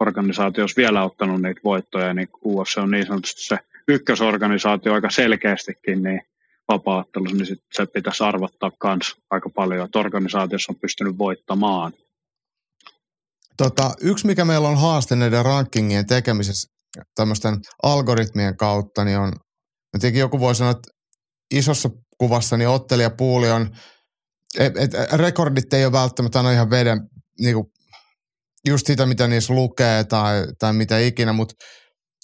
organisaatiossa 0.00 0.76
vielä 0.76 1.04
ottanut 1.04 1.42
niitä 1.42 1.60
voittoja, 1.64 2.14
niin 2.14 2.28
UFC 2.44 2.78
on 2.78 2.90
niin 2.90 3.06
sanotusti 3.06 3.42
se 3.42 3.58
ykkösorganisaatio 3.88 4.94
aika 4.94 5.10
selkeästikin, 5.10 6.02
niin 6.02 6.20
vapaaottelussa, 6.68 7.36
niin 7.36 7.46
sit 7.46 7.58
se 7.72 7.86
pitäisi 7.86 8.24
arvottaa 8.24 8.70
myös 8.84 9.16
aika 9.30 9.50
paljon, 9.50 9.84
että 9.84 9.98
organisaatiossa 9.98 10.72
on 10.72 10.80
pystynyt 10.80 11.18
voittamaan. 11.18 11.92
Tota, 13.56 13.94
yksi, 14.00 14.26
mikä 14.26 14.44
meillä 14.44 14.68
on 14.68 14.80
haaste 14.80 15.16
näiden 15.16 15.44
rankingien 15.44 16.06
tekemisessä 16.06 16.68
tämmöisten 17.14 17.54
algoritmien 17.82 18.56
kautta, 18.56 19.04
niin 19.04 19.18
on, 19.18 19.32
tietenkin 19.92 20.20
joku 20.20 20.40
voi 20.40 20.54
sanoa, 20.54 20.70
että 20.70 20.90
isossa 21.54 21.90
kuvassa 22.18 22.56
niin 22.56 22.68
ottelijapuuli 22.68 23.50
on 23.50 23.70
et, 24.58 24.76
et, 24.76 24.92
rekordit 25.12 25.72
ei 25.74 25.84
ole 25.84 25.92
välttämättä 25.92 26.38
aina 26.38 26.52
ihan 26.52 26.70
veden, 26.70 27.00
niinku, 27.40 27.72
just 28.66 28.86
sitä, 28.86 29.06
mitä 29.06 29.26
niissä 29.26 29.54
lukee 29.54 30.04
tai, 30.04 30.46
tai 30.58 30.72
mitä 30.72 30.98
ikinä, 30.98 31.32
mutta 31.32 31.54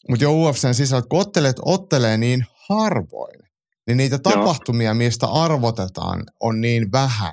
mut 0.09 0.20
jo 0.20 0.32
UFCn 0.32 0.74
sisällä, 0.74 1.06
kun 1.10 1.20
ottelet 1.20 1.56
ottelee 1.64 2.16
niin 2.16 2.44
harvoin, 2.68 3.40
niin 3.86 3.97
niitä 3.97 4.18
Joo. 4.24 4.35
tapahtumia, 4.35 4.94
mistä 4.94 5.27
arvotetaan, 5.27 6.24
on 6.40 6.60
niin 6.60 6.93
vähän. 6.93 7.32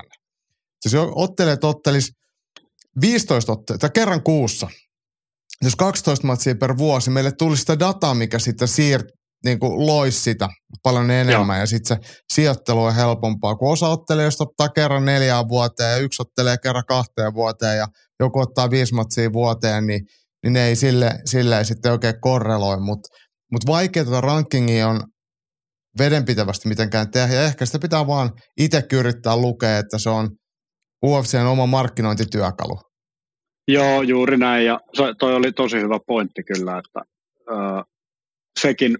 Jos 0.85 0.93
ottelet 1.15 1.63
ottelis 1.63 2.11
15 3.01 3.51
otteluita, 3.51 3.81
tai 3.81 3.89
kerran 3.93 4.23
kuussa, 4.23 4.69
jos 5.63 5.75
12 5.75 6.27
matsia 6.27 6.55
per 6.55 6.77
vuosi, 6.77 7.09
meille 7.09 7.31
tulisi 7.31 7.59
sitä 7.59 7.79
dataa, 7.79 8.13
mikä 8.13 8.39
sitten 8.39 8.67
siir- 8.67 9.17
niin 9.45 9.59
kuin 9.59 9.87
loisi 9.87 10.21
sitä 10.21 10.49
paljon 10.83 11.11
enemmän 11.11 11.55
Joo. 11.55 11.61
ja 11.61 11.65
sitten 11.65 11.97
se 11.97 12.09
sijoittelu 12.33 12.83
on 12.83 12.95
helpompaa. 12.95 13.55
Kun 13.55 13.71
osa 13.71 13.87
ottelee, 13.87 14.25
jos 14.25 14.41
ottaa 14.41 14.69
kerran 14.69 15.05
neljään 15.05 15.49
vuoteen 15.49 15.91
ja 15.91 15.97
yksi 15.97 16.21
ottelee 16.21 16.57
kerran 16.57 16.83
kahteen 16.87 17.33
vuoteen 17.33 17.77
ja 17.77 17.87
joku 18.19 18.39
ottaa 18.39 18.69
viisi 18.69 18.93
matsia 18.93 19.33
vuoteen, 19.33 19.87
niin, 19.87 20.01
niin 20.47 20.53
ne 20.53 20.67
ei 20.67 20.75
sille, 20.75 21.09
sille 21.25 21.57
ei 21.57 21.65
sitten 21.65 21.91
oikein 21.91 22.21
korreloi. 22.21 22.79
Mutta 22.79 23.09
mut 23.51 23.61
vaikea 23.67 24.03
tuota 24.03 24.21
rankingia 24.21 24.87
on 24.87 25.01
vedenpitävästi 25.99 26.69
mitenkään 26.69 27.11
tehdä 27.11 27.33
ja 27.33 27.43
ehkä 27.43 27.65
sitä 27.65 27.79
pitää 27.79 28.07
vaan 28.07 28.29
itse 28.57 28.83
yrittää 28.93 29.37
lukea, 29.37 29.77
että 29.77 29.97
se 29.97 30.09
on 30.09 30.29
UFCn 31.05 31.45
oma 31.45 31.65
markkinointityökalu. 31.65 32.79
Joo, 33.67 34.01
juuri 34.01 34.37
näin 34.37 34.65
ja 34.65 34.79
toi 35.19 35.35
oli 35.35 35.51
tosi 35.51 35.77
hyvä 35.79 35.99
pointti 36.07 36.43
kyllä, 36.43 36.77
että 36.77 37.01
ö, 37.49 37.83
sekin 38.59 38.97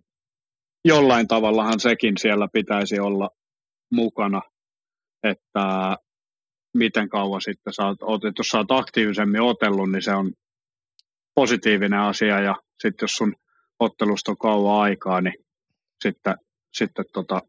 jollain 0.86 1.28
tavallahan 1.28 1.80
sekin 1.80 2.14
siellä 2.18 2.48
pitäisi 2.54 3.00
olla 3.00 3.30
mukana, 3.92 4.42
että 5.24 5.98
miten 6.74 7.10
kauan 7.10 7.42
sitten 7.42 7.74
sä 7.74 7.84
oot, 7.86 8.22
jos 8.38 8.48
sä 8.48 8.58
oot 8.58 8.72
aktiivisemmin 8.72 9.42
otellut, 9.42 9.92
niin 9.92 10.04
se 10.04 10.16
on 10.16 10.32
positiivinen 11.38 12.00
asia 12.00 12.40
ja 12.40 12.56
sitten 12.80 13.04
jos 13.04 13.12
sun 13.12 13.36
ottelusta 13.80 14.32
on 14.32 14.38
kauan 14.38 14.82
aikaa, 14.82 15.22
niin 15.22 15.34
sitten, 16.04 16.36
sitten 16.74 17.06
tota, 17.14 17.42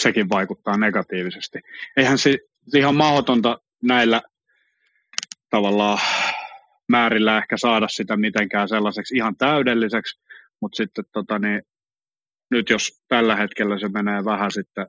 sekin 0.00 0.28
vaikuttaa 0.28 0.76
negatiivisesti. 0.76 1.58
Eihän 1.96 2.18
se 2.18 2.38
ihan 2.74 2.94
mahdotonta 2.94 3.58
näillä 3.82 4.22
tavallaan 5.50 5.98
määrillä 6.88 7.38
ehkä 7.38 7.56
saada 7.56 7.88
sitä 7.88 8.16
mitenkään 8.16 8.68
sellaiseksi 8.68 9.16
ihan 9.16 9.36
täydelliseksi, 9.36 10.20
mutta 10.60 10.76
sitten 10.76 11.04
tota, 11.12 11.38
niin 11.38 11.62
nyt 12.50 12.70
jos 12.70 13.02
tällä 13.08 13.36
hetkellä 13.36 13.78
se 13.78 13.88
menee 13.88 14.24
vähän 14.24 14.50
sitten, 14.50 14.86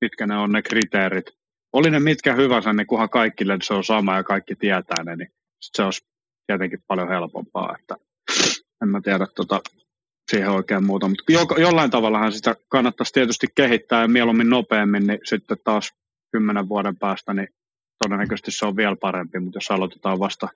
mitkä 0.00 0.26
ne 0.26 0.36
on 0.36 0.52
ne 0.52 0.62
kriteerit. 0.62 1.26
Oli 1.72 1.90
ne 1.90 2.00
mitkä 2.00 2.34
hyvänsä, 2.34 2.72
niin 2.72 2.86
kunhan 2.86 3.10
kaikille 3.10 3.58
se 3.62 3.74
on 3.74 3.84
sama 3.84 4.16
ja 4.16 4.24
kaikki 4.24 4.56
tietää 4.56 5.04
ne, 5.04 5.16
niin 5.16 5.28
se 5.60 5.82
olisi 5.82 6.09
tietenkin 6.50 6.84
paljon 6.86 7.08
helpompaa. 7.08 7.76
Että 7.80 7.96
en 8.82 8.88
mä 8.88 9.00
tiedä 9.00 9.26
tota, 9.34 9.60
siihen 10.30 10.50
oikein 10.50 10.84
muuta, 10.84 11.08
mutta 11.08 11.32
jo, 11.32 11.46
jollain 11.58 11.90
tavallahan 11.90 12.32
sitä 12.32 12.56
kannattaisi 12.68 13.12
tietysti 13.12 13.46
kehittää 13.54 14.02
ja 14.02 14.08
mieluummin 14.08 14.50
nopeammin, 14.50 15.06
niin 15.06 15.18
sitten 15.24 15.56
taas 15.64 15.92
kymmenen 16.32 16.68
vuoden 16.68 16.96
päästä, 16.96 17.34
niin 17.34 17.48
todennäköisesti 18.04 18.50
se 18.50 18.66
on 18.66 18.76
vielä 18.76 18.96
parempi, 18.96 19.40
mutta 19.40 19.56
jos 19.56 19.70
aloitetaan 19.70 20.18
vasta, 20.18 20.48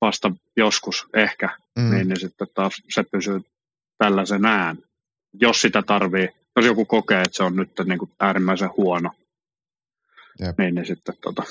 vasta 0.00 0.32
joskus 0.56 1.06
ehkä, 1.14 1.58
mm. 1.78 1.90
niin, 1.90 2.08
niin 2.08 2.20
sitten 2.20 2.46
taas 2.54 2.72
se 2.88 3.02
pysyy 3.12 3.40
tällaisen 3.98 4.44
ään. 4.44 4.78
Jos 5.40 5.60
sitä 5.60 5.82
tarvii, 5.82 6.28
jos 6.56 6.66
joku 6.66 6.84
kokee, 6.84 7.22
että 7.22 7.36
se 7.36 7.42
on 7.42 7.56
nyt 7.56 7.70
niin 7.84 7.98
kuin 7.98 8.10
äärimmäisen 8.20 8.70
huono, 8.76 9.10
Jep. 10.40 10.58
niin, 10.58 10.74
niin 10.74 10.86
sitten 10.86 11.14
tota. 11.22 11.42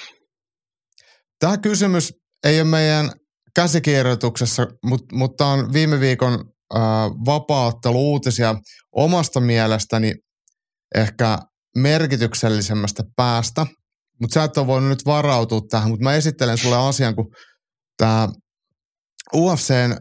Tämä 1.39 1.57
kysymys 1.57 2.23
ei 2.43 2.61
ole 2.61 2.69
meidän 2.69 3.11
käsikirjoituksessa, 3.55 4.67
mutta, 4.85 5.15
mutta 5.15 5.45
on 5.45 5.73
viime 5.73 5.99
viikon 5.99 6.33
äh, 6.33 6.81
vapaattelu-uutisia 7.25 8.55
omasta 8.91 9.39
mielestäni 9.39 10.13
ehkä 10.95 11.37
merkityksellisemmästä 11.77 13.03
päästä, 13.15 13.65
mutta 14.21 14.33
sä 14.33 14.43
et 14.43 14.57
ole 14.57 14.67
voinut 14.67 14.89
nyt 14.89 15.05
varautua 15.05 15.61
tähän, 15.69 15.89
mutta 15.89 16.03
mä 16.03 16.13
esittelen 16.13 16.57
sulle 16.57 16.77
asian, 16.77 17.15
kun 17.15 17.27
tämä 17.97 18.29
UFCn 19.35 19.97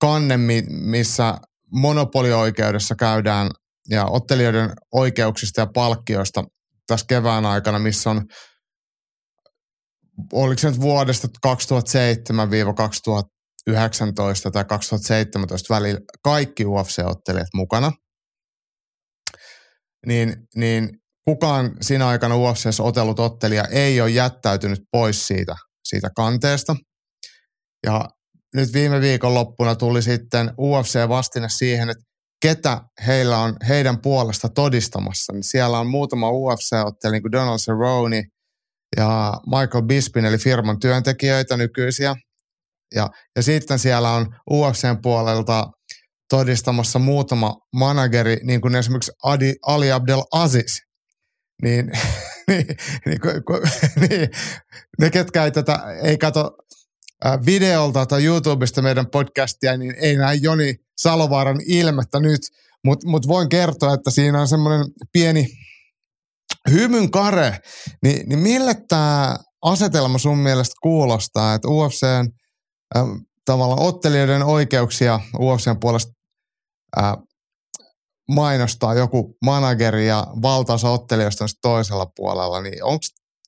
kanne, 0.00 0.36
missä 0.70 1.34
monopolioikeudessa 1.72 2.94
käydään 2.94 3.50
ja 3.90 4.06
ottelijoiden 4.06 4.70
oikeuksista 4.92 5.60
ja 5.60 5.66
palkkioista 5.74 6.44
tässä 6.86 7.06
kevään 7.08 7.46
aikana, 7.46 7.78
missä 7.78 8.10
on 8.10 8.24
oliko 10.32 10.58
se 10.58 10.70
nyt 10.70 10.80
vuodesta 10.80 11.28
2007-2019 11.46 11.50
tai 14.52 14.64
2017 14.64 15.74
välillä 15.74 16.00
kaikki 16.22 16.64
UFC-ottelijat 16.64 17.48
mukana, 17.54 17.92
niin, 20.06 20.36
niin 20.56 20.90
kukaan 21.24 21.76
siinä 21.80 22.08
aikana 22.08 22.36
UFCssä 22.36 22.82
otellut 22.82 23.20
ottelija 23.20 23.64
ei 23.64 24.00
ole 24.00 24.10
jättäytynyt 24.10 24.80
pois 24.92 25.26
siitä, 25.26 25.56
siitä 25.88 26.10
kanteesta. 26.16 26.76
Ja 27.86 28.08
nyt 28.54 28.72
viime 28.72 29.00
viikon 29.00 29.34
loppuna 29.34 29.74
tuli 29.74 30.02
sitten 30.02 30.48
UFC-vastine 30.48 31.48
siihen, 31.48 31.90
että 31.90 32.04
ketä 32.42 32.80
heillä 33.06 33.38
on 33.38 33.56
heidän 33.68 34.00
puolesta 34.00 34.48
todistamassa. 34.48 35.32
Niin 35.32 35.44
siellä 35.44 35.78
on 35.78 35.86
muutama 35.86 36.30
UFC-ottelija, 36.30 37.12
niin 37.12 37.22
kuin 37.22 37.32
Donald 37.32 37.58
Cerrone 37.58 38.24
ja 38.96 39.34
Michael 39.46 39.84
Bispin, 39.84 40.24
eli 40.24 40.38
firman 40.38 40.80
työntekijöitä 40.80 41.56
nykyisiä. 41.56 42.14
Ja, 42.94 43.08
ja 43.36 43.42
sitten 43.42 43.78
siellä 43.78 44.10
on 44.10 44.26
UFCn 44.50 44.98
puolelta 45.02 45.66
todistamassa 46.30 46.98
muutama 46.98 47.56
manageri, 47.72 48.36
niin 48.42 48.60
kuin 48.60 48.74
esimerkiksi 48.74 49.12
Adi, 49.24 49.54
Ali 49.66 49.92
Abdel 49.92 50.22
Aziz. 50.32 50.76
Niin, 51.62 51.90
niin, 52.48 52.66
niin, 53.06 53.20
niin, 54.00 54.28
ne, 55.00 55.10
ketkä 55.10 55.44
ei, 55.44 55.50
tätä, 55.50 55.78
ei 56.02 56.18
kato 56.18 56.56
videolta 57.46 58.06
tai 58.06 58.24
YouTubesta 58.24 58.82
meidän 58.82 59.06
podcastia, 59.06 59.76
niin 59.76 59.94
ei 60.00 60.16
näe 60.16 60.34
Joni 60.34 60.74
Salovaaran 60.96 61.60
ilmettä 61.66 62.20
nyt, 62.20 62.40
mutta 62.84 63.08
mut 63.08 63.28
voin 63.28 63.48
kertoa, 63.48 63.94
että 63.94 64.10
siinä 64.10 64.40
on 64.40 64.48
semmoinen 64.48 64.86
pieni 65.12 65.46
hymyn 66.70 67.10
kare, 67.10 67.58
niin, 68.02 68.28
niin 68.28 68.38
mille 68.38 68.74
tämä 68.88 69.36
asetelma 69.62 70.18
sun 70.18 70.38
mielestä 70.38 70.74
kuulostaa, 70.82 71.54
että 71.54 71.68
UFCn 71.68 72.28
äh, 72.96 73.02
tavallaan 73.44 73.82
ottelijoiden 73.82 74.42
oikeuksia 74.42 75.20
UFCn 75.38 75.80
puolesta 75.80 76.12
äh, 76.98 77.12
mainostaa 78.28 78.94
joku 78.94 79.36
manageri 79.44 80.06
ja 80.06 80.26
valtaosa 80.42 80.90
ottelijoista 80.90 81.44
on 81.44 81.48
toisella 81.62 82.06
puolella, 82.16 82.60
niin 82.60 82.84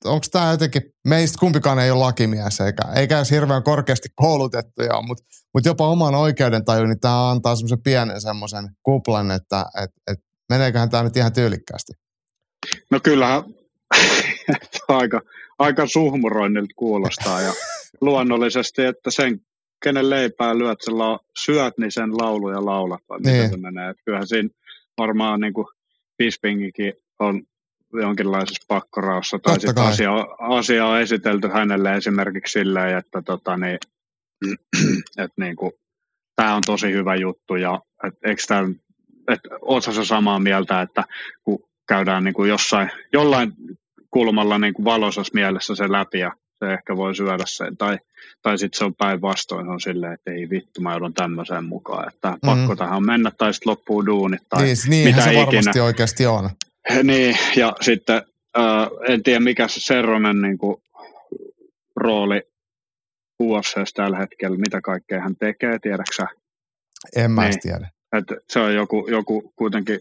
onko 0.05 0.25
tämä 0.31 0.51
jotenkin, 0.51 0.81
meistä 1.07 1.37
kumpikaan 1.39 1.79
ei 1.79 1.91
ole 1.91 1.99
lakimies 1.99 2.61
eikä, 2.61 2.83
eikä 2.95 3.17
edes 3.17 3.31
hirveän 3.31 3.63
korkeasti 3.63 4.09
koulutettuja, 4.15 5.01
mutta 5.01 5.23
mut 5.53 5.65
jopa 5.65 5.87
oman 5.87 6.15
oikeudentajun, 6.15 6.89
niin 6.89 6.99
tämä 6.99 7.29
antaa 7.29 7.55
semmoisen 7.55 7.83
pienen 7.83 8.21
semmoisen 8.21 8.69
kuplan, 8.83 9.31
että 9.31 9.65
et, 9.83 9.89
et 10.11 10.19
meneeköhän 10.49 10.89
tämä 10.89 11.03
nyt 11.03 11.17
ihan 11.17 11.33
tyylikkäästi. 11.33 11.93
No 12.91 12.99
kyllähän 13.03 13.43
aika, 14.87 15.21
aika 15.59 15.87
suhmuroinnilta 15.87 16.73
kuulostaa 16.75 17.41
ja 17.41 17.53
luonnollisesti, 18.01 18.81
että 18.81 19.11
sen, 19.11 19.41
kenen 19.83 20.09
leipää 20.09 20.57
lyöt, 20.57 20.79
sen 20.81 20.97
la- 20.97 21.19
syöt, 21.45 21.77
niin 21.77 21.91
sen 21.91 22.17
lauluja 22.17 22.65
laulat, 22.65 23.01
vai 23.09 23.19
niin. 23.19 23.35
miten 23.35 23.49
se 23.49 23.57
menee. 23.57 23.89
Että 23.89 24.03
kyllähän 24.05 24.27
siinä 24.27 24.49
varmaan 24.97 25.39
niin 25.39 25.53
kuin 25.53 25.67
Bispingikin 26.17 26.93
on 27.19 27.43
jonkinlaisessa 27.93 28.65
pakkoraossa. 28.67 29.39
Tai 29.39 29.59
sitten 29.59 29.83
asia, 29.83 30.11
asia 30.39 30.85
on 30.85 30.99
esitelty 30.99 31.47
hänelle 31.47 31.95
esimerkiksi 31.95 32.51
silleen, 32.51 32.97
että 32.97 33.21
tota, 33.21 33.57
niin, 33.57 33.77
et 35.23 35.31
niin 35.37 35.55
kuin, 35.55 35.71
tämä 36.35 36.55
on 36.55 36.61
tosi 36.65 36.91
hyvä 36.91 37.15
juttu 37.15 37.55
ja 37.55 37.81
et, 38.07 38.13
eikö 38.25 38.41
tämän, 38.47 38.75
et, 39.27 39.39
ootko 39.61 39.91
samaa 39.91 40.39
mieltä, 40.39 40.81
että 40.81 41.03
kun 41.43 41.66
käydään 41.87 42.23
niin 42.23 42.33
kuin 42.33 42.49
jossain, 42.49 42.91
jollain 43.13 43.53
kulmalla 44.11 44.57
niin 44.57 44.73
kuin 44.73 44.85
valoisassa 44.85 45.33
mielessä 45.33 45.75
se 45.75 45.91
läpi 45.91 46.19
ja 46.19 46.31
se 46.59 46.73
ehkä 46.73 46.97
voi 46.97 47.15
syödä 47.15 47.43
sen. 47.47 47.77
Tai, 47.77 47.99
tai 48.41 48.57
sitten 48.57 48.77
se 48.77 48.85
on 48.85 48.95
päinvastoin, 48.95 49.65
se 49.65 49.71
on 49.71 49.81
silleen, 49.81 50.13
että 50.13 50.31
ei 50.31 50.49
vittu, 50.49 50.81
mä 50.81 50.91
joudun 50.91 51.13
tämmöiseen 51.13 51.65
mukaan. 51.65 52.07
Että 52.07 52.29
mm. 52.29 52.39
pakko 52.45 52.75
tähän 52.75 53.05
mennä 53.05 53.31
tai 53.37 53.53
sitten 53.53 53.71
loppuu 53.71 54.05
duunit 54.05 54.41
tai 54.49 54.63
niin, 54.63 54.77
niin 54.87 55.07
mitä 55.07 55.21
se 55.21 55.29
ikinä. 55.29 55.45
varmasti 55.45 55.79
oikeasti 55.79 56.25
on. 56.25 56.49
Niin, 57.03 57.37
ja 57.55 57.73
sitten 57.81 58.21
äh, 58.57 58.87
en 59.09 59.23
tiedä 59.23 59.39
mikä 59.39 59.67
se 59.67 59.79
Serronen 59.79 60.41
niin 60.41 60.57
kuin, 60.57 60.81
rooli 61.97 62.41
UFCssä 63.43 63.83
tällä 63.93 64.17
hetkellä, 64.17 64.57
mitä 64.57 64.81
kaikkea 64.81 65.21
hän 65.21 65.35
tekee, 65.35 65.79
tiedäksä? 65.79 66.27
En 67.15 67.31
mä 67.31 67.43
niin, 67.43 67.59
tiedä. 67.59 67.89
Että 68.17 68.35
se 68.49 68.59
on 68.59 68.75
joku, 68.75 69.07
joku 69.09 69.53
kuitenkin, 69.55 69.99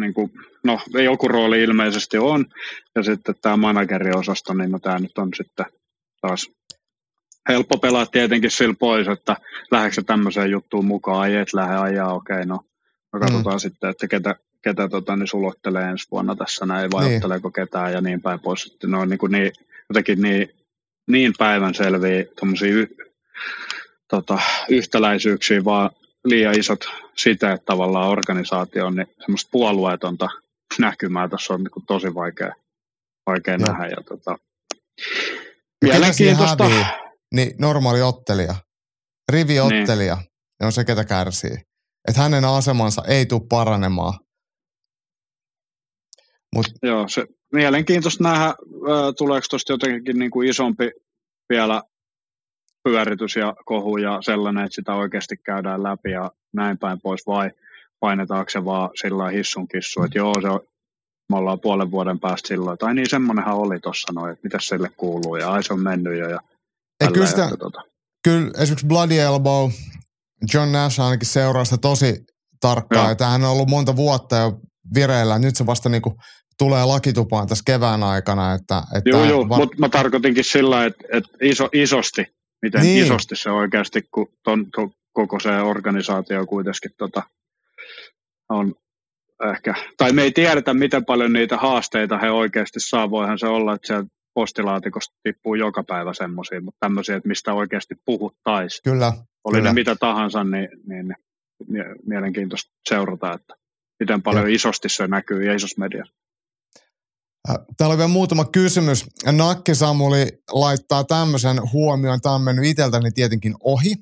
niin 0.00 0.14
kuin, 0.14 0.32
no 0.64 0.80
joku 1.04 1.28
rooli 1.28 1.62
ilmeisesti 1.62 2.18
on, 2.18 2.46
ja 2.94 3.02
sitten 3.02 3.34
tämä 3.42 3.56
manageriosasto, 3.56 4.54
niin 4.54 4.70
no 4.70 4.78
tämä 4.78 4.98
nyt 4.98 5.18
on 5.18 5.30
sitten 5.36 5.66
taas 6.20 6.50
helppo 7.48 7.78
pelaa 7.78 8.06
tietenkin 8.06 8.50
sillä 8.50 8.74
pois, 8.78 9.08
että 9.08 9.36
lähdetkö 9.70 10.02
tämmöiseen 10.02 10.50
juttuun 10.50 10.84
mukaan, 10.84 11.20
ai 11.20 11.36
et 11.36 11.54
lähde, 11.54 11.76
ajaa, 11.76 12.14
okei, 12.14 12.46
no, 12.46 12.60
no 13.12 13.20
katsotaan 13.20 13.56
mm. 13.56 13.60
sitten, 13.60 13.90
että 13.90 14.08
ketä, 14.08 14.36
ketä 14.62 14.88
tota, 14.88 15.16
niin 15.16 15.28
sulottelee 15.28 15.84
ensi 15.84 16.06
vuonna 16.10 16.36
tässä 16.36 16.66
näin, 16.66 16.90
vai 16.90 17.04
niin. 17.04 17.16
otteleeko 17.16 17.50
ketään 17.50 17.92
ja 17.92 18.00
niin 18.00 18.20
päin 18.20 18.40
pois. 18.40 18.62
Sitten 18.62 18.90
ne 18.90 18.96
on 18.96 19.08
niin, 19.08 19.18
kuin 19.18 19.32
niin, 19.32 19.52
jotenkin 19.88 20.22
niin, 20.22 20.48
niin 21.10 21.32
päivänselviä 21.38 22.24
y, 22.68 22.86
tota, 24.10 24.38
yhtäläisyyksiä, 24.68 25.64
vaan 25.64 25.90
liian 26.24 26.58
isot 26.58 26.80
siteet 27.16 27.64
tavallaan 27.64 28.08
organisaatioon, 28.08 28.96
niin 28.96 29.06
semmoista 29.20 29.48
puolueetonta 29.52 30.28
näkymää 30.78 31.28
tässä 31.28 31.54
on 31.54 31.60
niin 31.60 31.86
tosi 31.86 32.14
vaikea, 32.14 32.54
vaikea 33.26 33.58
nähdä. 33.58 33.86
Ja, 33.86 33.96
tota, 34.08 34.38
mielenkiintoista. 35.84 36.64
Hävii, 36.64 36.84
niin 37.34 37.54
normaali 37.58 38.02
ottelija, 38.02 38.54
riviottelija, 39.32 40.14
niin. 40.16 40.66
on 40.66 40.72
se, 40.72 40.84
ketä 40.84 41.04
kärsii. 41.04 41.56
Että 42.08 42.22
hänen 42.22 42.44
asemansa 42.44 43.02
ei 43.08 43.26
tule 43.26 43.42
paranemaan 43.48 44.14
Mut. 46.54 46.66
Joo, 46.82 47.08
se 47.08 47.26
mielenkiintoista 47.52 48.24
nähdä, 48.24 48.46
äh, 48.46 48.54
tuleeko 49.18 49.46
tuosta 49.50 49.72
jotenkin 49.72 50.18
niin 50.18 50.30
kuin 50.30 50.48
isompi 50.48 50.90
vielä 51.48 51.82
pyöritys 52.84 53.36
ja 53.36 53.54
kohu 53.64 53.96
ja 53.96 54.18
sellainen, 54.20 54.64
että 54.64 54.74
sitä 54.74 54.94
oikeasti 54.94 55.36
käydään 55.36 55.82
läpi 55.82 56.10
ja 56.10 56.30
näin 56.52 56.78
päin 56.78 57.00
pois, 57.02 57.26
vai 57.26 57.50
painetaanko 58.00 58.50
se 58.50 58.64
vaan 58.64 58.90
sillä 59.00 59.28
hissun 59.28 59.68
kissu, 59.68 60.02
että 60.02 60.18
joo, 60.18 60.34
se 60.42 60.48
on, 60.48 60.60
me 61.32 61.36
ollaan 61.36 61.60
puolen 61.60 61.90
vuoden 61.90 62.20
päästä 62.20 62.48
silloin, 62.48 62.78
tai 62.78 62.94
niin 62.94 63.10
semmoinenhan 63.10 63.56
oli 63.56 63.80
tuossa 63.80 64.12
noin, 64.12 64.32
että 64.32 64.44
mitä 64.44 64.58
sille 64.60 64.90
kuuluu, 64.96 65.36
ja 65.36 65.52
ai 65.52 65.62
se 65.62 65.72
on 65.72 65.80
mennyt 65.80 66.18
jo, 66.18 66.28
ja 66.28 66.40
Ei, 67.00 67.08
kyllä, 67.12 67.26
sitä, 67.26 67.48
tota. 67.58 67.82
kyllä 68.24 68.50
esimerkiksi 68.58 68.86
Bloody 68.86 69.18
Elbow, 69.18 69.70
John 70.54 70.72
Nash 70.72 71.00
ainakin 71.00 71.28
seuraa 71.28 71.64
sitä 71.64 71.78
tosi 71.78 72.24
tarkkaan, 72.60 73.08
ja 73.08 73.14
tämähän 73.14 73.44
on 73.44 73.50
ollut 73.50 73.68
monta 73.68 73.96
vuotta 73.96 74.36
jo 74.36 74.60
vireillä, 74.94 75.38
nyt 75.38 75.56
se 75.56 75.66
vasta 75.66 75.88
niinku 75.88 76.16
tulee 76.58 76.84
lakitupaan 76.84 77.48
tässä 77.48 77.62
kevään 77.66 78.02
aikana. 78.02 78.54
Että, 78.54 78.82
että 78.94 79.10
joo, 79.10 79.24
joo, 79.24 79.48
var... 79.48 79.58
mutta 79.58 79.76
mä 79.78 79.88
tarkoitinkin 79.88 80.44
sillä, 80.44 80.84
että, 80.84 81.04
että 81.12 81.30
iso, 81.42 81.68
isosti, 81.72 82.26
miten 82.64 82.82
niin. 82.82 83.04
isosti 83.04 83.36
se 83.36 83.50
oikeasti, 83.50 84.02
kun 84.10 84.26
ton, 84.42 84.66
ton, 84.70 84.90
koko 85.12 85.40
se 85.40 85.50
organisaatio 85.50 86.46
kuitenkin 86.46 86.90
tota, 86.98 87.22
on 88.48 88.74
ehkä, 89.52 89.74
tai 89.96 90.12
me 90.12 90.22
ei 90.22 90.32
tiedetä, 90.32 90.74
miten 90.74 91.04
paljon 91.04 91.32
niitä 91.32 91.56
haasteita 91.56 92.18
he 92.18 92.30
oikeasti 92.30 92.80
saa. 92.80 93.10
Voihan 93.10 93.38
se 93.38 93.46
olla, 93.46 93.74
että 93.74 93.86
sieltä 93.86 94.08
postilaatikosta 94.34 95.14
tippuu 95.22 95.54
joka 95.54 95.82
päivä 95.82 96.14
semmoisia, 96.14 96.60
mutta 96.60 96.78
tämmöisiä, 96.80 97.16
että 97.16 97.28
mistä 97.28 97.52
oikeasti 97.52 97.94
puhuttaisiin. 98.04 98.80
Kyllä. 98.84 99.12
Oli 99.44 99.56
kyllä. 99.56 99.68
ne 99.68 99.74
mitä 99.74 99.96
tahansa, 99.96 100.44
niin, 100.44 100.68
niin 100.86 101.14
mielenkiintoista 102.06 102.72
seurata, 102.88 103.32
että 103.32 103.54
miten 104.00 104.22
paljon 104.22 104.50
ja. 104.50 104.54
isosti 104.54 104.88
se 104.88 105.06
näkyy 105.06 105.44
ja 105.44 105.54
isossa 105.54 105.80
mediassa. 105.80 106.14
Täällä 107.48 107.92
on 107.92 107.98
vielä 107.98 108.08
muutama 108.08 108.44
kysymys. 108.44 109.04
Nakki 109.32 109.74
Samuli 109.74 110.42
laittaa 110.52 111.04
tämmöisen 111.04 111.72
huomioon. 111.72 112.20
Tämä 112.20 112.34
on 112.34 112.40
mennyt 112.40 112.64
itseltäni 112.64 113.10
tietenkin 113.10 113.54
ohi. 113.64 113.94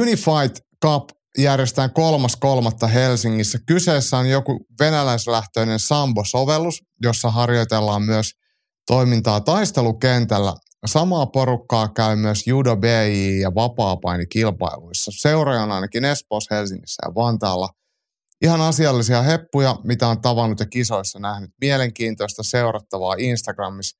Unified 0.00 0.56
Cup 0.84 1.08
järjestetään 1.38 1.92
kolmas 1.92 2.36
kolmatta 2.36 2.86
Helsingissä. 2.86 3.58
Kyseessä 3.66 4.16
on 4.16 4.28
joku 4.28 4.66
venäläislähtöinen 4.80 5.78
Sambo-sovellus, 5.78 6.82
jossa 7.02 7.30
harjoitellaan 7.30 8.02
myös 8.02 8.30
toimintaa 8.86 9.40
taistelukentällä. 9.40 10.54
Samaa 10.86 11.26
porukkaa 11.26 11.88
käy 11.88 12.16
myös 12.16 12.46
Judo 12.46 12.76
BI 12.76 13.40
ja 13.40 13.54
vapaapainikilpailuissa. 13.54 15.10
Seuraaja 15.14 15.62
on 15.62 15.72
ainakin 15.72 16.04
Espoossa, 16.04 16.54
Helsingissä 16.54 17.02
ja 17.06 17.14
Vantaalla. 17.14 17.68
Ihan 18.44 18.60
asiallisia 18.60 19.22
heppuja, 19.22 19.76
mitä 19.84 20.08
on 20.08 20.20
tavannut 20.20 20.60
ja 20.60 20.66
kisoissa 20.66 21.18
nähnyt. 21.18 21.50
Mielenkiintoista 21.60 22.42
seurattavaa 22.42 23.14
Instagramissa. 23.18 23.98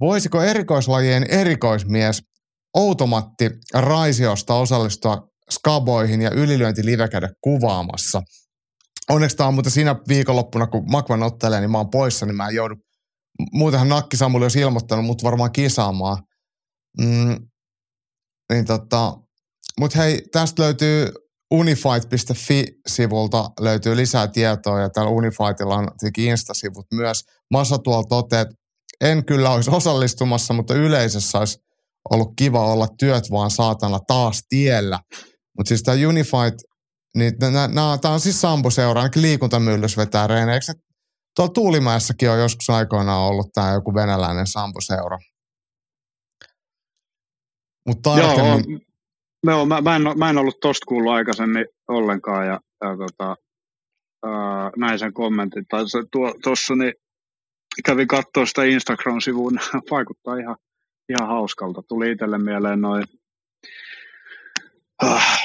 Voisiko 0.00 0.42
erikoislajien 0.42 1.24
erikoismies 1.30 2.22
Outomatti 2.74 3.50
Raisiosta 3.74 4.54
osallistua 4.54 5.28
skaboihin 5.50 6.22
ja 6.22 6.30
ylilyönti 6.30 6.82
käydä 7.10 7.28
kuvaamassa. 7.40 8.22
Onneksi 9.08 9.36
tämä 9.36 9.48
on 9.48 9.54
muuten 9.54 9.72
siinä 9.72 9.96
viikonloppuna, 10.08 10.66
kun 10.66 10.90
Makvan 10.90 11.22
ottelee, 11.22 11.60
niin 11.60 11.70
mä 11.70 11.78
oon 11.78 11.90
poissa, 11.90 12.26
niin 12.26 12.36
mä 12.36 12.48
en 12.48 12.54
joudu. 12.54 12.74
Muutenhan 13.52 13.88
Nakki 13.88 14.16
Samuli 14.16 14.44
olisi 14.44 14.60
ilmoittanut 14.60 15.04
mut 15.04 15.22
varmaan 15.22 15.52
kisaamaan. 15.52 16.22
Mm, 17.00 17.48
niin 18.52 18.64
tota, 18.66 19.14
mut 19.80 19.96
hei, 19.96 20.22
tästä 20.32 20.62
löytyy 20.62 21.12
unified.fi-sivulta 21.50 23.50
löytyy 23.60 23.96
lisää 23.96 24.26
tietoa 24.26 24.80
ja 24.80 24.90
täällä 24.90 25.10
Unifiedilla 25.10 25.76
on 25.76 25.88
tietenkin 25.98 26.24
Insta-sivut 26.24 26.86
myös. 26.94 27.24
Massa 27.50 27.78
tuolla 27.78 28.06
toteat, 28.08 28.48
en 29.00 29.24
kyllä 29.24 29.50
olisi 29.50 29.70
osallistumassa, 29.70 30.54
mutta 30.54 30.74
yleisössä 30.74 31.38
olisi 31.38 31.58
ollut 32.10 32.32
kiva 32.38 32.72
olla 32.72 32.88
työt 32.98 33.30
vaan 33.30 33.50
saatana 33.50 33.98
taas 34.06 34.42
tiellä. 34.48 35.00
Mutta 35.58 35.68
siis 35.68 35.82
tämä 35.82 36.08
Unified, 36.08 36.54
niin 37.16 37.38
tämä 37.38 38.14
on 38.14 38.20
siis 38.20 38.40
Sampo-seura, 38.40 39.00
ainakin 39.00 39.22
liikuntamyllys 39.22 39.96
vetää 39.96 40.26
reeneiksi. 40.26 40.72
Tuolla 41.36 41.52
Tuulimäessäkin 41.52 42.30
on 42.30 42.38
joskus 42.38 42.70
aikoinaan 42.70 43.20
ollut 43.20 43.46
tämä 43.54 43.72
joku 43.72 43.94
venäläinen 43.94 44.46
Sampo-seura. 44.46 45.18
Mutta 47.86 48.10
tarkemmin... 48.10 48.70
Joo, 48.70 48.80
Joo 49.46 49.66
mä, 49.66 49.80
mä, 49.80 49.96
en, 49.96 50.02
mä 50.16 50.30
en 50.30 50.38
ollut 50.38 50.60
tosta 50.60 50.86
kuullut 50.86 51.12
aikaisemmin 51.12 51.66
ollenkaan 51.88 52.46
ja, 52.46 52.60
ja 52.80 52.96
tota, 52.96 53.36
ää, 54.24 54.70
näin 54.76 54.98
sen 54.98 55.12
kommentin. 55.12 55.66
Tai 55.68 55.88
se, 55.88 55.98
tuossa 56.42 56.74
niin 56.74 56.92
kävin 57.84 58.08
katsoa 58.08 58.46
sitä 58.46 58.62
Instagram-sivuun, 58.64 59.58
vaikuttaa 59.90 60.36
ihan, 60.36 60.56
ihan 61.08 61.28
hauskalta. 61.28 61.82
Tuli 61.88 62.10
itselle 62.10 62.38
mieleen 62.38 62.80
noin 62.80 63.04
äh, 65.04 65.42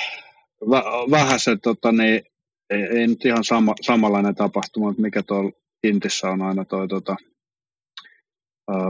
vähän 1.12 1.40
se, 1.40 1.58
tota, 1.64 1.92
niin, 1.92 2.22
ei, 2.70 2.84
ei, 2.84 3.08
nyt 3.08 3.26
ihan 3.26 3.44
sama, 3.44 3.76
samanlainen 3.82 4.36
tapahtuma, 4.36 4.88
mutta 4.88 5.02
mikä 5.02 5.24
tuolla 5.24 5.52
Intissä 5.84 6.30
on 6.30 6.42
aina 6.42 6.66
toi 6.66 6.88
tota, 6.88 7.16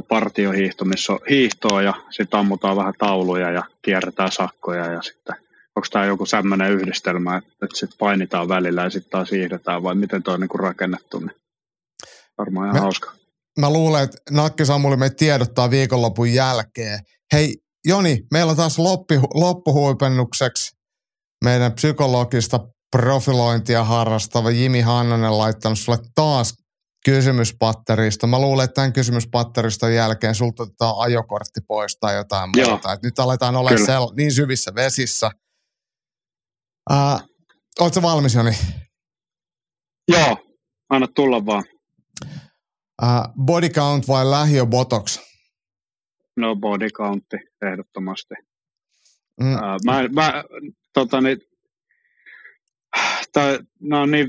partiohiihto, 0.07 0.85
missä 0.85 1.13
on 1.13 1.19
hiihtoa 1.29 1.81
ja 1.81 1.93
sitten 2.09 2.39
ammutaan 2.39 2.77
vähän 2.77 2.93
tauluja 2.97 3.51
ja 3.51 3.63
kierretään 3.81 4.31
sakkoja 4.31 4.91
ja 4.91 5.01
sitten 5.01 5.35
onko 5.75 5.87
tämä 5.91 6.05
joku 6.05 6.25
sellainen 6.25 6.71
yhdistelmä, 6.71 7.37
että, 7.37 7.49
että 7.65 7.79
sitten 7.79 7.97
painitaan 7.97 8.47
välillä 8.47 8.83
ja 8.83 8.89
sitten 8.89 9.11
taas 9.11 9.29
siirretään 9.29 9.83
vai 9.83 9.95
miten 9.95 10.23
tuo 10.23 10.33
on 10.33 10.39
niinku 10.39 10.57
rakennettu, 10.57 11.19
niin 11.19 11.35
varmaan 12.37 12.67
ihan 12.67 12.77
mä, 12.77 12.81
hauska. 12.81 13.11
Mä 13.59 13.69
luulen, 13.69 14.03
että 14.03 14.17
Nakki 14.31 14.65
Samuli 14.65 14.97
me 14.97 15.09
tiedottaa 15.09 15.69
viikonlopun 15.69 16.33
jälkeen. 16.33 16.99
Hei 17.33 17.57
Joni, 17.85 18.23
meillä 18.31 18.49
on 18.49 18.57
taas 18.57 18.79
loppi, 18.79 19.19
loppuhuipennukseksi 19.33 20.71
meidän 21.43 21.73
psykologista 21.73 22.59
profilointia 22.95 23.83
harrastava 23.83 24.51
Jimi 24.51 24.81
Hannanen 24.81 25.37
laittanut 25.37 25.79
sulle 25.79 25.99
taas 26.15 26.53
kysymyspatterista. 27.05 28.27
Mä 28.27 28.39
luulen, 28.39 28.63
että 28.63 28.75
tämän 28.75 28.93
kysymyspatteriston 28.93 29.93
jälkeen 29.93 30.35
sulta 30.35 30.63
otetaan 30.63 30.95
ajokortti 30.97 31.61
pois 31.67 31.97
tai 31.99 32.15
jotain 32.15 32.49
Joo. 32.55 32.69
muuta. 32.69 32.93
Et 32.93 33.03
nyt 33.03 33.19
aletaan 33.19 33.55
olla 33.55 33.69
sel- 33.69 34.15
niin 34.15 34.31
syvissä 34.31 34.75
vesissä. 34.75 35.31
Uh, 36.91 37.31
Oletko 37.79 38.01
valmis, 38.01 38.35
Joni? 38.35 38.51
Joo, 40.07 40.37
anna 40.89 41.07
tulla 41.07 41.45
vaan. 41.45 41.63
Uh, 43.01 43.45
body 43.45 43.69
count 43.69 44.07
vai 44.07 44.29
lähiö 44.29 44.65
botox? 44.65 45.19
No 46.37 46.55
body 46.55 46.89
countti, 46.89 47.37
ehdottomasti. 47.71 48.33
Mm. 49.39 49.53
Uh, 49.53 49.59
mä, 49.85 50.07
mä 50.15 50.43
tota, 50.93 51.21
niin, 51.21 51.37
tää, 53.33 53.59
on 54.01 54.11
niin 54.11 54.27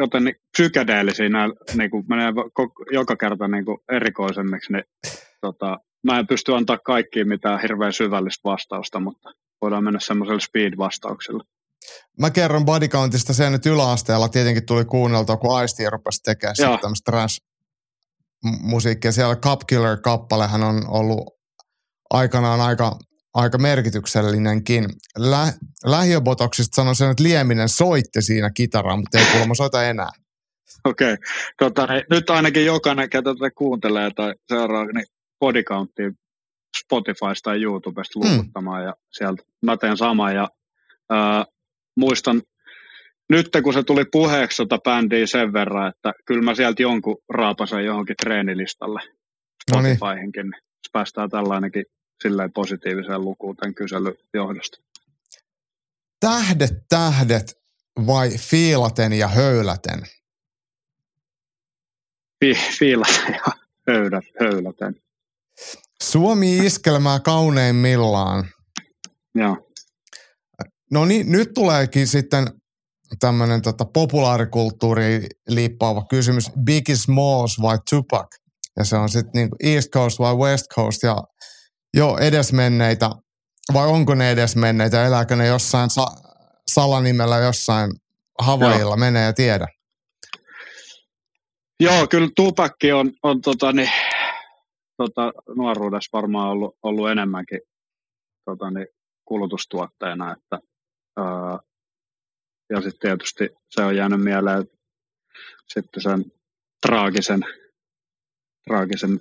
joten 0.00 0.34
psykedeellisiä, 0.56 1.28
nämä 1.28 1.48
niin 1.74 1.90
kuin, 1.90 2.04
menee 2.08 2.32
joka 2.92 3.16
kerta 3.16 3.48
niin 3.48 3.64
kuin, 3.64 3.78
erikoisemmiksi, 3.92 4.72
niin 4.72 4.84
tota, 5.40 5.78
mä 6.04 6.18
en 6.18 6.26
pysty 6.26 6.54
antaa 6.54 6.78
kaikkiin 6.78 7.28
mitään 7.28 7.62
hirveän 7.62 7.92
syvällistä 7.92 8.40
vastausta, 8.44 9.00
mutta 9.00 9.32
voidaan 9.62 9.84
mennä 9.84 10.00
semmoiselle 10.00 10.40
speed-vastaukselle. 10.40 11.44
Mä 12.20 12.30
kerron 12.30 12.64
bodycountista 12.64 13.34
sen, 13.34 13.54
että 13.54 13.70
yläasteella 13.70 14.28
tietenkin 14.28 14.66
tuli 14.66 14.84
kuunneltua, 14.84 15.36
kun 15.36 15.56
Aisti 15.56 15.90
rupesi 15.90 16.22
tekemään 16.22 16.80
tämmöistä 16.80 17.12
trash-musiikkia. 17.12 19.12
Siellä 19.12 19.36
Cup 19.36 19.60
Killer-kappalehan 19.66 20.62
on 20.62 20.88
ollut 20.88 21.36
aikanaan 22.10 22.60
aika 22.60 22.98
aika 23.36 23.58
merkityksellinenkin. 23.58 24.84
Lä, 25.18 25.52
lähiöbotoksista 25.84 26.74
sanon 26.74 26.96
sen, 26.96 27.10
että 27.10 27.22
Lieminen 27.22 27.68
soitti 27.68 28.22
siinä 28.22 28.50
kitaraa, 28.54 28.96
mutta 28.96 29.18
ei 29.18 29.26
kuulemma 29.30 29.54
soita 29.54 29.84
enää. 29.84 30.10
Okei. 30.84 31.12
Okay. 31.12 31.26
Tota, 31.58 31.86
niin, 31.86 32.04
nyt 32.10 32.30
ainakin 32.30 32.66
jokainen, 32.66 33.10
ketä 33.10 33.34
tätä 33.34 33.50
kuuntelee 33.56 34.10
tai 34.16 34.34
seuraa, 34.48 34.84
niin 34.84 35.06
bodycountia 35.40 36.10
Spotifysta 36.84 37.50
tai 37.50 37.62
YouTubesta 37.62 38.20
hmm. 38.20 38.30
luukuttamaan 38.30 38.82
mm. 38.82 38.86
ja 38.86 38.94
sieltä 39.12 39.42
mä 39.62 39.76
teen 39.76 39.96
sama 39.96 40.32
ja 40.32 40.48
ää, 41.10 41.44
muistan 41.96 42.42
nyt 43.30 43.48
kun 43.62 43.72
se 43.72 43.82
tuli 43.82 44.04
puheeksi 44.12 44.56
tota 44.56 44.78
bändiä 44.78 45.26
sen 45.26 45.52
verran, 45.52 45.88
että 45.88 46.12
kyllä 46.26 46.42
mä 46.42 46.54
sieltä 46.54 46.82
jonkun 46.82 47.16
raapasen 47.28 47.84
johonkin 47.84 48.16
treenilistalle 48.22 49.00
Spotifyhinkin, 49.70 50.50
niin 50.50 50.62
päästään 50.92 51.30
tällainenkin 51.30 51.84
silleen 52.22 52.52
positiiviseen 52.52 53.20
lukuun 53.20 53.56
tämän 53.56 53.74
kyselyn 53.74 54.14
johdosta. 54.34 54.78
Tähdet, 56.20 56.72
tähdet 56.88 57.54
vai 58.06 58.30
fiilaten 58.30 59.12
ja 59.12 59.28
höyläten? 59.28 60.02
Fi- 62.44 62.76
fiilaten 62.78 63.34
ja 63.34 63.52
höydät, 63.88 64.24
höyläten. 64.40 64.94
Suomi 66.02 66.58
iskelmää 66.58 67.20
kauneimmillaan. 67.20 68.50
Joo. 69.34 69.56
No 70.90 71.04
niin, 71.04 71.32
nyt 71.32 71.54
tuleekin 71.54 72.06
sitten 72.06 72.46
tämmöinen 73.20 73.62
tota 73.62 73.84
populaarikulttuuri 73.84 75.26
liippaava 75.48 76.04
kysymys. 76.10 76.50
Biggie 76.64 76.96
Smalls 76.96 77.62
vai 77.62 77.78
Tupac? 77.90 78.26
Ja 78.76 78.84
se 78.84 78.96
on 78.96 79.08
sitten 79.08 79.30
niin 79.34 79.74
East 79.74 79.90
Coast 79.90 80.18
vai 80.18 80.34
West 80.34 80.66
Coast. 80.74 81.02
Ja 81.02 81.16
jo 81.96 82.16
edesmenneitä, 82.20 83.10
vai 83.72 83.86
onko 83.86 84.14
ne 84.14 84.30
edesmenneitä, 84.30 85.06
elääkö 85.06 85.36
ne 85.36 85.46
jossain 85.46 85.90
sa- 85.90 86.16
salanimellä 86.66 87.38
jossain 87.38 87.90
Havailla, 88.38 88.96
menee 88.96 89.24
ja 89.24 89.32
tiedä. 89.32 89.68
Joo, 91.80 92.06
kyllä 92.06 92.28
tupakki 92.36 92.92
on, 92.92 93.12
on 93.22 93.40
tota, 93.40 93.72
niin, 93.72 93.90
tota, 94.96 95.32
nuoruudessa 95.56 96.10
varmaan 96.12 96.48
ollut, 96.48 96.76
ollut 96.82 97.10
enemmänkin 97.10 97.60
tota, 98.44 98.70
niin, 98.70 98.86
kulutustuotteena, 99.24 100.32
että 100.32 100.58
ää, 101.16 101.58
ja 102.70 102.80
sitten 102.80 103.00
tietysti 103.00 103.48
se 103.68 103.82
on 103.82 103.96
jäänyt 103.96 104.22
mieleen 104.22 104.66
sitten 105.68 106.02
sen 106.02 106.24
traagisen, 106.86 107.40
traagisen 108.68 109.20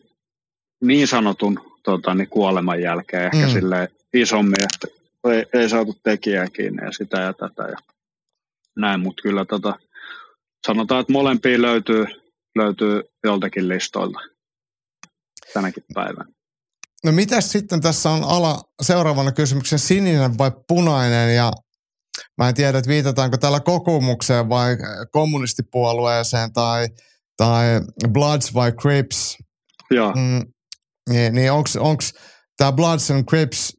niin 0.82 1.08
sanotun 1.08 1.75
tota, 1.86 2.14
niin 2.14 2.30
kuoleman 2.30 2.82
jälkeen 2.82 3.24
ehkä 3.24 3.48
mm. 3.48 3.54
sille 3.54 3.88
isommin, 4.14 4.64
että 4.64 4.88
ei, 5.32 5.46
ei 5.54 5.70
saatu 5.70 5.96
tekijää 6.04 6.48
kiinni 6.48 6.86
ja 6.86 6.92
sitä 6.92 7.20
ja 7.22 7.34
tätä 7.34 7.64
ja 7.64 7.78
näin, 8.78 9.00
mutta 9.00 9.22
kyllä 9.22 9.46
tota, 9.46 9.80
sanotaan, 10.68 11.02
että 11.02 11.14
molempia 11.14 11.62
löytyy, 11.62 12.06
löytyy 12.56 13.02
joltakin 13.24 13.68
listoilta 13.68 14.20
tänäkin 15.54 15.84
päivänä. 15.94 16.32
No 17.04 17.12
mitä 17.12 17.42
sitten 17.42 17.82
tässä 17.82 18.10
on 18.10 18.24
ala 18.24 18.64
seuraavana 18.82 19.32
kysymyksen 19.32 19.80
sininen 19.80 20.38
vai 20.38 20.52
punainen 20.68 21.36
ja 21.36 21.52
mä 22.38 22.50
en 22.50 22.56
tiedä, 22.56 22.78
että 22.78 22.90
viitataanko 22.90 23.38
tällä 23.38 23.60
kokoomukseen 23.60 24.50
vai 24.50 24.78
kommunistipuolueeseen 25.12 26.54
tai 26.54 26.88
tai 27.38 27.66
Bloods 28.10 28.54
vai 28.54 28.72
Crips. 28.72 29.38
Joo. 29.92 30.14
Mm, 30.16 30.42
niin, 31.10 31.36
niin 31.36 31.52
onko 31.52 32.04
tämä 32.58 32.72
Bloods 32.72 33.12
and 33.12 33.24
Crips 33.24 33.78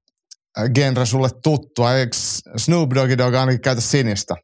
genre 0.74 1.06
sulle 1.06 1.28
tuttua? 1.42 1.94
Eikö 1.94 2.16
Snoop 2.56 2.90
Doggy 2.94 3.18
Dogg 3.18 3.34
ainakin 3.34 3.60
käytä 3.60 3.80
sinistä? 3.80 4.34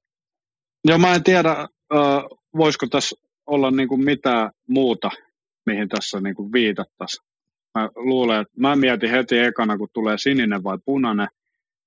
Joo, 0.84 0.98
mä 0.98 1.14
en 1.14 1.24
tiedä, 1.24 1.50
äh, 1.50 1.68
voisiko 2.56 2.86
tässä 2.86 3.16
olla 3.46 3.70
niinku 3.70 3.96
mitään 3.96 4.50
muuta, 4.68 5.10
mihin 5.66 5.88
tässä 5.88 6.20
niinku 6.20 6.52
viitattaisiin. 6.52 7.26
Mä 7.74 7.88
luulen, 7.94 8.40
että 8.40 8.52
mä 8.56 8.76
mietin 8.76 9.10
heti 9.10 9.38
ekana, 9.38 9.78
kun 9.78 9.88
tulee 9.92 10.18
sininen 10.18 10.64
vai 10.64 10.78
punainen, 10.84 11.28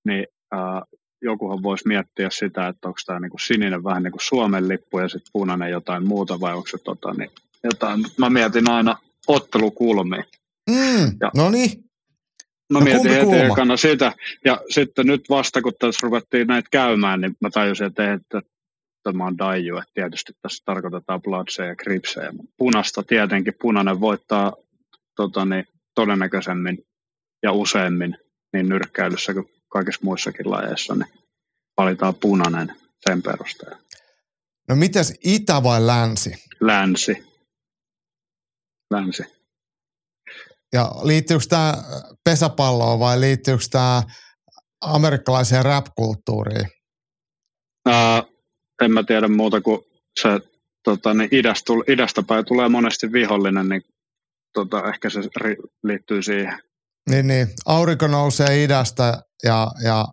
niin 0.05 0.27
äh, 0.53 0.81
jokuhan 1.21 1.63
voisi 1.63 1.87
miettiä 1.87 2.29
sitä, 2.29 2.67
että 2.67 2.87
onko 2.87 2.99
tämä 3.05 3.19
niinku 3.19 3.37
sininen 3.37 3.83
vähän 3.83 4.03
niin 4.03 4.11
kuin 4.11 4.23
Suomen 4.23 4.67
lippu 4.67 4.99
ja 4.99 5.09
sitten 5.09 5.31
punainen 5.33 5.71
jotain 5.71 6.07
muuta 6.07 6.39
vai 6.39 6.53
onko 6.53 6.67
se 6.67 6.77
tota, 6.77 7.13
niin 7.13 7.29
jotain. 7.63 8.05
Mä 8.17 8.29
mietin 8.29 8.69
aina 8.69 8.97
ottelukulmia. 9.27 10.23
Mm, 10.69 11.17
Ja- 11.21 11.31
no 11.35 11.49
niin. 11.49 11.85
Mä 12.73 12.79
No 12.79 12.85
mietin 12.85 13.11
heti 13.11 13.35
ekana 13.51 13.77
sitä. 13.77 14.13
Ja 14.45 14.61
sitten 14.69 15.07
nyt 15.07 15.29
vasta, 15.29 15.61
kun 15.61 15.73
tässä 15.79 15.99
ruvettiin 16.03 16.47
näitä 16.47 16.69
käymään, 16.71 17.21
niin 17.21 17.35
mä 17.41 17.49
tajusin, 17.49 17.87
että, 17.87 18.13
että 18.13 18.41
tämä 19.03 19.25
on 19.25 19.37
Daiju, 19.37 19.77
että 19.77 19.91
tietysti 19.93 20.33
tässä 20.41 20.63
tarkoitetaan 20.65 21.21
Bloodseja 21.21 21.69
ja 21.69 21.75
Cripsejä. 21.75 22.33
Punasta 22.57 23.03
tietenkin, 23.03 23.53
punainen 23.61 23.99
voittaa 23.99 24.53
tota, 25.15 25.45
niin, 25.45 25.65
todennäköisemmin 25.95 26.77
ja 27.43 27.51
useimmin 27.51 28.17
niin 28.53 28.69
nyrkkäilyssä 28.69 29.33
kuin 29.33 29.45
kaikissa 29.69 30.01
muissakin 30.03 30.51
lajeissa, 30.51 30.95
niin 30.95 31.13
valitaan 31.77 32.15
punainen 32.15 32.75
sen 33.09 33.21
perusteella. 33.21 33.77
No 34.69 34.75
mites 34.75 35.13
itä 35.23 35.63
vai 35.63 35.87
länsi? 35.87 36.43
Länsi. 36.61 37.23
Länsi. 38.91 39.34
Ja 40.73 40.91
liittyykö 41.03 41.45
tämä 41.49 41.73
pesäpalloon 42.23 42.99
vai 42.99 43.19
liittyykö 43.19 43.63
tämä 43.71 44.03
amerikkalaiseen 44.81 45.65
rap-kulttuuriin? 45.65 46.67
Ää, 47.85 48.23
en 48.81 48.91
mä 48.91 49.03
tiedä 49.03 49.27
muuta 49.27 49.61
kuin 49.61 49.81
se 50.19 50.29
tota, 50.83 51.13
niin 51.13 51.29
idästä, 51.31 51.73
idästä 51.87 52.23
päin 52.23 52.45
tulee 52.45 52.69
monesti 52.69 53.11
vihollinen, 53.11 53.69
niin 53.69 53.81
tota, 54.53 54.89
ehkä 54.89 55.09
se 55.09 55.19
ri- 55.19 55.69
liittyy 55.83 56.21
siihen. 56.21 56.59
Niin, 57.09 57.27
niin. 57.27 57.47
Aurinko 57.65 58.07
nousee 58.07 58.63
idästä 58.63 59.23
ja, 59.43 59.67
ja, 59.83 60.05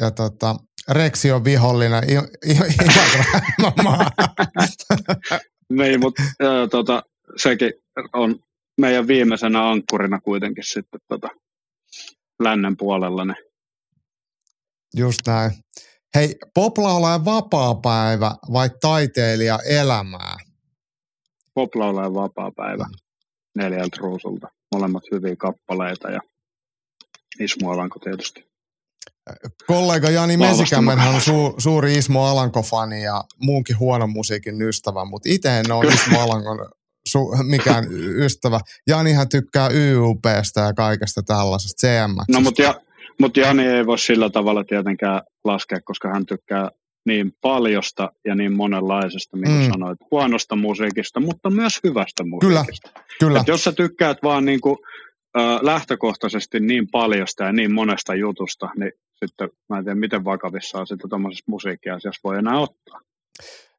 ja 0.00 0.10
tota, 0.10 0.56
Reksi 0.88 1.32
on 1.32 1.44
vihollinen. 1.44 2.04
I, 2.10 2.14
i, 2.50 2.56
Imatraamaa. 2.84 4.10
Niin, 5.72 6.00
mutta 6.00 6.22
tota, 6.70 7.02
sekin 7.36 7.72
on 8.12 8.38
meidän 8.80 9.06
viimeisenä 9.06 9.70
ankkurina 9.70 10.20
kuitenkin 10.20 10.64
sitten 10.64 11.00
tota, 11.08 11.28
lännen 12.42 12.76
puolella. 12.76 13.24
Niin. 13.24 13.44
Just 14.96 15.18
näin. 15.26 15.50
Hei, 16.14 16.36
poplaulajan 16.54 17.24
vapaa-päivä 17.24 18.34
vai 18.52 18.70
taiteilija 18.80 19.58
elämää? 19.68 20.36
Poplaula 21.54 22.02
ja 22.02 22.14
vapaa 22.14 22.52
päivä 22.56 22.86
neljältä 23.56 23.96
ruusulta. 24.00 24.48
Molemmat 24.74 25.02
hyviä 25.12 25.36
kappaleita 25.36 26.10
ja 26.10 26.20
Ismo 27.40 27.70
Alanko 27.72 27.98
tietysti. 27.98 28.52
Kollega 29.66 30.10
Jani 30.10 30.36
Mesikämmenhän 30.36 31.14
on 31.14 31.20
su, 31.20 31.54
suuri 31.58 31.94
Ismo 31.94 32.26
Alanko-fani 32.26 33.02
ja 33.02 33.24
muunkin 33.40 33.78
huonon 33.78 34.10
musiikin 34.10 34.62
ystävä, 34.62 35.04
mutta 35.04 35.28
itse 35.28 35.58
en 35.58 35.72
ole 35.72 35.92
Ismo 35.94 36.20
Alankon 36.20 36.70
su, 37.12 37.36
mikään 37.42 37.84
ystävä. 38.24 38.60
Janihan 38.86 39.28
tykkää 39.28 39.68
YUPstä 39.74 40.60
ja 40.60 40.72
kaikesta 40.74 41.22
tällaisesta, 41.22 41.86
CMX. 41.86 42.24
No 42.28 42.40
mutta 42.40 42.62
ja, 42.62 42.80
mut 43.20 43.36
Jani 43.36 43.66
ei 43.66 43.86
voi 43.86 43.98
sillä 43.98 44.30
tavalla 44.30 44.64
tietenkään 44.64 45.22
laskea, 45.44 45.78
koska 45.84 46.08
hän 46.08 46.26
tykkää 46.26 46.70
niin 47.06 47.32
paljosta 47.40 48.12
ja 48.24 48.34
niin 48.34 48.52
monenlaisesta, 48.56 49.36
niin 49.36 49.44
kuin 49.54 49.66
Mm. 49.66 49.72
sanoit, 49.72 49.98
huonosta 50.10 50.56
musiikista, 50.56 51.20
mutta 51.20 51.50
myös 51.50 51.78
hyvästä 51.84 52.24
Kyllä, 52.40 52.58
musiikista. 52.60 52.90
Kyllä, 53.20 53.40
Et 53.40 53.48
jos 53.48 53.64
sä 53.64 53.72
tykkäät 53.72 54.18
vaan 54.22 54.44
niin 54.44 54.60
kuin, 54.60 54.76
ö, 55.36 55.40
lähtökohtaisesti 55.62 56.60
niin 56.60 56.88
paljosta 56.92 57.44
ja 57.44 57.52
niin 57.52 57.72
monesta 57.74 58.14
jutusta, 58.14 58.68
niin 58.78 58.92
sitten 59.24 59.48
mä 59.68 59.78
en 59.78 59.84
tiedä, 59.84 59.94
miten 60.00 60.24
vakavissaan 60.24 60.86
sitä 60.86 61.08
tuommoisessa 61.08 61.44
musiikkiasiassa 61.46 62.20
voi 62.24 62.38
enää 62.38 62.58
ottaa. 62.58 63.00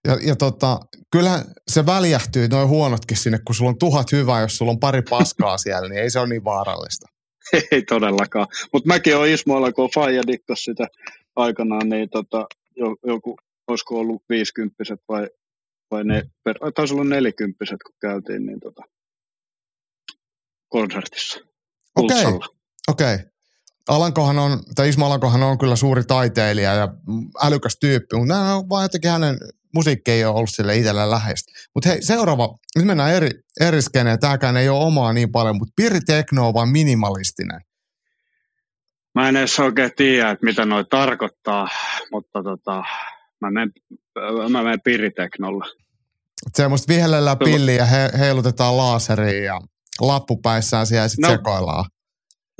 Ja, 0.08 0.18
ja 0.22 0.36
tota, 0.36 0.80
kyllähän 1.12 1.46
se 1.68 1.86
väljähtyy 1.86 2.48
noin 2.48 2.68
huonotkin 2.68 3.18
sinne, 3.18 3.40
kun 3.46 3.56
sulla 3.56 3.70
on 3.70 3.78
tuhat 3.78 4.12
hyvää, 4.12 4.42
jos 4.42 4.58
sulla 4.58 4.72
on 4.72 4.80
pari 4.80 5.02
paskaa 5.10 5.58
siellä, 5.58 5.90
niin 5.90 6.02
ei 6.02 6.10
se 6.10 6.20
ole 6.20 6.30
niin 6.30 6.44
vaarallista. 6.44 7.08
Ei 7.72 7.84
todellakaan. 7.84 8.48
Mutta 8.74 8.88
mäkin 8.88 9.18
olen 9.18 9.32
Ismoilla, 9.32 9.72
kun 9.72 9.90
Faija 9.96 10.24
dikkas 10.28 10.64
sitä 10.64 10.88
aikanaan, 11.36 11.90
niin 11.90 12.10
tota, 12.10 12.46
jo, 12.76 12.96
joku, 13.06 13.38
olisiko 13.68 14.00
ollut 14.00 14.24
viisikymppiset 14.30 15.00
vai, 15.10 15.28
vai 15.92 16.04
ne, 16.04 16.24
taisi 16.76 16.94
olla 16.94 17.04
nelikymppiset, 17.04 17.78
kun 17.84 17.96
käytiin 18.02 18.46
niin 18.46 18.60
tota, 18.60 18.82
konsertissa. 20.70 21.40
Okei. 21.96 22.26
Okei. 22.88 23.18
Alankohan 23.90 24.40
on, 24.40 24.60
tai 24.76 24.90
Ismo 24.90 25.06
Alankohan 25.06 25.44
on 25.44 25.58
kyllä 25.58 25.76
suuri 25.76 26.04
taiteilija 26.04 26.74
ja 26.74 26.88
älykäs 27.44 27.78
tyyppi, 27.80 28.16
mutta 28.16 28.34
nämä 28.34 28.56
on 28.56 28.70
vaan 28.70 28.86
jotenkin 28.86 29.12
hänen 29.12 29.38
musiikki 29.74 30.12
ei 30.12 30.26
ole 30.26 30.36
ollut 30.36 30.50
sille 30.54 30.78
itselle 30.78 31.10
läheistä. 31.10 31.52
Mutta 31.76 31.90
hei, 31.90 32.02
seuraava, 32.02 32.58
nyt 32.76 32.86
mennään 32.86 33.14
eri, 33.14 33.30
eri 33.60 33.82
skeneen. 33.82 34.20
Tämäkään 34.20 34.58
ei 34.58 34.70
ole 34.70 34.86
omaa 34.86 35.14
niin 35.14 35.32
paljon, 35.32 35.58
mutta 35.58 35.74
Pirri 35.76 36.00
Tekno 36.02 36.48
on 36.48 36.54
vaan 36.54 36.70
minimalistinen. 36.70 37.62
Mä 39.16 39.30
en 39.30 39.38
edes 39.38 39.60
oikein 39.60 39.92
tiedä, 39.98 40.30
että 40.30 40.46
mitä 40.46 40.66
noi 40.66 40.86
tarkoittaa, 40.90 41.68
mutta 42.12 42.44
tota, 42.44 42.84
mä 43.42 43.52
menen, 43.52 43.72
mä 44.50 44.64
menen 44.64 44.82
piriteknolla. 44.82 45.66
Semmoista 46.54 46.94
vihellellä 46.94 47.36
pilliä 47.36 47.76
ja 47.76 47.86
he, 47.86 48.10
heilutetaan 48.20 48.78
laaseriin 48.78 49.44
ja 49.44 49.62
lappupäissään 50.02 50.88
siellä 50.88 51.08
sitten 51.08 51.30
No. 51.32 51.38
sekoillaan. 51.38 51.86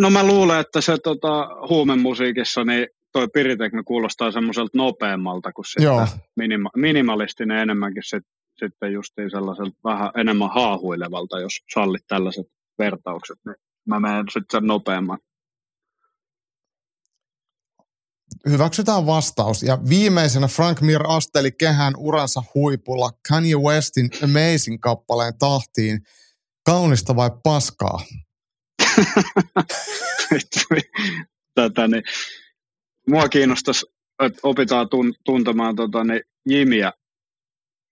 No 0.02 0.10
mä 0.10 0.24
luulen, 0.24 0.60
että 0.60 0.82
se 0.82 0.98
tota, 1.04 1.48
huumemusiikissa, 1.70 2.64
niin 2.64 2.88
toi 3.14 3.28
piritekno 3.28 3.84
kuulostaa 3.86 4.32
semmoiselta 4.32 4.78
nopeammalta 4.78 5.52
kuin 5.52 5.66
Joo. 5.80 6.08
minima, 6.36 6.70
minimalistinen 6.76 7.58
enemmänkin 7.58 8.04
sit, 8.06 8.24
sitten 8.60 8.94
justiin 8.94 9.32
sellaiselta 9.32 9.78
vähän 9.84 10.12
enemmän 10.18 10.50
haahuilevalta, 10.54 11.40
jos 11.40 11.54
sallit 11.74 12.04
tällaiset 12.08 12.48
vertaukset. 12.80 13.38
Niin 13.46 13.56
mä 13.88 14.00
menen 14.00 14.26
sitten 14.28 14.60
sen 14.60 14.68
nopeamman. 14.68 15.20
Hyväksytään 18.50 19.06
vastaus. 19.06 19.64
Ja 19.64 19.78
viimeisenä 19.90 20.48
Frank 20.48 20.82
Mir 20.82 21.02
asteli 21.08 21.52
kehään 21.52 21.94
uransa 21.98 22.44
huipulla 22.56 23.12
Kanye 23.30 23.56
Westin 23.56 24.10
Amazing-kappaleen 24.24 25.38
tahtiin. 25.40 26.00
Kaunista 26.66 27.16
vai 27.16 27.32
paskaa? 27.44 28.02
Tätä, 31.56 31.88
niin, 31.88 32.04
mua 33.08 33.30
kiinnostaisi, 33.30 33.86
että 34.24 34.40
opitaan 34.44 34.90
tun, 34.90 35.14
tuntemaan 35.24 35.76
tota, 35.76 36.04
niin, 36.04 36.22
Jimiä 36.50 36.94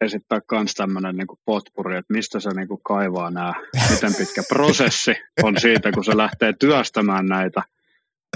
esittää 0.02 0.42
myös 0.52 0.74
tämmöinen 0.74 1.16
niin 1.16 1.28
potpuri, 1.46 1.98
että 1.98 2.14
mistä 2.14 2.40
se 2.40 2.50
niin 2.50 2.68
kuin, 2.68 2.82
kaivaa 2.84 3.32
nämä, 3.32 3.54
miten 3.92 4.14
pitkä 4.18 4.44
prosessi 4.50 5.12
on 5.44 5.60
siitä, 5.60 5.92
kun 5.92 6.06
se 6.06 6.18
lähtee 6.18 6.54
työstämään 6.60 7.26
näitä. 7.26 7.64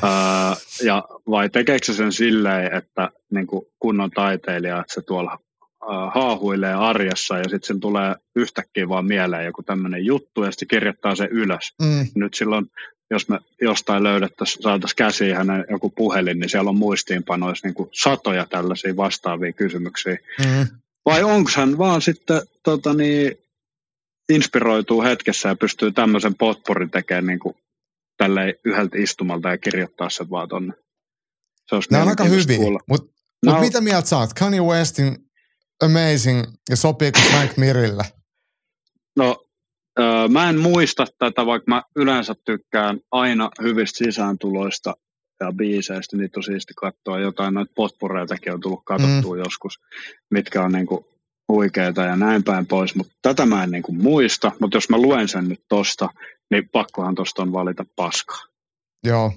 Öö, 0.03 0.10
ja 0.84 1.03
vai 1.30 1.49
tekeekö 1.49 1.85
se 1.85 1.93
sen 1.93 2.11
silleen, 2.11 2.73
että 2.73 3.10
niin 3.34 3.47
kuin 3.47 3.65
kunnon 3.80 4.11
taiteilija, 4.11 4.80
että 4.80 4.93
se 4.93 5.02
tuolla 5.02 5.39
haahuilee 6.13 6.73
arjessa 6.73 7.37
ja 7.37 7.43
sitten 7.43 7.63
sen 7.67 7.79
tulee 7.79 8.15
yhtäkkiä 8.35 8.89
vaan 8.89 9.05
mieleen 9.05 9.45
joku 9.45 9.63
tämmöinen 9.63 10.05
juttu 10.05 10.43
ja 10.43 10.51
sitten 10.51 10.67
kirjoittaa 10.67 11.15
se 11.15 11.27
ylös 11.31 11.73
Mm, 11.81 12.07
nyt 12.15 12.33
silloin, 12.33 12.65
jos 13.11 13.29
me 13.29 13.39
jostain 13.61 14.03
löydettäisiin, 14.03 14.63
saataisiin 14.63 14.95
käsiin 14.97 15.35
hänen 15.35 15.65
joku 15.69 15.89
puhelin, 15.89 16.39
niin 16.39 16.49
siellä 16.49 16.69
on 16.69 16.77
muistiinpanoissa 16.77 17.67
niin 17.67 17.75
kuin 17.75 17.89
satoja 17.93 18.45
tällaisia 18.45 18.95
vastaavia 18.95 19.53
kysymyksiä. 19.53 20.17
mm. 20.39 20.67
Vai 21.05 21.23
onko 21.23 21.51
hän 21.55 21.77
vaan 21.77 22.01
sitten 22.01 22.41
tota 22.63 22.93
niin, 22.93 23.37
inspiroituu 24.29 25.03
hetkessä 25.03 25.49
ja 25.49 25.55
pystyy 25.55 25.91
tämmöisen 25.91 26.35
potporin 26.35 26.91
tekemään 26.91 27.25
niin 27.25 27.39
kuin 27.39 27.55
tälleen 28.17 28.53
yhdeltä 28.65 28.97
istumalta 28.97 29.49
ja 29.49 29.57
kirjoittaa 29.57 30.09
sen 30.09 30.29
vaan 30.29 30.49
tonne. 30.49 30.73
Se 31.69 31.75
Nämä 31.91 32.03
on 32.03 32.09
aika 32.09 32.23
kuulla. 32.57 32.79
Mutta 32.89 33.15
No. 33.45 33.51
mut 33.51 33.61
mitä 33.61 33.81
mieltä 33.81 34.17
oot? 34.17 34.33
Kanye 34.33 34.61
Westin 34.61 35.24
Amazing 35.84 36.43
ja 36.69 36.76
sopiiko 36.76 37.19
Frank 37.19 37.57
Mirille? 37.57 38.03
No, 39.15 39.45
öö, 39.99 40.27
mä 40.27 40.49
en 40.49 40.60
muista 40.60 41.06
tätä, 41.19 41.45
vaikka 41.45 41.72
mä 41.72 41.84
yleensä 41.95 42.35
tykkään 42.45 42.99
aina 43.11 43.49
hyvistä 43.61 43.97
sisääntuloista 43.97 44.93
ja 45.39 45.52
biiseistä. 45.52 46.18
Niitä 46.18 46.39
on 46.39 46.43
siisti 46.43 46.73
katsoa 46.73 47.19
jotain, 47.19 47.53
noita 47.53 47.73
potpureitakin 47.76 48.53
on 48.53 48.61
tullut 48.61 48.85
katsottua 48.85 49.35
mm. 49.35 49.39
joskus, 49.39 49.80
mitkä 50.31 50.64
on 50.64 50.72
niinku 50.72 51.07
huikeita 51.47 52.02
ja 52.02 52.15
näin 52.15 52.43
päin 52.43 52.65
pois, 52.65 52.95
mutta 52.95 53.14
tätä 53.22 53.45
mä 53.45 53.64
en 53.64 53.72
niin 53.72 53.84
kuin 53.84 54.03
muista, 54.03 54.52
mutta 54.60 54.77
jos 54.77 54.89
mä 54.89 54.97
luen 54.97 55.27
sen 55.27 55.49
nyt 55.49 55.61
tosta, 55.69 56.10
niin 56.52 56.69
pakkohan 56.69 57.15
tosta 57.15 57.41
on 57.41 57.53
valita 57.53 57.85
paskaa. 57.95 58.41
Joo. 59.03 59.34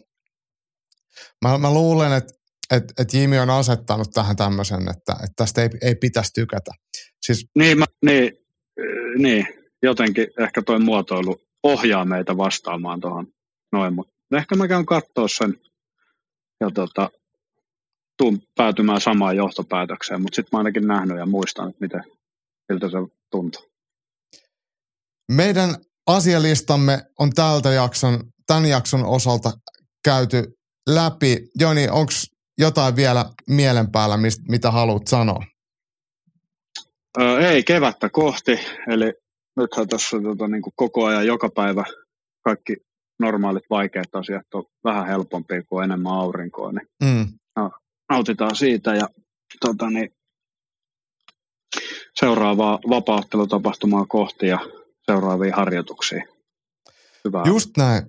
Mä, 1.44 1.58
mä 1.58 1.74
luulen, 1.74 2.12
että 2.12 2.37
et, 2.74 2.84
et 2.98 3.14
Jimmy 3.14 3.38
on 3.38 3.50
asettanut 3.50 4.10
tähän 4.10 4.36
tämmöisen, 4.36 4.80
että, 4.80 5.12
että 5.12 5.32
tästä 5.36 5.62
ei, 5.62 5.68
ei 5.82 5.94
pitäisi 5.94 6.32
tykätä. 6.32 6.70
Siis... 7.26 7.46
Niin, 7.58 7.78
mä, 7.78 7.84
niin, 8.04 8.32
niin, 9.18 9.46
jotenkin 9.82 10.26
ehkä 10.38 10.62
toi 10.62 10.78
muotoilu 10.78 11.40
ohjaa 11.62 12.04
meitä 12.04 12.36
vastaamaan 12.36 13.00
tuohon 13.00 13.26
noin, 13.72 13.94
mutta 13.94 14.12
ehkä 14.36 14.56
mä 14.56 14.68
käyn 14.68 14.86
katsoa 14.86 15.28
sen 15.28 15.60
ja 16.60 16.70
tota, 16.70 17.10
tuun 18.18 18.42
päätymään 18.54 19.00
samaan 19.00 19.36
johtopäätökseen, 19.36 20.22
mutta 20.22 20.36
sitten 20.36 20.50
mä 20.52 20.58
ainakin 20.58 20.86
nähnyt 20.86 21.18
ja 21.18 21.26
muistan, 21.26 21.68
että 21.68 21.80
miten, 21.80 22.04
miltä 22.68 22.86
se 22.88 22.96
tuntuu. 23.30 23.62
Meidän 25.32 25.76
asialistamme 26.06 27.04
on 27.18 27.30
tältä 27.30 27.72
jakson, 27.72 28.20
tämän 28.46 28.66
jakson 28.66 29.04
osalta 29.04 29.52
käyty 30.04 30.58
läpi. 30.88 31.50
Joni, 31.58 31.88
onko 31.88 32.12
jotain 32.58 32.96
vielä 32.96 33.24
mielen 33.46 33.90
päällä, 33.90 34.16
mistä, 34.16 34.42
mitä 34.48 34.70
haluat 34.70 35.06
sanoa? 35.06 35.44
Öö, 37.20 37.50
ei, 37.50 37.62
kevättä 37.62 38.08
kohti. 38.08 38.60
Eli 38.88 39.12
nythän 39.56 39.88
tässä 39.88 40.16
tota, 40.22 40.48
niin 40.48 40.62
kuin 40.62 40.72
koko 40.76 41.04
ajan 41.04 41.26
joka 41.26 41.48
päivä 41.54 41.84
kaikki 42.44 42.76
normaalit 43.18 43.64
vaikeat 43.70 44.14
asiat 44.14 44.54
on 44.54 44.64
vähän 44.84 45.06
helpompia 45.06 45.62
kuin 45.62 45.84
enemmän 45.84 46.12
aurinkoa. 46.12 46.72
Niin 46.72 46.88
mm. 47.04 47.26
no, 47.56 47.70
nautitaan 48.10 48.56
siitä 48.56 48.94
ja 48.94 49.08
tota, 49.60 49.90
niin, 49.90 50.10
seuraavaa 52.20 52.78
vapauttelutapahtumaa 52.88 54.06
kohti 54.08 54.46
ja 54.46 54.58
seuraavia 55.10 55.56
harjoituksia. 55.56 56.22
Hyvä. 57.24 57.42
Just 57.46 57.70
näin. 57.76 58.02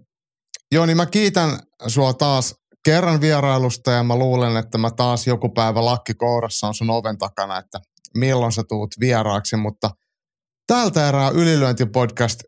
Joo, 0.71 0.85
niin 0.85 0.97
mä 0.97 1.05
kiitän 1.05 1.59
sua 1.88 2.13
taas 2.13 2.55
kerran 2.85 3.22
vierailusta 3.22 3.91
ja 3.91 4.03
mä 4.03 4.15
luulen, 4.15 4.57
että 4.57 4.77
mä 4.77 4.91
taas 4.91 5.27
joku 5.27 5.49
päivä 5.49 5.85
lakki 5.85 6.14
kourassa 6.14 6.68
on 6.68 6.73
sun 6.73 6.89
oven 6.89 7.18
takana, 7.18 7.57
että 7.57 7.80
milloin 8.18 8.51
sä 8.51 8.64
tuut 8.69 8.95
vieraaksi, 8.99 9.56
mutta 9.56 9.89
tältä 10.68 11.10
erää 11.10 11.30
Ylilyöntipodcast 11.30 12.39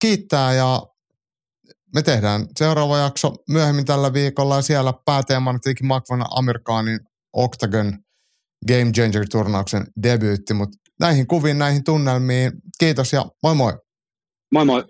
kiittää 0.00 0.54
ja 0.54 0.82
me 1.94 2.02
tehdään 2.02 2.46
seuraava 2.58 2.98
jakso 2.98 3.34
myöhemmin 3.48 3.84
tällä 3.84 4.12
viikolla 4.12 4.56
ja 4.56 4.62
siellä 4.62 4.94
pääteemana 5.04 5.58
tietenkin 5.58 5.86
Makvan 5.86 6.24
Amerikaanin 6.30 7.00
Octagon 7.32 7.98
Game 8.68 8.90
Changer-turnauksen 8.92 9.86
debyytti, 10.02 10.54
mutta 10.54 10.78
näihin 11.00 11.26
kuviin, 11.26 11.58
näihin 11.58 11.84
tunnelmiin, 11.84 12.52
kiitos 12.78 13.12
ja 13.12 13.24
moi 13.42 13.54
moi. 13.54 13.72
Moi 14.52 14.64
moi. 14.64 14.84